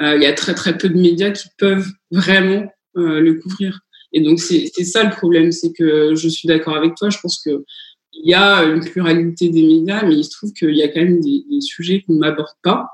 il 0.00 0.22
y 0.22 0.26
a 0.26 0.32
très, 0.32 0.54
très 0.54 0.76
peu 0.76 0.88
de 0.88 0.98
médias 0.98 1.30
qui 1.30 1.48
peuvent 1.58 1.86
vraiment 2.10 2.72
le 2.94 3.34
couvrir. 3.34 3.80
Et 4.12 4.20
donc, 4.20 4.40
c'est 4.40 4.66
ça 4.84 5.04
le 5.04 5.10
problème, 5.10 5.52
c'est 5.52 5.72
que 5.72 6.14
je 6.14 6.28
suis 6.28 6.48
d'accord 6.48 6.76
avec 6.76 6.94
toi, 6.94 7.10
je 7.10 7.18
pense 7.18 7.40
que 7.44 7.64
il 8.12 8.30
y 8.30 8.34
a 8.34 8.62
une 8.64 8.80
pluralité 8.80 9.48
des 9.48 9.62
médias, 9.62 10.04
mais 10.04 10.16
il 10.16 10.24
se 10.24 10.30
trouve 10.30 10.52
qu'il 10.52 10.74
y 10.74 10.82
a 10.82 10.88
quand 10.88 11.00
même 11.00 11.20
des, 11.20 11.42
sujets 11.60 12.02
qu'on 12.02 12.14
n'aborde 12.14 12.48
pas 12.62 12.88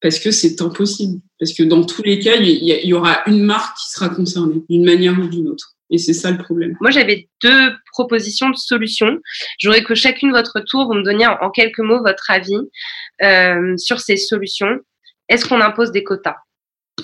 parce 0.00 0.18
que 0.18 0.30
c'est 0.30 0.60
impossible. 0.60 1.20
Parce 1.38 1.52
que 1.52 1.62
dans 1.62 1.84
tous 1.84 2.02
les 2.02 2.18
cas, 2.18 2.36
il 2.36 2.64
y, 2.64 2.92
aura 2.92 3.22
une 3.26 3.42
marque 3.42 3.76
qui 3.76 3.90
sera 3.90 4.08
concernée 4.08 4.62
d'une 4.68 4.84
manière 4.84 5.16
ou 5.18 5.28
d'une 5.28 5.48
autre. 5.48 5.74
Et 5.90 5.98
c'est 5.98 6.14
ça 6.14 6.30
le 6.30 6.38
problème. 6.38 6.76
Moi, 6.80 6.90
j'avais 6.90 7.28
deux 7.42 7.72
propositions 7.92 8.50
de 8.50 8.56
solutions. 8.56 9.20
J'aurais 9.58 9.84
que 9.84 9.94
chacune 9.94 10.32
votre 10.32 10.60
tour, 10.66 10.86
vous 10.86 10.94
me 10.94 11.04
donniez 11.04 11.26
en, 11.26 11.50
quelques 11.50 11.78
mots 11.80 12.02
votre 12.02 12.30
avis 12.30 12.58
euh, 13.22 13.76
sur 13.76 14.00
ces 14.00 14.16
solutions. 14.16 14.80
Est-ce 15.28 15.46
qu'on 15.46 15.60
impose 15.60 15.92
des 15.92 16.02
quotas? 16.02 16.36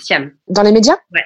Siam. 0.01 0.33
Dans 0.49 0.63
les 0.63 0.73
médias? 0.73 0.99
Ouais 1.13 1.23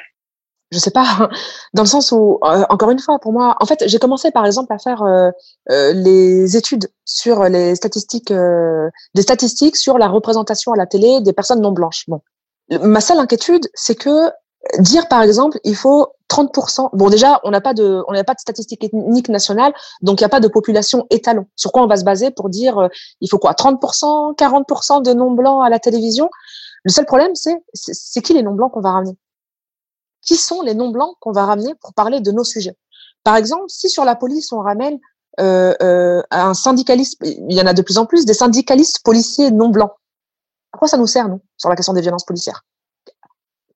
je 0.73 0.79
sais 0.79 0.91
pas, 0.91 1.05
dans 1.75 1.83
le 1.83 1.89
sens 1.89 2.11
où, 2.11 2.39
euh, 2.43 2.65
encore 2.69 2.91
une 2.91 2.99
fois, 2.99 3.19
pour 3.19 3.33
moi, 3.33 3.57
en 3.61 3.67
fait, 3.67 3.85
j'ai 3.87 3.99
commencé 3.99 4.31
par 4.31 4.47
exemple 4.47 4.73
à 4.73 4.79
faire 4.79 5.03
euh, 5.03 5.31
euh, 5.71 5.93
les 5.93 6.57
études 6.57 6.91
sur 7.05 7.45
les 7.45 7.77
statistiques, 7.77 8.31
euh, 8.31 8.89
des 9.15 9.23
statistiques 9.23 9.77
sur 9.77 9.99
la 9.99 10.09
représentation 10.09 10.73
à 10.73 10.77
la 10.77 10.87
télé 10.87 11.21
des 11.21 11.33
personnes 11.33 11.61
non 11.61 11.73
blanches. 11.73 12.05
Bon, 12.09 12.21
ma 12.83 13.01
seule 13.01 13.19
inquiétude, 13.19 13.69
c'est 13.75 13.95
que 13.95 14.31
dire 14.79 15.09
par 15.09 15.23
exemple, 15.23 15.59
il 15.65 15.77
faut 15.77 16.09
30%. 16.29 16.91
Bon, 16.93 17.11
déjà, 17.11 17.41
on 17.45 17.51
n'a 17.51 17.61
pas 17.61 17.75
de, 17.75 18.03
on 18.09 18.13
n'a 18.13 18.25
pas 18.25 18.35
de 18.35 18.41
statistiques 18.41 18.85
ethniques 18.85 19.29
nationales, 19.29 19.73
donc 20.01 20.21
il 20.21 20.25
n'y 20.25 20.27
a 20.27 20.31
pas 20.31 20.41
de 20.41 20.49
population 20.49 21.07
étalon. 21.11 21.47
Sur 21.57 21.73
quoi 21.73 21.83
on 21.83 21.87
va 21.87 21.97
se 21.97 22.05
baser 22.05 22.31
pour 22.31 22.49
dire, 22.49 22.79
euh, 22.79 22.89
il 23.21 23.29
faut 23.29 23.39
quoi, 23.39 23.53
30%, 23.53 24.37
40% 24.37 25.03
de 25.03 25.13
non 25.13 25.33
blancs 25.33 25.65
à 25.65 25.69
la 25.69 25.79
télévision? 25.79 26.31
Le 26.85 26.91
seul 26.91 27.07
problème, 27.07 27.33
c'est, 27.35 28.23
qui 28.23 28.35
les 28.35 28.43
non 28.43 28.53
blancs 28.55 28.73
qu'on 28.73 28.81
va 28.81 28.93
ramener? 28.93 29.17
Qui 30.23 30.37
sont 30.37 30.63
les 30.63 30.75
non-blancs 30.75 31.17
qu'on 31.21 31.33
va 31.33 31.45
ramener 31.45 31.75
pour 31.81 31.95
parler 31.95 32.21
de 32.21 32.31
nos 32.31 32.45
sujets? 32.45 32.77
Par 33.25 33.37
exemple, 33.37 33.65
si 33.69 33.89
sur 33.89 34.05
la 34.05 34.15
police, 34.15 34.53
on 34.53 34.61
ramène 34.61 34.99
euh, 35.41 35.75
euh, 35.83 36.23
un 36.31 36.55
syndicaliste, 36.55 37.19
il 37.23 37.53
y 37.53 37.61
en 37.61 37.67
a 37.67 37.75
de 37.75 37.83
plus 37.83 37.99
en 37.99 38.07
plus, 38.07 38.25
des 38.25 38.35
syndicalistes 38.35 39.01
policiers 39.05 39.51
non-blancs, 39.51 39.93
à 40.73 40.79
quoi 40.79 40.89
ça 40.89 40.97
nous 40.97 41.07
sert, 41.07 41.29
nous, 41.29 41.41
sur 41.57 41.69
la 41.69 41.77
question 41.77 41.93
des 41.93 42.01
violences 42.01 42.25
policières? 42.25 42.63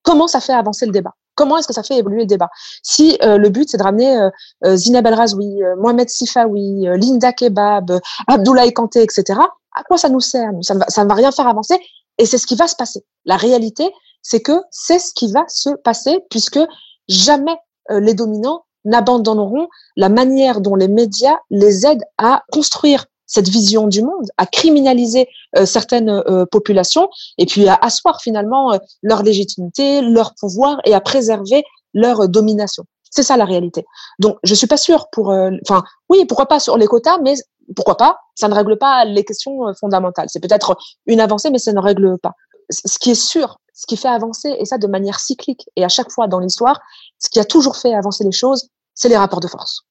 Comment 0.02 0.28
ça 0.28 0.40
fait 0.40 0.52
avancer 0.52 0.86
le 0.86 0.92
débat? 0.92 1.14
Comment 1.34 1.58
est-ce 1.58 1.68
que 1.68 1.74
ça 1.74 1.82
fait 1.82 1.96
évoluer 1.96 2.20
le 2.20 2.26
débat? 2.26 2.48
Si 2.82 3.18
euh, 3.22 3.38
le 3.38 3.48
but, 3.50 3.68
c'est 3.68 3.76
de 3.76 3.82
ramener 3.82 4.16
Zineb 4.64 5.06
El 5.06 5.14
Razoui, 5.14 5.60
Mohamed 5.78 6.08
Sifawi, 6.08 6.86
Linda 6.96 7.32
Kebab, 7.32 8.00
Abdoulaye 8.26 8.72
Kanté, 8.72 9.02
etc., 9.02 9.40
à 9.74 9.82
quoi 9.82 9.98
ça 9.98 10.08
nous 10.08 10.20
sert? 10.20 10.50
Ça 10.62 10.74
ça 10.88 11.04
ne 11.04 11.08
va 11.08 11.14
rien 11.14 11.32
faire 11.32 11.48
avancer 11.48 11.78
et 12.18 12.26
c'est 12.26 12.38
ce 12.38 12.46
qui 12.46 12.56
va 12.56 12.66
se 12.66 12.76
passer. 12.76 13.04
La 13.24 13.36
réalité, 13.36 13.90
c'est 14.22 14.40
que 14.40 14.60
c'est 14.70 14.98
ce 14.98 15.12
qui 15.14 15.30
va 15.32 15.44
se 15.48 15.70
passer 15.84 16.18
puisque 16.30 16.60
jamais 17.08 17.56
euh, 17.90 18.00
les 18.00 18.14
dominants 18.14 18.64
n'abandonneront 18.84 19.68
la 19.96 20.08
manière 20.08 20.60
dont 20.60 20.74
les 20.74 20.88
médias 20.88 21.36
les 21.50 21.86
aident 21.86 22.04
à 22.18 22.42
construire 22.52 23.06
cette 23.26 23.48
vision 23.48 23.88
du 23.88 24.02
monde, 24.02 24.28
à 24.36 24.46
criminaliser 24.46 25.28
euh, 25.56 25.66
certaines 25.66 26.10
euh, 26.10 26.46
populations 26.46 27.08
et 27.38 27.46
puis 27.46 27.66
à 27.68 27.74
asseoir 27.74 28.20
finalement 28.20 28.78
leur 29.02 29.22
légitimité, 29.22 30.00
leur 30.00 30.34
pouvoir 30.34 30.80
et 30.84 30.94
à 30.94 31.00
préserver 31.00 31.64
leur 31.94 32.28
domination. 32.28 32.84
C'est 33.10 33.22
ça 33.22 33.36
la 33.36 33.44
réalité. 33.44 33.84
Donc 34.18 34.38
je 34.42 34.54
suis 34.54 34.66
pas 34.66 34.76
sûre 34.76 35.08
pour, 35.10 35.30
euh, 35.30 35.50
enfin 35.68 35.84
oui, 36.08 36.24
pourquoi 36.26 36.46
pas 36.46 36.60
sur 36.60 36.76
les 36.76 36.86
quotas, 36.86 37.18
mais 37.18 37.34
pourquoi 37.74 37.96
pas? 37.96 38.18
Ça 38.34 38.48
ne 38.48 38.54
règle 38.54 38.78
pas 38.78 39.04
les 39.04 39.24
questions 39.24 39.72
fondamentales. 39.80 40.28
C'est 40.28 40.40
peut-être 40.40 40.76
une 41.06 41.20
avancée, 41.20 41.50
mais 41.50 41.58
ça 41.58 41.72
ne 41.72 41.80
règle 41.80 42.18
pas. 42.18 42.32
Ce 42.70 42.98
qui 42.98 43.10
est 43.10 43.20
sûr, 43.20 43.58
ce 43.76 43.86
qui 43.86 43.96
fait 43.96 44.08
avancer, 44.08 44.56
et 44.58 44.64
ça 44.64 44.78
de 44.78 44.86
manière 44.86 45.20
cyclique, 45.20 45.68
et 45.76 45.84
à 45.84 45.88
chaque 45.88 46.10
fois 46.10 46.28
dans 46.28 46.40
l'histoire, 46.40 46.80
ce 47.18 47.28
qui 47.28 47.38
a 47.38 47.44
toujours 47.44 47.76
fait 47.76 47.94
avancer 47.94 48.24
les 48.24 48.32
choses, 48.32 48.68
c'est 48.94 49.08
les 49.08 49.16
rapports 49.16 49.40
de 49.40 49.48
force. 49.48 49.82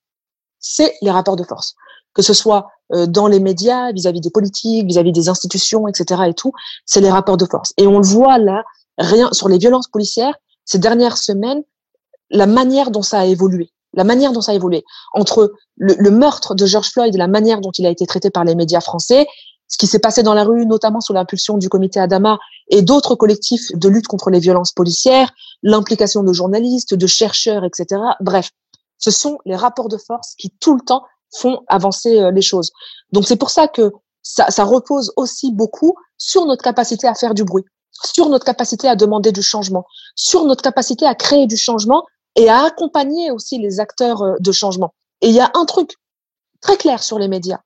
C'est 0.60 0.96
les 1.02 1.12
rapports 1.12 1.36
de 1.36 1.44
force. 1.44 1.76
Que 2.14 2.22
ce 2.22 2.34
soit 2.34 2.68
euh, 2.94 3.06
dans 3.06 3.28
les 3.28 3.40
médias, 3.40 3.92
vis-à-vis 3.92 4.22
des 4.22 4.32
politiques, 4.32 4.88
vis-à-vis 4.88 5.12
des 5.12 5.30
institutions, 5.30 5.88
etc. 5.88 6.24
et 6.28 6.34
tout, 6.34 6.52
c'est 6.86 7.02
les 7.02 7.12
rapports 7.12 7.38
de 7.38 7.46
force. 7.46 7.74
Et 7.78 7.86
on 7.86 8.00
le 8.00 8.06
voit 8.06 8.38
là, 8.38 8.64
rien 8.98 9.32
sur 9.32 9.50
les 9.50 9.58
violences 9.58 9.88
policières, 9.88 10.36
ces 10.66 10.80
dernières 10.80 11.18
semaines, 11.18 11.64
la 12.30 12.48
manière 12.48 12.92
dont 12.92 13.04
ça 13.04 13.20
a 13.20 13.26
évolué 13.26 13.70
la 13.94 14.04
manière 14.04 14.34
dont 14.34 14.42
ça 14.42 14.52
a 14.52 14.56
évolué 14.56 14.84
entre 15.14 15.54
le, 15.78 15.96
le, 15.98 16.12
meurtre 16.12 16.54
de 16.54 16.66
George 16.66 16.92
Floyd 16.92 17.16
et 17.16 17.18
la 17.18 17.30
manière 17.30 17.62
dont 17.62 17.72
il 17.72 17.86
a 17.86 17.90
été 17.90 18.06
traité 18.06 18.30
par 18.30 18.44
les 18.44 18.54
médias 18.54 18.82
français 18.82 19.26
ce 19.68 19.78
qui 19.78 19.88
s'est 19.88 20.00
passé 20.00 20.24
dans 20.24 20.34
la 20.34 20.44
rue, 20.44 20.66
notamment 20.66 21.02
sous 21.02 21.14
l'impulsion 21.14 21.58
du 21.58 21.70
comité 21.70 22.00
Adama 22.00 22.38
et 22.70 22.82
d'autres 22.82 23.16
collectifs 23.16 23.72
de 23.74 23.90
lutte 23.90 24.08
contre 24.08 24.30
les 24.30 24.40
violences 24.40 24.72
policières, 24.72 25.32
l'implication 25.64 26.24
de 26.24 26.34
journalistes, 26.34 26.94
de 26.94 27.08
chercheurs, 27.08 27.64
etc. 27.64 28.02
Bref, 28.22 28.52
ce 28.98 29.12
sont 29.12 29.40
les 29.46 29.56
rapports 29.56 29.90
de 29.90 29.98
force 29.98 30.36
qui 30.38 30.52
tout 30.60 30.76
le 30.76 30.82
temps 30.82 31.04
font 31.36 31.62
avancer 31.68 32.20
euh, 32.20 32.32
les 32.32 32.42
choses. 32.42 32.72
Donc 33.12 33.26
c'est 33.28 33.36
pour 33.36 33.50
ça 33.50 33.68
que 33.68 33.92
ça, 34.22 34.50
ça 34.50 34.64
repose 34.64 35.12
aussi 35.18 35.52
beaucoup 35.52 35.96
sur 36.18 36.46
notre 36.46 36.64
capacité 36.64 37.08
à 37.08 37.16
faire 37.16 37.34
du 37.34 37.44
bruit, 37.44 37.64
sur 38.04 38.30
notre 38.30 38.46
capacité 38.46 38.88
à 38.88 38.96
demander 38.96 39.32
du 39.32 39.42
changement, 39.42 39.86
sur 40.16 40.46
notre 40.46 40.62
capacité 40.62 41.06
à 41.06 41.16
créer 41.16 41.48
du 41.48 41.58
changement 41.58 42.06
et 42.36 42.50
à 42.50 42.64
accompagner 42.64 43.32
aussi 43.32 43.58
les 43.58 43.80
acteurs 43.80 44.22
euh, 44.22 44.36
de 44.40 44.52
changement. 44.52 44.94
Et 45.22 45.30
il 45.30 45.36
y 45.36 45.40
a 45.40 45.52
un 45.54 45.66
truc 45.66 45.96
très 46.62 46.78
clair 46.78 47.04
sur 47.04 47.20
les 47.20 47.28
médias, 47.28 47.60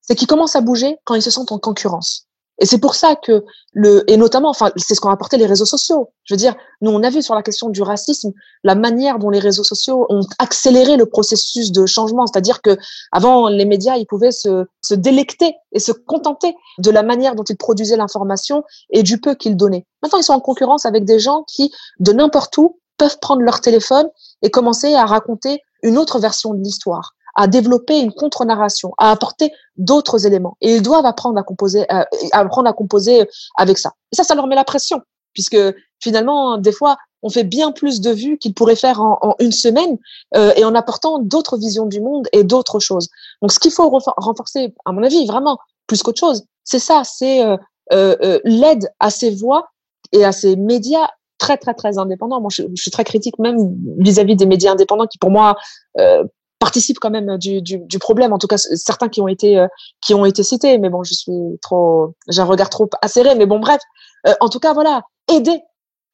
c'est 0.00 0.14
qu'ils 0.14 0.28
commencent 0.28 0.56
à 0.56 0.60
bouger 0.60 0.96
quand 1.04 1.14
ils 1.14 1.22
se 1.22 1.30
sentent 1.30 1.52
en 1.52 1.58
concurrence. 1.58 2.26
Et 2.58 2.66
c'est 2.66 2.78
pour 2.78 2.94
ça 2.94 3.16
que 3.16 3.44
le 3.72 4.08
et 4.08 4.16
notamment, 4.16 4.50
enfin, 4.50 4.70
c'est 4.76 4.94
ce 4.94 5.00
qu'ont 5.00 5.10
apporté 5.10 5.36
les 5.36 5.46
réseaux 5.46 5.64
sociaux. 5.64 6.10
Je 6.22 6.34
veux 6.34 6.38
dire, 6.38 6.54
nous 6.80 6.90
on 6.92 7.02
a 7.02 7.10
vu 7.10 7.20
sur 7.20 7.34
la 7.34 7.42
question 7.42 7.68
du 7.68 7.82
racisme 7.82 8.32
la 8.62 8.76
manière 8.76 9.18
dont 9.18 9.30
les 9.30 9.40
réseaux 9.40 9.64
sociaux 9.64 10.06
ont 10.08 10.22
accéléré 10.38 10.96
le 10.96 11.06
processus 11.06 11.72
de 11.72 11.84
changement. 11.84 12.26
C'est-à-dire 12.26 12.62
que 12.62 12.78
avant 13.10 13.48
les 13.48 13.64
médias, 13.64 13.96
ils 13.96 14.06
pouvaient 14.06 14.30
se, 14.30 14.66
se 14.82 14.94
délecter 14.94 15.56
et 15.72 15.80
se 15.80 15.90
contenter 15.90 16.54
de 16.78 16.90
la 16.92 17.02
manière 17.02 17.34
dont 17.34 17.42
ils 17.42 17.56
produisaient 17.56 17.96
l'information 17.96 18.62
et 18.90 19.02
du 19.02 19.20
peu 19.20 19.34
qu'ils 19.34 19.56
donnaient. 19.56 19.84
Maintenant, 20.02 20.20
ils 20.20 20.24
sont 20.24 20.34
en 20.34 20.40
concurrence 20.40 20.86
avec 20.86 21.04
des 21.04 21.18
gens 21.18 21.44
qui, 21.48 21.72
de 21.98 22.12
n'importe 22.12 22.56
où, 22.58 22.78
peuvent 22.96 23.18
prendre 23.20 23.42
leur 23.42 23.60
téléphone 23.60 24.08
et 24.42 24.50
commencer 24.50 24.94
à 24.94 25.04
raconter 25.04 25.60
une 25.82 25.98
autre 25.98 26.18
version 26.18 26.54
de 26.54 26.62
l'histoire 26.62 27.14
à 27.36 27.48
développer 27.48 27.98
une 27.98 28.12
contre-narration, 28.12 28.92
à 28.96 29.10
apporter 29.10 29.52
d'autres 29.76 30.24
éléments. 30.24 30.56
Et 30.60 30.76
ils 30.76 30.82
doivent 30.82 31.04
apprendre 31.04 31.36
à 31.36 31.42
composer, 31.42 31.84
à, 31.90 32.06
apprendre 32.30 32.68
à 32.68 32.72
composer 32.72 33.28
avec 33.56 33.76
ça. 33.76 33.92
Et 34.12 34.16
ça, 34.16 34.22
ça 34.22 34.36
leur 34.36 34.46
met 34.46 34.54
la 34.54 34.62
pression, 34.62 35.00
puisque 35.32 35.56
finalement, 36.00 36.58
des 36.58 36.70
fois, 36.70 36.96
on 37.22 37.30
fait 37.30 37.42
bien 37.42 37.72
plus 37.72 38.00
de 38.00 38.12
vues 38.12 38.38
qu'ils 38.38 38.54
pourraient 38.54 38.76
faire 38.76 39.00
en, 39.00 39.18
en 39.20 39.34
une 39.40 39.50
semaine 39.50 39.98
euh, 40.36 40.52
et 40.54 40.64
en 40.64 40.76
apportant 40.76 41.18
d'autres 41.18 41.56
visions 41.56 41.86
du 41.86 42.00
monde 42.00 42.28
et 42.32 42.44
d'autres 42.44 42.78
choses. 42.78 43.08
Donc, 43.42 43.50
ce 43.50 43.58
qu'il 43.58 43.72
faut 43.72 43.90
renforcer, 44.16 44.72
à 44.84 44.92
mon 44.92 45.02
avis, 45.02 45.26
vraiment 45.26 45.58
plus 45.88 46.04
qu'autre 46.04 46.20
chose, 46.20 46.44
c'est 46.62 46.78
ça, 46.78 47.02
c'est 47.04 47.44
euh, 47.44 47.56
euh, 47.92 48.16
euh, 48.22 48.40
l'aide 48.44 48.90
à 49.00 49.10
ces 49.10 49.30
voix 49.30 49.68
et 50.12 50.24
à 50.24 50.32
ces 50.32 50.56
médias 50.56 51.08
très 51.44 51.58
très 51.58 51.74
très 51.74 51.98
indépendants. 51.98 52.40
Moi, 52.40 52.50
je, 52.50 52.62
suis 52.74 52.90
très 52.90 53.04
critique 53.04 53.38
même 53.38 53.58
vis-à-vis 53.98 54.34
-vis 54.34 54.38
des 54.38 54.46
médias 54.46 54.72
indépendants 54.72 55.06
qui, 55.06 55.18
pour 55.18 55.30
moi, 55.30 55.56
euh, 55.98 56.24
participent 56.58 56.98
quand 56.98 57.10
même 57.10 57.36
du, 57.36 57.98
problème. 57.98 58.32
En 58.32 58.38
tout 58.38 58.46
cas, 58.46 58.56
certains 58.56 59.10
qui 59.10 59.20
ont 59.20 59.28
été 59.28 59.58
euh, 59.58 59.68
qui 60.04 60.14
ont 60.14 60.24
été 60.24 60.42
cités, 60.42 60.78
mais 60.78 60.88
bon, 60.88 61.02
je 61.02 61.14
suis 61.14 61.40
trop, 61.60 62.14
j'ai 62.28 62.40
un 62.40 62.46
regard 62.46 62.70
trop 62.70 62.88
acéré. 63.02 63.34
Mais 63.34 63.46
bon, 63.46 63.58
bref, 63.58 63.80
euh, 64.26 64.34
en 64.40 64.48
tout 64.48 64.60
cas, 64.64 64.72
voilà, 64.72 65.02
aider, 65.28 65.60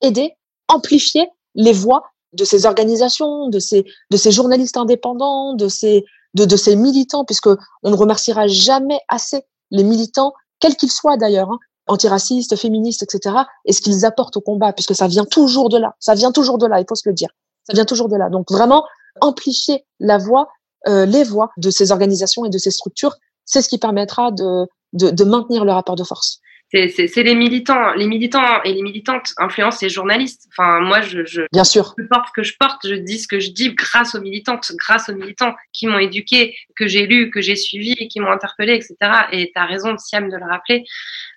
aider, 0.01 0.33
amplifier 0.69 1.29
les 1.55 1.73
voix 1.73 2.03
de 2.33 2.45
ces 2.45 2.67
organisations, 2.67 3.49
de 3.49 3.61
ces 3.61 3.85
de 4.11 4.17
ces 4.17 4.33
journalistes 4.33 4.77
indépendants, 4.77 5.55
de 5.55 5.69
ces 5.69 6.05
de, 6.35 6.45
de 6.45 6.57
ces 6.57 6.75
militants, 6.75 7.25
puisque 7.25 7.51
on 7.85 7.91
ne 7.91 7.99
remerciera 8.05 8.49
jamais 8.49 9.01
assez 9.09 9.41
les 9.71 9.85
militants, 9.85 10.33
quels 10.59 10.77
qu'ils 10.77 10.93
soient 11.01 11.17
d'ailleurs, 11.17 11.51
hein, 11.53 11.59
antiracistes, 11.91 12.57
féministes, 12.57 13.03
etc., 13.03 13.37
et 13.65 13.73
ce 13.73 13.81
qu'ils 13.81 14.05
apportent 14.05 14.37
au 14.37 14.41
combat, 14.41 14.73
puisque 14.73 14.95
ça 14.95 15.07
vient 15.07 15.25
toujours 15.25 15.69
de 15.69 15.79
là, 15.79 15.95
ça 15.99 16.15
vient 16.15 16.33
toujours 16.33 16.59
de 16.59 16.67
là, 16.67 16.81
il 16.81 16.87
faut 16.89 16.95
se 16.95 17.09
le 17.09 17.15
dire, 17.15 17.31
ça 17.65 17.73
vient 17.75 17.85
toujours 17.85 18.09
de 18.09 18.17
là. 18.17 18.31
Donc 18.31 18.51
vraiment, 18.51 18.85
amplifier 19.21 19.85
la 19.99 20.19
voix, 20.19 20.49
euh, 20.89 21.05
les 21.07 21.25
voix 21.25 21.51
de 21.57 21.71
ces 21.71 21.93
organisations 21.93 22.45
et 22.45 22.51
de 22.51 22.59
ces 22.59 22.71
structures, 22.71 23.17
c'est 23.45 23.63
ce 23.63 23.69
qui 23.69 23.79
permettra 23.79 24.31
de, 24.31 24.67
de, 24.93 25.11
de, 25.11 25.25
maintenir 25.25 25.65
le 25.65 25.73
rapport 25.73 25.97
de 25.97 26.05
force. 26.05 26.41
C'est 26.73 27.23
les 27.23 27.35
militants, 27.35 27.93
les 27.95 28.07
militants 28.07 28.63
et 28.63 28.73
les 28.73 28.83
militantes 28.83 29.33
influencent 29.39 29.79
les 29.83 29.89
journalistes. 29.89 30.47
Enfin, 30.51 30.81
moi, 30.81 31.01
je, 31.01 31.25
je, 31.25 31.43
Bien 31.53 31.65
sûr. 31.65 31.95
je 31.99 32.05
porte 32.05 32.29
ce 32.29 32.33
que 32.33 32.43
je 32.45 32.55
porte, 32.59 32.87
je 32.87 32.95
dis 32.95 33.19
ce 33.19 33.27
que 33.27 33.41
je 33.41 33.51
dis 33.51 33.75
grâce 33.75 34.15
aux 34.15 34.21
militantes, 34.21 34.71
grâce 34.79 35.09
aux 35.09 35.15
militants 35.15 35.55
qui 35.73 35.89
m'ont 35.89 35.99
éduqué, 35.99 36.55
que 36.77 36.87
j'ai 36.87 37.07
lu, 37.07 37.31
que 37.31 37.41
j'ai 37.41 37.57
suivi, 37.57 37.97
qui 38.09 38.21
m'ont 38.21 38.31
interpellé, 38.31 38.75
etc. 38.75 38.97
Et 39.33 39.51
tu 39.55 39.61
as 39.61 39.67
raison, 39.67 39.97
Siam, 39.99 40.29
de 40.31 40.37
le 40.37 40.45
rappeler. 40.45 40.85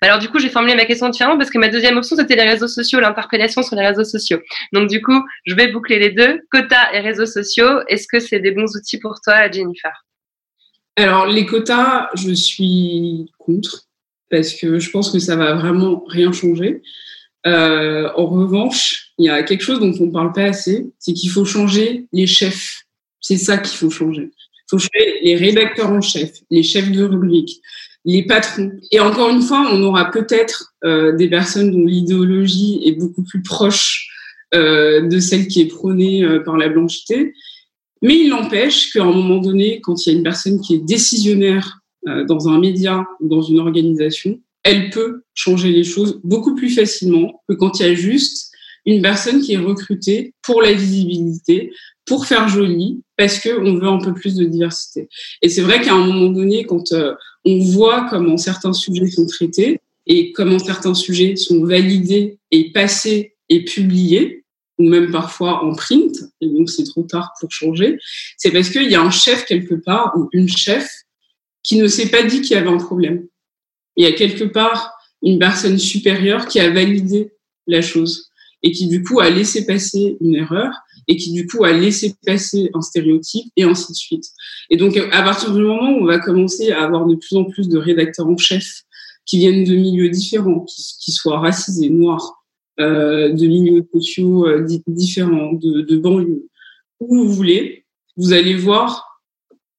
Alors, 0.02 0.18
du 0.20 0.28
coup, 0.28 0.38
j'ai 0.38 0.48
formulé 0.48 0.76
ma 0.76 0.84
question 0.84 1.08
différemment 1.08 1.38
parce 1.38 1.50
que 1.50 1.58
ma 1.58 1.68
deuxième 1.68 1.96
option, 1.96 2.14
c'était 2.16 2.36
les 2.36 2.48
réseaux 2.48 2.68
sociaux, 2.68 3.00
l'interpellation 3.00 3.62
sur 3.62 3.74
les 3.74 3.86
réseaux 3.86 4.04
sociaux. 4.04 4.38
Donc, 4.72 4.88
du 4.88 5.02
coup, 5.02 5.20
je 5.46 5.54
vais 5.54 5.68
boucler 5.68 5.98
les 5.98 6.10
deux, 6.10 6.42
quotas 6.52 6.92
et 6.92 7.00
réseaux 7.00 7.26
sociaux. 7.26 7.80
Est-ce 7.88 8.06
que 8.06 8.20
c'est 8.20 8.38
des 8.38 8.52
bons 8.52 8.76
outils 8.76 8.98
pour 9.00 9.20
toi, 9.20 9.50
Jennifer? 9.50 10.04
Alors, 10.96 11.26
les 11.26 11.44
quotas, 11.44 12.08
je 12.14 12.32
suis 12.32 13.32
contre 13.38 13.88
parce 14.34 14.52
que 14.54 14.80
je 14.80 14.90
pense 14.90 15.12
que 15.12 15.20
ça 15.20 15.36
va 15.36 15.54
vraiment 15.54 16.02
rien 16.08 16.32
changer. 16.32 16.82
Euh, 17.46 18.10
en 18.16 18.26
revanche, 18.26 19.12
il 19.18 19.26
y 19.26 19.28
a 19.28 19.44
quelque 19.44 19.62
chose 19.62 19.78
dont 19.78 19.94
on 20.00 20.06
ne 20.06 20.10
parle 20.10 20.32
pas 20.32 20.46
assez, 20.46 20.86
c'est 20.98 21.12
qu'il 21.12 21.30
faut 21.30 21.44
changer 21.44 22.06
les 22.12 22.26
chefs. 22.26 22.82
C'est 23.20 23.36
ça 23.36 23.58
qu'il 23.58 23.76
faut 23.78 23.90
changer. 23.90 24.32
Il 24.32 24.70
faut 24.70 24.78
changer 24.78 25.20
les 25.22 25.36
rédacteurs 25.36 25.90
en 25.90 26.00
chef, 26.00 26.32
les 26.50 26.64
chefs 26.64 26.90
de 26.90 27.04
rubrique, 27.04 27.60
les 28.04 28.24
patrons. 28.24 28.72
Et 28.90 28.98
encore 28.98 29.30
une 29.30 29.42
fois, 29.42 29.68
on 29.70 29.80
aura 29.84 30.10
peut-être 30.10 30.74
euh, 30.84 31.12
des 31.12 31.28
personnes 31.28 31.70
dont 31.70 31.86
l'idéologie 31.86 32.80
est 32.84 32.98
beaucoup 32.98 33.22
plus 33.22 33.42
proche 33.42 34.08
euh, 34.52 35.06
de 35.06 35.20
celle 35.20 35.46
qui 35.46 35.60
est 35.60 35.68
prônée 35.68 36.26
par 36.44 36.56
la 36.56 36.68
blanchité. 36.68 37.34
Mais 38.02 38.16
il 38.16 38.30
n'empêche 38.30 38.92
qu'à 38.92 39.02
un 39.02 39.12
moment 39.12 39.38
donné, 39.38 39.80
quand 39.80 40.04
il 40.04 40.10
y 40.10 40.14
a 40.14 40.18
une 40.18 40.24
personne 40.24 40.60
qui 40.60 40.74
est 40.74 40.84
décisionnaire 40.84 41.83
dans 42.06 42.48
un 42.48 42.58
média, 42.58 43.06
dans 43.20 43.42
une 43.42 43.58
organisation, 43.58 44.40
elle 44.62 44.90
peut 44.90 45.22
changer 45.34 45.70
les 45.70 45.84
choses 45.84 46.20
beaucoup 46.24 46.54
plus 46.54 46.70
facilement 46.70 47.42
que 47.48 47.54
quand 47.54 47.78
il 47.78 47.86
y 47.86 47.88
a 47.88 47.94
juste 47.94 48.50
une 48.86 49.02
personne 49.02 49.40
qui 49.40 49.52
est 49.52 49.58
recrutée 49.58 50.34
pour 50.42 50.62
la 50.62 50.72
visibilité, 50.72 51.72
pour 52.06 52.26
faire 52.26 52.48
joli, 52.48 53.02
parce 53.16 53.38
qu'on 53.38 53.74
veut 53.74 53.88
un 53.88 53.98
peu 53.98 54.12
plus 54.12 54.34
de 54.34 54.44
diversité. 54.44 55.08
Et 55.42 55.48
c'est 55.48 55.62
vrai 55.62 55.80
qu'à 55.80 55.94
un 55.94 56.06
moment 56.06 56.30
donné, 56.30 56.64
quand 56.64 56.92
euh, 56.92 57.14
on 57.44 57.58
voit 57.60 58.06
comment 58.10 58.36
certains 58.36 58.72
sujets 58.72 59.06
sont 59.06 59.26
traités 59.26 59.80
et 60.06 60.32
comment 60.32 60.58
certains 60.58 60.94
sujets 60.94 61.36
sont 61.36 61.64
validés 61.64 62.38
et 62.50 62.72
passés 62.72 63.34
et 63.48 63.64
publiés, 63.64 64.44
ou 64.78 64.88
même 64.88 65.10
parfois 65.10 65.64
en 65.64 65.74
print, 65.74 66.16
et 66.40 66.48
donc 66.48 66.68
c'est 66.68 66.84
trop 66.84 67.04
tard 67.04 67.32
pour 67.40 67.50
changer, 67.50 67.98
c'est 68.36 68.50
parce 68.50 68.68
qu'il 68.68 68.90
y 68.90 68.94
a 68.94 69.02
un 69.02 69.10
chef 69.10 69.46
quelque 69.46 69.74
part 69.74 70.12
ou 70.16 70.28
une 70.32 70.48
chef 70.48 71.03
qui 71.64 71.78
ne 71.78 71.88
s'est 71.88 72.10
pas 72.10 72.22
dit 72.22 72.42
qu'il 72.42 72.52
y 72.52 72.60
avait 72.60 72.68
un 72.68 72.78
problème. 72.78 73.26
Il 73.96 74.04
y 74.04 74.06
a 74.06 74.12
quelque 74.12 74.44
part 74.44 74.92
une 75.22 75.38
personne 75.38 75.78
supérieure 75.78 76.46
qui 76.46 76.60
a 76.60 76.70
validé 76.70 77.32
la 77.66 77.80
chose 77.80 78.30
et 78.62 78.70
qui 78.70 78.86
du 78.86 79.02
coup 79.02 79.20
a 79.20 79.30
laissé 79.30 79.66
passer 79.66 80.16
une 80.20 80.36
erreur 80.36 80.72
et 81.08 81.16
qui 81.16 81.32
du 81.32 81.46
coup 81.46 81.64
a 81.64 81.72
laissé 81.72 82.14
passer 82.24 82.70
un 82.74 82.80
stéréotype 82.80 83.46
et 83.56 83.64
ainsi 83.64 83.92
de 83.92 83.96
suite. 83.96 84.24
Et 84.70 84.76
donc 84.76 84.96
à 84.96 85.22
partir 85.22 85.52
du 85.52 85.62
moment 85.62 85.90
où 85.90 86.02
on 86.02 86.06
va 86.06 86.18
commencer 86.18 86.70
à 86.70 86.84
avoir 86.84 87.06
de 87.06 87.14
plus 87.16 87.36
en 87.36 87.44
plus 87.44 87.68
de 87.68 87.78
rédacteurs 87.78 88.26
en 88.26 88.36
chef 88.36 88.82
qui 89.26 89.38
viennent 89.38 89.64
de 89.64 89.74
milieux 89.74 90.10
différents, 90.10 90.60
qui, 90.60 91.12
soient 91.12 91.40
racisés, 91.40 91.88
noirs, 91.88 92.44
euh, 92.78 93.32
de 93.32 93.46
milieux 93.46 93.86
sociaux 93.90 94.46
euh, 94.46 94.66
différents, 94.86 95.52
de 95.54 95.96
banlieues, 95.96 96.48
où 97.00 97.24
vous 97.24 97.32
voulez, 97.32 97.86
vous 98.16 98.34
allez 98.34 98.54
voir 98.54 99.13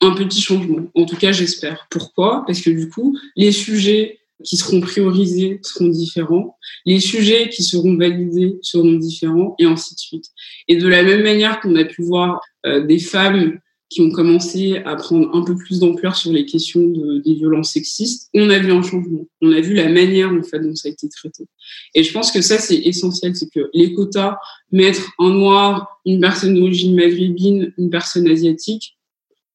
un 0.06 0.16
petit 0.16 0.42
changement. 0.42 0.90
En 0.96 1.06
tout 1.06 1.18
cas, 1.18 1.32
j'espère. 1.32 1.88
Pourquoi? 1.90 2.44
Parce 2.46 2.62
que 2.62 2.70
du 2.70 2.90
coup, 2.90 3.18
les 3.36 3.52
sujets 3.52 4.20
qui 4.44 4.58
seront 4.58 4.82
priorisés 4.82 5.60
seront 5.64 5.88
différents, 5.88 6.58
les 6.86 7.00
sujets 7.00 7.50
qui 7.50 7.64
seront 7.64 7.96
validés 7.96 8.58
seront 8.62 8.94
différents, 8.94 9.56
et 9.60 9.66
ainsi 9.66 9.96
de 9.96 10.00
suite. 10.00 10.26
Et 10.68 10.76
de 10.76 10.88
la 10.88 11.04
même 11.04 11.24
manière 11.24 11.60
qu'on 11.62 11.76
a 11.76 11.86
pu 11.86 12.04
voir 12.04 12.42
euh, 12.66 12.86
des 12.86 13.00
femmes 13.00 13.60
qui 13.90 14.02
ont 14.02 14.12
commencé 14.12 14.78
à 14.78 14.96
prendre 14.96 15.34
un 15.36 15.44
peu 15.44 15.56
plus 15.56 15.80
d'ampleur 15.80 16.16
sur 16.16 16.34
les 16.34 16.46
questions 16.46 16.82
de, 16.82 17.20
des 17.20 17.36
violences 17.36 17.72
sexistes, 17.72 18.30
on 18.34 18.50
a 18.50 18.58
vu 18.58 18.72
un 18.72 18.82
changement. 18.82 19.28
On 19.42 19.52
a 19.52 19.62
vu 19.62 19.74
la 19.74 19.90
manière 19.90 20.32
en 20.32 20.44
fait, 20.44 20.60
dont 20.60 20.76
ça 20.76 20.90
a 20.90 20.92
été 20.92 21.08
traité. 21.08 21.46
Et 21.94 22.04
je 22.04 22.12
pense 22.12 22.32
que 22.32 22.42
ça, 22.42 22.58
c'est 22.58 22.78
essentiel, 22.78 23.36
c'est 23.36 23.50
que 23.50 23.70
les 23.74 23.94
quotas, 23.94 24.38
mettre 24.72 25.12
un 25.20 25.30
noir, 25.30 26.02
une 26.06 26.20
personne 26.20 26.56
d'origine 26.56 26.96
maghrébine, 26.96 27.74
une 27.78 27.90
personne 27.90 28.28
asiatique, 28.28 28.98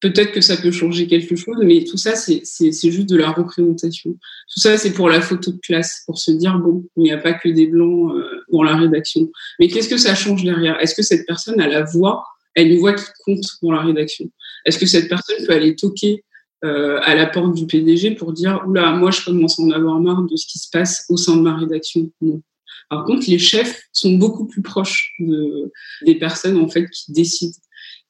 peut-être 0.00 0.32
que 0.32 0.40
ça 0.40 0.56
peut 0.56 0.70
changer 0.70 1.06
quelque 1.06 1.36
chose, 1.36 1.56
mais 1.62 1.84
tout 1.84 1.96
ça, 1.96 2.16
c'est 2.16 2.90
juste 2.90 3.08
de 3.08 3.16
la 3.16 3.30
représentation. 3.30 4.12
Tout 4.12 4.60
ça, 4.60 4.76
c'est 4.76 4.92
pour 4.92 5.08
la 5.08 5.20
photo 5.20 5.52
de 5.52 5.58
classe, 5.58 6.02
pour 6.06 6.18
se 6.18 6.30
dire, 6.30 6.58
bon, 6.58 6.84
il 6.96 7.02
n'y 7.02 7.12
a 7.12 7.18
pas 7.18 7.34
que 7.34 7.48
des 7.48 7.66
blancs 7.66 8.14
euh, 8.14 8.44
dans 8.50 8.62
la 8.62 8.76
rédaction. 8.76 9.30
Mais 9.58 9.68
qu'est-ce 9.68 9.88
que 9.88 9.98
ça 9.98 10.14
change 10.14 10.42
derrière? 10.42 10.80
Est-ce 10.80 10.94
que 10.94 11.02
cette 11.02 11.26
personne 11.26 11.60
a 11.60 11.68
la 11.68 11.84
voix, 11.84 12.24
elle 12.54 12.72
une 12.72 12.78
voix 12.78 12.94
qui 12.94 13.04
compte 13.24 13.44
dans 13.62 13.72
la 13.72 13.82
rédaction 13.82 14.30
Est-ce 14.64 14.78
que 14.78 14.86
cette 14.86 15.08
personne 15.08 15.36
peut 15.46 15.52
aller 15.52 15.76
toquer 15.76 16.24
euh, 16.64 16.98
à 17.02 17.14
la 17.14 17.26
porte 17.26 17.54
du 17.54 17.66
PDG 17.66 18.12
pour 18.12 18.32
dire, 18.32 18.62
oula, 18.66 18.92
moi, 18.92 19.10
je 19.10 19.24
commence 19.24 19.58
à 19.60 19.62
en 19.62 19.70
avoir 19.70 20.00
marre 20.00 20.22
de 20.22 20.36
ce 20.36 20.46
qui 20.46 20.58
se 20.58 20.68
passe 20.72 21.04
au 21.10 21.16
sein 21.16 21.36
de 21.36 21.42
ma 21.42 21.56
rédaction? 21.56 22.10
Non. 22.22 22.42
Par 22.88 23.04
contre, 23.04 23.30
les 23.30 23.38
chefs 23.38 23.82
sont 23.92 24.14
beaucoup 24.14 24.46
plus 24.46 24.62
proches 24.62 25.14
de, 25.20 25.70
des 26.04 26.16
personnes 26.16 26.58
en 26.58 26.68
fait 26.68 26.88
qui 26.90 27.12
décident. 27.12 27.54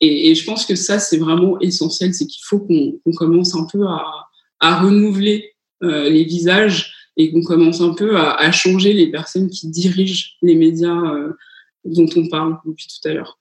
Et, 0.00 0.34
je 0.34 0.44
pense 0.44 0.64
que 0.64 0.74
ça, 0.74 0.98
c'est 0.98 1.18
vraiment 1.18 1.60
essentiel, 1.60 2.14
c'est 2.14 2.26
qu'il 2.26 2.42
faut 2.44 2.60
qu'on 2.60 2.92
qu 3.04 3.12
commence 3.14 3.54
un 3.54 3.66
peu 3.70 3.84
à, 3.86 4.80
renouveler 4.80 5.52
euh, 5.82 6.08
les 6.08 6.24
visages 6.24 6.94
et 7.16 7.32
qu'on 7.32 7.42
commence 7.42 7.80
un 7.80 7.94
peu 7.94 8.16
à, 8.16 8.50
changer 8.52 8.92
les 8.92 9.10
personnes 9.10 9.50
qui 9.50 9.68
dirigent 9.68 10.32
les 10.42 10.54
médias 10.54 10.96
euh, 10.96 11.32
dont 11.84 12.08
on 12.16 12.28
parle 12.28 12.56
depuis 12.64 12.86
tout 12.86 13.08
à 13.08 13.12
l'heure. 13.12 13.38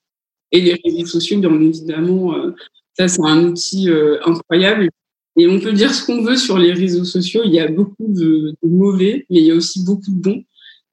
Et 0.51 0.61
les 0.61 0.79
réseaux 0.83 1.05
sociaux, 1.05 1.39
bien 1.39 1.61
évidemment, 1.61 2.35
euh, 2.35 2.51
ça, 2.97 3.07
c'est 3.07 3.23
un 3.23 3.45
outil 3.45 3.87
incroyable. 4.25 4.89
Et 5.37 5.47
on 5.47 5.59
peut 5.59 5.71
dire 5.71 5.93
ce 5.93 6.05
qu'on 6.05 6.23
veut 6.23 6.35
sur 6.35 6.57
les 6.57 6.73
réseaux 6.73 7.05
sociaux. 7.05 7.43
Il 7.45 7.53
y 7.53 7.59
a 7.59 7.69
beaucoup 7.69 8.07
de, 8.09 8.53
mauvais, 8.63 9.25
mais 9.29 9.39
il 9.39 9.45
y 9.45 9.51
a 9.51 9.55
aussi 9.55 9.85
beaucoup 9.85 10.11
de 10.11 10.21
bons. 10.21 10.43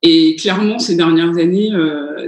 Et 0.02 0.36
clairement, 0.36 0.78
ces 0.78 0.94
dernières 0.94 1.36
années, 1.38 1.70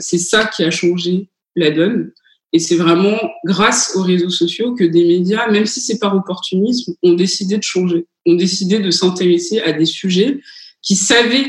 c'est 0.01 0.19
ça 0.19 0.47
qui 0.47 0.65
a 0.65 0.71
changé 0.71 1.29
la 1.55 1.71
donne. 1.71 2.13
Et 2.53 2.59
c'est 2.59 2.77
vraiment 2.77 3.19
grâce 3.45 3.95
aux 3.95 4.03
réseaux 4.03 4.31
sociaux 4.31 4.75
que 4.75 4.85
des 4.85 5.05
médias, 5.05 5.51
même 5.51 5.67
si 5.67 5.81
c'est 5.81 5.99
par 5.99 6.17
opportunisme, 6.17 6.95
ont 7.03 7.13
décidé 7.13 7.59
de 7.59 7.63
changer, 7.63 8.07
ont 8.27 8.35
décidé 8.35 8.79
de 8.79 8.91
s'intéresser 8.91 9.61
à 9.61 9.73
des 9.73 9.85
sujets 9.85 10.41
qui 10.83 10.97
savaient 10.97 11.47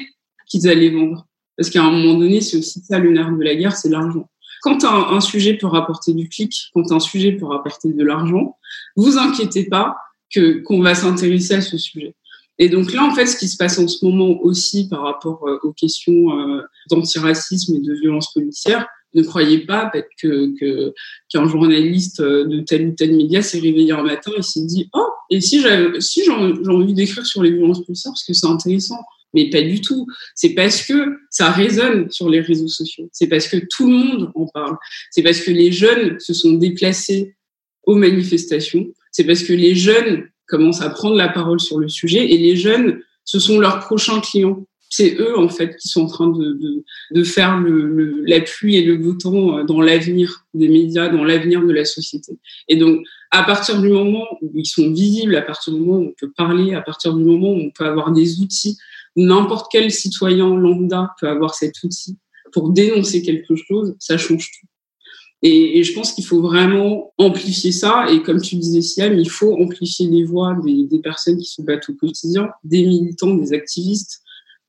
qu'ils 0.48 0.68
allaient 0.68 0.90
vendre. 0.90 1.26
Parce 1.56 1.70
qu'à 1.70 1.84
un 1.84 1.92
moment 1.92 2.16
donné, 2.16 2.42
c'est 2.42 2.58
aussi 2.58 2.82
ça 2.82 3.00
le 3.00 3.12
nerf 3.12 3.32
de 3.32 3.44
la 3.44 3.56
guerre, 3.56 3.76
c'est 3.76 3.90
l'argent. 3.90 4.30
Quand 4.62 4.84
un, 4.84 5.16
un, 5.16 5.22
sujet 5.22 5.54
peut 5.54 5.68
rapporter 5.68 6.14
du 6.14 6.28
clic, 6.28 6.54
quand 6.74 6.92
un 6.92 7.00
sujet 7.00 7.32
peut 7.32 7.46
rapporter 7.46 7.94
de 7.94 8.04
l'argent, 8.04 8.58
vous 8.98 9.18
inquiétez 9.18 9.66
pas 9.66 9.96
que 10.34 10.60
qu'on 10.60 10.82
va 10.82 10.96
s'intéresser 10.96 11.56
à 11.56 11.62
ce 11.62 11.78
sujet. 11.78 12.14
Et 12.58 12.68
donc 12.68 12.92
là, 12.92 13.06
en 13.06 13.16
fait, 13.16 13.26
ce 13.26 13.38
qui 13.38 13.48
se 13.48 13.56
passe 13.56 13.80
en 13.80 13.88
ce 13.88 14.06
moment 14.06 14.38
aussi 14.42 14.90
par 14.90 15.04
rapport 15.04 15.48
euh, 15.48 15.60
aux 15.64 15.72
questions 15.72 16.38
euh, 16.38 16.62
d'antiracisme 16.90 17.76
et 17.76 17.80
de 17.80 17.94
violence 17.94 18.34
policière, 18.34 18.86
ne 19.14 19.24
croyez 19.24 19.60
pas 19.60 19.92
que 20.22 20.92
qu'un 21.30 21.48
journaliste 21.48 22.22
de 22.22 22.62
tel 22.62 22.90
ou 22.90 22.92
tel 22.92 23.16
média 23.16 23.42
s'est 23.42 23.60
réveillé 23.60 23.92
un 23.92 24.04
matin 24.04 24.32
et 24.38 24.42
s'est 24.42 24.66
dit 24.66 24.90
oh 24.94 25.08
et 25.30 25.42
si 25.42 25.62
j'ai 25.62 26.00
si 26.00 26.24
j'ai 26.24 26.32
envie 26.32 26.94
d'écrire 26.94 27.26
sur 27.26 27.42
les 27.42 27.52
violences 27.52 27.84
policières 27.86 28.12
parce 28.12 28.26
que 28.26 28.34
c'est 28.34 28.48
intéressant. 28.48 29.00
Mais 29.36 29.52
pas 29.52 29.62
du 29.62 29.80
tout. 29.80 30.08
C'est 30.34 30.56
parce 30.56 30.82
que 30.82 31.20
ça 31.30 31.52
résonne 31.52 32.10
sur 32.10 32.30
les 32.30 32.42
réseaux 32.42 32.68
sociaux. 32.68 33.08
C'est 33.12 33.28
parce 33.28 33.48
que 33.48 33.58
tout 33.58 33.88
le 33.88 33.94
monde 33.94 34.32
en 34.34 34.48
parle. 34.48 34.76
C'est 35.12 35.22
parce 35.22 35.40
que 35.42 35.52
les 35.52 35.72
jeunes 35.72 36.20
se 36.20 36.34
sont 36.34 36.54
déplacés 36.54 37.36
aux 37.84 37.94
manifestations. 37.94 38.88
C'est 39.12 39.26
parce 39.26 39.44
que 39.44 39.54
les 39.54 39.76
jeunes 39.76 40.28
commencent 40.48 40.82
à 40.82 40.90
prendre 40.90 41.16
la 41.16 41.30
parole 41.30 41.60
sur 41.60 41.78
le 41.78 41.90
sujet 41.90 42.32
et 42.32 42.40
les 42.40 42.56
jeunes 42.56 43.02
ce 43.24 43.40
sont 43.40 43.60
leurs 43.60 43.80
prochains 43.80 44.20
clients 44.22 44.66
c'est 44.90 45.16
eux 45.20 45.38
en 45.38 45.50
fait 45.50 45.76
qui 45.78 45.88
sont 45.88 46.02
en 46.02 46.08
train 46.08 46.28
de, 46.28 46.54
de, 46.54 46.84
de 47.12 47.24
faire 47.24 47.60
le, 47.60 47.88
le, 47.88 48.44
pluie 48.44 48.76
et 48.76 48.84
le 48.84 48.98
beau 48.98 49.14
temps 49.14 49.64
dans 49.64 49.82
l'avenir 49.82 50.46
des 50.54 50.68
médias, 50.68 51.10
dans 51.10 51.24
l'avenir 51.24 51.64
de 51.64 51.72
la 51.72 51.86
société. 51.86 52.34
Et 52.68 52.76
donc, 52.76 53.02
à 53.32 53.44
partir 53.44 53.80
du 53.82 53.90
moment 53.90 54.26
où 54.42 54.52
ils 54.56 54.66
sont 54.66 54.92
visibles, 54.92 55.36
à 55.36 55.44
partir 55.44 55.74
du 55.74 55.80
moment 55.80 56.00
où 56.00 56.08
on 56.08 56.14
peut 56.20 56.32
parler, 56.36 56.74
à 56.74 56.82
partir 56.82 57.14
du 57.14 57.24
moment 57.24 57.52
où 57.52 57.60
on 57.60 57.70
peut 57.70 57.86
avoir 57.86 58.12
des 58.12 58.40
outils, 58.40 58.78
n'importe 59.16 59.68
quel 59.72 59.92
citoyen 59.92 60.56
lambda 60.56 61.12
peut 61.20 61.28
avoir 61.28 61.54
cet 61.54 61.84
outil 61.84 62.18
pour 62.52 62.72
dénoncer 62.72 63.22
quelque 63.22 63.56
chose, 63.56 63.96
ça 64.00 64.18
change 64.18 64.50
tout. 64.60 64.68
Et, 65.42 65.84
je 65.84 65.94
pense 65.94 66.12
qu'il 66.12 66.26
faut 66.26 66.42
vraiment 66.42 67.14
amplifier 67.18 67.72
ça. 67.72 68.08
Et 68.12 68.22
comme 68.24 68.42
tu 68.42 68.56
disais, 68.58 68.82
Siam, 68.82 69.18
il 69.18 69.30
faut 69.30 69.56
amplifier 69.62 70.08
les 70.08 70.24
voix 70.24 70.58
des 70.66 71.00
personnes 71.00 71.38
qui 71.38 71.50
se 71.50 71.62
battent 71.62 71.88
au 71.90 71.94
quotidien, 71.94 72.50
des 72.64 72.86
militants, 72.86 73.36
des 73.36 73.54
activistes, 73.54 74.22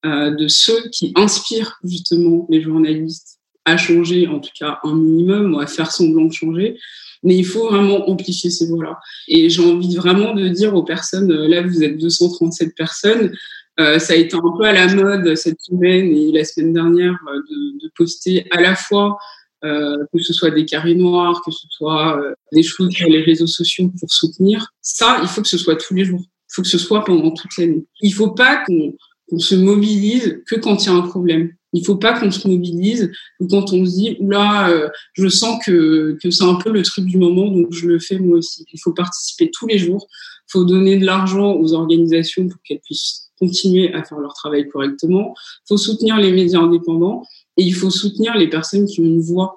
euh, 0.07 0.31
de 0.31 0.49
ceux 0.49 0.89
qui 0.91 1.13
inspirent 1.17 1.79
justement 1.85 2.47
les 2.51 2.63
journalistes 2.63 3.39
à 3.65 3.77
changer, 3.77 4.27
en 4.27 4.41
tout 4.41 4.51
cas 4.59 4.79
un 4.85 4.95
minimum, 4.95 5.59
à 5.59 5.67
faire 5.67 5.91
semblant 5.93 6.25
de 6.25 6.33
changer. 6.33 6.79
Mais 7.23 7.37
il 7.37 7.45
faut 7.45 7.69
vraiment 7.69 8.09
amplifier 8.09 8.51
ces 8.51 8.67
voix-là. 8.67 8.99
Et 9.29 9.51
j'ai 9.51 9.63
envie 9.63 9.95
vraiment 9.97 10.35
de 10.35 10.49
dire 10.49 10.75
aux 10.75 10.85
personnes, 10.85 11.31
là 11.31 11.63
vous 11.63 11.83
êtes 11.83 11.99
237 11.99 12.75
personnes, 12.75 13.33
Euh, 13.79 13.99
ça 13.99 14.13
a 14.13 14.17
été 14.17 14.37
un 14.37 14.53
peu 14.59 14.65
à 14.65 14.73
la 14.73 14.93
mode 14.95 15.35
cette 15.37 15.61
semaine 15.61 16.15
et 16.15 16.33
la 16.33 16.45
semaine 16.45 16.75
dernière 16.75 17.17
euh, 17.29 17.41
de, 17.83 17.91
poster 17.95 18.47
à 18.51 18.61
la 18.61 18.75
fois 18.75 19.17
euh, 19.63 20.07
que 20.13 20.23
ce 20.23 20.33
soit 20.33 20.51
des 20.51 20.65
carrés 20.65 20.95
noirs, 20.95 21.43
que 21.45 21.51
ce 21.51 21.67
soit 21.69 22.19
euh, 22.19 22.33
des 22.51 22.63
choses 22.63 22.93
sur 22.93 23.09
les 23.09 23.21
réseaux 23.21 23.47
sociaux 23.47 23.93
pour 24.01 24.11
soutenir. 24.11 24.73
Ça, 24.81 25.19
il 25.21 25.29
faut 25.29 25.43
que 25.43 25.49
ce 25.49 25.59
soit 25.59 25.77
tous 25.77 25.95
les 25.95 26.07
jours. 26.07 26.23
Il 26.23 26.55
faut 26.55 26.63
que 26.63 26.69
ce 26.69 26.79
soit 26.79 27.05
pendant 27.05 27.31
toute 27.31 27.55
l'année. 27.59 27.85
Il 28.01 28.15
faut 28.15 28.31
pas 28.31 28.65
qu'on 28.65 28.95
qu'on 29.31 29.39
se 29.39 29.55
mobilise 29.55 30.43
que 30.47 30.57
quand 30.57 30.85
il 30.85 30.87
y 30.87 30.89
a 30.91 30.95
un 30.95 31.03
problème. 31.03 31.53
Il 31.73 31.85
faut 31.85 31.97
pas 31.97 32.19
qu'on 32.19 32.33
se 32.33 32.49
mobilise 32.49 33.13
quand 33.49 33.73
on 33.73 33.87
se 33.87 33.91
dit 33.93 34.17
là, 34.21 34.69
euh, 34.71 34.89
je 35.13 35.29
sens 35.29 35.65
que, 35.65 36.19
que 36.21 36.31
c'est 36.31 36.45
un 36.45 36.57
peu 36.57 36.71
le 36.71 36.83
truc 36.83 37.07
du 37.07 37.17
moment, 37.17 37.47
donc 37.47 37.73
je 37.73 37.87
le 37.87 38.01
fais 38.01 38.19
moi 38.19 38.39
aussi. 38.39 38.67
Il 38.73 38.81
faut 38.81 38.93
participer 38.93 39.51
tous 39.53 39.69
les 39.69 39.79
jours. 39.79 40.09
Il 40.49 40.53
faut 40.53 40.65
donner 40.65 40.99
de 40.99 41.07
l'argent 41.07 41.55
aux 41.55 41.73
organisations 41.73 42.49
pour 42.49 42.61
qu'elles 42.63 42.81
puissent 42.81 43.31
continuer 43.39 43.95
à 43.95 44.03
faire 44.03 44.19
leur 44.19 44.35
travail 44.35 44.69
correctement. 44.69 45.35
Il 45.39 45.69
faut 45.69 45.77
soutenir 45.77 46.17
les 46.17 46.33
médias 46.33 46.59
indépendants 46.59 47.25
et 47.57 47.63
il 47.63 47.75
faut 47.75 47.91
soutenir 47.91 48.37
les 48.37 48.49
personnes 48.49 48.87
qui 48.87 49.01
ont 49.01 49.05
une 49.05 49.21
voix. 49.21 49.57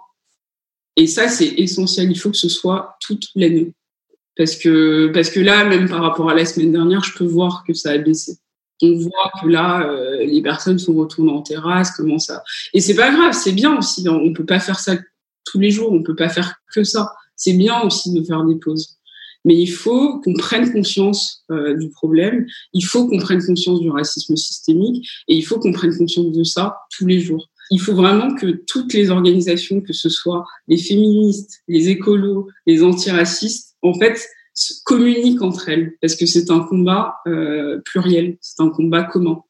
Et 0.96 1.08
ça, 1.08 1.28
c'est 1.28 1.48
essentiel. 1.58 2.12
Il 2.12 2.20
faut 2.20 2.30
que 2.30 2.38
ce 2.38 2.50
soit 2.50 2.96
toute 3.02 3.26
l'année. 3.34 3.74
Parce 4.38 4.56
que, 4.56 5.12
parce 5.14 5.30
que 5.30 5.40
là, 5.40 5.66
même 5.66 5.90
par 5.90 6.02
rapport 6.02 6.30
à 6.30 6.36
la 6.36 6.46
semaine 6.46 6.72
dernière, 6.72 7.04
je 7.04 7.18
peux 7.18 7.26
voir 7.26 7.64
que 7.68 7.74
ça 7.74 7.92
a 7.92 7.98
baissé 7.98 8.38
on 8.84 8.98
voit 8.98 9.32
que 9.42 9.48
là, 9.48 9.88
euh, 9.88 10.26
les 10.26 10.42
personnes 10.42 10.80
sont 10.80 10.94
retournées 10.94 11.32
en 11.32 11.42
terrasse, 11.42 11.92
comment 11.92 12.20
ça. 12.20 12.44
Et 12.74 12.82
c'est 12.82 12.96
pas 12.96 13.12
grave, 13.12 13.34
c'est 13.34 13.54
bien 13.54 13.78
aussi. 13.78 14.08
Hein. 14.08 14.20
On 14.22 14.34
peut 14.34 14.46
pas 14.46 14.60
faire 14.60 14.80
ça 14.80 14.96
tous 15.46 15.60
les 15.60 15.72
jours, 15.72 15.92
on 15.92 16.04
peut 16.04 16.16
pas 16.16 16.30
faire 16.30 16.56
que 16.74 16.84
ça. 16.84 17.14
C'est 17.36 17.54
bien 17.54 17.82
aussi 17.82 18.14
de 18.14 18.24
faire 18.24 18.44
des 18.44 18.56
pauses. 18.56 18.98
Mais 19.46 19.56
il 19.56 19.68
faut 19.68 20.20
qu'on 20.22 20.34
prenne 20.34 20.72
conscience 20.72 21.44
euh, 21.52 21.76
du 21.76 21.90
problème, 21.90 22.46
il 22.74 22.86
faut 22.86 23.08
qu'on 23.08 23.20
prenne 23.20 23.46
conscience 23.46 23.82
du 23.82 23.90
racisme 23.90 24.36
systémique 24.38 25.06
et 25.28 25.36
il 25.36 25.42
faut 25.42 25.60
qu'on 25.60 25.74
prenne 25.74 25.96
conscience 25.98 26.32
de 26.32 26.44
ça 26.44 26.78
tous 26.96 27.06
les 27.06 27.20
jours. 27.20 27.50
Il 27.70 27.80
faut 27.80 27.96
vraiment 27.96 28.36
que 28.36 28.64
toutes 28.68 28.94
les 28.94 29.10
organisations, 29.10 29.82
que 29.82 29.94
ce 29.94 30.10
soit 30.10 30.46
les 30.68 30.78
féministes, 30.78 31.62
les 31.68 31.90
écolos, 31.90 32.48
les 32.66 32.84
antiracistes, 32.84 33.76
en 33.82 33.94
fait, 33.94 34.26
communiquent 34.86 35.42
entre 35.42 35.70
elles 35.70 35.94
parce 36.02 36.16
que 36.16 36.26
c'est 36.26 36.52
un 36.52 36.60
combat 36.60 37.16
euh, 37.28 37.80
pluriel, 37.86 38.38
c'est 38.42 38.62
un 38.62 38.70
combat 38.70 39.04
commun. 39.04 39.44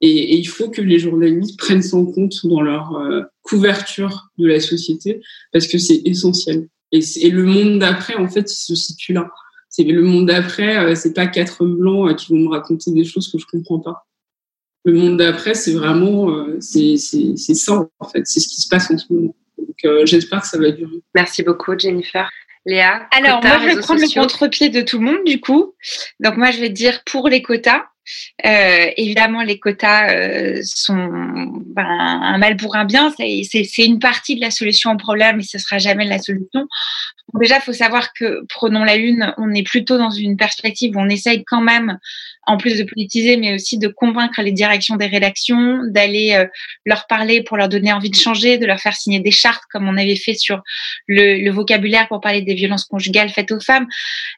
Et, 0.00 0.36
il 0.36 0.48
faut 0.48 0.70
que 0.70 0.80
les 0.80 0.98
journalistes 0.98 1.58
prennent 1.58 1.82
ça 1.82 1.96
en 1.96 2.06
compte 2.06 2.34
dans 2.44 2.62
leur 2.62 2.94
euh, 2.96 3.22
couverture 3.42 4.30
de 4.38 4.46
la 4.46 4.60
société 4.60 5.20
parce 5.52 5.66
que 5.66 5.78
c'est 5.78 6.02
essentiel. 6.04 6.68
Et, 6.92 7.00
le 7.30 7.44
monde 7.44 7.78
d'après, 7.78 8.14
en 8.14 8.28
fait, 8.28 8.50
il 8.50 8.56
se 8.56 8.74
situe 8.74 9.12
là. 9.12 9.30
C'est 9.68 9.84
le 9.84 10.02
monde 10.02 10.26
d'après, 10.26 10.78
euh, 10.78 10.94
c'est 10.94 11.12
pas 11.12 11.26
quatre 11.26 11.60
hommes 11.60 11.76
blancs 11.76 12.10
euh, 12.10 12.14
qui 12.14 12.32
vont 12.32 12.40
me 12.40 12.48
raconter 12.48 12.90
des 12.92 13.04
choses 13.04 13.30
que 13.30 13.38
je 13.38 13.46
comprends 13.46 13.78
pas. 13.78 14.06
Le 14.84 14.94
monde 14.94 15.18
d'après, 15.18 15.54
c'est 15.54 15.74
vraiment, 15.74 16.34
c'est 16.58 16.96
ça 16.96 17.86
en 17.98 18.08
fait, 18.08 18.22
c'est 18.24 18.40
ce 18.40 18.48
qui 18.48 18.62
se 18.62 18.68
passe 18.68 18.90
en 18.90 18.96
ce 18.96 19.12
moment. 19.12 19.36
Donc 19.58 20.06
j'espère 20.06 20.40
que 20.40 20.46
ça 20.46 20.58
va 20.58 20.70
durer. 20.70 21.02
Merci 21.14 21.42
beaucoup, 21.42 21.78
Jennifer. 21.78 22.30
Léa 22.66 23.08
Alors, 23.10 23.42
moi, 23.42 23.58
je 23.62 23.74
vais 23.74 23.80
prendre 23.80 24.00
le 24.00 24.14
contre-pied 24.14 24.68
de 24.68 24.82
tout 24.82 24.98
le 24.98 25.04
monde, 25.04 25.24
du 25.24 25.40
coup. 25.40 25.74
Donc, 26.20 26.36
moi, 26.36 26.50
je 26.50 26.60
vais 26.60 26.68
dire 26.68 27.02
pour 27.04 27.28
les 27.28 27.42
quotas. 27.42 27.84
Euh, 28.44 28.90
évidemment, 28.96 29.42
les 29.42 29.58
quotas 29.58 30.10
euh, 30.10 30.60
sont 30.62 31.08
ben, 31.66 31.86
un 31.86 32.38
mal 32.38 32.56
pour 32.56 32.76
un 32.76 32.84
bien. 32.84 33.12
C'est 33.16 33.84
une 33.84 33.98
partie 33.98 34.36
de 34.36 34.40
la 34.40 34.50
solution 34.50 34.92
au 34.92 34.96
problème 34.96 35.40
et 35.40 35.42
ce 35.42 35.58
sera 35.58 35.78
jamais 35.78 36.04
la 36.06 36.18
solution. 36.18 36.66
déjà, 37.34 37.56
il 37.56 37.62
faut 37.62 37.72
savoir 37.72 38.12
que 38.12 38.44
prenons 38.48 38.84
la 38.84 38.96
une, 38.96 39.32
on 39.38 39.52
est 39.52 39.62
plutôt 39.62 39.96
dans 39.96 40.10
une 40.10 40.36
perspective 40.36 40.96
où 40.96 41.00
on 41.00 41.08
essaye 41.08 41.44
quand 41.44 41.60
même 41.60 41.98
en 42.46 42.56
plus 42.56 42.78
de 42.78 42.84
politiser, 42.84 43.36
mais 43.36 43.54
aussi 43.54 43.78
de 43.78 43.88
convaincre 43.88 44.40
les 44.42 44.52
directions 44.52 44.96
des 44.96 45.06
rédactions, 45.06 45.80
d'aller 45.88 46.32
euh, 46.34 46.46
leur 46.86 47.06
parler 47.06 47.42
pour 47.42 47.56
leur 47.56 47.68
donner 47.68 47.92
envie 47.92 48.10
de 48.10 48.16
changer, 48.16 48.58
de 48.58 48.66
leur 48.66 48.80
faire 48.80 48.94
signer 48.94 49.20
des 49.20 49.30
chartes 49.30 49.62
comme 49.70 49.88
on 49.88 49.96
avait 49.96 50.16
fait 50.16 50.34
sur 50.34 50.62
le, 51.06 51.44
le 51.44 51.50
vocabulaire 51.50 52.08
pour 52.08 52.20
parler 52.20 52.42
des 52.42 52.54
violences 52.54 52.84
conjugales 52.84 53.28
faites 53.28 53.52
aux 53.52 53.60
femmes. 53.60 53.86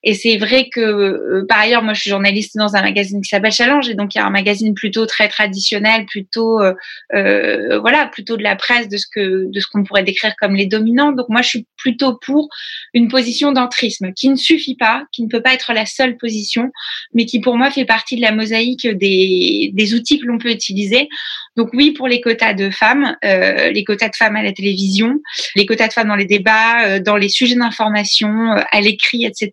Et 0.02 0.14
c'est 0.14 0.36
vrai 0.36 0.68
que, 0.68 0.80
euh, 0.80 1.46
par 1.48 1.60
ailleurs, 1.60 1.82
moi 1.82 1.94
je 1.94 2.00
suis 2.00 2.10
journaliste 2.10 2.56
dans 2.56 2.74
un 2.74 2.82
magazine 2.82 3.22
qui 3.22 3.28
s'appelle 3.28 3.52
Challenge, 3.52 3.88
et 3.88 3.94
donc 3.94 4.14
il 4.14 4.18
y 4.18 4.20
a 4.20 4.26
un 4.26 4.30
magazine 4.30 4.74
plutôt 4.74 5.06
très 5.06 5.28
traditionnel, 5.28 6.04
plutôt 6.06 6.60
euh, 6.60 6.74
euh 7.14 7.78
voilà, 7.78 8.06
plutôt 8.06 8.36
de 8.36 8.42
la 8.42 8.56
presse, 8.56 8.88
de 8.88 8.96
ce 8.96 9.06
que 9.10 9.50
de 9.50 9.60
ce 9.60 9.66
qu'on 9.66 9.84
pourrait 9.84 10.02
décrire 10.02 10.34
comme 10.40 10.56
les 10.56 10.66
dominants. 10.66 11.12
Donc 11.12 11.28
moi 11.28 11.42
je 11.42 11.48
suis 11.48 11.66
plutôt 11.76 12.18
pour 12.24 12.48
une 12.94 13.08
position 13.08 13.52
d'entrisme 13.52 14.12
qui 14.12 14.28
ne 14.28 14.36
suffit 14.36 14.76
pas, 14.76 15.04
qui 15.12 15.22
ne 15.22 15.28
peut 15.28 15.42
pas 15.42 15.54
être 15.54 15.72
la 15.72 15.86
seule 15.86 16.16
position, 16.16 16.70
mais 17.14 17.26
qui 17.26 17.40
pour 17.40 17.56
moi 17.56 17.70
fait 17.70 17.84
partie 17.92 18.16
de 18.16 18.22
la 18.22 18.32
mosaïque 18.32 18.86
des, 18.86 19.70
des 19.74 19.94
outils 19.94 20.18
que 20.18 20.24
l'on 20.24 20.38
peut 20.38 20.50
utiliser. 20.50 21.10
Donc 21.56 21.68
oui, 21.74 21.92
pour 21.92 22.08
les 22.08 22.20
quotas 22.20 22.54
de 22.54 22.70
femmes, 22.70 23.16
euh, 23.24 23.70
les 23.70 23.84
quotas 23.84 24.08
de 24.08 24.16
femmes 24.16 24.36
à 24.36 24.42
la 24.42 24.52
télévision, 24.52 25.20
les 25.54 25.66
quotas 25.66 25.88
de 25.88 25.92
femmes 25.92 26.08
dans 26.08 26.16
les 26.16 26.24
débats, 26.24 26.86
euh, 26.86 26.98
dans 26.98 27.16
les 27.16 27.28
sujets 27.28 27.56
d'information, 27.56 28.52
euh, 28.52 28.62
à 28.70 28.80
l'écrit, 28.80 29.26
etc. 29.26 29.50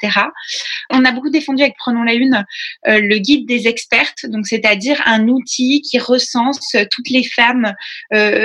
On 0.91 1.03
a 1.03 1.11
beaucoup 1.11 1.29
défendu 1.29 1.61
avec 1.61 1.75
Prenons 1.77 2.03
la 2.03 2.13
Une 2.13 2.45
le 2.85 3.17
guide 3.17 3.47
des 3.47 3.67
expertes, 3.67 4.25
donc 4.25 4.47
c'est-à-dire 4.47 5.01
un 5.05 5.27
outil 5.27 5.81
qui 5.81 5.99
recense 5.99 6.75
toutes 6.91 7.09
les 7.09 7.23
femmes 7.23 7.73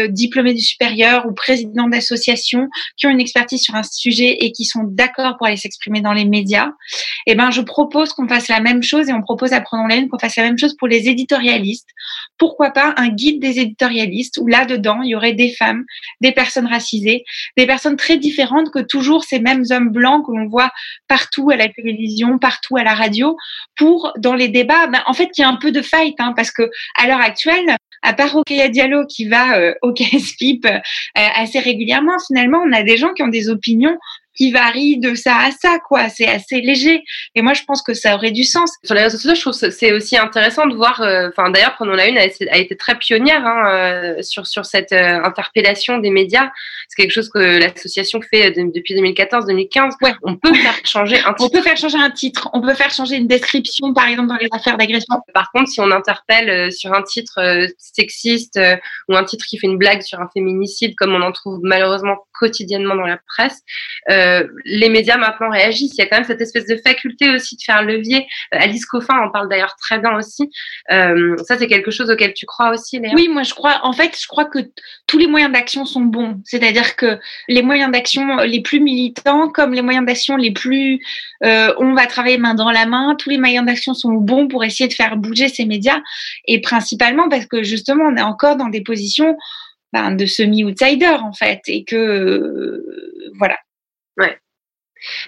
diplômées 0.09 0.55
du 0.55 0.61
supérieur 0.61 1.27
ou 1.27 1.33
présidents 1.33 1.89
d'associations 1.89 2.69
qui 2.97 3.07
ont 3.07 3.11
une 3.11 3.21
expertise 3.21 3.63
sur 3.63 3.75
un 3.75 3.83
sujet 3.83 4.37
et 4.41 4.53
qui 4.53 4.65
sont 4.65 4.85
d'accord 4.85 5.37
pour 5.37 5.47
aller 5.47 5.57
s'exprimer 5.57 6.01
dans 6.01 6.13
les 6.13 6.25
médias. 6.25 6.71
Eh 7.27 7.35
ben, 7.35 7.51
je 7.51 7.61
propose 7.61 8.13
qu'on 8.13 8.29
fasse 8.29 8.49
la 8.49 8.61
même 8.61 8.83
chose 8.83 9.09
et 9.09 9.13
on 9.13 9.23
propose 9.23 9.53
à 9.53 9.61
Prenons 9.61 9.87
la 9.87 9.97
Une 9.97 10.09
qu'on 10.09 10.19
fasse 10.19 10.37
la 10.37 10.45
même 10.45 10.59
chose 10.59 10.77
pour 10.77 10.89
les 10.89 11.09
éditorialistes. 11.09 11.89
Pourquoi 12.39 12.71
pas 12.71 12.95
un 12.97 13.09
guide 13.09 13.41
des 13.41 13.61
éditorialistes 13.61 14.39
où 14.41 14.47
là-dedans, 14.47 15.03
il 15.03 15.11
y 15.11 15.15
aurait 15.15 15.33
des 15.35 15.51
femmes, 15.51 15.85
des 16.21 16.33
personnes 16.33 16.67
racisées, 16.67 17.25
des 17.57 17.67
personnes 17.67 17.97
très 17.97 18.17
différentes 18.17 18.71
que 18.71 18.81
toujours 18.81 19.25
ces 19.25 19.39
mêmes 19.39 19.65
hommes 19.71 19.91
blancs 19.91 20.27
que 20.27 20.33
l'on 20.33 20.49
voit 20.49 20.71
partout 21.09 21.51
à 21.51 21.57
la 21.57 21.69
télévision, 21.69 22.39
partout 22.39 22.77
à 22.77 22.85
la 22.85 22.95
radio, 22.95 23.37
pour, 23.77 24.13
dans 24.19 24.35
les 24.35 24.49
débats, 24.49 24.87
ben, 24.89 25.03
en 25.07 25.13
fait, 25.13 25.31
il 25.37 25.43
y 25.43 25.45
a 25.45 25.49
un 25.49 25.57
peu 25.57 25.73
de 25.73 25.83
fight, 25.83 26.15
hein, 26.19 26.33
parce 26.37 26.51
que 26.51 26.71
à 26.97 27.07
l'heure 27.07 27.21
actuelle, 27.21 27.77
à 28.03 28.13
part 28.13 28.33
Rokhaya 28.33 28.69
Diallo 28.69 29.07
qui 29.07 29.27
va 29.27 29.59
euh, 29.59 29.75
au 29.83 29.93
KSPIP 29.95 30.67
euh, 30.67 30.79
assez 31.15 31.59
régulièrement, 31.59 32.17
finalement, 32.27 32.63
on 32.65 32.73
a 32.73 32.83
des 32.83 32.97
gens 32.97 33.13
qui 33.15 33.23
ont 33.23 33.29
des 33.29 33.49
opinions 33.49 33.99
qui 34.37 34.51
varie 34.51 34.99
de 34.99 35.15
ça 35.15 35.37
à 35.37 35.51
ça, 35.51 35.79
quoi. 35.79 36.09
C'est 36.09 36.27
assez 36.27 36.61
léger. 36.61 37.03
Et 37.35 37.43
moi, 37.43 37.55
je 37.55 37.63
pense 37.65 37.83
que 37.83 37.95
ça 37.95 38.15
aurait 38.15 38.33
du 38.33 38.45
sens. 38.45 38.73
Sur 38.83 38.95
les 38.95 39.03
réseaux 39.03 39.19
sociaux, 39.19 39.35
je 39.35 39.41
trouve 39.41 39.59
que 39.59 39.71
c'est 39.71 39.93
aussi 39.93 40.17
intéressant 40.17 40.67
de 40.67 40.75
voir. 40.75 41.01
Euh, 41.01 41.29
enfin, 41.29 41.51
d'ailleurs, 41.51 41.75
Prenons 41.75 41.93
la 41.93 42.09
Une 42.09 42.19
a, 42.19 42.25
été 42.25 42.77
très 42.77 42.97
pionnière 42.97 43.45
hein, 43.45 43.69
euh, 43.69 44.23
sur 44.23 44.47
sur 44.47 44.65
cette 44.65 44.93
euh, 44.93 45.23
interpellation 45.23 45.99
des 45.99 46.11
médias. 46.11 46.51
C'est 46.89 47.03
quelque 47.03 47.13
chose 47.13 47.31
que 47.31 47.39
l'association 47.39 48.21
fait 48.21 48.53
depuis 48.53 48.95
2014-2015. 48.95 49.93
Ouais. 50.03 50.15
On 50.23 50.37
peut 50.37 50.55
faire 50.55 50.75
changer 50.85 51.19
un 51.19 51.33
titre. 51.33 51.45
On 51.45 51.49
peut 51.49 51.63
faire 51.63 51.77
changer 51.77 51.99
un 51.99 52.11
titre. 52.11 52.49
On 52.53 52.61
peut 52.61 52.75
faire 52.75 52.91
changer 52.91 53.17
une 53.17 53.27
description, 53.27 53.93
par 53.93 54.09
exemple, 54.09 54.29
dans 54.29 54.37
les 54.37 54.49
affaires 54.53 54.77
d'agression. 54.77 55.17
Par 55.33 55.51
contre, 55.53 55.71
si 55.71 55.81
on 55.81 55.91
interpelle 55.91 56.71
sur 56.73 56.93
un 56.93 57.03
titre 57.03 57.67
sexiste 57.79 58.61
ou 59.09 59.17
un 59.17 59.25
titre 59.25 59.45
qui 59.47 59.59
fait 59.59 59.67
une 59.67 59.79
blague 59.79 60.03
sur 60.03 60.21
un 60.21 60.29
féminicide, 60.33 60.95
comme 60.97 61.15
on 61.15 61.23
en 61.23 61.33
trouve 61.33 61.61
malheureusement 61.63 62.17
quotidiennement 62.39 62.95
dans 62.95 63.07
la 63.07 63.19
presse. 63.27 63.63
Euh, 64.11 64.47
les 64.65 64.89
médias 64.89 65.17
maintenant 65.17 65.51
réagissent. 65.51 65.95
Il 65.95 65.99
y 65.99 66.03
a 66.03 66.07
quand 66.07 66.17
même 66.17 66.25
cette 66.25 66.41
espèce 66.41 66.67
de 66.67 66.77
faculté 66.77 67.31
aussi 67.31 67.57
de 67.57 67.63
faire 67.63 67.83
levier. 67.83 68.27
Euh, 68.55 68.59
Alice 68.61 68.85
Coffin 68.87 69.17
en 69.19 69.31
parle 69.31 69.49
d'ailleurs 69.49 69.77
très 69.77 69.99
bien 69.99 70.17
aussi. 70.17 70.51
Euh, 70.91 71.37
ça, 71.45 71.57
c'est 71.59 71.67
quelque 71.67 71.91
chose 71.91 72.11
auquel 72.11 72.35
tu 72.35 72.47
crois 72.47 72.71
aussi, 72.71 72.99
Léa? 72.99 73.13
Oui, 73.15 73.29
moi 73.29 73.43
je 73.43 73.55
crois. 73.55 73.81
En 73.83 73.93
fait, 73.93 74.17
je 74.21 74.27
crois 74.27 74.45
que 74.45 74.59
tous 75.07 75.19
les 75.19 75.27
moyens 75.27 75.53
d'action 75.53 75.85
sont 75.85 76.03
bons. 76.03 76.41
C'est-à-dire 76.45 76.97
que 76.97 77.19
les 77.49 77.63
moyens 77.63 77.91
d'action 77.93 78.37
les 78.39 78.61
plus 78.61 78.81
militants, 78.81 79.49
comme 79.49 79.73
les 79.73 79.83
moyens 79.83 80.07
d'action 80.07 80.37
les 80.37 80.53
plus, 80.53 81.01
on 81.43 81.95
va 81.95 82.07
travailler 82.07 82.39
main 82.39 82.55
dans 82.55 82.71
la 82.71 82.87
main. 82.87 83.15
Tous 83.19 83.31
les 83.31 83.39
moyens 83.39 83.67
d'action 83.67 83.95
sont 83.95 84.13
bons 84.13 84.49
pour 84.49 84.65
essayer 84.65 84.89
de 84.89 84.95
faire 84.95 85.17
bouger 85.17 85.49
ces 85.49 85.65
médias. 85.65 86.01
Et 86.47 86.61
principalement 86.61 87.29
parce 87.29 87.47
que 87.47 87.63
justement, 87.63 88.05
on 88.05 88.17
est 88.17 88.23
encore 88.23 88.57
dans 88.57 88.69
des 88.69 88.81
positions 88.81 89.37
ben, 89.95 90.11
de 90.11 90.27
semi-outsider 90.27 91.17
en 91.23 91.33
fait, 91.33 91.61
et 91.69 91.85
que 91.85 91.95
euh, 91.95 93.33
voilà. 93.39 93.57
Ouais. 94.17 94.37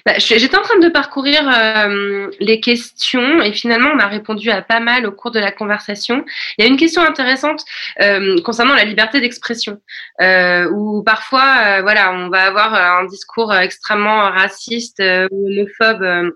Bah, 0.05 0.19
J'étais 0.19 0.57
en 0.57 0.63
train 0.63 0.81
de 0.81 0.89
parcourir 0.89 1.49
euh, 1.49 2.31
les 2.41 2.59
questions 2.61 3.43
et 3.43 3.53
finalement 3.53 3.91
on 3.93 3.95
m'a 3.97 4.09
répondu 4.09 4.51
à 4.51 4.63
pas 4.63 4.81
mal 4.81 5.07
au 5.07 5.13
cours 5.13 5.31
de 5.31 5.39
la 5.39 5.53
conversation. 5.53 6.25
Il 6.59 6.65
y 6.65 6.67
a 6.67 6.69
une 6.69 6.77
question 6.77 7.03
intéressante 7.03 7.65
euh, 8.03 8.41
concernant 8.43 8.75
la 8.75 8.85
liberté 8.85 9.21
d'expression, 9.21 9.81
où 10.73 11.03
parfois, 11.05 11.81
voilà, 11.83 12.13
on 12.13 12.29
va 12.29 12.43
avoir 12.47 12.75
un 12.75 13.05
discours 13.05 13.55
extrêmement 13.55 14.31
raciste, 14.31 15.01
homophobe 15.01 16.33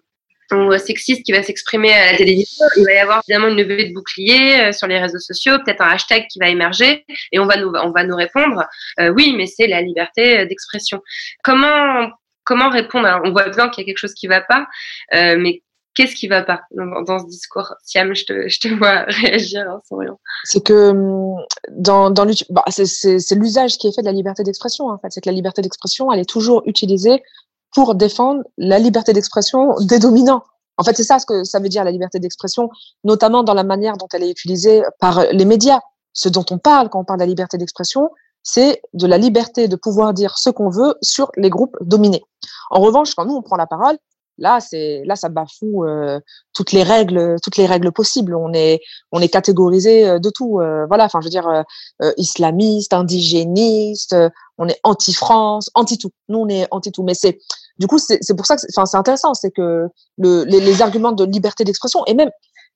ou 0.53 0.77
sexiste 0.79 1.23
qui 1.25 1.33
va 1.33 1.43
s'exprimer 1.43 1.93
à 1.93 2.13
la 2.13 2.19
télévision, 2.19 2.67
il 2.77 2.85
va 2.85 2.93
y 2.93 2.99
avoir 2.99 3.23
évidemment 3.27 3.49
une 3.49 3.57
levée 3.57 3.89
de 3.89 3.95
bouclier 3.95 4.61
euh, 4.61 4.73
sur 4.73 4.87
les 4.87 4.99
réseaux 4.99 5.19
sociaux, 5.19 5.59
peut-être 5.65 5.83
un 5.83 5.91
hashtag 5.91 6.27
qui 6.29 6.39
va 6.39 6.49
émerger 6.49 7.05
et 7.33 7.39
on 7.39 7.47
va 7.47 7.57
nous, 7.57 7.73
on 7.75 7.91
va 7.91 8.05
nous 8.05 8.17
répondre 8.17 8.65
euh, 8.99 9.11
oui, 9.11 9.35
mais 9.37 9.47
c'est 9.47 9.67
la 9.67 9.83
liberté 9.83 10.47
d'expression. 10.47 11.01
Comment 11.45 12.11
comment 12.45 12.71
répondre? 12.71 13.09
On 13.25 13.33
voit 13.33 13.49
bien 13.49 13.69
qu'il 13.69 13.83
y 13.83 13.85
a 13.85 13.87
quelque 13.87 13.99
chose 13.99 14.15
qui 14.15 14.27
va 14.27 14.41
pas, 14.41 14.67
euh, 15.15 15.37
mais 15.39 15.63
Qu'est-ce 15.97 16.15
qui 16.15 16.29
va 16.29 16.43
pas 16.43 16.63
dans, 16.71 17.19
ce 17.19 17.27
discours? 17.27 17.75
Siam, 17.83 18.15
je 18.15 18.25
te, 18.25 18.49
je 18.49 18.61
te 18.61 18.69
vois 18.69 19.03
réagir 19.09 19.67
sans 19.89 19.97
rien. 19.97 20.17
C'est 20.45 20.65
que 20.65 20.91
hum, 20.91 21.45
dans, 21.69 22.11
dans 22.11 22.25
bah, 22.49 22.65
l'usage 23.33 23.77
qui 23.77 23.89
est 23.89 23.95
fait 23.95 24.01
de 24.01 24.07
la 24.07 24.13
liberté 24.13 24.45
d'expression. 24.45 24.87
En 24.87 24.99
fait, 24.99 25.09
c'est 25.11 25.21
que 25.21 25.29
la 25.29 25.35
liberté 25.35 25.63
d'expression, 25.63 26.13
elle 26.13 26.21
est 26.21 26.29
toujours 26.29 26.63
utilisée 26.67 27.23
pour 27.73 27.95
défendre 27.95 28.43
la 28.59 28.79
liberté 28.79 29.13
d'expression 29.13 29.75
des 29.81 29.99
dominants. 29.99 30.43
En 30.77 30.83
fait, 30.83 30.97
c'est 30.97 31.05
ça 31.05 31.19
ce 31.19 31.27
que 31.27 31.45
ça 31.45 31.59
veut 31.59 31.69
dire 31.69 31.85
la 31.85 31.91
liberté 31.91 32.19
d'expression, 32.19 32.71
notamment 33.05 33.43
dans 33.43 33.55
la 33.55 33.65
manière 33.65 33.97
dont 33.97 34.09
elle 34.13 34.23
est 34.23 34.31
utilisée 34.31 34.83
par 34.99 35.25
les 35.33 35.45
médias. 35.45 35.81
Ce 36.13 36.29
dont 36.29 36.45
on 36.51 36.59
parle 36.59 36.89
quand 36.89 37.01
on 37.01 37.05
parle 37.05 37.19
de 37.19 37.25
la 37.25 37.29
liberté 37.29 37.59
d'expression, 37.59 38.11
c'est 38.43 38.81
de 38.95 39.07
la 39.07 39.19
liberté 39.19 39.69
de 39.69 39.77
pouvoir 39.77 40.15
dire 40.15 40.39
ce 40.39 40.51
qu'on 40.51 40.71
veut 40.71 40.95
sur 41.03 41.31
les 41.37 41.51
groupes 41.51 41.77
dominés. 41.81 42.25
En 42.71 42.81
revanche, 42.81 43.15
quand 43.15 43.27
nous 43.27 43.35
on 43.35 43.43
prend 43.43 43.57
la 43.57 43.67
parole, 43.67 43.99
là 44.41 44.59
c'est 44.59 45.03
là 45.05 45.15
ça 45.15 45.29
bafoue 45.29 45.85
euh, 45.85 46.19
toutes 46.53 46.73
les 46.73 46.83
règles 46.83 47.37
toutes 47.43 47.57
les 47.57 47.67
règles 47.67 47.93
possibles. 47.93 48.35
On 48.35 48.53
est 48.53 48.81
on 49.13 49.21
est 49.21 49.29
catégorisé 49.29 50.09
euh, 50.09 50.19
de 50.19 50.31
tout 50.31 50.59
euh, 50.59 50.87
voilà 50.89 51.05
enfin 51.05 51.21
je 51.21 51.27
veux 51.27 51.31
dire 51.31 51.47
euh, 52.03 52.13
islamiste 52.17 52.93
indigéniste 52.93 54.17
on 54.59 54.67
est 54.67 54.81
anti 54.83 55.13
France 55.13 55.71
anti 55.75 55.99
tout 55.99 56.11
nous 56.29 56.41
on 56.41 56.49
est 56.49 56.67
anti 56.71 56.91
tout 56.91 57.05
mais 57.05 57.15
c'est 57.15 57.39
du 57.79 57.87
coup 57.87 57.99
c'est 57.99 58.35
pour 58.37 58.47
ça 58.47 58.57
que 58.57 58.63
enfin 58.75 58.87
c'est 58.87 58.97
intéressant 58.97 59.35
c'est 59.35 59.51
que 59.51 59.87
le, 60.19 60.45
les, 60.45 60.61
les, 60.61 60.83
arguments 60.83 61.13
de 61.13 61.25
liberté 61.25 61.65
d'expression 61.65 62.05
et 62.07 62.15
même 62.15 62.31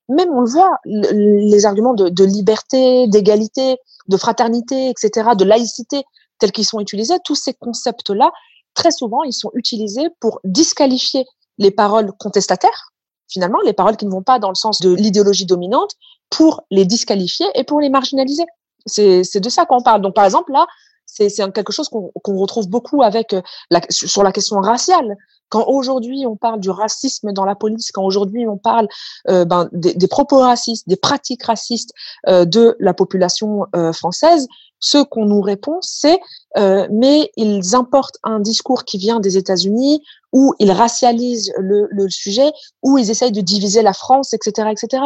même 0.09 0.28
on 0.31 0.43
le 0.43 0.51
voit 0.51 0.77
les 0.85 1.66
arguments 1.66 1.95
de, 1.95 2.09
de 2.09 2.24
liberté 2.24 3.09
d'égalité 3.09 3.78
de 4.09 4.16
fraternité 4.16 4.91
etc 4.91 5.31
de 5.36 5.45
laïcité 5.45 6.05
tels 6.39 6.53
qu'ils 6.53 6.66
sont 6.66 6.81
utilisés 6.81 7.16
tous 7.24 7.35
ces 7.35 7.55
concepts 7.55 8.11
là 8.11 8.31
très 8.74 8.91
souvent, 8.91 9.23
ils 9.23 9.32
sont 9.32 9.51
utilisés 9.55 10.09
pour 10.20 10.41
disqualifier 10.45 11.24
les 11.59 11.70
paroles 11.70 12.12
contestataires, 12.18 12.93
finalement, 13.28 13.59
les 13.64 13.72
paroles 13.72 13.97
qui 13.97 14.06
ne 14.06 14.10
vont 14.10 14.22
pas 14.22 14.39
dans 14.39 14.48
le 14.48 14.55
sens 14.55 14.81
de 14.81 14.93
l'idéologie 14.93 15.47
dominante, 15.47 15.93
pour 16.31 16.64
les 16.70 16.85
disqualifier 16.85 17.47
et 17.55 17.64
pour 17.64 17.81
les 17.81 17.90
marginaliser. 17.90 18.44
C'est 18.86 19.40
de 19.40 19.48
ça 19.48 19.64
qu'on 19.64 19.82
parle. 19.82 20.02
Donc, 20.02 20.14
par 20.14 20.24
exemple, 20.24 20.52
là, 20.52 20.66
c'est 21.06 21.28
quelque 21.52 21.72
chose 21.72 21.89
qu'on 21.89 22.36
retrouve 22.36 22.68
beaucoup 22.68 23.02
avec 23.02 23.32
euh, 23.32 23.43
la, 23.70 23.81
sur 23.90 24.22
la 24.22 24.32
question 24.32 24.60
raciale. 24.60 25.16
Quand 25.55 25.68
aujourd'hui 25.68 26.26
on 26.26 26.35
parle 26.35 26.59
du 26.59 26.68
racisme 26.68 27.31
dans 27.31 27.44
la 27.44 27.55
police, 27.55 27.93
quand 27.93 28.02
aujourd'hui 28.02 28.44
on 28.48 28.56
parle 28.56 28.89
euh, 29.28 29.44
ben, 29.44 29.68
des, 29.70 30.09
propos 30.09 30.40
racistes, 30.40 30.89
des 30.89 30.97
pratiques 30.97 31.44
racistes 31.44 31.93
euh, 32.26 32.44
de 32.44 32.76
la 32.81 32.93
population 32.93 33.66
euh, 33.76 33.93
française, 33.93 34.48
ce 34.81 34.98
qu'on 34.98 35.26
nous 35.26 35.40
répond, 35.40 35.78
c'est 35.81 36.18
mais 36.56 37.31
ils 37.36 37.76
importent 37.76 38.18
un 38.24 38.40
discours 38.40 38.82
qui 38.82 38.98
vient 38.98 39.20
des 39.20 39.36
États-Unis 39.36 40.02
où 40.32 40.55
ils 40.59 40.72
racialisent 40.72 41.52
le, 41.56 41.86
le, 41.89 42.10
sujet, 42.10 42.51
où 42.82 42.98
ils 42.98 43.10
essayent 43.10 43.31
de 43.31 43.40
diviser 43.40 43.82
la 43.82 43.93
France, 43.93 44.32
etc., 44.32 44.70
etc. 44.72 45.05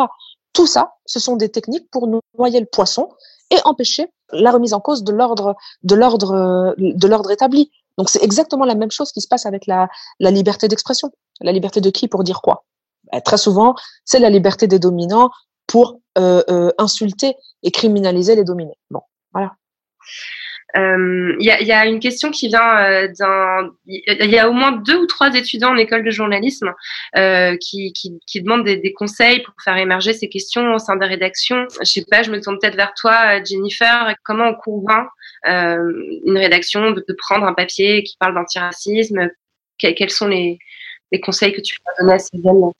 Tout 0.54 0.66
ça, 0.66 0.94
ce 1.04 1.20
sont 1.20 1.36
des 1.36 1.50
techniques 1.50 1.90
pour 1.90 2.08
noyer 2.38 2.60
le 2.60 2.66
poisson 2.66 3.10
et 3.50 3.58
empêcher 3.66 4.10
la 4.32 4.50
remise 4.50 4.72
en 4.72 4.80
cause 4.80 5.04
de 5.04 5.12
l'ordre 5.12 5.56
de 5.82 5.94
l'ordre 5.94 6.74
de 6.78 7.06
l'ordre 7.06 7.30
établi. 7.30 7.70
Donc 7.98 8.08
c'est 8.08 8.22
exactement 8.22 8.64
la 8.64 8.76
même 8.76 8.90
chose 8.90 9.12
qui 9.12 9.20
se 9.20 9.28
passe 9.28 9.44
avec 9.44 9.66
la, 9.66 9.88
liberté 10.20 10.68
d'expression. 10.68 11.10
La 11.40 11.52
liberté 11.52 11.80
de 11.80 11.90
qui 11.90 12.08
pour 12.08 12.24
dire 12.24 12.40
quoi 12.40 12.64
ben, 13.12 13.20
Très 13.20 13.36
souvent, 13.36 13.74
c'est 14.04 14.20
la 14.20 14.30
liberté 14.30 14.66
des 14.68 14.78
dominants 14.78 15.30
pour 15.66 16.00
euh, 16.16 16.42
euh, 16.48 16.70
insulter 16.78 17.34
et 17.62 17.70
criminaliser 17.70 18.36
les 18.36 18.44
dominés. 18.44 18.78
Bon, 18.90 19.00
voilà. 19.32 19.52
Il 20.74 20.80
euh, 20.80 21.36
y, 21.40 21.72
a, 21.72 21.86
une 21.86 21.98
question 21.98 22.30
qui 22.30 22.48
vient 22.48 22.78
euh, 22.78 23.08
d'un. 23.18 23.70
Il 23.86 24.30
y 24.30 24.38
a 24.38 24.50
au 24.50 24.52
moins 24.52 24.72
deux 24.72 24.98
ou 24.98 25.06
trois 25.06 25.34
étudiants 25.34 25.70
en 25.70 25.76
école 25.76 26.04
de 26.04 26.10
journalisme 26.10 26.74
euh, 27.16 27.56
qui, 27.56 27.94
qui, 27.94 28.42
demandent 28.42 28.64
des, 28.64 28.92
conseils 28.92 29.40
pour 29.42 29.54
faire 29.64 29.78
émerger 29.78 30.12
ces 30.12 30.28
questions 30.28 30.74
au 30.74 30.78
sein 30.78 30.96
des 30.96 31.06
rédactions. 31.06 31.66
Je 31.80 31.90
sais 31.90 32.04
pas, 32.10 32.22
je 32.22 32.30
me 32.30 32.40
tourne 32.40 32.58
peut-être 32.60 32.76
vers 32.76 32.92
toi, 33.00 33.42
Jennifer. 33.42 34.14
Comment 34.24 34.48
on 34.48 34.54
convainc 34.54 35.08
une 35.46 36.36
rédaction 36.36 36.90
de, 36.90 37.02
de, 37.06 37.14
prendre 37.14 37.46
un 37.46 37.54
papier 37.54 38.02
qui 38.02 38.16
parle 38.18 38.34
d'antiracisme? 38.34 39.30
Quels 39.78 40.10
sont 40.10 40.28
les, 40.28 40.58
les, 41.12 41.20
conseils 41.20 41.54
que 41.54 41.62
tu 41.62 41.78
peux 41.78 42.02
donner 42.02 42.14
à 42.14 42.18
ces 42.18 42.36
jeunes? 42.42 42.72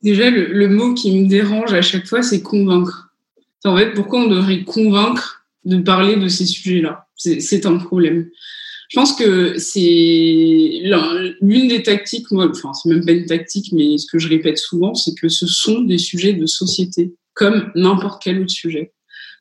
Déjà, 0.00 0.30
le, 0.30 0.46
le, 0.46 0.68
mot 0.68 0.94
qui 0.94 1.20
me 1.20 1.28
dérange 1.28 1.74
à 1.74 1.82
chaque 1.82 2.06
fois, 2.06 2.22
c'est 2.22 2.42
convaincre. 2.42 3.10
En 3.64 3.76
fait, 3.76 3.92
pourquoi 3.92 4.20
on 4.20 4.28
devrait 4.28 4.62
convaincre 4.62 5.38
de 5.64 5.78
parler 5.78 6.16
de 6.16 6.28
ces 6.28 6.46
sujets-là. 6.46 7.06
C'est 7.16 7.66
un 7.66 7.78
problème. 7.78 8.28
Je 8.88 8.98
pense 8.98 9.12
que 9.14 9.58
c'est 9.58 9.80
l'une 9.80 11.68
des 11.68 11.82
tactiques, 11.82 12.30
moi, 12.30 12.48
enfin, 12.50 12.72
c'est 12.72 12.88
même 12.88 13.04
pas 13.04 13.12
une 13.12 13.26
tactique, 13.26 13.72
mais 13.72 13.98
ce 13.98 14.06
que 14.10 14.18
je 14.18 14.28
répète 14.28 14.56
souvent, 14.56 14.94
c'est 14.94 15.14
que 15.14 15.28
ce 15.28 15.46
sont 15.46 15.82
des 15.82 15.98
sujets 15.98 16.32
de 16.32 16.46
société, 16.46 17.12
comme 17.34 17.70
n'importe 17.74 18.22
quel 18.22 18.40
autre 18.40 18.50
sujet. 18.50 18.92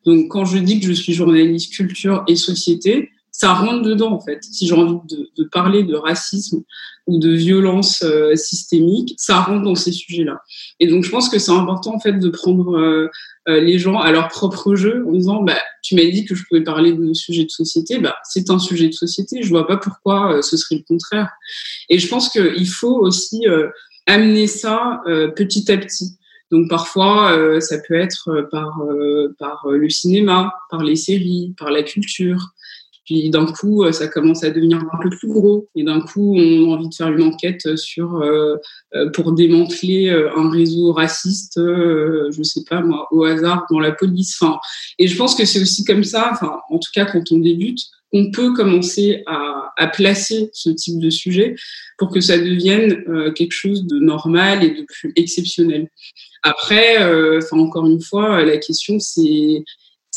Donc, 0.05 0.29
quand 0.29 0.43
je 0.43 0.57
dis 0.57 0.79
que 0.79 0.85
je 0.85 0.93
suis 0.93 1.13
journaliste 1.13 1.73
culture 1.73 2.25
et 2.27 2.35
société, 2.35 3.09
ça 3.31 3.53
rentre 3.53 3.83
dedans, 3.83 4.13
en 4.13 4.19
fait. 4.19 4.43
Si 4.43 4.67
j'ai 4.67 4.73
envie 4.73 4.97
de, 5.09 5.29
de, 5.37 5.47
parler 5.47 5.83
de 5.83 5.95
racisme 5.95 6.63
ou 7.05 7.19
de 7.19 7.31
violence 7.31 8.01
euh, 8.01 8.35
systémique, 8.35 9.13
ça 9.17 9.41
rentre 9.41 9.63
dans 9.63 9.75
ces 9.75 9.91
sujets-là. 9.91 10.41
Et 10.79 10.87
donc, 10.87 11.03
je 11.03 11.11
pense 11.11 11.29
que 11.29 11.39
c'est 11.39 11.51
important, 11.51 11.95
en 11.95 11.99
fait, 11.99 12.13
de 12.13 12.29
prendre 12.29 12.77
euh, 12.77 13.07
les 13.47 13.79
gens 13.79 13.99
à 13.99 14.11
leur 14.11 14.27
propre 14.27 14.75
jeu 14.75 15.05
en 15.07 15.11
disant 15.11 15.41
bah 15.41 15.57
tu 15.81 15.95
m'as 15.95 16.05
dit 16.05 16.25
que 16.25 16.35
je 16.35 16.43
pouvais 16.47 16.63
parler 16.63 16.93
de 16.93 17.13
sujets 17.13 17.45
de 17.45 17.49
société 17.49 17.97
bah 17.97 18.15
c'est 18.23 18.49
un 18.49 18.59
sujet 18.59 18.87
de 18.87 18.93
société 18.93 19.41
je 19.41 19.49
vois 19.49 19.65
pas 19.65 19.77
pourquoi 19.77 20.33
euh, 20.33 20.41
ce 20.41 20.57
serait 20.57 20.75
le 20.75 20.83
contraire. 20.87 21.29
Et 21.89 21.99
je 21.99 22.07
pense 22.07 22.29
qu'il 22.29 22.69
faut 22.69 22.97
aussi 22.99 23.47
euh, 23.47 23.69
amener 24.05 24.47
ça 24.47 25.01
petit 25.35 25.71
à 25.71 25.77
petit. 25.77 26.17
Donc 26.49 26.69
parfois 26.69 27.59
ça 27.59 27.77
peut 27.85 27.95
être 27.95 28.47
par 28.51 28.79
par 29.37 29.67
le 29.69 29.89
cinéma 29.89 30.53
par 30.69 30.81
les 30.81 30.95
séries 30.95 31.53
par 31.57 31.71
la 31.71 31.83
culture 31.83 32.53
puis 33.07 33.29
d'un 33.29 33.45
coup, 33.45 33.85
euh, 33.85 33.93
ça 33.93 34.09
commence 34.09 34.43
à 34.43 34.49
devenir 34.49 34.79
un 34.79 34.97
peu 35.01 35.09
plus 35.09 35.29
gros. 35.29 35.69
Et 35.75 35.83
d'un 35.83 36.01
coup, 36.01 36.35
on 36.35 36.71
a 36.71 36.75
envie 36.75 36.89
de 36.89 36.93
faire 36.93 37.07
une 37.07 37.23
enquête 37.23 37.77
sur 37.77 38.17
euh, 38.17 38.57
euh 38.95 39.09
pour 39.11 39.31
démanteler 39.31 40.09
euh, 40.09 40.29
un 40.37 40.49
réseau 40.49 40.91
raciste, 40.91 41.57
euh, 41.57 42.29
je 42.31 42.43
sais 42.43 42.63
pas 42.69 42.81
moi, 42.81 43.07
au 43.11 43.23
hasard 43.23 43.65
dans 43.71 43.79
la 43.79 43.93
police. 43.93 44.37
Enfin, 44.41 44.59
et 44.99 45.07
je 45.07 45.15
pense 45.15 45.35
que 45.35 45.45
c'est 45.45 45.61
aussi 45.61 45.85
comme 45.85 46.03
ça. 46.03 46.29
Enfin, 46.33 46.59
en 46.69 46.79
tout 46.79 46.91
cas, 46.93 47.05
quand 47.05 47.31
on 47.31 47.39
débute, 47.39 47.79
on 48.11 48.29
peut 48.29 48.53
commencer 48.53 49.23
à, 49.25 49.53
placer 49.93 50.49
ce 50.53 50.69
type 50.69 50.99
de 50.99 51.09
sujet 51.09 51.55
pour 51.97 52.11
que 52.11 52.19
ça 52.19 52.37
devienne 52.37 53.03
euh, 53.07 53.31
quelque 53.31 53.53
chose 53.53 53.85
de 53.85 53.99
normal 53.99 54.63
et 54.63 54.71
de 54.71 54.83
plus 54.83 55.13
exceptionnel. 55.15 55.87
Après, 56.43 56.97
enfin 57.37 57.57
encore 57.57 57.85
une 57.85 58.01
fois, 58.01 58.43
la 58.43 58.57
question 58.57 58.99
c'est 58.99 59.63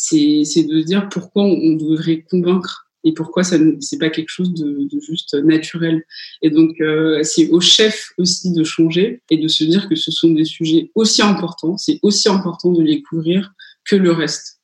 c'est 0.02 0.64
de 0.64 0.81
dire 0.81 1.09
pourquoi 1.09 1.44
on 1.44 1.74
devrait 1.74 2.22
convaincre 2.22 2.86
et 3.02 3.12
pourquoi 3.12 3.43
ça 3.44 3.56
c'est 3.81 3.98
pas 3.98 4.10
quelque 4.10 4.28
chose 4.28 4.52
de, 4.52 4.89
juste 5.01 5.35
naturel. 5.35 6.05
Et 6.43 6.51
donc 6.51 6.81
euh, 6.81 7.20
c'est 7.22 7.48
au 7.48 7.60
chef 7.60 8.12
aussi 8.18 8.52
de 8.52 8.64
changer 8.64 9.22
et 9.31 9.39
de 9.39 9.48
se 9.48 9.64
dire 9.64 9.89
que 9.89 9.94
ce 9.97 10.10
sont 10.10 10.31
des 10.31 10.44
sujets 10.44 10.90
aussi 10.94 11.22
importants, 11.22 11.77
c'est 11.77 11.98
aussi 12.02 12.28
important 12.28 12.72
de 12.72 12.82
les 12.82 13.02
couvrir 13.02 13.52
que 13.85 13.97
le 13.97 14.12
reste. 14.12 14.60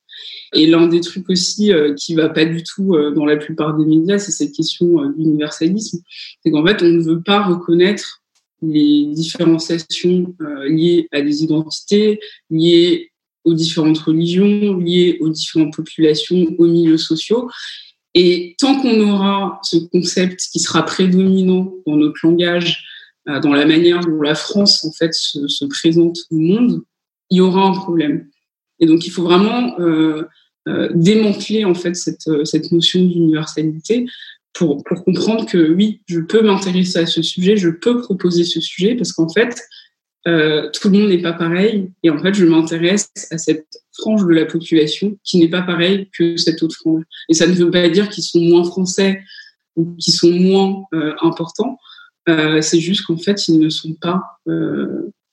Et 0.53 0.67
l'un 0.67 0.87
des 0.87 1.01
trucs 1.01 1.29
aussi 1.29 1.73
euh, 1.73 1.93
qui 1.93 2.15
va 2.15 2.29
pas 2.29 2.45
du 2.45 2.63
tout 2.63 2.95
euh, 2.95 3.11
dans 3.11 3.25
la 3.25 3.37
plupart 3.37 3.77
des 3.77 3.85
médias, 3.85 4.17
c'est 4.17 4.31
cette 4.31 4.53
question 4.53 5.01
euh, 5.01 5.13
d'universalisme. 5.13 5.99
C'est 6.43 6.51
qu'en 6.51 6.65
fait, 6.65 6.81
on 6.81 6.89
ne 6.89 7.01
veut 7.01 7.21
pas 7.21 7.43
reconnaître 7.43 8.23
les 8.61 9.05
différenciations 9.13 10.33
liées 10.65 11.07
à 11.11 11.21
des 11.21 11.43
identités, 11.43 12.19
liées 12.49 13.11
aux 13.47 13.53
différentes 13.53 13.97
religions, 13.99 14.77
liées 14.77 15.17
aux 15.21 15.29
différentes 15.29 15.73
populations, 15.73 16.53
aux 16.57 16.67
milieux 16.67 16.97
sociaux. 16.97 17.49
Et 18.13 18.55
tant 18.59 18.81
qu'on 18.81 18.99
aura 19.09 19.59
ce 19.63 19.77
concept 19.77 20.41
qui 20.51 20.59
sera 20.59 20.83
prédominant 20.83 21.73
dans 21.85 21.95
notre 21.95 22.19
langage, 22.23 22.83
euh, 23.29 23.39
dans 23.39 23.53
la 23.53 23.65
manière 23.65 24.01
dont 24.01 24.21
la 24.21 24.35
France 24.35 24.83
en 24.83 24.91
fait 24.91 25.13
se, 25.13 25.47
se, 25.47 25.65
présente 25.65 26.17
au 26.29 26.35
monde, 26.35 26.81
il 27.29 27.37
y 27.37 27.41
aura 27.41 27.63
un 27.63 27.73
problème. 27.73 28.27
Et 28.79 28.85
donc 28.85 29.07
il 29.07 29.11
faut 29.11 29.23
vraiment 29.23 29.79
euh, 29.79 30.23
euh, 30.67 30.89
démanteler 30.93 31.63
en 31.63 31.73
fait 31.73 31.95
cette, 31.95 32.29
cette 32.43 32.71
notion 32.73 32.99
d'universalité 32.99 34.07
pour, 34.51 34.83
pour 34.83 35.05
comprendre 35.05 35.45
que 35.45 35.71
oui, 35.71 36.01
je 36.07 36.19
peux 36.19 36.41
m'intéresser 36.41 36.99
à 36.99 37.05
ce 37.05 37.21
sujet, 37.21 37.55
je 37.55 37.69
peux 37.69 38.01
proposer 38.01 38.43
ce 38.43 38.59
sujet 38.59 38.95
parce 38.95 39.13
qu'en 39.13 39.29
fait, 39.29 39.55
euh, 40.27 40.69
tout 40.71 40.89
le 40.89 40.99
monde 40.99 41.09
n'est 41.09 41.21
pas 41.21 41.33
pareil. 41.33 41.91
Et 42.03 42.09
en 42.09 42.19
fait, 42.19 42.33
je 42.33 42.45
m'intéresse 42.45 43.09
à 43.31 43.37
cette 43.37 43.67
frange 43.97 44.25
de 44.25 44.31
la 44.31 44.45
population 44.45 45.17
qui 45.23 45.37
n'est 45.37 45.49
pas 45.49 45.61
pareille 45.61 46.09
que 46.17 46.37
cette 46.37 46.61
autre 46.63 46.75
frange. 46.75 47.03
Et 47.29 47.33
ça 47.33 47.47
ne 47.47 47.53
veut 47.53 47.71
pas 47.71 47.87
dire 47.89 48.09
qu'ils 48.09 48.23
sont 48.23 48.41
moins 48.41 48.63
français 48.63 49.21
ou 49.75 49.95
qu'ils 49.95 50.13
sont 50.13 50.31
moins 50.31 50.83
euh, 50.93 51.13
importants. 51.21 51.77
Euh, 52.29 52.61
c'est 52.61 52.79
juste 52.79 53.05
qu'en 53.05 53.17
fait, 53.17 53.47
ils 53.47 53.59
ne 53.59 53.69
sont 53.69 53.93
pas 53.93 54.21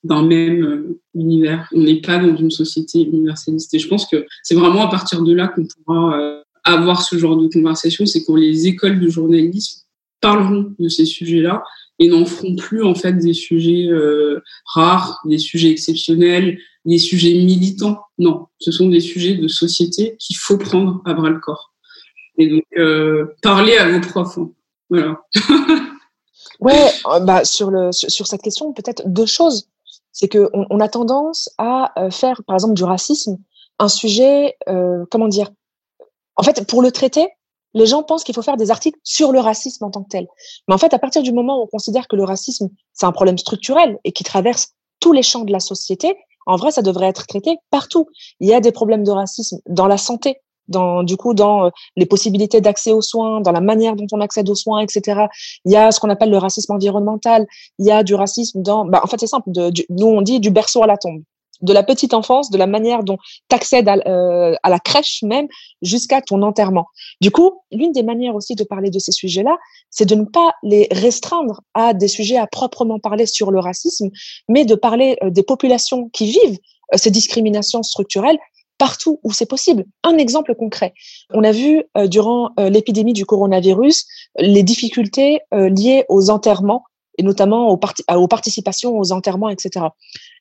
d'un 0.05 0.23
même 0.23 0.95
univers. 1.15 1.69
On 1.73 1.81
n'est 1.81 2.01
pas 2.01 2.19
dans 2.19 2.37
une 2.37 2.51
société 2.51 3.03
universaliste. 3.03 3.73
Et 3.75 3.79
je 3.79 3.89
pense 3.89 4.07
que 4.07 4.27
c'est 4.43 4.55
vraiment 4.55 4.87
à 4.87 4.91
partir 4.91 5.23
de 5.23 5.33
là 5.33 5.49
qu'on 5.49 5.67
pourra 5.67 6.43
avoir 6.63 7.03
ce 7.03 7.17
genre 7.17 7.37
de 7.37 7.49
conversation. 7.49 8.07
C'est 8.07 8.23
quand 8.25 8.37
les 8.37 8.67
écoles 8.67 9.01
de 9.01 9.09
journalisme 9.09 9.83
parleront 10.21 10.75
de 10.79 10.89
ces 10.89 11.05
sujets-là 11.05 11.63
et 11.99 12.09
n'en 12.09 12.25
feront 12.25 12.57
plus 12.57 12.85
en 12.85 12.95
fait 12.95 13.13
des 13.13 13.35
sujets 13.35 13.87
euh, 13.87 14.43
rares, 14.67 15.21
des 15.25 15.39
sujets 15.39 15.71
exceptionnels, 15.71 16.59
des 16.85 16.99
sujets 16.99 17.35
militants. 17.35 18.01
Non, 18.19 18.47
ce 18.59 18.73
sont 18.73 18.89
des 18.89 19.01
sujets 19.01 19.35
de 19.35 19.49
société 19.49 20.17
qu'il 20.19 20.37
faut 20.37 20.59
prendre 20.59 21.03
à 21.05 21.15
bras 21.15 21.31
le 21.31 21.41
corps. 21.41 21.73
Et 22.37 22.49
donc, 22.49 22.65
euh, 22.77 23.27
parler 23.43 23.77
à 23.77 23.89
vos 23.91 24.01
profs. 24.01 24.39
Hein. 24.39 24.51
Voilà. 24.91 25.21
ouais, 26.61 26.91
euh, 27.07 27.21
bah, 27.21 27.45
sur, 27.45 27.71
le, 27.71 27.93
sur 27.93 28.27
cette 28.27 28.43
question, 28.43 28.73
peut-être 28.73 29.03
deux 29.07 29.27
choses. 29.27 29.69
C'est 30.13 30.29
qu'on 30.29 30.67
on 30.71 30.81
a 30.81 30.89
tendance 30.89 31.51
à 31.59 31.93
euh, 32.01 32.11
faire, 32.11 32.43
par 32.47 32.57
exemple, 32.57 32.75
du 32.75 32.85
racisme 32.85 33.39
un 33.81 33.89
sujet, 33.89 34.57
comment 35.11 35.27
dire? 35.27 35.51
En 36.37 36.45
fait, 36.45 36.65
pour 36.69 36.81
le 36.81 36.93
traiter, 36.93 37.27
les 37.75 37.87
gens 37.87 38.03
pensent 38.03 38.25
qu'il 38.25 38.35
faut 38.35 38.43
faire 38.43 38.57
des 38.57 38.71
articles 38.71 38.99
sur 39.03 39.33
le 39.33 39.41
racisme 39.41 39.85
en 39.85 39.91
tant 39.91 40.03
que 40.03 40.09
tel. 40.09 40.27
Mais 40.69 40.75
en 40.75 40.79
fait, 40.79 40.95
à 40.95 40.99
partir 40.99 41.23
du 41.23 41.33
moment 41.33 41.59
où 41.59 41.65
on 41.65 41.67
considère 41.67 42.09
que 42.09 42.17
le 42.17 42.25
racisme, 42.25 42.69
c'est 42.93 43.07
un 43.07 43.13
problème 43.13 43.39
structurel 43.39 43.99
et 44.05 44.13
qui 44.13 44.25
traverse 44.25 44.69
tous 45.01 45.13
les 45.13 45.23
champs 45.23 45.45
de 45.45 45.53
la 45.53 45.61
société, 45.61 46.17
en 46.47 46.57
vrai, 46.57 46.71
ça 46.71 46.83
devrait 46.83 47.07
être 47.07 47.27
traité 47.27 47.57
partout. 47.71 48.07
Il 48.41 48.49
y 48.49 48.55
a 48.55 48.61
des 48.61 48.73
problèmes 48.73 49.05
de 49.05 49.11
racisme 49.11 49.59
dans 49.69 49.87
la 49.87 49.97
santé, 49.97 50.41
dans 50.69 51.03
du 51.03 51.17
coup 51.17 51.35
dans 51.35 51.67
euh, 51.67 51.71
les 51.97 52.07
possibilités 52.07 52.61
d'accès 52.61 52.93
aux 52.93 53.03
soins, 53.03 53.41
dans 53.41 53.53
la 53.53 53.61
manière 53.61 53.97
dont 53.97 54.07
on 54.13 54.21
accède 54.21 54.49
aux 54.49 54.55
soins, 54.55 54.81
etc. 54.81 55.27
Il 55.65 55.73
y 55.73 55.77
a 55.77 55.91
ce 55.91 56.01
qu'on 56.01 56.11
appelle 56.11 56.31
le 56.31 56.39
racisme 56.39 56.73
environnemental. 56.73 57.47
Il 57.79 57.87
y 57.87 57.91
a 57.91 58.03
du 58.03 58.15
racisme 58.15 58.63
dans, 58.63 58.85
bah, 58.85 59.01
en 59.03 59.07
fait 59.07 59.21
c'est 59.21 59.27
simple, 59.27 59.51
nous 59.51 60.07
on 60.07 60.23
dit 60.23 60.41
du 60.41 60.51
berceau 60.51 60.83
à 60.83 60.87
la 60.87 60.97
tombe, 60.97 61.23
de 61.63 61.73
la 61.73 61.83
petite 61.83 62.15
enfance, 62.15 62.51
de 62.51 62.59
la 62.59 62.67
manière 62.67 63.05
dont 63.05 63.19
tu 63.49 63.57
accèdes 63.57 63.89
à, 63.89 63.97
euh, 64.07 64.55
à, 64.63 64.71
la 64.71 64.79
crèche 64.79 65.23
même 65.23 65.47
jusqu'à 65.83 66.21
ton 66.21 66.43
enterrement. 66.43 66.87
Du 67.21 67.31
coup, 67.31 67.63
l'une 67.73 67.93
des 67.93 68.03
manières 68.03 68.35
aussi 68.35 68.55
de 68.55 68.65
parler 68.65 68.91
de 68.91 68.99
ces 68.99 69.13
sujets-là, 69.13 69.57
c'est 69.91 70.07
de 70.07 70.15
ne 70.15 70.25
pas 70.25 70.55
les 70.63 70.89
restreindre 70.91 71.63
à 71.75 71.95
des 71.95 72.09
sujets 72.09 72.37
à 72.37 72.47
proprement 72.47 72.99
parler 72.99 73.27
sur 73.27 73.51
le 73.51 73.61
racisme, 73.61 74.11
mais 74.49 74.65
de 74.65 74.75
parler 74.75 75.17
euh, 75.23 75.31
des 75.31 75.43
populations 75.43 76.09
qui 76.13 76.27
vivent 76.27 76.59
ces 76.97 77.11
discriminations 77.11 77.83
structurelles 77.83 78.39
partout 78.79 79.21
où 79.23 79.33
c'est 79.33 79.47
possible. 79.47 79.85
Un 80.03 80.19
exemple 80.19 80.55
concret. 80.55 80.95
On 81.31 81.45
a 81.45 81.53
vu 81.53 81.83
euh, 81.97 82.07
durant 82.07 82.51
euh, 82.59 82.69
l'épidémie 82.69 83.13
du 83.13 83.25
coronavirus 83.25 84.07
les 84.39 84.63
difficultés 84.63 85.41
euh, 85.53 85.69
liées 85.69 86.05
aux 86.09 86.31
enterrements 86.31 86.85
et 87.17 87.23
notamment 87.23 87.69
aux, 87.69 88.27
participations 88.27 88.99
aux 88.99 89.13
enterrements, 89.13 89.49
etc. 89.49 89.87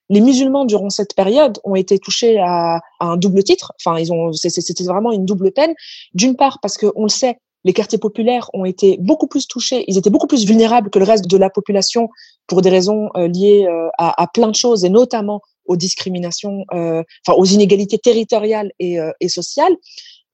Les 0.10 0.22
musulmans 0.22 0.66
durant 0.66 0.90
cette 0.90 1.16
période 1.16 1.60
ont 1.64 1.76
été 1.76 1.98
touchés 2.00 2.40
à, 2.40 2.82
un 3.00 3.18
double 3.18 3.44
titre. 3.44 3.74
Enfin, 3.80 4.00
ils 4.00 4.12
ont, 4.12 4.32
c'était 4.34 4.84
vraiment 4.84 5.12
une 5.12 5.26
double 5.26 5.52
peine. 5.52 5.74
D'une 6.14 6.36
part 6.36 6.60
parce 6.62 6.78
que 6.78 6.88
on 6.96 7.04
le 7.04 7.10
sait, 7.10 7.38
les 7.64 7.74
quartiers 7.74 7.98
populaires 7.98 8.50
ont 8.54 8.66
été 8.66 8.98
beaucoup 9.00 9.28
plus 9.28 9.48
touchés, 9.48 9.86
ils 9.88 9.98
étaient 9.98 10.10
beaucoup 10.10 10.28
plus 10.28 10.46
vulnérables 10.46 10.90
que 10.90 11.00
le 11.00 11.06
reste 11.06 11.28
de 11.28 11.38
la 11.38 11.50
population 11.50 12.10
pour 12.48 12.62
des 12.62 12.70
raisons 12.70 13.10
liées 13.16 13.66
à, 13.98 14.22
à, 14.22 14.28
plein 14.28 14.50
de 14.50 14.56
choses 14.56 14.84
et 14.84 14.90
notamment 14.90 15.40
aux 15.66 15.76
discriminations, 15.76 16.66
euh, 16.74 17.04
enfin 17.26 17.38
aux 17.38 17.46
inégalités 17.46 17.98
territoriales 17.98 18.72
et, 18.80 19.00
euh, 19.00 19.12
et, 19.20 19.30
sociales. 19.30 19.76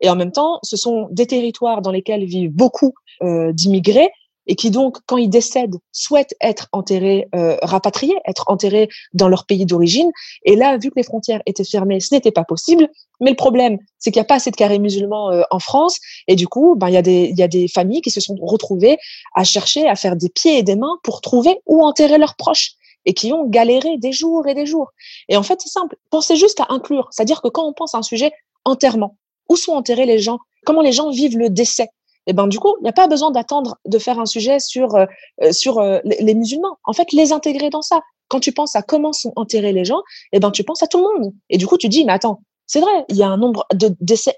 Et 0.02 0.10
en 0.10 0.16
même 0.16 0.32
temps, 0.32 0.60
ce 0.64 0.78
sont 0.78 1.08
des 1.12 1.28
territoires 1.28 1.82
dans 1.82 1.92
lesquels 1.92 2.26
vivent 2.26 2.52
beaucoup 2.52 2.94
euh, 3.22 3.52
d'immigrés 3.52 4.10
et 4.50 4.56
qui 4.56 4.72
donc, 4.72 4.98
quand 5.06 5.18
ils 5.18 5.30
décèdent, 5.30 5.78
souhaitent 5.92 6.34
être 6.42 6.68
enterrés, 6.72 7.28
euh, 7.36 7.56
rapatriés, 7.62 8.18
être 8.26 8.46
enterrés 8.48 8.90
dans 9.14 9.28
leur 9.30 9.46
pays 9.46 9.66
d'origine. 9.66 10.12
Et 10.44 10.56
là, 10.56 10.78
vu 10.78 10.90
que 10.90 10.96
les 10.96 11.04
frontières 11.04 11.42
étaient 11.46 11.64
fermées, 11.64 12.00
ce 12.00 12.16
n'était 12.16 12.32
pas 12.32 12.44
possible. 12.44 12.90
Mais 13.22 13.30
le 13.30 13.36
problème, 13.36 13.78
c'est 14.00 14.10
qu'il 14.10 14.20
n'y 14.20 14.26
a 14.26 14.26
pas 14.26 14.36
assez 14.36 14.50
de 14.50 14.56
carrés 14.56 14.80
musulmans 14.80 15.32
euh, 15.32 15.44
en 15.52 15.60
France, 15.60 16.00
et 16.28 16.36
du 16.36 16.48
coup, 16.48 16.76
ben 16.76 16.90
il 16.90 16.96
y 16.96 16.98
a 16.98 17.04
des 17.04 17.30
il 17.30 17.38
y 17.38 17.44
a 17.44 17.48
des 17.48 17.68
familles 17.68 18.02
qui 18.02 18.10
se 18.10 18.22
sont 18.22 18.36
retrouvées 18.42 18.98
à 19.36 19.44
chercher 19.44 19.88
à 19.88 19.96
faire 19.96 20.16
des 20.16 20.30
pieds 20.30 20.58
et 20.58 20.64
des 20.64 20.76
mains 20.76 20.98
pour 21.04 21.22
trouver 21.22 21.60
où 21.68 21.84
enterrer 21.84 22.18
leurs 22.18 22.36
proches 22.36 22.72
et 23.06 23.14
qui 23.14 23.32
ont 23.32 23.46
galéré 23.48 23.98
des 23.98 24.12
jours 24.12 24.48
et 24.48 24.56
des 24.56 24.66
jours. 24.66 24.92
Et 25.28 25.38
en 25.38 25.44
fait, 25.44 25.62
c'est 25.62 25.70
simple. 25.70 25.96
Pensez 26.10 26.36
juste 26.36 26.60
à 26.60 26.68
inclure. 26.70 27.08
C'est-à-dire 27.12 27.42
que 27.44 27.50
quand 27.50 27.66
on 27.68 27.74
pense 27.74 27.94
à 27.94 28.00
un 28.00 28.04
sujet 28.04 28.32
enterrement, 28.66 29.16
où 29.48 29.56
sont 29.56 29.74
enterrés 29.74 30.08
les 30.08 30.20
gens? 30.20 30.40
Comment 30.66 30.82
les 30.82 30.92
gens 30.92 31.12
vivent 31.12 31.38
le 31.38 31.50
décès? 31.50 31.90
Et 32.30 32.32
eh 32.32 32.34
ben 32.36 32.46
du 32.46 32.60
coup, 32.60 32.76
il 32.80 32.84
n'y 32.84 32.90
a 32.90 32.94
pas 32.94 33.08
besoin 33.08 33.32
d'attendre 33.32 33.78
de 33.88 33.98
faire 33.98 34.20
un 34.20 34.28
sujet 34.28 34.60
sur 34.60 34.94
euh, 34.94 35.08
euh, 35.42 35.52
sur 35.52 35.80
euh, 35.80 35.98
les 36.04 36.36
musulmans. 36.36 36.78
En 36.84 36.94
fait, 36.94 37.12
les 37.12 37.32
intégrer 37.32 37.72
dans 37.72 37.82
ça. 37.82 38.02
Quand 38.28 38.40
tu 38.40 38.52
penses 38.52 38.76
à 38.76 38.84
comment 38.84 39.14
sont 39.14 39.34
enterrés 39.36 39.74
les 39.74 39.84
gens, 39.84 39.98
et 40.32 40.38
eh 40.38 40.40
ben 40.40 40.52
tu 40.52 40.64
penses 40.64 40.84
à 40.84 40.88
tout 40.88 41.00
le 41.00 41.06
monde. 41.06 41.34
Et 41.50 41.58
du 41.58 41.66
coup, 41.66 41.80
tu 41.80 41.90
dis 41.90 42.06
mais 42.06 42.14
attends, 42.14 42.44
c'est 42.68 42.82
vrai, 42.82 43.04
il 43.10 43.16
y 43.16 43.24
a 43.24 43.28
un 43.28 43.38
nombre 43.38 43.66
de 43.74 43.96
décès 44.00 44.36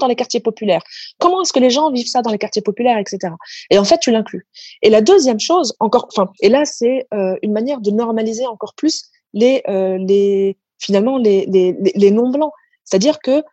dans 0.00 0.06
les 0.06 0.16
quartiers 0.16 0.40
populaires. 0.40 0.80
Comment 1.18 1.42
est-ce 1.42 1.52
que 1.52 1.58
les 1.58 1.68
gens 1.68 1.92
vivent 1.92 2.08
ça 2.08 2.22
dans 2.22 2.30
les 2.30 2.38
quartiers 2.38 2.62
populaires, 2.62 2.96
etc. 2.96 3.34
Et 3.68 3.76
en 3.76 3.84
fait, 3.84 3.98
tu 3.98 4.10
l'inclus. 4.10 4.46
Et 4.80 4.88
la 4.88 5.02
deuxième 5.02 5.38
chose, 5.38 5.74
encore, 5.80 6.08
enfin, 6.08 6.30
et 6.40 6.48
là, 6.48 6.64
c'est 6.64 7.06
euh, 7.12 7.36
une 7.42 7.52
manière 7.52 7.82
de 7.82 7.90
normaliser 7.90 8.46
encore 8.46 8.72
plus 8.74 9.04
les, 9.34 9.62
euh, 9.68 9.98
les 9.98 10.56
finalement 10.78 11.18
les, 11.18 11.44
les, 11.44 11.76
les 11.94 12.10
non 12.10 12.30
blancs. 12.30 12.52
C'est-à-dire 12.84 13.18
que, 13.18 13.44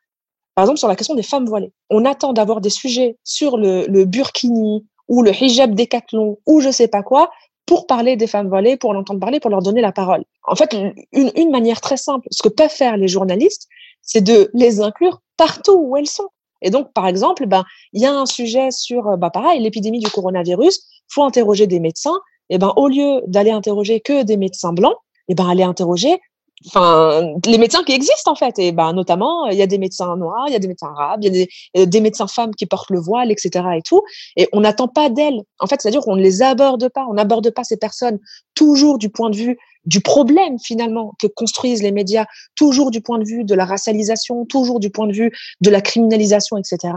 par 0.56 0.64
exemple, 0.64 0.80
sur 0.80 0.88
la 0.88 0.96
question 0.96 1.16
des 1.16 1.24
femmes 1.24 1.46
voilées, 1.46 1.72
on 1.90 2.06
attend 2.06 2.34
d'avoir 2.34 2.62
des 2.62 2.70
sujets 2.70 3.18
sur 3.24 3.58
le, 3.58 3.86
le 3.88 4.06
burkini 4.06 4.86
ou 5.08 5.22
le 5.24 5.32
hijab 5.32 5.74
décathlon 5.76 6.38
ou 6.46 6.60
je 6.62 6.72
sais 6.72 6.88
pas 6.88 7.04
quoi 7.04 7.30
pour 7.66 7.88
parler 7.88 8.18
des 8.18 8.28
femmes 8.28 8.50
voilées, 8.50 8.76
pour 8.76 8.94
l'entendre 8.94 9.20
parler, 9.20 9.40
pour 9.40 9.50
leur 9.50 9.62
donner 9.62 9.82
la 9.82 9.92
parole. 9.92 10.26
En 10.44 10.56
fait, 10.56 10.74
une, 10.74 11.32
une 11.36 11.52
manière 11.52 11.80
très 11.80 11.96
simple, 11.96 12.28
ce 12.30 12.42
que 12.44 12.50
peuvent 12.50 12.70
faire 12.70 12.98
les 12.98 13.08
journalistes, 13.08 13.68
c'est 14.02 14.22
de 14.22 14.50
les 14.54 14.82
inclure 14.82 15.22
partout 15.38 15.78
où 15.78 15.96
elles 15.96 16.08
sont. 16.08 16.28
Et 16.62 16.70
donc, 16.70 16.92
par 16.94 17.08
exemple, 17.08 17.46
ben, 17.46 17.64
il 17.94 18.02
y 18.02 18.06
a 18.06 18.14
un 18.14 18.26
sujet 18.26 18.72
sur, 18.72 19.18
ben, 19.18 19.30
pareil, 19.30 19.62
l'épidémie 19.62 20.00
du 20.00 20.10
coronavirus. 20.10 20.82
Faut 21.08 21.24
interroger 21.24 21.68
des 21.68 21.80
médecins. 21.80 22.20
Et 22.50 22.58
ben, 22.58 22.74
au 22.76 22.88
lieu 22.88 23.22
d'aller 23.28 23.52
interroger 23.52 24.02
que 24.02 24.24
des 24.24 24.38
médecins 24.38 24.74
blancs, 24.74 24.96
et 25.28 25.36
ben, 25.36 25.48
aller 25.48 25.64
interroger 25.64 26.20
enfin 26.68 27.34
les 27.46 27.58
médecins 27.58 27.84
qui 27.84 27.94
existent 27.94 28.32
en 28.32 28.36
fait. 28.36 28.60
Et 28.60 28.72
ben 28.72 28.94
notamment 28.94 29.48
il 29.48 29.58
y 29.58 29.62
a 29.62 29.68
des 29.68 29.78
médecins 29.78 30.16
noirs 30.16 30.46
il 30.48 30.54
y 30.54 30.56
a 30.56 30.60
des 30.60 30.68
médecins 30.68 30.94
arabes 30.98 31.20
il 31.24 31.36
y 31.36 31.42
a 31.42 31.46
des, 31.76 31.86
des 31.88 32.02
médecins 32.02 32.28
femmes 32.28 32.54
qui 32.56 32.66
portent 32.66 32.90
le 32.90 33.00
voile 33.00 33.32
etc 33.32 33.66
et 33.78 33.82
tout. 33.82 34.02
Et 34.38 34.48
on 34.54 34.62
n'attend 34.62 34.88
pas 34.88 35.10
d'elles. 35.10 35.42
En 35.60 35.68
fait 35.68 35.82
c'est 35.82 35.88
à 35.88 35.92
dire 35.92 36.02
qu'on 36.02 36.16
ne 36.16 36.22
les 36.22 36.42
aborde 36.42 36.90
pas. 36.90 37.06
On 37.10 37.14
n'aborde 37.14 37.50
pas 37.52 37.64
ces 37.64 37.78
personnes 37.78 38.20
toujours 38.56 38.98
du 38.98 39.10
point 39.10 39.30
de 39.30 39.36
vue 39.36 39.58
du 39.86 40.02
problème 40.02 40.60
finalement 40.60 41.14
que 41.20 41.28
construisent 41.28 41.82
les 41.82 41.92
médias 41.92 42.26
toujours 42.56 42.92
du 42.92 43.02
point 43.02 43.18
de 43.18 43.26
vue 43.26 43.44
de 43.44 43.56
la 43.56 43.66
racialisation 43.66 44.46
toujours 44.46 44.80
du 44.80 44.92
point 44.92 45.08
de 45.08 45.14
vue 45.14 45.32
de 45.62 45.70
la 45.72 45.82
criminalisation 45.82 46.58
etc 46.58 46.94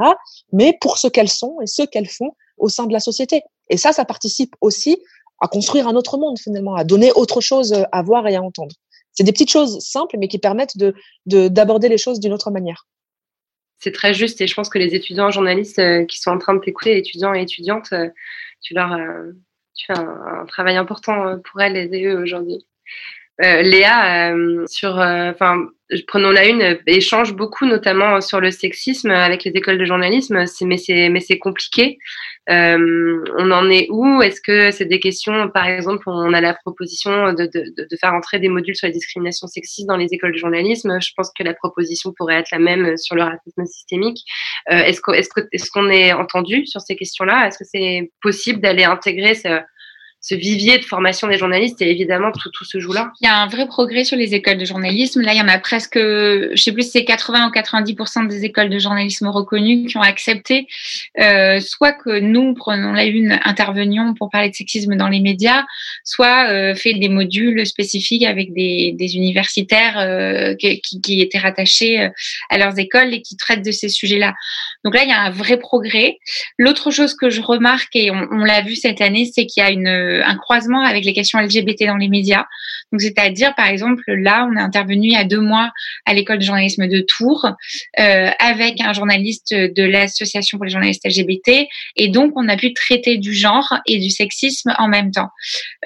mais 0.52 0.76
pour 0.82 0.98
ce 0.98 1.08
qu'elles 1.08 1.30
sont 1.30 1.56
et 1.62 1.66
ce 1.66 1.82
qu'elles 1.82 2.08
font 2.08 2.32
au 2.58 2.68
sein 2.68 2.86
de 2.86 2.92
la 2.92 3.00
société. 3.00 3.42
Et 3.70 3.76
ça 3.76 3.92
ça 3.92 4.04
participe 4.04 4.54
aussi 4.60 4.98
à 5.40 5.48
construire 5.48 5.88
un 5.88 5.96
autre 5.96 6.18
monde 6.18 6.38
finalement 6.38 6.74
à 6.74 6.84
donner 6.84 7.10
autre 7.12 7.40
chose 7.40 7.74
à 7.90 8.02
voir 8.02 8.26
et 8.26 8.36
à 8.36 8.42
entendre 8.42 8.74
c'est 9.14 9.24
des 9.24 9.32
petites 9.32 9.50
choses 9.50 9.78
simples, 9.80 10.16
mais 10.18 10.28
qui 10.28 10.38
permettent 10.38 10.76
de 10.76 10.94
d'aborder 11.26 11.88
les 11.88 11.98
choses 11.98 12.20
d'une 12.20 12.32
autre 12.32 12.50
manière. 12.50 12.86
C'est 13.78 13.92
très 13.92 14.14
juste, 14.14 14.40
et 14.40 14.46
je 14.46 14.54
pense 14.54 14.68
que 14.68 14.78
les 14.78 14.94
étudiants 14.94 15.30
journalistes 15.30 15.78
euh, 15.78 16.04
qui 16.06 16.18
sont 16.18 16.30
en 16.30 16.38
train 16.38 16.54
de 16.54 16.60
t'écouter, 16.60 16.96
étudiants 16.96 17.34
et 17.34 17.42
étudiantes, 17.42 17.92
euh, 17.92 18.08
tu 18.62 18.72
leur 18.72 18.92
euh, 18.92 19.32
fais 19.86 19.92
un, 19.92 20.46
travail 20.46 20.76
important 20.76 21.38
pour 21.40 21.60
elles 21.60 21.76
et 21.76 22.06
eux 22.06 22.18
aujourd'hui. 22.18 22.66
Léa, 23.40 24.34
sur, 24.66 24.96
enfin, 24.96 25.66
prenons 26.06 26.30
la 26.30 26.46
une, 26.46 26.78
échange 26.86 27.34
beaucoup, 27.34 27.66
notamment 27.66 28.20
sur 28.20 28.40
le 28.40 28.50
sexisme 28.50 29.10
avec 29.10 29.44
les 29.44 29.50
écoles 29.52 29.78
de 29.78 29.84
journalisme. 29.84 30.44
Mais 30.62 30.76
c'est 30.76 31.08
mais 31.08 31.20
c'est 31.20 31.38
compliqué. 31.38 31.98
Euh, 32.50 33.24
on 33.38 33.50
en 33.50 33.70
est 33.70 33.86
où? 33.90 34.22
Est-ce 34.22 34.40
que 34.40 34.70
c'est 34.70 34.84
des 34.84 35.00
questions, 35.00 35.48
par 35.48 35.66
exemple, 35.66 36.04
on 36.06 36.32
a 36.32 36.40
la 36.40 36.54
proposition 36.54 37.32
de, 37.32 37.46
de, 37.46 37.74
de, 37.76 37.96
faire 37.96 38.12
entrer 38.12 38.38
des 38.38 38.48
modules 38.48 38.76
sur 38.76 38.86
la 38.86 38.92
discrimination 38.92 39.46
sexiste 39.46 39.88
dans 39.88 39.96
les 39.96 40.08
écoles 40.12 40.32
de 40.32 40.38
journalisme? 40.38 40.98
Je 41.00 41.10
pense 41.16 41.30
que 41.36 41.42
la 41.42 41.54
proposition 41.54 42.12
pourrait 42.12 42.36
être 42.36 42.50
la 42.50 42.58
même 42.58 42.96
sur 42.98 43.16
le 43.16 43.22
racisme 43.22 43.64
systémique. 43.64 44.22
Euh, 44.70 44.76
est-ce 44.76 45.00
qu'on 45.00 45.12
est, 45.14 45.70
qu'on 45.72 45.90
est 45.90 46.12
entendu 46.12 46.66
sur 46.66 46.80
ces 46.80 46.96
questions-là? 46.96 47.46
Est-ce 47.46 47.58
que 47.58 47.64
c'est 47.64 48.10
possible 48.20 48.60
d'aller 48.60 48.84
intégrer 48.84 49.34
ce, 49.34 49.60
ce 50.24 50.34
vivier 50.34 50.78
de 50.78 50.84
formation 50.84 51.28
des 51.28 51.36
journalistes 51.36 51.82
et 51.82 51.90
évidemment 51.90 52.32
tout, 52.32 52.48
tout 52.48 52.64
se 52.64 52.80
joue 52.80 52.94
là. 52.94 53.12
Il 53.20 53.26
y 53.26 53.28
a 53.28 53.36
un 53.36 53.46
vrai 53.46 53.66
progrès 53.66 54.04
sur 54.04 54.16
les 54.16 54.32
écoles 54.32 54.56
de 54.56 54.64
journalisme. 54.64 55.20
Là, 55.20 55.34
il 55.34 55.38
y 55.38 55.42
en 55.42 55.48
a 55.48 55.58
presque, 55.58 55.98
je 55.98 56.56
sais 56.56 56.72
plus 56.72 56.90
c'est 56.90 57.04
80 57.04 57.48
ou 57.48 57.50
90% 57.50 58.26
des 58.28 58.46
écoles 58.46 58.70
de 58.70 58.78
journalisme 58.78 59.26
reconnues 59.26 59.84
qui 59.84 59.98
ont 59.98 60.02
accepté 60.02 60.66
euh, 61.20 61.60
soit 61.60 61.92
que 61.92 62.20
nous, 62.20 62.54
prenons 62.54 62.94
la 62.94 63.04
une, 63.04 63.38
intervenions 63.44 64.14
pour 64.14 64.30
parler 64.30 64.48
de 64.48 64.54
sexisme 64.54 64.96
dans 64.96 65.08
les 65.08 65.20
médias, 65.20 65.64
soit 66.04 66.48
euh, 66.48 66.74
fait 66.74 66.94
des 66.94 67.10
modules 67.10 67.66
spécifiques 67.66 68.24
avec 68.24 68.54
des, 68.54 68.92
des 68.96 69.16
universitaires 69.16 69.98
euh, 69.98 70.54
qui, 70.54 70.80
qui, 70.80 71.20
étaient 71.20 71.38
rattachés 71.38 72.00
euh, 72.00 72.08
à 72.48 72.56
leurs 72.56 72.78
écoles 72.78 73.12
et 73.12 73.20
qui 73.20 73.36
traitent 73.36 73.64
de 73.64 73.72
ces 73.72 73.90
sujets-là. 73.90 74.32
Donc 74.84 74.94
là, 74.94 75.02
il 75.02 75.10
y 75.10 75.12
a 75.12 75.20
un 75.20 75.30
vrai 75.30 75.58
progrès. 75.58 76.18
L'autre 76.58 76.90
chose 76.90 77.14
que 77.14 77.28
je 77.28 77.42
remarque, 77.42 77.94
et 77.94 78.10
on, 78.10 78.26
on 78.30 78.44
l'a 78.44 78.62
vu 78.62 78.74
cette 78.74 79.02
année, 79.02 79.30
c'est 79.30 79.44
qu'il 79.44 79.62
y 79.62 79.66
a 79.66 79.70
une 79.70 80.13
un 80.22 80.36
croisement 80.36 80.82
avec 80.82 81.04
les 81.04 81.12
questions 81.12 81.38
LGBT 81.38 81.86
dans 81.86 81.96
les 81.96 82.08
médias. 82.08 82.46
C'est-à-dire, 82.98 83.54
par 83.54 83.66
exemple, 83.66 84.02
là, 84.06 84.46
on 84.50 84.56
est 84.56 84.60
intervenu 84.60 85.08
il 85.08 85.12
y 85.12 85.16
a 85.16 85.24
deux 85.24 85.40
mois 85.40 85.72
à 86.06 86.14
l'école 86.14 86.38
de 86.38 86.44
journalisme 86.44 86.86
de 86.88 87.00
Tours 87.00 87.46
euh, 87.98 88.30
avec 88.38 88.80
un 88.80 88.92
journaliste 88.92 89.54
de 89.54 89.82
l'association 89.82 90.58
pour 90.58 90.64
les 90.64 90.70
journalistes 90.70 91.06
LGBT, 91.06 91.66
et 91.96 92.08
donc 92.08 92.32
on 92.36 92.48
a 92.48 92.56
pu 92.56 92.72
traiter 92.72 93.18
du 93.18 93.32
genre 93.32 93.72
et 93.86 93.98
du 93.98 94.10
sexisme 94.10 94.74
en 94.78 94.88
même 94.88 95.10
temps. 95.10 95.30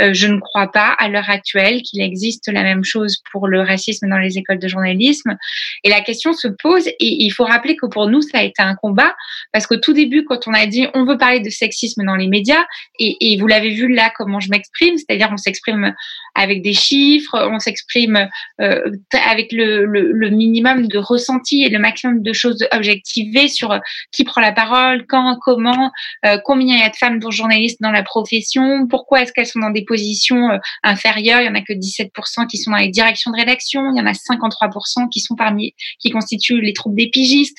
Euh, 0.01 0.13
je 0.13 0.27
ne 0.27 0.39
crois 0.39 0.71
pas 0.71 0.95
à 0.99 1.09
l'heure 1.09 1.31
actuelle 1.31 1.83
qu'il 1.83 2.01
existe 2.01 2.49
la 2.49 2.63
même 2.63 2.85
chose 2.85 3.19
pour 3.31 3.49
le 3.49 3.61
racisme 3.61 4.09
dans 4.09 4.19
les 4.19 4.39
écoles 4.39 4.59
de 4.59 4.69
journalisme. 4.69 5.37
Et 5.85 5.91
la 5.91 6.01
question 6.01 6.33
se 6.33 6.49
pose, 6.49 6.87
et 6.89 6.95
il 7.01 7.31
faut 7.31 7.45
rappeler 7.45 7.77
que 7.77 7.87
pour 7.87 8.09
nous, 8.09 8.23
ça 8.23 8.39
a 8.39 8.43
été 8.43 8.63
un 8.63 8.75
combat, 8.75 9.15
parce 9.53 9.67
qu'au 9.67 9.77
tout 9.77 9.93
début, 9.93 10.25
quand 10.25 10.47
on 10.47 10.55
a 10.55 10.67
dit 10.67 10.87
on 10.95 11.05
veut 11.05 11.19
parler 11.19 11.41
de 11.41 11.51
sexisme 11.51 12.05
dans 12.05 12.17
les 12.17 12.29
médias, 12.29 12.65
et 12.99 13.37
vous 13.39 13.47
l'avez 13.47 13.71
vu 13.71 13.93
là 13.93 14.13
comment 14.17 14.41
je 14.41 14.51
m'exprime, 14.51 14.97
c'est-à-dire 14.97 15.29
on 15.33 15.37
s'exprime 15.37 15.95
avec 16.35 16.63
des 16.63 16.73
chiffres, 16.73 16.98
on 17.33 17.59
s'exprime 17.59 18.29
euh, 18.61 18.91
avec 19.27 19.53
le, 19.53 19.85
le, 19.85 20.13
le, 20.13 20.31
minimum 20.31 20.89
de 20.89 20.99
ressenti 20.99 21.63
et 21.63 21.69
le 21.69 21.79
maximum 21.79 22.23
de 22.23 22.33
choses 22.33 22.67
objectivées 22.73 23.49
sur 23.49 23.73
euh, 23.73 23.79
qui 24.13 24.25
prend 24.25 24.41
la 24.41 24.53
parole, 24.53 25.07
quand, 25.07 25.39
comment, 25.41 25.91
euh, 26.27 26.39
combien 26.45 26.77
il 26.77 26.81
y 26.81 26.85
a 26.85 26.89
de 26.89 26.97
femmes 26.97 27.19
dont 27.19 27.31
journalistes 27.31 27.81
dans 27.81 27.91
la 27.91 28.03
profession, 28.03 28.87
pourquoi 28.89 29.23
est-ce 29.23 29.33
qu'elles 29.33 29.47
sont 29.47 29.61
dans 29.61 29.71
des 29.71 29.85
positions 29.85 30.51
euh, 30.51 30.59
inférieures, 30.83 31.41
il 31.41 31.47
y 31.47 31.49
en 31.49 31.55
a 31.55 31.63
que 31.63 31.73
17% 31.73 32.47
qui 32.47 32.59
sont 32.59 32.71
dans 32.71 32.77
les 32.79 32.89
directions 32.89 33.31
de 33.31 33.37
rédaction, 33.37 33.83
il 33.95 33.99
y 33.99 34.03
en 34.03 34.07
a 34.07 34.13
53% 34.13 35.09
qui 35.11 35.21
sont 35.21 35.35
parmi 35.35 35.75
qui 35.99 36.11
constituent 36.11 36.61
les 36.61 36.73
troupes 36.73 36.97
des 36.97 37.11
pigistes. 37.11 37.59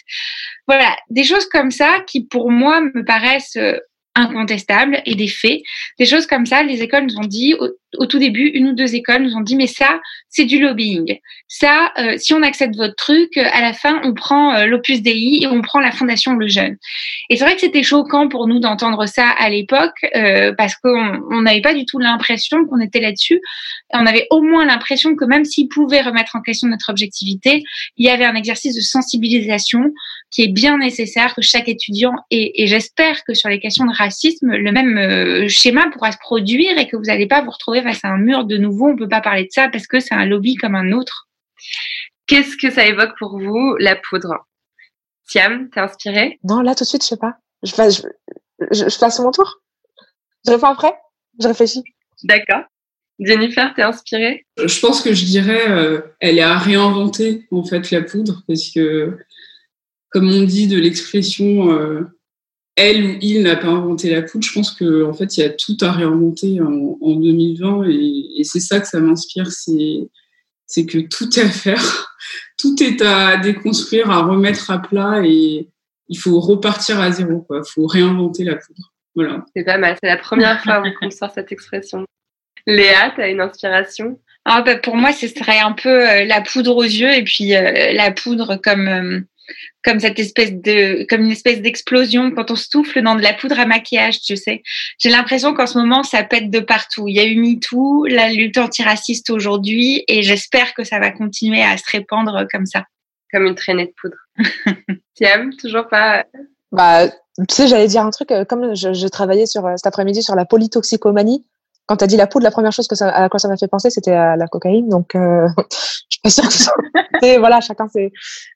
Voilà, 0.68 0.95
des 1.10 1.24
choses 1.24 1.48
comme 1.48 1.72
ça 1.72 1.99
qui 2.07 2.26
pour 2.26 2.52
moi 2.52 2.82
me 2.82 3.03
paraissent 3.03 3.57
incontestables 4.15 5.02
et 5.06 5.15
des 5.15 5.27
faits. 5.27 5.61
Des 5.98 6.06
choses 6.06 6.26
comme 6.26 6.45
ça, 6.45 6.64
les 6.64 6.81
écoles 6.81 7.06
nous 7.06 7.18
ont 7.18 7.27
dit, 7.27 7.56
au, 7.98 8.06
tout 8.06 8.19
début, 8.19 8.48
une 8.48 8.68
ou 8.69 8.73
deux 8.73 8.95
écoles 8.95 9.23
nous 9.23 9.36
ont 9.36 9.41
dit, 9.41 9.56
mais 9.56 9.68
ça, 9.68 9.99
c'est 10.30 10.45
du 10.45 10.60
lobbying. 10.60 11.18
Ça, 11.48 11.91
euh, 11.98 12.15
si 12.18 12.34
on 12.34 12.44
accepte 12.44 12.76
votre 12.76 12.95
truc, 12.95 13.38
euh, 13.38 13.45
à 13.52 13.61
la 13.61 13.73
fin, 13.73 14.02
on 14.03 14.14
prend 14.14 14.53
euh, 14.53 14.65
l'Opus 14.65 15.02
Dei 15.02 15.40
et 15.41 15.48
on 15.48 15.61
prend 15.61 15.80
la 15.80 15.91
Fondation 15.91 16.34
Le 16.34 16.48
Jeune. 16.48 16.77
Et 17.30 17.38
c'est 17.38 17.44
vrai 17.44 17.56
que 17.56 17.61
c'était 17.61 17.84
choquant 17.84 18.27
pour 18.27 18.48
nous 18.48 18.60
d'entendre 18.60 19.06
ça 19.06 19.30
à 19.30 19.49
l'époque, 19.49 19.95
parce 20.57 20.76
qu'on 20.76 21.41
n'avait 21.41 21.61
pas 21.61 21.73
du 21.73 21.86
tout 21.86 21.99
l'impression 21.99 22.65
qu'on 22.65 22.80
était 22.80 22.99
là-dessus. 22.99 23.41
On 23.91 24.06
avait 24.06 24.27
au 24.30 24.41
moins 24.41 24.65
l'impression 24.65 25.15
que 25.15 25.26
même 25.26 25.45
s'ils 25.45 25.68
pouvaient 25.68 26.02
remettre 26.02 26.36
en 26.36 26.41
question 26.41 26.68
notre 26.68 26.90
objectivité, 26.90 27.64
il 27.98 28.06
y 28.06 28.10
avait 28.10 28.26
un 28.26 28.36
exercice 28.36 28.76
de 28.76 28.81
sensibilisation 28.81 29.94
qui 30.31 30.43
est 30.43 30.47
bien 30.47 30.77
nécessaire 30.77 31.34
que 31.34 31.41
chaque 31.41 31.68
étudiant 31.68 32.14
et, 32.30 32.61
et 32.64 32.68
j'espère 32.68 33.23
que 33.23 33.34
sur 33.34 33.49
les 33.49 33.60
questions 33.60 33.85
de 33.85 33.95
racisme, 33.95 34.51
le 34.51 34.72
même 34.72 34.97
euh, 34.97 35.47
schéma 35.47 35.89
pourra 35.91 36.11
se 36.11 36.18
produire 36.19 36.77
et 36.77 36.88
que 36.88 36.95
vous 36.95 37.06
n'allez 37.06 37.27
pas 37.27 37.41
vous 37.41 37.51
retrouver 37.51 37.81
face 37.81 38.03
à 38.03 38.10
un 38.10 38.18
mur 38.18 38.45
de 38.45 38.57
nouveau. 38.57 38.89
On 38.89 38.95
peut 38.95 39.07
pas 39.07 39.22
parler 39.22 39.43
de 39.45 39.51
ça 39.51 39.69
parce 39.69 39.88
que 39.88 39.99
c'est 39.99 40.14
un 40.14 40.26
lobby 40.26 40.56
comme 40.56 40.76
un 40.76 40.91
autre. 40.91 41.27
Qu'est-ce 42.27 42.57
que 42.57 42.69
ça 42.69 42.85
évoque 42.85 43.18
pour 43.18 43.39
vous, 43.39 43.76
la 43.80 43.95
poudre? 43.95 44.47
Tiam, 45.27 45.69
t'es 45.69 45.80
inspirée? 45.80 46.39
Non, 46.43 46.61
là 46.61 46.76
tout 46.76 46.84
de 46.84 46.89
suite, 46.89 47.03
je 47.03 47.07
sais 47.07 47.18
pas. 47.18 47.35
Je 47.64 47.73
passe, 47.73 48.03
je, 48.72 48.89
je, 48.89 48.99
passe 48.99 49.19
mon 49.19 49.31
tour. 49.31 49.61
Je 50.45 50.51
réponds 50.51 50.68
après? 50.68 50.93
Je 51.41 51.47
réfléchis. 51.47 51.84
D'accord. 52.23 52.64
Jennifer, 53.19 53.73
t'es 53.76 53.81
inspirée? 53.81 54.45
Je 54.57 54.80
pense 54.80 55.01
que 55.01 55.14
je 55.14 55.26
dirais, 55.26 55.69
euh, 55.69 56.01
elle 56.19 56.38
est 56.38 56.43
à 56.43 56.57
réinventer 56.57 57.47
en 57.51 57.64
fait 57.64 57.91
la 57.91 58.01
poudre 58.01 58.43
parce 58.47 58.69
que 58.69 59.18
comme 60.10 60.30
on 60.30 60.44
dit 60.44 60.68
de 60.68 60.77
l'expression 60.77 61.72
euh, 61.72 62.02
elle 62.76 63.03
ou 63.03 63.18
il 63.22 63.44
n'a 63.44 63.56
pas 63.56 63.68
inventé 63.68 64.10
la 64.10 64.22
poudre, 64.22 64.45
je 64.45 64.53
pense 64.53 64.72
qu'en 64.72 65.10
en 65.10 65.14
fait, 65.14 65.38
il 65.38 65.41
y 65.41 65.44
a 65.44 65.49
tout 65.49 65.77
à 65.81 65.91
réinventer 65.91 66.61
en, 66.61 66.98
en 67.02 67.15
2020 67.15 67.90
et, 67.90 68.40
et 68.40 68.44
c'est 68.44 68.61
ça 68.61 68.80
que 68.80 68.88
ça 68.88 68.99
m'inspire, 68.99 69.52
c'est, 69.52 70.86
que 70.86 70.99
tout 70.99 71.38
est 71.38 71.44
à 71.44 71.49
faire, 71.49 72.15
tout 72.57 72.81
est 72.81 73.02
à 73.02 73.38
déconstruire, 73.38 74.10
à 74.10 74.23
remettre 74.23 74.72
à 74.72 74.80
plat 74.80 75.22
et 75.26 75.68
il 76.07 76.18
faut 76.18 76.40
repartir 76.40 76.99
à 76.99 77.11
zéro. 77.11 77.45
Il 77.52 77.61
faut 77.68 77.86
réinventer 77.86 78.44
la 78.44 78.56
poudre. 78.56 78.94
Voilà. 79.15 79.45
C'est 79.56 79.64
pas 79.64 79.77
mal, 79.77 79.98
c'est 80.02 80.10
la 80.10 80.18
première 80.18 80.61
fois 80.64 80.81
qu'on 80.99 81.11
sort 81.11 81.31
cette 81.34 81.52
expression. 81.52 82.06
Léa, 82.65 83.11
tu 83.15 83.22
as 83.22 83.30
une 83.30 83.41
inspiration? 83.41 84.19
Ah 84.45 84.61
bah 84.61 84.77
pour 84.77 84.95
moi, 84.95 85.11
ce 85.11 85.27
serait 85.27 85.60
un 85.60 85.73
peu 85.73 86.10
euh, 86.10 86.26
la 86.26 86.41
poudre 86.41 86.76
aux 86.76 86.84
yeux 86.84 87.14
et 87.14 87.23
puis 87.23 87.56
euh, 87.56 87.94
la 87.94 88.11
poudre 88.11 88.56
comme 88.56 88.88
euh, 88.88 89.19
comme 89.84 89.99
cette 89.99 90.19
espèce 90.19 90.53
de, 90.53 91.05
comme 91.09 91.21
une 91.21 91.31
espèce 91.31 91.61
d'explosion 91.61 92.31
quand 92.31 92.51
on 92.51 92.55
souffle 92.55 93.01
dans 93.01 93.15
de 93.15 93.21
la 93.21 93.34
poudre 93.34 93.59
à 93.59 93.65
maquillage, 93.65 94.21
tu 94.21 94.35
sais. 94.35 94.63
J'ai 94.97 95.09
l'impression 95.09 95.53
qu'en 95.53 95.67
ce 95.67 95.77
moment, 95.77 96.03
ça 96.03 96.23
pète 96.23 96.49
de 96.49 96.59
partout. 96.59 97.07
Il 97.07 97.15
y 97.15 97.19
a 97.19 97.26
eu 97.26 97.35
MeToo, 97.35 98.05
la 98.05 98.30
lutte 98.30 98.57
antiraciste 98.57 99.30
aujourd'hui, 99.30 100.03
et 100.07 100.21
j'espère 100.21 100.73
que 100.73 100.84
ça 100.84 100.99
va 100.99 101.11
continuer 101.11 101.61
à 101.61 101.77
se 101.77 101.89
répandre 101.91 102.45
comme 102.51 102.65
ça. 102.65 102.85
Comme 103.31 103.45
une 103.45 103.55
traînée 103.55 103.85
de 103.85 103.93
poudre. 103.99 104.17
Tiam, 105.15 105.55
toujours 105.55 105.88
pas. 105.88 106.26
Bah, 106.71 107.07
tu 107.07 107.55
sais, 107.55 107.67
j'allais 107.67 107.88
dire 107.88 108.01
un 108.01 108.09
truc, 108.09 108.31
euh, 108.31 108.43
comme 108.43 108.76
je, 108.76 108.93
je 108.93 109.07
travaillais 109.07 109.45
sur, 109.45 109.65
euh, 109.65 109.76
cet 109.77 109.88
après-midi 109.88 110.23
sur 110.23 110.35
la 110.35 110.45
polytoxicomanie, 110.45 111.45
quand 111.90 111.98
tu 111.98 112.03
as 112.03 112.07
dit 112.07 112.18
la 112.18 112.28
poudre, 112.28 112.44
la 112.44 112.52
première 112.52 112.72
chose 112.72 112.88
que 112.88 112.94
ça, 112.94 113.10
à 113.10 113.30
quoi 113.30 113.40
ça 113.40 113.48
m'a 113.48 113.57
fait 113.57 113.68
penser, 113.68 113.90
c'était 113.90 114.11
à 114.11 114.36
la 114.36 114.48
cocaïne. 114.48 114.90
Donc, 114.90 115.16
euh, 115.16 115.48
je 115.57 116.06
suis 116.07 116.22
pas 116.22 116.30
sûre 116.30 116.48
que 116.48 116.53
ça... 116.53 116.72
voilà, 117.40 117.61
chacun 117.61 117.88
c'est. 117.91 118.11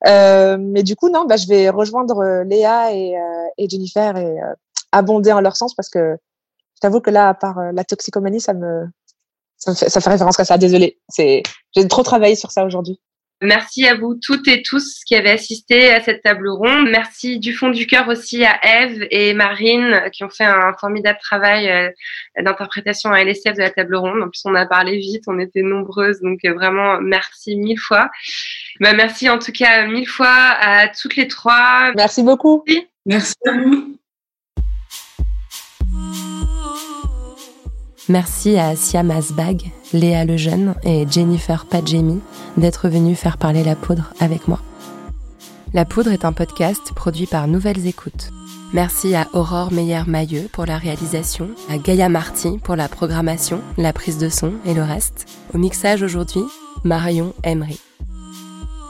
Euh, 0.05 0.57
mais 0.60 0.84
du 0.84 0.95
coup, 0.95 1.10
non, 1.10 1.26
bah, 1.26 1.35
je 1.35 1.47
vais 1.47 1.69
rejoindre 1.69 2.19
euh, 2.19 2.43
Léa 2.43 2.93
et, 2.93 3.18
euh, 3.18 3.47
et 3.57 3.68
Jennifer 3.68 4.15
et 4.18 4.39
euh, 4.39 4.53
abonder 4.91 5.31
en 5.31 5.41
leur 5.41 5.55
sens 5.55 5.73
parce 5.73 5.89
que 5.89 6.15
je 6.76 6.80
t'avoue 6.80 7.01
que 7.01 7.10
là, 7.10 7.30
à 7.30 7.34
part 7.34 7.60
la 7.73 7.84
toxicomanie, 7.84 8.39
ça 8.39 8.53
me, 8.53 8.85
ça 9.57 9.72
me 9.72 9.76
fait, 9.76 9.89
ça 9.89 9.99
fait 9.99 10.11
référence 10.11 10.39
à 10.39 10.45
ça. 10.45 10.60
Désolée, 10.60 10.99
c'est, 11.10 11.41
j'ai 11.76 11.88
trop 11.88 12.03
travaillé 12.03 12.35
sur 12.35 12.51
ça 12.51 12.64
aujourd'hui. 12.64 12.99
Merci 13.43 13.85
à 13.85 13.95
vous 13.95 14.15
toutes 14.15 14.47
et 14.47 14.63
tous 14.63 15.03
qui 15.05 15.15
avez 15.15 15.31
assisté 15.31 15.91
à 15.91 16.01
cette 16.01 16.23
table 16.23 16.47
ronde. 16.47 16.89
Merci 16.89 17.39
du 17.39 17.53
fond 17.53 17.69
du 17.69 17.85
cœur 17.85 18.07
aussi 18.07 18.45
à 18.45 18.57
Eve 18.63 19.05
et 19.11 19.33
Marine 19.33 20.03
qui 20.13 20.23
ont 20.23 20.29
fait 20.29 20.45
un 20.45 20.73
formidable 20.79 21.19
travail 21.21 21.69
euh, 21.69 21.89
d'interprétation 22.41 23.11
à 23.11 23.21
LSF 23.21 23.53
de 23.55 23.59
la 23.59 23.69
table 23.69 23.95
ronde. 23.95 24.21
En 24.21 24.29
plus, 24.29 24.41
on 24.45 24.55
a 24.55 24.65
parlé 24.65 24.97
vite, 24.97 25.25
on 25.27 25.39
était 25.39 25.61
nombreuses, 25.61 26.21
donc 26.21 26.39
euh, 26.45 26.53
vraiment 26.53 27.01
merci 27.01 27.57
mille 27.57 27.79
fois. 27.79 28.09
Bah, 28.79 28.93
merci 28.93 29.29
en 29.29 29.39
tout 29.39 29.51
cas 29.51 29.87
mille 29.87 30.07
fois 30.07 30.27
à 30.27 30.87
toutes 30.87 31.17
les 31.17 31.27
trois. 31.27 31.91
Merci 31.95 32.23
beaucoup. 32.23 32.63
Merci 33.05 33.35
à 33.45 33.51
vous. 33.51 33.97
Merci 38.09 38.57
à 38.57 38.75
Siam 38.75 39.11
Asbag, 39.11 39.71
Léa 39.93 40.25
Lejeune 40.25 40.75
et 40.84 41.05
Jennifer 41.09 41.65
Padjemi 41.65 42.19
d'être 42.57 42.89
venus 42.89 43.17
faire 43.17 43.38
parler 43.38 43.63
la 43.63 43.77
poudre 43.77 44.13
avec 44.19 44.47
moi. 44.49 44.59
La 45.73 45.85
poudre 45.85 46.11
est 46.11 46.25
un 46.25 46.34
podcast 46.34 46.91
produit 46.93 47.27
par 47.27 47.47
Nouvelles 47.47 47.88
Écoutes. 47.88 48.31
Merci 48.73 49.15
à 49.15 49.27
Aurore 49.34 49.71
Meyer-Mailleux 49.71 50.49
pour 50.51 50.65
la 50.65 50.77
réalisation, 50.77 51.49
à 51.69 51.77
Gaïa 51.77 52.09
Marty 52.09 52.59
pour 52.61 52.75
la 52.75 52.89
programmation, 52.89 53.61
la 53.77 53.93
prise 53.93 54.17
de 54.17 54.30
son 54.30 54.53
et 54.65 54.73
le 54.73 54.84
reste. 54.84 55.25
Au 55.53 55.57
mixage 55.57 56.03
aujourd'hui, 56.03 56.43
Marion 56.84 57.34
Emery. 57.43 57.80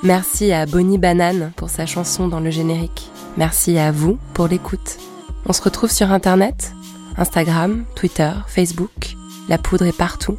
Merci 0.02 0.52
à 0.52 0.65
Bonnie 0.65 0.98
Banane 0.98 1.52
pour 1.56 1.69
sa 1.69 1.85
chanson 1.85 2.27
dans 2.27 2.40
le 2.40 2.49
générique. 2.49 3.11
Merci 3.38 3.77
à 3.77 3.91
vous 3.91 4.18
pour 4.34 4.48
l'écoute. 4.48 4.98
On 5.45 5.53
se 5.53 5.61
retrouve 5.61 5.91
sur 5.91 6.11
Internet? 6.11 6.73
Instagram, 7.18 7.85
Twitter, 7.95 8.31
Facebook. 8.48 9.15
La 9.49 9.57
poudre 9.57 9.85
est 9.85 9.98
partout. 9.98 10.38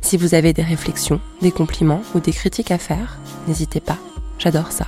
Si 0.00 0.16
vous 0.16 0.34
avez 0.34 0.52
des 0.52 0.62
réflexions, 0.62 1.20
des 1.40 1.50
compliments 1.50 2.02
ou 2.14 2.20
des 2.20 2.32
critiques 2.32 2.70
à 2.70 2.78
faire, 2.78 3.18
n'hésitez 3.48 3.80
pas. 3.80 3.98
J'adore 4.38 4.70
ça. 4.70 4.86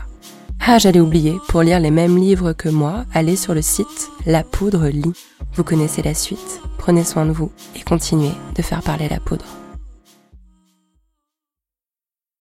Ah, 0.60 0.78
j'allais 0.78 1.00
oublier, 1.00 1.36
pour 1.48 1.62
lire 1.62 1.80
les 1.80 1.90
mêmes 1.90 2.16
livres 2.18 2.52
que 2.52 2.68
moi, 2.68 3.04
allez 3.14 3.36
sur 3.36 3.54
le 3.54 3.62
site 3.62 4.10
La 4.26 4.42
Poudre 4.42 4.88
Lit. 4.88 5.12
Vous 5.54 5.64
connaissez 5.64 6.02
la 6.02 6.14
suite, 6.14 6.60
prenez 6.76 7.04
soin 7.04 7.24
de 7.24 7.32
vous 7.32 7.50
et 7.74 7.82
continuez 7.82 8.32
de 8.54 8.62
faire 8.62 8.82
parler 8.82 9.08
la 9.08 9.20
poudre. 9.20 9.46